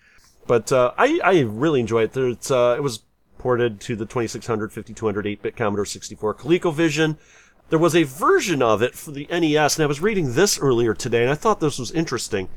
but 0.46 0.70
uh, 0.70 0.92
I 0.96 1.20
I 1.24 1.40
really 1.40 1.80
enjoy 1.80 2.05
it. 2.05 2.12
There's 2.12 2.50
uh, 2.50 2.74
it 2.78 2.82
was 2.82 3.02
ported 3.45 3.78
to 3.78 3.95
the 3.95 4.07
2600, 4.07 4.72
5200, 4.72 5.26
8-bit 5.26 5.55
Commodore 5.55 5.84
64 5.84 6.34
ColecoVision. 6.36 7.18
There 7.68 7.78
was 7.78 7.95
a 7.95 8.05
version 8.05 8.62
of 8.62 8.80
it 8.80 8.95
for 8.95 9.11
the 9.11 9.26
NES, 9.30 9.76
and 9.76 9.84
I 9.84 9.87
was 9.87 10.00
reading 10.00 10.33
this 10.33 10.58
earlier 10.58 10.95
today, 10.95 11.21
and 11.21 11.30
I 11.30 11.34
thought 11.34 11.61
this 11.61 11.79
was 11.79 11.91
interesting. 11.91 12.49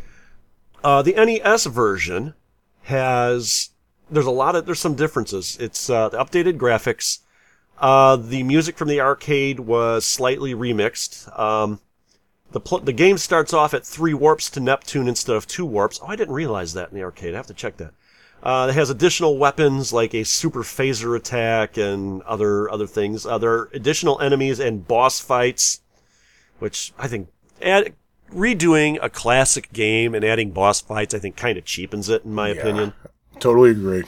Uh, 0.85 1.01
the 1.01 1.11
NES 1.11 1.65
version 1.65 2.35
has 2.83 3.71
there's 4.09 4.25
a 4.25 4.31
lot 4.31 4.55
of 4.55 4.65
there's 4.65 4.79
some 4.79 4.95
differences. 4.95 5.57
It's 5.59 5.89
uh, 5.89 6.07
the 6.07 6.19
updated 6.19 6.57
graphics. 6.57 7.19
Uh, 7.77 8.15
the 8.15 8.43
music 8.43 8.77
from 8.77 8.87
the 8.87 9.01
arcade 9.01 9.59
was 9.59 10.05
slightly 10.05 10.55
remixed. 10.55 11.37
Um, 11.37 11.81
the 12.51 12.61
pl- 12.61 12.79
the 12.79 12.93
game 12.93 13.17
starts 13.17 13.51
off 13.51 13.73
at 13.73 13.85
three 13.85 14.13
warps 14.13 14.49
to 14.51 14.61
Neptune 14.61 15.09
instead 15.09 15.35
of 15.35 15.47
two 15.47 15.65
warps. 15.65 15.99
Oh, 16.01 16.07
I 16.07 16.15
didn't 16.15 16.33
realize 16.33 16.71
that 16.75 16.91
in 16.91 16.95
the 16.95 17.03
arcade. 17.03 17.33
I 17.33 17.37
have 17.37 17.47
to 17.47 17.53
check 17.53 17.75
that. 17.75 17.93
Uh, 18.43 18.67
it 18.69 18.73
has 18.73 18.89
additional 18.89 19.37
weapons 19.37 19.91
like 19.91 20.13
a 20.13 20.23
super 20.23 20.61
phaser 20.61 21.17
attack 21.17 21.77
and 21.77 22.21
other 22.23 22.69
other 22.69 22.87
things. 22.87 23.25
Uh, 23.25 23.37
there 23.37 23.51
are 23.51 23.69
additional 23.73 24.19
enemies 24.21 24.59
and 24.59 24.87
boss 24.87 25.19
fights, 25.19 25.81
which 26.59 26.93
I 26.97 27.07
think 27.07 27.29
add, 27.61 27.93
redoing 28.31 28.99
a 29.01 29.09
classic 29.09 29.73
game 29.73 30.13
and 30.13 30.23
adding 30.23 30.51
boss 30.51 30.81
fights, 30.81 31.13
I 31.13 31.19
think, 31.19 31.35
kind 31.35 31.57
of 31.57 31.65
cheapens 31.65 32.09
it 32.09 32.25
in 32.25 32.33
my 32.33 32.49
opinion. 32.49 32.93
Totally 33.39 33.71
agree. 33.71 34.03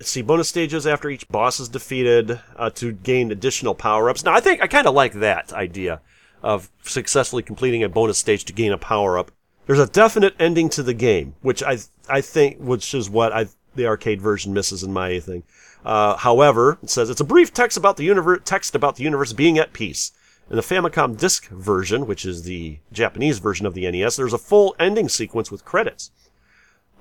See 0.00 0.22
bonus 0.22 0.48
stages 0.48 0.86
after 0.86 1.10
each 1.10 1.28
boss 1.28 1.58
is 1.58 1.68
defeated 1.68 2.40
uh, 2.56 2.70
to 2.70 2.92
gain 2.92 3.32
additional 3.32 3.74
power 3.74 4.08
ups. 4.08 4.24
Now, 4.24 4.32
I 4.32 4.40
think 4.40 4.62
I 4.62 4.68
kind 4.68 4.86
of 4.86 4.94
like 4.94 5.14
that 5.14 5.52
idea 5.52 6.00
of 6.42 6.70
successfully 6.82 7.42
completing 7.42 7.82
a 7.82 7.88
bonus 7.88 8.18
stage 8.18 8.44
to 8.44 8.52
gain 8.52 8.72
a 8.72 8.78
power 8.78 9.18
up. 9.18 9.32
There's 9.66 9.80
a 9.80 9.86
definite 9.86 10.34
ending 10.38 10.68
to 10.70 10.82
the 10.82 10.94
game, 10.94 11.34
which 11.42 11.62
I 11.62 11.78
I 12.08 12.20
think 12.20 12.58
which 12.58 12.94
is 12.94 13.10
what 13.10 13.32
I 13.32 13.48
the 13.74 13.86
arcade 13.86 14.20
version 14.20 14.52
misses 14.52 14.82
in 14.82 14.92
my 14.92 15.20
thing. 15.20 15.42
Uh, 15.84 16.16
however, 16.16 16.78
it 16.82 16.90
says 16.90 17.10
it's 17.10 17.20
a 17.20 17.24
brief 17.24 17.52
text 17.52 17.76
about 17.76 17.96
the 17.96 18.04
universe 18.04 18.40
text 18.44 18.74
about 18.74 18.96
the 18.96 19.04
universe 19.04 19.32
being 19.32 19.58
at 19.58 19.72
peace. 19.72 20.12
In 20.50 20.56
the 20.56 20.62
Famicom 20.62 21.16
Disk 21.16 21.48
version, 21.48 22.06
which 22.06 22.24
is 22.24 22.42
the 22.42 22.78
Japanese 22.90 23.38
version 23.38 23.66
of 23.66 23.74
the 23.74 23.88
NES, 23.90 24.16
there's 24.16 24.32
a 24.32 24.38
full 24.38 24.74
ending 24.78 25.08
sequence 25.08 25.50
with 25.50 25.64
credits. 25.64 26.10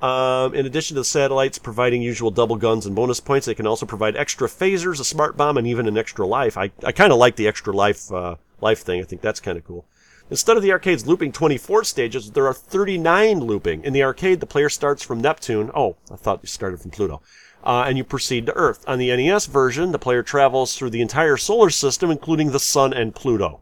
Um, 0.02 0.54
in 0.54 0.66
addition 0.66 0.94
to 0.96 1.02
the 1.02 1.06
satellites 1.06 1.58
providing 1.58 2.02
usual 2.04 2.30
double 2.30 2.56
guns 2.56 2.86
and 2.86 2.96
bonus 2.96 3.20
points, 3.20 3.48
they 3.48 3.56
can 3.56 3.66
also 3.66 3.86
provide 3.86 4.16
extra 4.16 4.48
phasers, 4.48 5.00
a 5.00 5.04
smart 5.04 5.38
bomb, 5.38 5.58
and 5.58 5.66
even 5.66 5.88
an 5.88 5.98
extra 5.98 6.28
life. 6.28 6.58
I, 6.58 6.72
I 6.84 6.92
kind 6.92 7.12
of 7.12 7.18
like 7.18 7.36
the 7.36 7.48
extra 7.48 7.74
life 7.74 8.12
uh, 8.12 8.36
life 8.62 8.82
thing. 8.82 9.00
I 9.00 9.06
think 9.06 9.22
that's 9.22 9.40
kind 9.40 9.58
of 9.58 9.66
cool. 9.66 9.86
Instead 10.30 10.58
of 10.58 10.64
the 10.64 10.72
arcade's 10.72 11.08
looping 11.08 11.32
24 11.32 11.86
stages, 11.86 12.32
there 12.32 12.48
are 12.48 12.54
39 12.54 13.40
looping. 13.40 13.84
In 13.84 13.94
the 13.94 14.04
arcade, 14.04 14.42
the 14.42 14.46
player 14.46 14.68
starts 14.68 15.02
from 15.02 15.22
Neptune. 15.22 15.72
Oh, 15.74 15.96
I 16.12 16.18
thought 16.18 16.42
you 16.44 16.48
started 16.48 16.82
from 16.82 16.92
Pluto. 16.92 17.22
Uh, 17.64 17.86
and 17.88 17.98
you 17.98 18.04
proceed 18.04 18.46
to 18.46 18.54
Earth. 18.54 18.84
On 18.88 19.00
the 19.00 19.16
NES 19.16 19.46
version, 19.46 19.92
the 19.92 20.00
player 20.00 20.24
travels 20.24 20.76
through 20.76 20.90
the 20.90 21.02
entire 21.02 21.38
solar 21.38 21.70
system, 21.70 22.12
including 22.12 22.52
the 22.52 22.60
Sun 22.60 22.94
and 22.94 23.16
Pluto. 23.16 23.62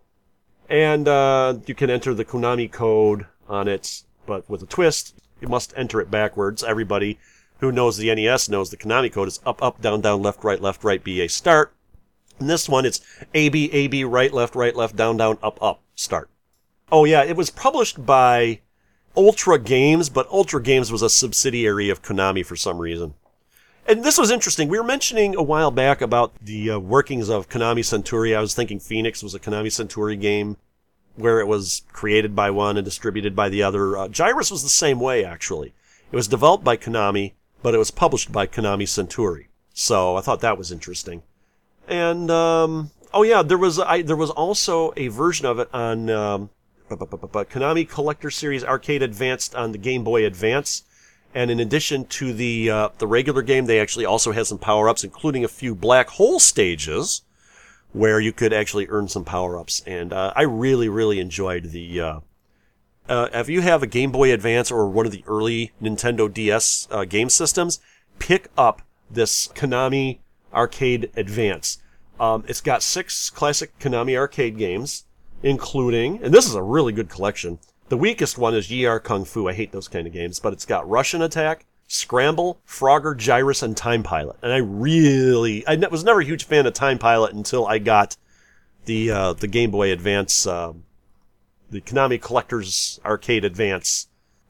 And 0.68 1.08
uh, 1.08 1.60
you 1.68 1.76
can 1.76 1.92
enter 1.92 2.14
the 2.14 2.26
Konami 2.26 2.72
code 2.72 3.28
on 3.48 3.68
it, 3.68 4.04
but 4.26 4.50
with 4.50 4.64
a 4.64 4.68
twist. 4.68 5.14
You 5.42 5.48
must 5.48 5.74
enter 5.76 6.02
it 6.02 6.10
backwards. 6.10 6.64
Everybody 6.64 7.20
who 7.60 7.72
knows 7.72 7.98
the 7.98 8.14
NES 8.14 8.50
knows 8.50 8.72
the 8.72 8.78
Konami 8.78 9.12
code 9.12 9.28
is 9.28 9.40
up, 9.46 9.62
up, 9.62 9.82
down, 9.82 10.02
down, 10.02 10.24
left, 10.24 10.44
right, 10.44 10.62
left, 10.62 10.84
right, 10.84 11.04
BA, 11.04 11.30
start. 11.30 11.74
In 12.40 12.48
this 12.48 12.68
one, 12.68 12.86
it's 12.86 13.02
AB, 13.34 13.72
AB, 13.72 14.04
right, 14.04 14.34
left, 14.34 14.56
right, 14.56 14.76
left, 14.76 14.96
down, 14.96 15.18
down, 15.18 15.38
up, 15.44 15.62
up, 15.62 15.82
start. 15.96 16.30
Oh 16.92 17.06
yeah, 17.06 17.24
it 17.24 17.36
was 17.36 17.50
published 17.50 18.06
by 18.06 18.62
Ultra 19.18 19.60
Games, 19.60 20.10
but 20.10 20.30
Ultra 20.30 20.62
Games 20.62 20.92
was 20.92 21.02
a 21.02 21.10
subsidiary 21.10 21.90
of 21.90 22.02
Konami 22.02 22.46
for 22.46 22.56
some 22.56 22.80
reason. 22.80 23.16
And 23.88 24.04
this 24.04 24.18
was 24.18 24.32
interesting. 24.32 24.68
We 24.68 24.80
were 24.80 24.84
mentioning 24.84 25.36
a 25.36 25.44
while 25.44 25.72
back 25.72 26.02
about 26.02 26.34
the 26.42 26.72
uh, 26.72 26.80
workings 26.80 27.30
of 27.30 27.50
Konami 27.50 27.80
Centuri. 27.80 28.36
I 28.36 28.42
was 28.42 28.56
thinking 28.56 28.80
Phoenix 28.80 29.22
was 29.22 29.36
a 29.36 29.40
Konami 29.40 29.68
Centuri 29.68 30.20
game 30.20 30.58
where 31.16 31.40
it 31.40 31.48
was 31.48 31.84
created 31.94 32.36
by 32.36 32.50
one 32.50 32.78
and 32.78 32.86
distributed 32.86 33.36
by 33.36 33.50
the 33.50 33.64
other. 33.64 33.98
Uh, 33.98 34.08
Gyruss 34.08 34.52
was 34.52 34.64
the 34.64 34.70
same 34.70 35.00
way, 35.00 35.24
actually. 35.24 35.74
It 36.12 36.16
was 36.16 36.28
developed 36.28 36.64
by 36.64 36.78
Konami, 36.78 37.34
but 37.62 37.74
it 37.74 37.78
was 37.78 37.92
published 37.92 38.32
by 38.32 38.48
Konami 38.48 38.84
Centuri. 38.84 39.48
So 39.74 40.16
I 40.18 40.22
thought 40.22 40.42
that 40.42 40.58
was 40.58 40.72
interesting. 40.72 41.24
And 41.88 42.32
um, 42.32 42.92
oh 43.14 43.24
yeah, 43.24 43.44
there 43.44 43.58
was 43.58 43.80
I, 43.80 44.02
there 44.02 44.16
was 44.16 44.32
also 44.32 44.94
a 44.98 45.10
version 45.10 45.46
of 45.46 45.60
it 45.60 45.70
on 45.74 46.10
um, 46.10 46.50
Konami 46.90 47.88
Collector 47.88 48.32
Series 48.32 48.64
Arcade 48.64 49.02
Advanced 49.02 49.56
on 49.56 49.72
the 49.72 49.78
Game 49.78 50.04
Boy 50.04 50.26
Advance. 50.26 50.84
And 51.34 51.52
in 51.52 51.60
addition 51.60 52.06
to 52.06 52.32
the 52.34 52.70
uh, 52.70 52.90
the 52.98 53.08
regular 53.08 53.42
game, 53.42 53.66
they 53.66 53.80
actually 53.80 54.06
also 54.06 54.32
had 54.32 54.48
some 54.48 54.58
power 54.58 54.88
ups, 54.88 55.04
including 55.04 55.44
a 55.44 55.50
few 55.50 55.76
black 55.76 56.10
hole 56.12 56.40
stages 56.40 57.24
where 57.92 58.20
you 58.20 58.32
could 58.32 58.54
actually 58.54 58.88
earn 58.90 59.08
some 59.08 59.26
power 59.26 59.60
ups. 59.60 59.82
And 59.86 60.14
uh, 60.14 60.32
I 60.36 60.44
really, 60.44 60.90
really 60.90 61.20
enjoyed 61.20 61.72
the. 61.72 62.02
Uh, 62.02 62.20
uh, 63.08 63.30
if 63.34 63.50
you 63.50 63.62
have 63.62 63.84
a 63.84 63.88
Game 63.88 64.12
Boy 64.12 64.32
Advance 64.34 64.72
or 64.72 64.90
one 64.90 65.06
of 65.06 65.12
the 65.12 65.24
early 65.28 65.74
Nintendo 65.82 66.34
DS 66.34 66.88
uh, 66.90 67.06
game 67.06 67.30
systems, 67.30 67.80
pick 68.18 68.50
up 68.58 68.82
this 69.10 69.48
Konami 69.50 70.20
Arcade 70.54 71.12
Advance. 71.16 71.80
Um, 72.20 72.44
it's 72.48 72.62
got 72.62 72.82
six 72.82 73.30
classic 73.30 73.78
Konami 73.80 74.18
arcade 74.18 74.58
games, 74.58 75.05
including, 75.44 76.24
and 76.24 76.34
this 76.34 76.48
is 76.48 76.56
a 76.56 76.62
really 76.64 76.94
good 76.94 77.10
collection. 77.10 77.60
The 77.90 77.98
weakest 77.98 78.38
one 78.38 78.56
is 78.56 78.72
Yie 78.72 78.88
Ar 78.88 79.00
Kung 79.00 79.26
Fu. 79.26 79.48
I 79.48 79.54
hate 79.54 79.72
those 79.72 79.88
kind 79.88 80.08
of 80.08 80.14
games, 80.14 80.40
but 80.40 80.54
it's 80.54 80.66
got 80.66 80.86
Rush'n 80.86 81.24
Attack, 81.24 81.66
Scramble, 81.88 82.60
Frogger, 82.68 83.16
Gyruss, 83.16 83.62
and 83.62 83.78
Time 83.78 84.02
Pilot. 84.02 84.38
And 84.42 84.52
I 84.52 84.58
really, 84.58 85.66
I 85.68 85.76
was 85.76 86.04
never 86.04 86.22
a 86.22 86.26
huge 86.26 86.46
fan 86.46 86.66
of 86.66 86.74
Time 86.74 86.98
Pilot 86.98 87.34
until 87.34 87.68
I 87.68 87.78
got 87.78 88.18
the 88.86 89.12
uh, 89.12 89.34
the 89.34 89.48
Game 89.48 89.72
Boy 89.72 89.92
Advance, 89.92 90.48
uh, 90.48 90.74
the 91.70 91.82
Konami 91.82 92.20
Collector's 92.20 93.00
Arcade 93.06 93.46
Advance 93.46 94.08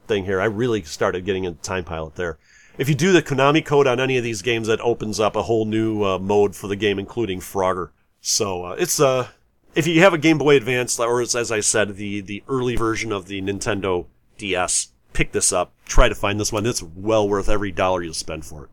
thing 0.07 0.26
here. 0.26 0.40
I 0.40 0.45
really 0.45 0.84
started 0.84 1.26
getting 1.26 1.44
into 1.44 1.62
Time 1.62 1.84
Pilot 1.84 2.16
there. 2.16 2.38
If 2.78 2.90
you 2.90 2.95
do 2.95 3.12
the 3.12 3.22
Konami 3.22 3.66
code 3.66 3.88
on 3.88 3.99
any 3.99 4.18
of 4.18 4.24
these 4.24 4.41
games, 4.41 4.68
that 4.68 4.82
opens 4.82 5.20
up 5.20 5.36
a 5.36 5.44
whole 5.44 5.66
new 5.66 6.03
uh, 6.03 6.20
mode 6.20 6.56
for 6.56 6.68
the 6.68 6.76
game, 6.76 6.99
including 6.99 7.40
Frogger. 7.40 7.90
So 8.22 8.66
uh, 8.66 8.76
it's 8.78 8.99
uh, 8.99 9.28
if 9.76 9.86
you 9.86 10.02
have 10.02 10.14
a 10.14 10.18
Game 10.18 10.38
Boy 10.38 10.56
Advance, 10.56 11.00
or 11.00 11.22
as 11.22 11.36
I 11.36 11.60
said, 11.60 11.98
the 11.98 12.22
the 12.22 12.44
early 12.48 12.76
version 12.76 13.12
of 13.12 13.28
the 13.28 13.42
Nintendo 13.42 14.06
DS, 14.38 14.90
pick 15.14 15.32
this 15.32 15.52
up. 15.52 15.74
Try 15.86 16.10
to 16.10 16.16
find 16.16 16.40
this 16.40 16.52
one. 16.52 16.66
It's 16.66 16.82
well 16.82 17.28
worth 17.28 17.50
every 17.50 17.72
dollar 17.72 18.02
you'll 18.02 18.14
spend 18.14 18.46
for 18.46 18.64
it. 18.64 18.70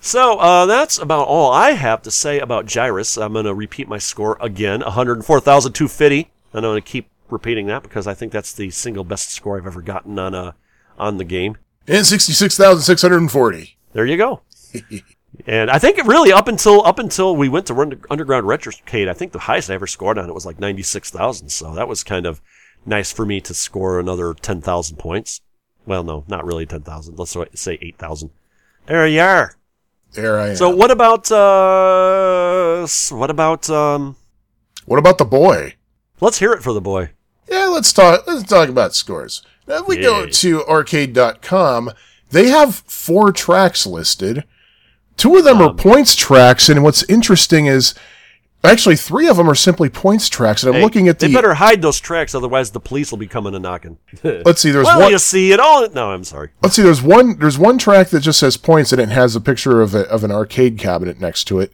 So 0.00 0.38
uh, 0.38 0.66
that's 0.66 0.98
about 0.98 1.28
all 1.28 1.50
I 1.50 1.70
have 1.72 2.02
to 2.02 2.10
say 2.10 2.38
about 2.38 2.66
Gyruss. 2.66 3.20
I'm 3.20 3.32
going 3.32 3.46
to 3.46 3.54
repeat 3.54 3.88
my 3.88 3.98
score 3.98 4.36
again: 4.40 4.80
104,250. 4.80 6.30
And 6.52 6.64
I'm 6.64 6.70
going 6.70 6.82
to 6.82 6.88
keep 6.88 7.08
repeating 7.30 7.66
that 7.66 7.82
because 7.82 8.06
I 8.06 8.14
think 8.14 8.30
that's 8.30 8.52
the 8.52 8.70
single 8.70 9.02
best 9.02 9.30
score 9.30 9.56
I've 9.56 9.66
ever 9.66 9.82
gotten 9.82 10.18
on 10.18 10.34
a 10.34 10.54
on 10.98 11.16
the 11.16 11.24
game. 11.24 11.56
And 11.86 12.06
66,640. 12.06 13.76
There 13.92 14.06
you 14.06 14.16
go. 14.16 14.42
and 15.46 15.70
I 15.70 15.78
think 15.78 15.98
it 15.98 16.06
really 16.06 16.32
up 16.32 16.48
until 16.48 16.84
up 16.86 16.98
until 16.98 17.36
we 17.36 17.48
went 17.48 17.66
to 17.66 17.74
run 17.74 18.00
Underground 18.10 18.46
Retrocade, 18.46 19.08
I 19.08 19.14
think 19.14 19.32
the 19.32 19.40
highest 19.40 19.70
I 19.70 19.74
ever 19.74 19.86
scored 19.86 20.18
on 20.18 20.28
it 20.28 20.34
was 20.34 20.46
like 20.46 20.60
96,000. 20.60 21.48
So 21.48 21.74
that 21.74 21.88
was 21.88 22.04
kind 22.04 22.26
of 22.26 22.40
nice 22.86 23.12
for 23.12 23.26
me 23.26 23.40
to 23.42 23.54
score 23.54 23.98
another 23.98 24.34
10,000 24.34 24.96
points. 24.96 25.40
Well, 25.86 26.02
no, 26.02 26.24
not 26.28 26.44
really 26.44 26.66
10,000. 26.66 27.18
Let's 27.18 27.36
say 27.54 27.78
8,000. 27.80 28.30
There 28.86 29.06
you 29.06 29.20
are. 29.20 29.56
There 30.12 30.38
I 30.38 30.50
am. 30.50 30.56
So 30.56 30.70
what 30.70 30.90
about 30.90 31.30
uh 31.32 32.86
what 33.10 33.30
about 33.30 33.68
um 33.68 34.16
what 34.86 34.98
about 34.98 35.18
the 35.18 35.24
boy? 35.24 35.74
Let's 36.20 36.38
hear 36.38 36.52
it 36.52 36.62
for 36.62 36.72
the 36.72 36.80
boy. 36.80 37.10
Yeah, 37.50 37.66
let's 37.66 37.92
talk 37.92 38.26
let's 38.26 38.44
talk 38.44 38.68
about 38.68 38.94
scores. 38.94 39.42
Now 39.66 39.82
if 39.82 39.88
we 39.88 39.96
go 39.96 40.26
to 40.26 40.60
Aurcade.com, 40.60 41.90
they 42.30 42.48
have 42.48 42.76
four 42.76 43.32
tracks 43.32 43.86
listed. 43.86 44.44
Two 45.16 45.36
of 45.36 45.44
them 45.44 45.58
Um, 45.60 45.62
are 45.70 45.74
points 45.74 46.14
tracks, 46.14 46.68
and 46.68 46.82
what's 46.82 47.02
interesting 47.04 47.66
is 47.66 47.94
actually 48.64 48.96
three 48.96 49.28
of 49.28 49.36
them 49.36 49.48
are 49.48 49.54
simply 49.54 49.88
points 49.88 50.28
tracks. 50.28 50.62
And 50.62 50.70
I'm 50.70 50.78
Hey, 50.80 50.82
looking 50.84 51.08
at 51.08 51.18
the 51.18 51.28
They 51.28 51.34
better 51.34 51.54
hide 51.54 51.82
those 51.82 52.00
tracks, 52.00 52.34
otherwise 52.34 52.70
the 52.72 52.80
police 52.80 53.10
will 53.10 53.18
be 53.18 53.26
coming 53.26 53.54
and 53.54 53.62
knocking. 53.62 53.98
Let's 54.24 54.60
see, 54.60 54.70
there's 54.70 54.86
well, 54.86 55.00
one- 55.00 55.12
you 55.12 55.18
see 55.18 55.52
it 55.52 55.60
all. 55.60 55.88
No, 55.90 56.10
I'm 56.10 56.24
sorry. 56.24 56.50
Let's 56.62 56.74
see. 56.76 56.82
There's 56.82 57.02
one. 57.02 57.38
There's 57.38 57.58
one 57.58 57.78
track 57.78 58.08
that 58.08 58.20
just 58.20 58.40
says 58.40 58.56
points, 58.56 58.92
and 58.92 59.00
it 59.00 59.10
has 59.10 59.36
a 59.36 59.40
picture 59.40 59.80
of 59.82 59.94
a, 59.94 60.00
of 60.10 60.24
an 60.24 60.32
arcade 60.32 60.78
cabinet 60.78 61.20
next 61.20 61.44
to 61.44 61.60
it, 61.60 61.72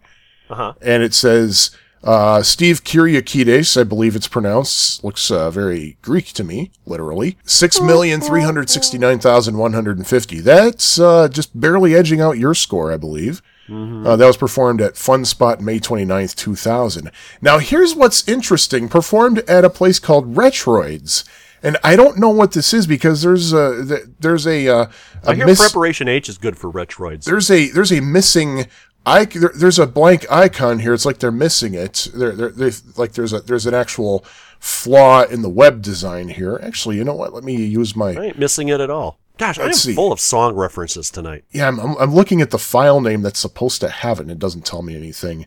Uh 0.50 0.54
huh. 0.54 0.72
and 0.82 1.02
it 1.02 1.14
says 1.14 1.70
uh, 2.02 2.42
Steve 2.42 2.82
Kyriakides. 2.84 3.78
I 3.80 3.84
believe 3.84 4.16
it's 4.16 4.28
pronounced. 4.28 5.04
Looks 5.04 5.30
uh, 5.30 5.50
very 5.50 5.96
Greek 6.02 6.26
to 6.34 6.44
me, 6.44 6.70
literally. 6.86 7.36
Six 7.44 7.80
million 7.80 8.20
three 8.20 8.42
hundred 8.42 8.70
sixty 8.70 8.98
nine 8.98 9.18
thousand 9.18 9.58
one 9.58 9.72
hundred 9.72 9.98
and 9.98 10.06
fifty. 10.06 10.40
That's 10.40 10.98
uh, 10.98 11.28
just 11.28 11.58
barely 11.58 11.94
edging 11.94 12.20
out 12.20 12.38
your 12.38 12.54
score, 12.54 12.92
I 12.92 12.96
believe. 12.96 13.42
Uh, 13.72 14.16
that 14.16 14.26
was 14.26 14.36
performed 14.36 14.80
at 14.80 14.94
Funspot 14.94 15.60
May 15.60 15.78
29th, 15.78 16.34
2000. 16.34 17.08
Now, 17.40 17.58
here's 17.58 17.94
what's 17.94 18.26
interesting. 18.26 18.88
Performed 18.88 19.38
at 19.48 19.64
a 19.64 19.70
place 19.70 20.00
called 20.00 20.34
Retroids. 20.34 21.22
And 21.62 21.76
I 21.84 21.94
don't 21.94 22.18
know 22.18 22.30
what 22.30 22.50
this 22.50 22.74
is 22.74 22.88
because 22.88 23.22
there's 23.22 23.52
a, 23.52 24.00
there's 24.18 24.44
a, 24.44 24.66
uh, 24.66 24.86
a 25.22 25.30
I 25.30 25.34
hear 25.36 25.46
miss- 25.46 25.60
Preparation 25.60 26.08
H 26.08 26.28
is 26.28 26.36
good 26.36 26.58
for 26.58 26.68
Retroids. 26.72 27.26
there's 27.26 27.48
a, 27.48 27.68
there's 27.68 27.92
a 27.92 28.00
missing, 28.00 28.66
I, 29.10 29.24
there, 29.24 29.52
there's 29.54 29.78
a 29.78 29.86
blank 29.86 30.30
icon 30.30 30.78
here. 30.78 30.94
It's 30.94 31.04
like 31.04 31.18
they're 31.18 31.32
missing 31.32 31.74
it. 31.74 32.08
There, 32.14 32.32
there, 32.32 32.50
they 32.50 32.70
like 32.96 33.12
there's 33.12 33.32
a, 33.32 33.40
there's 33.40 33.66
an 33.66 33.74
actual 33.74 34.24
flaw 34.60 35.22
in 35.22 35.42
the 35.42 35.48
web 35.48 35.82
design 35.82 36.28
here. 36.28 36.60
Actually, 36.62 36.96
you 36.96 37.04
know 37.04 37.14
what? 37.14 37.34
Let 37.34 37.42
me 37.42 37.56
use 37.56 37.96
my, 37.96 38.12
I 38.12 38.26
ain't 38.26 38.38
missing 38.38 38.68
it 38.68 38.80
at 38.80 38.90
all. 38.90 39.18
Gosh, 39.36 39.58
I 39.58 39.64
am 39.64 39.72
full 39.72 40.12
of 40.12 40.20
song 40.20 40.54
references 40.54 41.10
tonight. 41.10 41.44
Yeah, 41.50 41.66
I'm, 41.66 41.80
I'm, 41.80 41.96
I'm 41.96 42.14
looking 42.14 42.40
at 42.42 42.50
the 42.50 42.58
file 42.58 43.00
name 43.00 43.22
that's 43.22 43.40
supposed 43.40 43.80
to 43.80 43.88
have 43.88 44.18
it, 44.18 44.22
and 44.22 44.30
it 44.30 44.38
doesn't 44.38 44.66
tell 44.66 44.82
me 44.82 44.94
anything. 44.94 45.46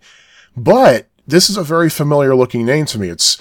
But 0.58 1.08
this 1.28 1.50
is 1.50 1.58
a 1.58 1.64
very 1.64 1.92
familiar 1.92 2.36
looking 2.36 2.66
name 2.66 2.86
to 2.88 3.00
me. 3.00 3.10
It's, 3.10 3.40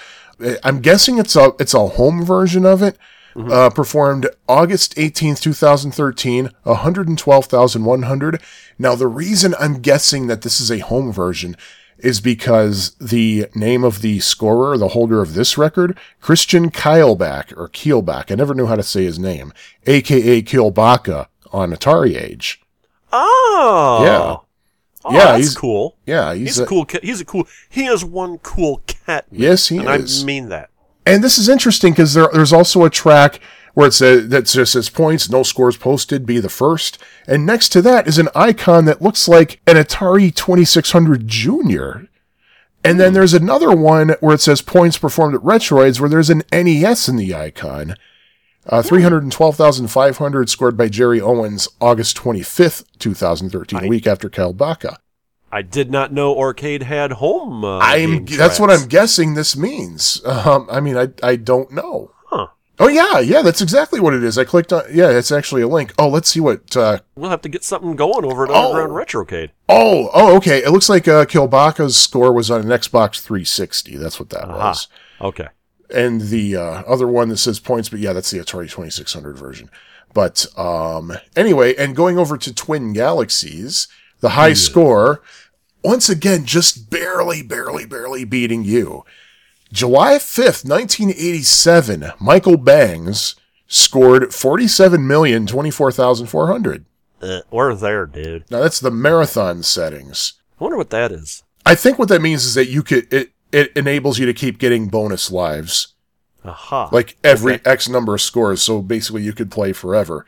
I'm 0.63 0.81
guessing 0.81 1.19
it's 1.19 1.37
a, 1.37 1.53
it's 1.59 1.75
a 1.75 1.89
home 1.89 2.23
version 2.25 2.67
of 2.67 2.83
it. 2.83 2.99
Uh, 3.35 3.71
performed 3.71 4.29
August 4.49 4.95
18th, 4.97 5.41
2013, 5.41 6.51
112,100. 6.65 8.41
Now, 8.79 8.95
the 8.95 9.07
reason 9.09 9.55
I'm 9.59 9.81
guessing 9.81 10.27
that 10.27 10.43
this 10.43 10.61
is 10.61 10.71
a 10.71 10.79
home 10.81 11.13
version 11.13 11.57
is 11.99 12.21
because 12.21 12.91
the 13.01 13.47
name 13.55 13.85
of 13.85 14.03
the 14.03 14.19
scorer, 14.21 14.77
the 14.77 14.89
holder 14.89 15.21
of 15.23 15.35
this 15.35 15.57
record, 15.57 15.97
Christian 16.21 16.71
Keilbach, 16.71 17.57
or 17.57 17.69
Keelback, 17.69 18.31
I 18.31 18.35
never 18.35 18.55
knew 18.55 18.67
how 18.67 18.77
to 18.77 18.83
say 18.83 19.05
his 19.05 19.19
name, 19.19 19.53
aka 19.87 20.43
Kielbaka 20.43 21.29
on 21.53 21.71
Atari 21.73 22.21
Age. 22.21 22.61
Oh, 23.13 24.01
Yeah. 24.05 24.37
Oh, 25.05 25.13
Yeah, 25.13 25.25
that's 25.33 25.39
he's- 25.39 25.57
cool. 25.57 25.97
Yeah, 26.07 26.33
he's, 26.35 26.49
He's, 26.51 26.59
a, 26.61 26.65
a 26.65 26.67
cool. 26.67 26.85
Cat. 26.85 27.03
He's 27.05 27.21
a 27.21 27.25
cool. 27.25 27.47
He 27.69 27.87
is 27.87 28.05
one 28.05 28.39
cool 28.39 28.83
cat. 28.87 29.31
man. 29.33 29.41
Yes, 29.41 29.67
he 29.69 29.79
and 29.79 29.89
is. 30.05 30.23
I 30.23 30.27
mean 30.27 30.49
that. 30.51 30.71
And 31.05 31.23
this 31.23 31.39
is 31.39 31.49
interesting 31.49 31.93
because 31.93 32.15
there, 32.15 32.29
there's 32.33 32.53
also 32.53 32.85
a 32.85 32.91
track 32.91 33.41
where 33.75 33.89
it 33.89 33.93
says 33.93 34.29
that 34.29 34.47
just 34.47 34.73
says 34.73 34.91
points, 34.91 35.31
no 35.31 35.43
scores 35.43 35.77
posted, 35.77 36.27
be 36.27 36.39
the 36.39 36.49
first. 36.49 36.99
And 37.27 37.47
next 37.47 37.71
to 37.71 37.83
that 37.83 38.07
is 38.07 38.19
an 38.19 38.29
icon 38.35 38.85
that 38.85 39.03
looks 39.03 39.29
like 39.29 39.61
an 39.67 39.77
Atari 39.77 40.35
2600 40.35 41.27
Junior. 41.27 42.09
And 42.85 42.99
then 42.99 43.13
there's 43.13 43.35
another 43.35 43.75
one 43.75 44.11
where 44.21 44.35
it 44.35 44.41
says 44.41 44.61
points 44.61 44.99
performed 44.99 45.35
at 45.35 45.41
Retroids 45.41 46.01
where 46.01 46.11
there's 46.11 46.31
an 46.31 46.43
NES 46.53 47.09
in 47.09 47.17
the 47.17 47.35
icon. 47.35 47.95
Uh, 48.67 48.83
312,500 48.83 50.49
scored 50.49 50.77
by 50.77 50.89
Jerry 50.89 51.21
Owens 51.21 51.69
August 51.81 52.17
25th, 52.17 52.85
2013, 52.99 53.85
a 53.85 53.89
week 53.89 54.07
after 54.07 54.29
Cal 54.29 54.53
Baca. 54.53 54.99
I 55.55 55.61
did 55.63 55.91
not 55.91 56.13
know 56.13 56.35
Aurcade 56.35 56.83
had 56.83 57.13
home. 57.13 57.63
Uh, 57.65 57.79
I'm, 57.79 58.25
that's 58.25 58.59
what. 58.59 58.71
I'm 58.71 58.89
guessing 58.89 59.35
this 59.35 59.55
means. 59.57 60.25
Um, 60.25 60.67
I 60.71 60.81
mean, 60.81 60.97
I, 60.97 61.09
I 61.23 61.37
don't 61.37 61.71
know. 61.71 62.11
Huh. 62.27 62.47
Oh 62.79 62.89
yeah, 62.89 63.19
yeah, 63.21 63.43
that's 63.43 63.61
exactly 63.61 64.01
what 64.01 64.15
it 64.15 64.25
is. 64.25 64.39
I 64.39 64.45
clicked 64.45 64.73
on, 64.73 64.85
yeah, 64.91 65.11
it's 65.11 65.31
actually 65.31 65.61
a 65.61 65.69
link. 65.69 65.93
Oh, 65.99 66.09
let's 66.09 66.31
see 66.31 66.41
what, 66.41 66.75
uh, 66.75 67.01
We'll 67.15 67.29
have 67.31 67.43
to 67.43 67.49
get 67.51 67.63
something 67.65 67.95
going 67.97 68.25
over 68.25 68.45
at 68.45 68.51
Oh. 68.51 68.75
Underground 68.75 68.93
Retrocade. 68.93 69.51
oh, 69.69 70.09
oh, 70.15 70.35
okay. 70.37 70.65
It 70.65 70.71
looks 70.71 70.89
like, 70.89 71.07
uh, 71.07 71.27
Kilbaka's 71.27 71.97
score 71.99 72.33
was 72.33 72.51
on 72.51 72.63
an 72.63 72.69
Xbox 72.69 73.21
360. 73.21 73.99
That's 73.99 74.19
what 74.19 74.31
that 74.31 74.49
Aha. 74.49 74.57
was. 74.71 74.89
Okay. 75.21 75.49
and 75.95 76.23
the 76.23 76.57
uh, 76.57 76.83
other 76.89 77.07
one 77.07 77.29
that 77.29 77.37
says 77.37 77.61
points, 77.61 77.91
but 77.91 78.01
yeah, 78.01 78.15
that's 78.15 78.31
the 78.31 78.39
Atari 78.39 78.71
2600 78.71 79.37
version. 79.37 79.71
But 80.15 80.47
um, 80.57 81.13
anyway, 81.37 81.75
and 81.77 81.95
going 81.95 82.19
over 82.19 82.37
to 82.39 82.55
Twin 82.55 82.95
Galaxies, 82.95 83.87
the 84.23 84.31
high 84.31 84.55
score, 84.55 85.21
once 85.85 86.09
again, 86.09 86.47
just 86.47 86.89
barely, 86.89 87.43
barely, 87.43 87.85
barely 87.85 88.25
beating 88.25 88.65
you. 88.65 89.05
July 89.71 90.15
5th, 90.15 90.67
1987, 90.69 92.13
Michael 92.21 92.57
Bangs 92.57 93.37
scored 93.67 94.25
47,024,400. 94.25 96.85
Uh, 97.21 97.41
we're 97.51 97.75
there, 97.75 98.07
dude. 98.07 98.45
Now 98.51 98.61
that's 98.61 98.81
the 98.81 98.91
marathon 98.91 99.63
settings. 99.63 100.35
I 100.61 100.65
wonder 100.65 100.77
what 100.77 100.91
that 100.91 101.13
is. 101.13 101.43
I 101.65 101.75
think 101.75 101.99
what 101.99 102.09
that 102.09 102.23
means 102.23 102.45
is 102.45 102.55
that 102.55 102.69
you 102.69 102.83
could 102.83 103.13
it 103.13 103.31
it 103.53 103.71
enables 103.77 104.19
you 104.19 104.27
to 104.27 104.35
keep 104.35 104.59
getting 104.59 104.89
bonus 104.89 105.31
lives. 105.31 105.95
Aha. 106.45 106.89
Like 106.91 107.17
every 107.23 107.55
Okay. 107.55 107.71
X 107.71 107.89
number 107.89 108.15
of 108.15 108.21
scores, 108.21 108.61
so 108.61 108.83
basically 108.83 109.23
you 109.23 109.33
could 109.33 109.53
play 109.53 109.73
forever. 109.73 110.27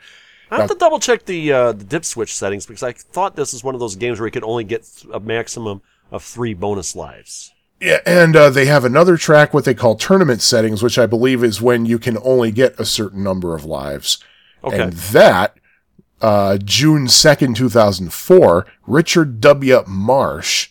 I 0.51 0.57
have 0.57 0.69
to 0.69 0.75
double 0.75 0.99
check 0.99 1.25
the 1.25 1.51
uh, 1.51 1.71
the 1.71 1.83
dip 1.83 2.05
switch 2.05 2.35
settings 2.35 2.65
because 2.65 2.83
I 2.83 2.93
thought 2.93 3.35
this 3.35 3.53
is 3.53 3.63
one 3.63 3.73
of 3.73 3.79
those 3.79 3.95
games 3.95 4.19
where 4.19 4.27
you 4.27 4.31
could 4.31 4.43
only 4.43 4.63
get 4.63 4.87
a 5.11 5.19
maximum 5.19 5.81
of 6.11 6.23
three 6.23 6.53
bonus 6.53 6.95
lives. 6.95 7.51
Yeah, 7.81 7.99
and 8.05 8.35
uh, 8.35 8.51
they 8.51 8.67
have 8.67 8.85
another 8.85 9.17
track, 9.17 9.53
what 9.53 9.65
they 9.65 9.73
call 9.73 9.95
tournament 9.95 10.41
settings, 10.41 10.81
which 10.81 10.97
I 10.97 11.05
believe 11.05 11.43
is 11.43 11.61
when 11.61 11.85
you 11.85 11.99
can 11.99 12.17
only 12.23 12.51
get 12.51 12.79
a 12.79 12.85
certain 12.85 13.21
number 13.21 13.53
of 13.53 13.65
lives. 13.65 14.19
Okay. 14.63 14.81
And 14.81 14.93
that, 14.93 15.57
uh, 16.21 16.57
June 16.57 17.07
2nd, 17.07 17.53
2004, 17.55 18.65
Richard 18.87 19.41
W. 19.41 19.83
Marsh, 19.87 20.69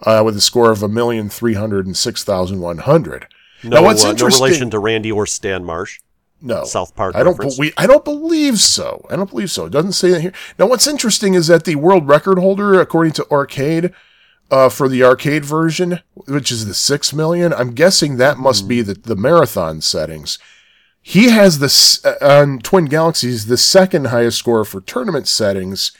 uh, 0.00 0.22
with 0.24 0.36
a 0.36 0.40
score 0.40 0.70
of 0.70 0.78
1,306,100. 0.78 3.24
No, 3.64 3.70
now, 3.70 3.82
what's 3.82 4.04
uh, 4.04 4.12
no 4.12 4.26
relation 4.26 4.70
to 4.70 4.78
Randy 4.78 5.10
or 5.10 5.26
Stan 5.26 5.64
Marsh. 5.64 5.98
No, 6.40 6.64
South 6.64 6.94
Park 6.94 7.16
I 7.16 7.22
don't 7.22 7.32
reference. 7.32 7.56
believe. 7.56 7.74
I 7.76 7.86
don't 7.86 8.04
believe 8.04 8.60
so. 8.60 9.06
I 9.08 9.16
don't 9.16 9.30
believe 9.30 9.50
so. 9.50 9.66
It 9.66 9.72
doesn't 9.72 9.92
say 9.92 10.10
that 10.10 10.20
here. 10.20 10.32
Now, 10.58 10.66
what's 10.66 10.86
interesting 10.86 11.34
is 11.34 11.46
that 11.46 11.64
the 11.64 11.76
world 11.76 12.06
record 12.08 12.38
holder, 12.38 12.78
according 12.80 13.14
to 13.14 13.22
Aurcade, 13.24 13.92
uh, 14.50 14.68
for 14.68 14.88
the 14.88 15.02
arcade 15.02 15.44
version, 15.44 16.00
which 16.14 16.52
is 16.52 16.66
the 16.66 16.74
six 16.74 17.12
million, 17.12 17.52
I'm 17.52 17.72
guessing 17.72 18.16
that 18.16 18.38
must 18.38 18.68
be 18.68 18.82
the 18.82 18.94
the 18.94 19.16
marathon 19.16 19.80
settings. 19.80 20.38
He 21.00 21.30
has 21.30 21.58
this 21.58 22.04
uh, 22.04 22.16
on 22.20 22.58
Twin 22.60 22.84
Galaxies 22.84 23.46
the 23.46 23.56
second 23.56 24.08
highest 24.08 24.38
score 24.38 24.64
for 24.64 24.80
tournament 24.80 25.26
settings. 25.28 25.92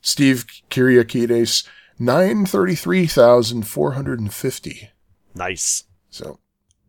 Steve 0.00 0.46
Kyriakides 0.70 1.66
nine 1.98 2.46
thirty 2.46 2.74
three 2.74 3.06
thousand 3.06 3.66
four 3.66 3.92
hundred 3.92 4.20
and 4.20 4.32
fifty. 4.32 4.90
Nice. 5.34 5.84
So 6.08 6.38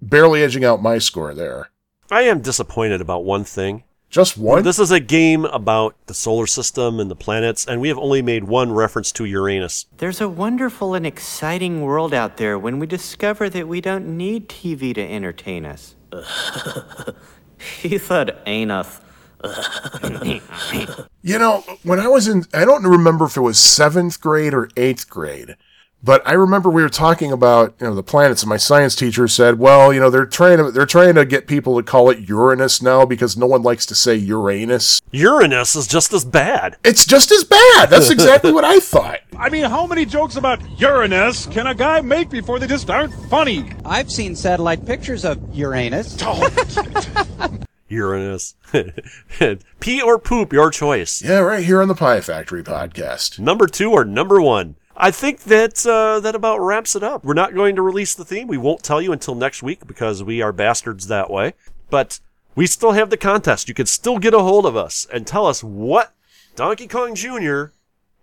barely 0.01 0.43
edging 0.43 0.63
out 0.63 0.81
my 0.81 0.99
score 0.99 1.33
there. 1.33 1.69
I 2.13 2.21
am 2.25 2.41
disappointed 2.41 3.01
about 3.01 3.25
one 3.25 3.43
thing. 3.43 3.85
Just 4.11 4.37
one. 4.37 4.61
This 4.61 4.77
is 4.77 4.91
a 4.91 4.99
game 4.99 5.45
about 5.45 5.95
the 6.05 6.13
solar 6.13 6.45
system 6.45 6.99
and 6.99 7.09
the 7.09 7.15
planets, 7.15 7.65
and 7.65 7.81
we 7.81 7.87
have 7.87 7.97
only 7.97 8.21
made 8.21 8.43
one 8.43 8.71
reference 8.71 9.11
to 9.13 9.25
Uranus. 9.25 9.87
There's 9.97 10.21
a 10.21 10.29
wonderful 10.29 10.93
and 10.93 11.07
exciting 11.07 11.81
world 11.81 12.13
out 12.13 12.37
there 12.37 12.59
when 12.59 12.77
we 12.77 12.85
discover 12.85 13.49
that 13.49 13.67
we 13.67 13.81
don't 13.81 14.15
need 14.15 14.47
TV 14.47 14.93
to 14.93 15.01
entertain 15.01 15.65
us. 15.65 15.95
he 17.81 17.97
said 17.97 18.37
anus. 18.45 19.01
You 21.23 21.39
know, 21.39 21.63
when 21.81 21.99
I 21.99 22.07
was 22.07 22.27
in, 22.27 22.45
I 22.53 22.63
don't 22.63 22.83
remember 22.83 23.25
if 23.25 23.37
it 23.37 23.41
was 23.41 23.57
seventh 23.57 24.21
grade 24.21 24.53
or 24.53 24.69
eighth 24.77 25.09
grade, 25.09 25.57
but 26.03 26.27
I 26.27 26.33
remember 26.33 26.69
we 26.69 26.81
were 26.81 26.89
talking 26.89 27.31
about, 27.31 27.75
you 27.79 27.87
know, 27.87 27.95
the 27.95 28.03
planets 28.03 28.43
and 28.43 28.49
my 28.49 28.57
science 28.57 28.93
teacher 28.93 29.27
said, 29.29 29.57
well, 29.57 29.93
you 29.93 30.01
know, 30.01 30.09
they're 30.09 30.25
trying 30.25 30.57
to, 30.57 30.69
they're 30.69 30.85
trying 30.85 31.15
to 31.15 31.25
get 31.25 31.47
people 31.47 31.77
to 31.77 31.83
call 31.83 32.09
it 32.09 32.27
Uranus 32.27 32.81
now 32.81 33.05
because 33.05 33.37
no 33.37 33.47
one 33.47 33.63
likes 33.63 33.85
to 33.85 33.95
say 33.95 34.13
Uranus. 34.15 35.01
Uranus 35.11 35.77
is 35.77 35.87
just 35.87 36.11
as 36.11 36.25
bad. 36.25 36.75
It's 36.83 37.05
just 37.05 37.31
as 37.31 37.45
bad. 37.45 37.89
That's 37.89 38.09
exactly 38.09 38.51
what 38.51 38.65
I 38.65 38.79
thought. 38.79 39.21
I 39.37 39.49
mean, 39.49 39.63
how 39.63 39.87
many 39.87 40.05
jokes 40.05 40.35
about 40.35 40.59
Uranus 40.77 41.45
can 41.45 41.67
a 41.67 41.73
guy 41.73 42.01
make 42.01 42.29
before 42.29 42.59
they 42.59 42.67
just 42.67 42.89
aren't 42.89 43.13
funny? 43.29 43.71
I've 43.85 44.11
seen 44.11 44.35
satellite 44.35 44.85
pictures 44.85 45.23
of 45.23 45.39
Uranus. 45.55 46.17
Uranus. 47.87 48.55
Pee 49.79 50.01
or 50.01 50.19
poop, 50.19 50.51
your 50.51 50.69
choice. 50.69 51.21
Yeah, 51.21 51.39
right 51.39 51.63
here 51.63 51.81
on 51.81 51.87
the 51.87 51.95
Pie 51.95 52.21
Factory 52.21 52.63
podcast. 52.63 53.39
Number 53.39 53.67
two 53.67 53.91
or 53.91 54.03
number 54.03 54.41
one. 54.41 54.75
I 54.95 55.11
think 55.11 55.43
that 55.43 55.85
uh, 55.85 56.19
that 56.19 56.35
about 56.35 56.59
wraps 56.59 56.95
it 56.95 57.03
up. 57.03 57.23
We're 57.23 57.33
not 57.33 57.55
going 57.55 57.75
to 57.75 57.81
release 57.81 58.13
the 58.13 58.25
theme. 58.25 58.47
We 58.47 58.57
won't 58.57 58.83
tell 58.83 59.01
you 59.01 59.11
until 59.11 59.35
next 59.35 59.63
week 59.63 59.87
because 59.87 60.23
we 60.23 60.41
are 60.41 60.51
bastards 60.51 61.07
that 61.07 61.31
way. 61.31 61.53
But 61.89 62.19
we 62.55 62.67
still 62.67 62.91
have 62.91 63.09
the 63.09 63.17
contest. 63.17 63.67
You 63.67 63.73
can 63.73 63.87
still 63.87 64.19
get 64.19 64.33
a 64.33 64.39
hold 64.39 64.65
of 64.65 64.75
us 64.75 65.07
and 65.11 65.25
tell 65.25 65.47
us 65.47 65.63
what 65.63 66.13
Donkey 66.55 66.87
Kong 66.87 67.15
Jr. 67.15 67.65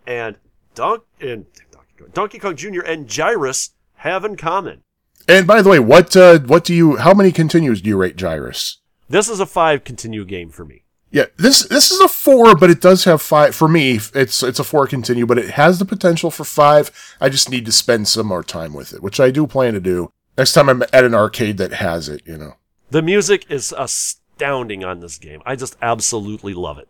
and 0.06 0.36
Don- 0.74 1.02
and 1.20 1.46
Donkey 1.72 1.94
Kong, 1.98 2.08
Donkey 2.12 2.38
Kong 2.38 2.56
Jr. 2.56 2.82
and 2.82 3.08
Gyruss 3.08 3.70
have 3.96 4.24
in 4.24 4.36
common. 4.36 4.82
And 5.28 5.46
by 5.46 5.62
the 5.62 5.68
way, 5.68 5.78
what, 5.78 6.16
uh, 6.16 6.38
what 6.40 6.64
do 6.64 6.74
you, 6.74 6.96
how 6.96 7.14
many 7.14 7.32
continues 7.32 7.82
do 7.82 7.90
you 7.90 7.96
rate 7.96 8.16
Gyruss? 8.16 8.76
This 9.08 9.28
is 9.28 9.40
a 9.40 9.46
five 9.46 9.84
continue 9.84 10.24
game 10.24 10.50
for 10.50 10.64
me. 10.64 10.84
Yeah, 11.12 11.26
this 11.36 11.62
this 11.64 11.90
is 11.90 12.00
a 12.00 12.08
four, 12.08 12.54
but 12.54 12.70
it 12.70 12.80
does 12.80 13.04
have 13.04 13.20
five. 13.20 13.54
For 13.54 13.66
me, 13.66 13.98
it's 14.14 14.42
it's 14.42 14.60
a 14.60 14.64
four 14.64 14.86
continue, 14.86 15.26
but 15.26 15.38
it 15.38 15.50
has 15.50 15.78
the 15.78 15.84
potential 15.84 16.30
for 16.30 16.44
five. 16.44 16.92
I 17.20 17.28
just 17.28 17.50
need 17.50 17.66
to 17.66 17.72
spend 17.72 18.06
some 18.06 18.26
more 18.26 18.44
time 18.44 18.72
with 18.72 18.92
it, 18.92 19.02
which 19.02 19.18
I 19.18 19.30
do 19.30 19.46
plan 19.46 19.74
to 19.74 19.80
do 19.80 20.12
next 20.38 20.52
time 20.52 20.68
I'm 20.68 20.82
at 20.82 21.04
an 21.04 21.14
arcade 21.14 21.58
that 21.58 21.72
has 21.74 22.08
it. 22.08 22.22
You 22.24 22.38
know. 22.38 22.54
The 22.90 23.02
music 23.02 23.46
is 23.50 23.74
astounding 23.76 24.84
on 24.84 25.00
this 25.00 25.18
game. 25.18 25.42
I 25.44 25.56
just 25.56 25.76
absolutely 25.82 26.54
love 26.54 26.78
it. 26.78 26.88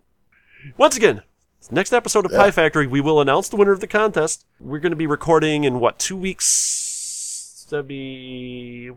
Once 0.76 0.96
again, 0.96 1.22
next 1.70 1.92
episode 1.92 2.26
of 2.26 2.32
Pie 2.32 2.50
Factory, 2.50 2.86
we 2.86 3.00
will 3.00 3.20
announce 3.20 3.48
the 3.48 3.56
winner 3.56 3.72
of 3.72 3.80
the 3.80 3.86
contest. 3.86 4.44
We're 4.58 4.80
going 4.80 4.92
to 4.92 4.96
be 4.96 5.06
recording 5.06 5.64
in 5.64 5.80
what 5.80 5.98
two 5.98 6.16
weeks? 6.16 7.66
That'd 7.70 7.88
be. 7.88 8.92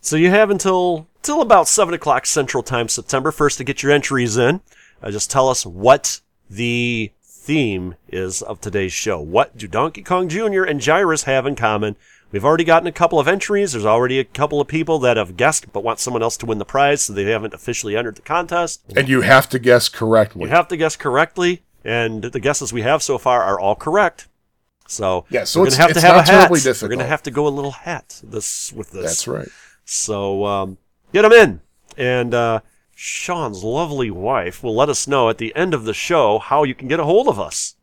So 0.00 0.16
you 0.16 0.30
have 0.30 0.50
until 0.50 1.06
till 1.22 1.40
about 1.40 1.68
seven 1.68 1.94
o'clock 1.94 2.26
Central 2.26 2.62
Time, 2.62 2.88
September 2.88 3.30
first, 3.30 3.58
to 3.58 3.64
get 3.64 3.82
your 3.82 3.92
entries 3.92 4.36
in. 4.36 4.60
Uh, 5.02 5.10
just 5.10 5.30
tell 5.30 5.48
us 5.48 5.64
what 5.66 6.20
the 6.48 7.12
theme 7.22 7.94
is 8.08 8.42
of 8.42 8.60
today's 8.60 8.92
show. 8.92 9.20
What 9.20 9.56
do 9.56 9.66
Donkey 9.66 10.02
Kong 10.02 10.28
Jr. 10.28 10.64
and 10.64 10.80
Gyruss 10.80 11.24
have 11.24 11.46
in 11.46 11.56
common? 11.56 11.96
We've 12.30 12.44
already 12.44 12.64
gotten 12.64 12.86
a 12.86 12.92
couple 12.92 13.18
of 13.18 13.26
entries. 13.26 13.72
There's 13.72 13.86
already 13.86 14.18
a 14.18 14.24
couple 14.24 14.60
of 14.60 14.68
people 14.68 14.98
that 14.98 15.16
have 15.16 15.36
guessed 15.36 15.72
but 15.72 15.82
want 15.82 15.98
someone 15.98 16.22
else 16.22 16.36
to 16.38 16.46
win 16.46 16.58
the 16.58 16.64
prize, 16.66 17.02
so 17.02 17.12
they 17.12 17.24
haven't 17.24 17.54
officially 17.54 17.96
entered 17.96 18.16
the 18.16 18.22
contest. 18.22 18.82
And 18.94 19.08
you 19.08 19.22
have 19.22 19.48
to 19.50 19.58
guess 19.58 19.88
correctly. 19.88 20.42
You 20.42 20.48
have 20.48 20.68
to 20.68 20.76
guess 20.76 20.94
correctly, 20.94 21.62
and 21.84 22.22
the 22.22 22.40
guesses 22.40 22.72
we 22.72 22.82
have 22.82 23.02
so 23.02 23.16
far 23.16 23.42
are 23.42 23.58
all 23.58 23.74
correct. 23.74 24.28
So, 24.86 25.24
Yeah, 25.30 25.44
so 25.44 25.60
we're 25.60 25.66
gonna 25.66 25.76
have 25.76 25.92
to 25.94 26.00
have 26.00 26.16
a 26.16 26.22
hat. 26.22 26.50
We're 26.50 26.88
gonna 26.88 27.04
have 27.06 27.22
to 27.24 27.30
go 27.30 27.46
a 27.46 27.48
little 27.48 27.72
hat 27.72 28.20
this 28.22 28.72
with 28.72 28.90
this. 28.90 29.04
That's 29.04 29.28
right. 29.28 29.48
So 29.90 30.44
um, 30.44 30.76
get 31.14 31.22
them 31.22 31.32
in, 31.32 31.60
and 31.96 32.34
uh, 32.34 32.60
Sean's 32.94 33.64
lovely 33.64 34.10
wife 34.10 34.62
will 34.62 34.74
let 34.76 34.90
us 34.90 35.08
know 35.08 35.30
at 35.30 35.38
the 35.38 35.56
end 35.56 35.72
of 35.72 35.84
the 35.84 35.94
show 35.94 36.38
how 36.38 36.62
you 36.64 36.74
can 36.74 36.88
get 36.88 37.00
a 37.00 37.04
hold 37.04 37.26
of 37.26 37.40
us. 37.40 37.76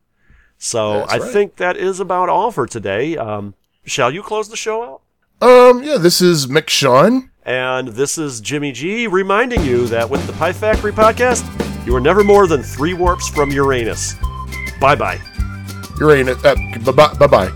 So 0.60 1.00
That's 1.00 1.14
I 1.14 1.18
right. 1.18 1.34
think 1.34 1.56
that 1.56 1.78
is 1.78 2.00
about 2.00 2.30
all 2.30 2.52
for 2.52 2.68
today. 2.68 3.18
Um, 3.18 3.56
shall 3.86 4.12
you 4.14 4.22
close 4.22 4.50
the 4.50 4.56
show 4.56 4.84
out? 4.84 5.02
Um. 5.42 5.82
Yeah. 5.82 5.98
This 5.98 6.22
is 6.22 6.46
Mick 6.46 6.70
Sean. 6.70 7.32
And 7.44 7.88
this 7.88 8.20
is 8.20 8.40
Jimmy 8.40 8.72
G 8.72 9.08
reminding 9.08 9.64
you 9.64 9.88
that 9.88 10.08
with 10.08 10.26
the 10.28 10.34
Pie 10.34 10.54
Factory 10.54 10.92
podcast, 10.92 11.44
you 11.88 11.96
are 11.96 12.00
never 12.00 12.24
more 12.24 12.46
than 12.46 12.62
three 12.62 12.94
warps 12.94 13.28
from 13.30 13.50
Uranus. 13.52 14.14
Bye 14.80 14.96
bye. 14.96 15.20
Uranus. 16.00 16.38
Uh, 16.46 16.54
bye 16.86 16.92
bye. 16.92 17.28
Bye. 17.28 17.52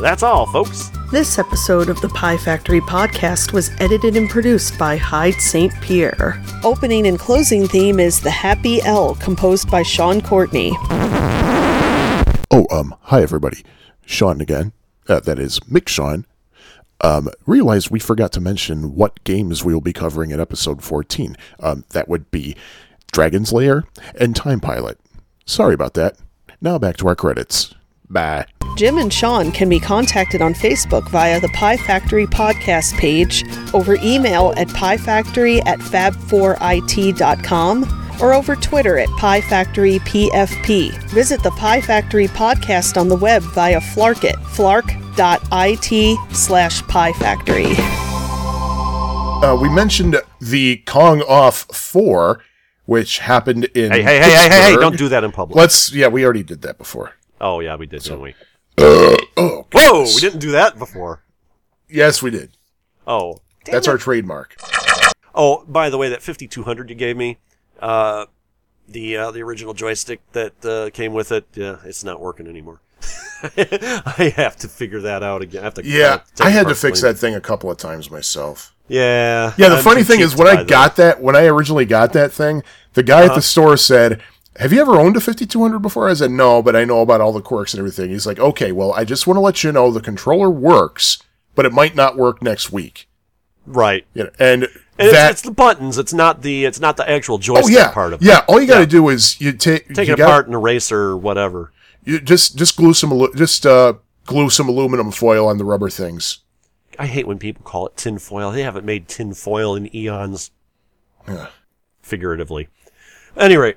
That's 0.00 0.22
all, 0.22 0.46
folks. 0.46 0.90
This 1.12 1.38
episode 1.38 1.90
of 1.90 2.00
the 2.00 2.08
Pie 2.08 2.38
Factory 2.38 2.80
podcast 2.80 3.52
was 3.52 3.70
edited 3.78 4.16
and 4.16 4.30
produced 4.30 4.78
by 4.78 4.96
Hyde 4.96 5.34
St. 5.34 5.70
Pierre. 5.82 6.42
Opening 6.64 7.06
and 7.06 7.18
closing 7.18 7.68
theme 7.68 8.00
is 8.00 8.18
The 8.18 8.30
Happy 8.30 8.80
L, 8.80 9.16
composed 9.16 9.70
by 9.70 9.82
Sean 9.82 10.22
Courtney. 10.22 10.72
Oh, 12.50 12.66
um, 12.70 12.94
hi 13.02 13.20
everybody. 13.20 13.62
Sean 14.06 14.40
again. 14.40 14.72
Uh, 15.06 15.20
that 15.20 15.38
is 15.38 15.60
Mick 15.60 15.86
Sean. 15.86 16.24
Um, 17.02 17.28
realized 17.44 17.90
we 17.90 17.98
forgot 17.98 18.32
to 18.32 18.40
mention 18.40 18.94
what 18.94 19.22
games 19.24 19.62
we 19.62 19.74
will 19.74 19.82
be 19.82 19.92
covering 19.92 20.30
in 20.30 20.40
episode 20.40 20.82
14. 20.82 21.36
Um, 21.60 21.84
that 21.90 22.08
would 22.08 22.30
be 22.30 22.56
Dragon's 23.12 23.52
Lair 23.52 23.84
and 24.18 24.34
Time 24.34 24.60
Pilot. 24.60 24.98
Sorry 25.44 25.74
about 25.74 25.92
that. 25.92 26.16
Now 26.62 26.78
back 26.78 26.96
to 26.96 27.08
our 27.08 27.14
credits. 27.14 27.74
Bye. 28.12 28.46
Jim 28.76 28.98
and 28.98 29.12
Sean 29.12 29.52
can 29.52 29.68
be 29.68 29.78
contacted 29.78 30.40
on 30.40 30.54
Facebook 30.54 31.06
via 31.10 31.38
the 31.40 31.48
Pie 31.48 31.76
Factory 31.76 32.26
podcast 32.26 32.96
page, 32.98 33.44
over 33.74 33.96
email 34.02 34.54
at 34.56 34.68
piefactory 34.68 35.60
at 35.62 35.78
fab4it.com, 35.80 37.98
or 38.22 38.32
over 38.32 38.56
Twitter 38.56 38.98
at 38.98 39.08
Pie 39.18 39.42
Factory 39.42 39.98
PFP. 40.00 40.92
Visit 41.10 41.42
the 41.42 41.50
Pie 41.52 41.82
Factory 41.82 42.28
podcast 42.28 42.96
on 42.98 43.08
the 43.08 43.16
web 43.16 43.42
via 43.42 43.80
Flarkit, 43.80 44.36
flark.it 44.54 46.18
slash 46.34 46.82
Pie 46.82 47.12
Factory. 47.14 47.74
uh, 49.42 49.56
we 49.60 49.68
mentioned 49.68 50.16
the 50.40 50.76
Kong 50.86 51.20
Off 51.22 51.66
4, 51.74 52.40
which 52.86 53.18
happened 53.18 53.64
in. 53.74 53.90
Hey, 53.92 54.02
hey, 54.02 54.18
hey, 54.18 54.30
hey, 54.30 54.48
hey, 54.48 54.62
hey, 54.72 54.76
don't 54.76 54.96
do 54.96 55.08
that 55.08 55.24
in 55.24 55.32
public. 55.32 55.56
Let's. 55.56 55.92
Yeah, 55.92 56.08
we 56.08 56.24
already 56.24 56.42
did 56.42 56.62
that 56.62 56.78
before. 56.78 57.12
Oh, 57.42 57.60
yeah, 57.60 57.76
we 57.76 57.86
did, 57.86 58.02
didn't 58.02 58.20
we? 58.20 58.34
oh, 58.78 59.66
Whoa, 59.72 60.02
we 60.04 60.20
didn't 60.20 60.38
do 60.38 60.52
that 60.52 60.78
before. 60.78 61.22
Yes, 61.88 62.22
we 62.22 62.30
did. 62.30 62.56
Oh. 63.06 63.40
That's 63.66 63.86
our 63.88 63.98
trademark. 63.98 64.56
Oh, 65.34 65.64
by 65.66 65.90
the 65.90 65.98
way, 65.98 66.08
that 66.08 66.22
5200 66.22 66.88
you 66.90 66.96
gave 66.96 67.16
me, 67.16 67.38
uh, 67.80 68.26
the 68.88 69.16
uh, 69.16 69.30
the 69.30 69.40
original 69.42 69.72
joystick 69.74 70.20
that 70.32 70.64
uh, 70.64 70.90
came 70.90 71.12
with 71.12 71.32
it, 71.32 71.46
yeah, 71.54 71.76
it's 71.84 72.04
not 72.04 72.20
working 72.20 72.46
anymore. 72.46 72.80
I 73.56 74.32
have 74.36 74.56
to 74.56 74.68
figure 74.68 75.00
that 75.00 75.22
out 75.22 75.42
again. 75.42 75.62
I 75.62 75.64
have 75.64 75.74
to. 75.74 75.84
Yeah, 75.84 76.20
take 76.34 76.46
I 76.46 76.50
had 76.50 76.68
to 76.68 76.74
fix 76.74 77.00
clean 77.00 77.12
that 77.12 77.18
thing 77.18 77.34
a 77.34 77.40
couple 77.40 77.70
of 77.70 77.78
times 77.78 78.10
myself. 78.10 78.74
Yeah. 78.88 79.54
Yeah, 79.56 79.68
the 79.70 79.76
I'm 79.76 79.82
funny 79.82 80.02
thing 80.02 80.20
is 80.20 80.36
when 80.36 80.48
I 80.48 80.64
got 80.64 80.96
that, 80.96 81.22
when 81.22 81.34
I 81.34 81.46
originally 81.46 81.86
got 81.86 82.12
that 82.12 82.32
thing, 82.32 82.62
the 82.94 83.02
guy 83.02 83.20
at 83.20 83.26
Uh-huh. 83.26 83.34
the 83.36 83.42
store 83.42 83.76
said, 83.76 84.20
"Have 84.56 84.72
you 84.72 84.80
ever 84.80 84.98
owned 84.98 85.16
a 85.16 85.20
5200 85.20 85.78
before?" 85.80 86.08
I 86.08 86.14
said, 86.14 86.30
"No, 86.30 86.62
but 86.62 86.76
I 86.76 86.84
know 86.84 87.00
about 87.00 87.20
all 87.20 87.32
the 87.32 87.40
quirks 87.40 87.72
and 87.74 87.78
everything." 87.78 88.10
He's 88.10 88.26
like, 88.26 88.38
"Okay, 88.38 88.72
well, 88.72 88.92
I 88.92 89.04
just 89.04 89.26
want 89.26 89.36
to 89.36 89.40
let 89.42 89.62
you 89.64 89.72
know 89.72 89.90
the 89.90 90.00
controller 90.00 90.50
works, 90.50 91.18
but 91.54 91.64
it 91.66 91.72
might 91.72 91.94
not 91.94 92.16
work 92.16 92.42
next 92.42 92.72
week." 92.72 93.08
Right. 93.66 94.04
You 94.14 94.24
know, 94.24 94.30
and, 94.40 94.64
And 94.64 94.72
it's, 94.98 95.12
that 95.12 95.30
it's 95.30 95.42
the 95.42 95.52
buttons. 95.52 95.96
It's 95.96 96.12
not 96.12 96.42
the 96.42 96.64
it's 96.64 96.80
not 96.80 96.96
the 96.96 97.08
actual 97.08 97.36
oh 97.36 97.38
joystick 97.38 97.74
yeah, 97.74 97.92
part 97.92 98.12
of 98.12 98.20
it. 98.20 98.26
yeah. 98.26 98.44
All 98.48 98.60
you 98.60 98.66
got 98.66 98.80
to 98.80 98.86
do 98.86 99.08
is 99.08 99.40
you 99.40 99.52
take 99.52 99.88
Take 99.94 100.08
you 100.08 100.14
it 100.14 100.16
gotta- 100.16 100.24
apart 100.30 100.46
and 100.46 100.54
erase 100.54 100.90
or 100.90 101.16
whatever. 101.16 101.72
You 102.04 102.20
just 102.20 102.56
just 102.56 102.76
glue 102.76 102.92
some 102.94 103.28
just 103.36 103.64
uh, 103.64 103.94
glue 104.26 104.50
some 104.50 104.68
aluminum 104.68 105.12
foil 105.12 105.46
on 105.46 105.58
the 105.58 105.64
rubber 105.64 105.88
things. 105.88 106.38
I 106.98 107.06
hate 107.06 107.26
when 107.28 107.38
people 107.38 107.62
call 107.64 107.86
it 107.86 107.96
tin 107.96 108.18
foil. 108.18 108.50
They 108.50 108.64
haven't 108.64 108.84
made 108.84 109.06
tin 109.06 109.32
foil 109.32 109.76
in 109.76 109.94
eons. 109.94 110.50
Yeah. 111.28 111.46
Figuratively. 112.02 112.68
Anyway, 113.36 113.74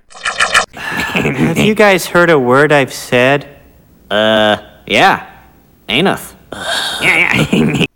Have 1.16 1.58
you 1.58 1.76
guys 1.76 2.08
heard 2.08 2.30
a 2.30 2.38
word 2.38 2.72
I've 2.72 2.94
said? 2.94 3.58
Uh, 4.12 4.58
yeah. 4.86 5.32
Anus. 5.88 6.36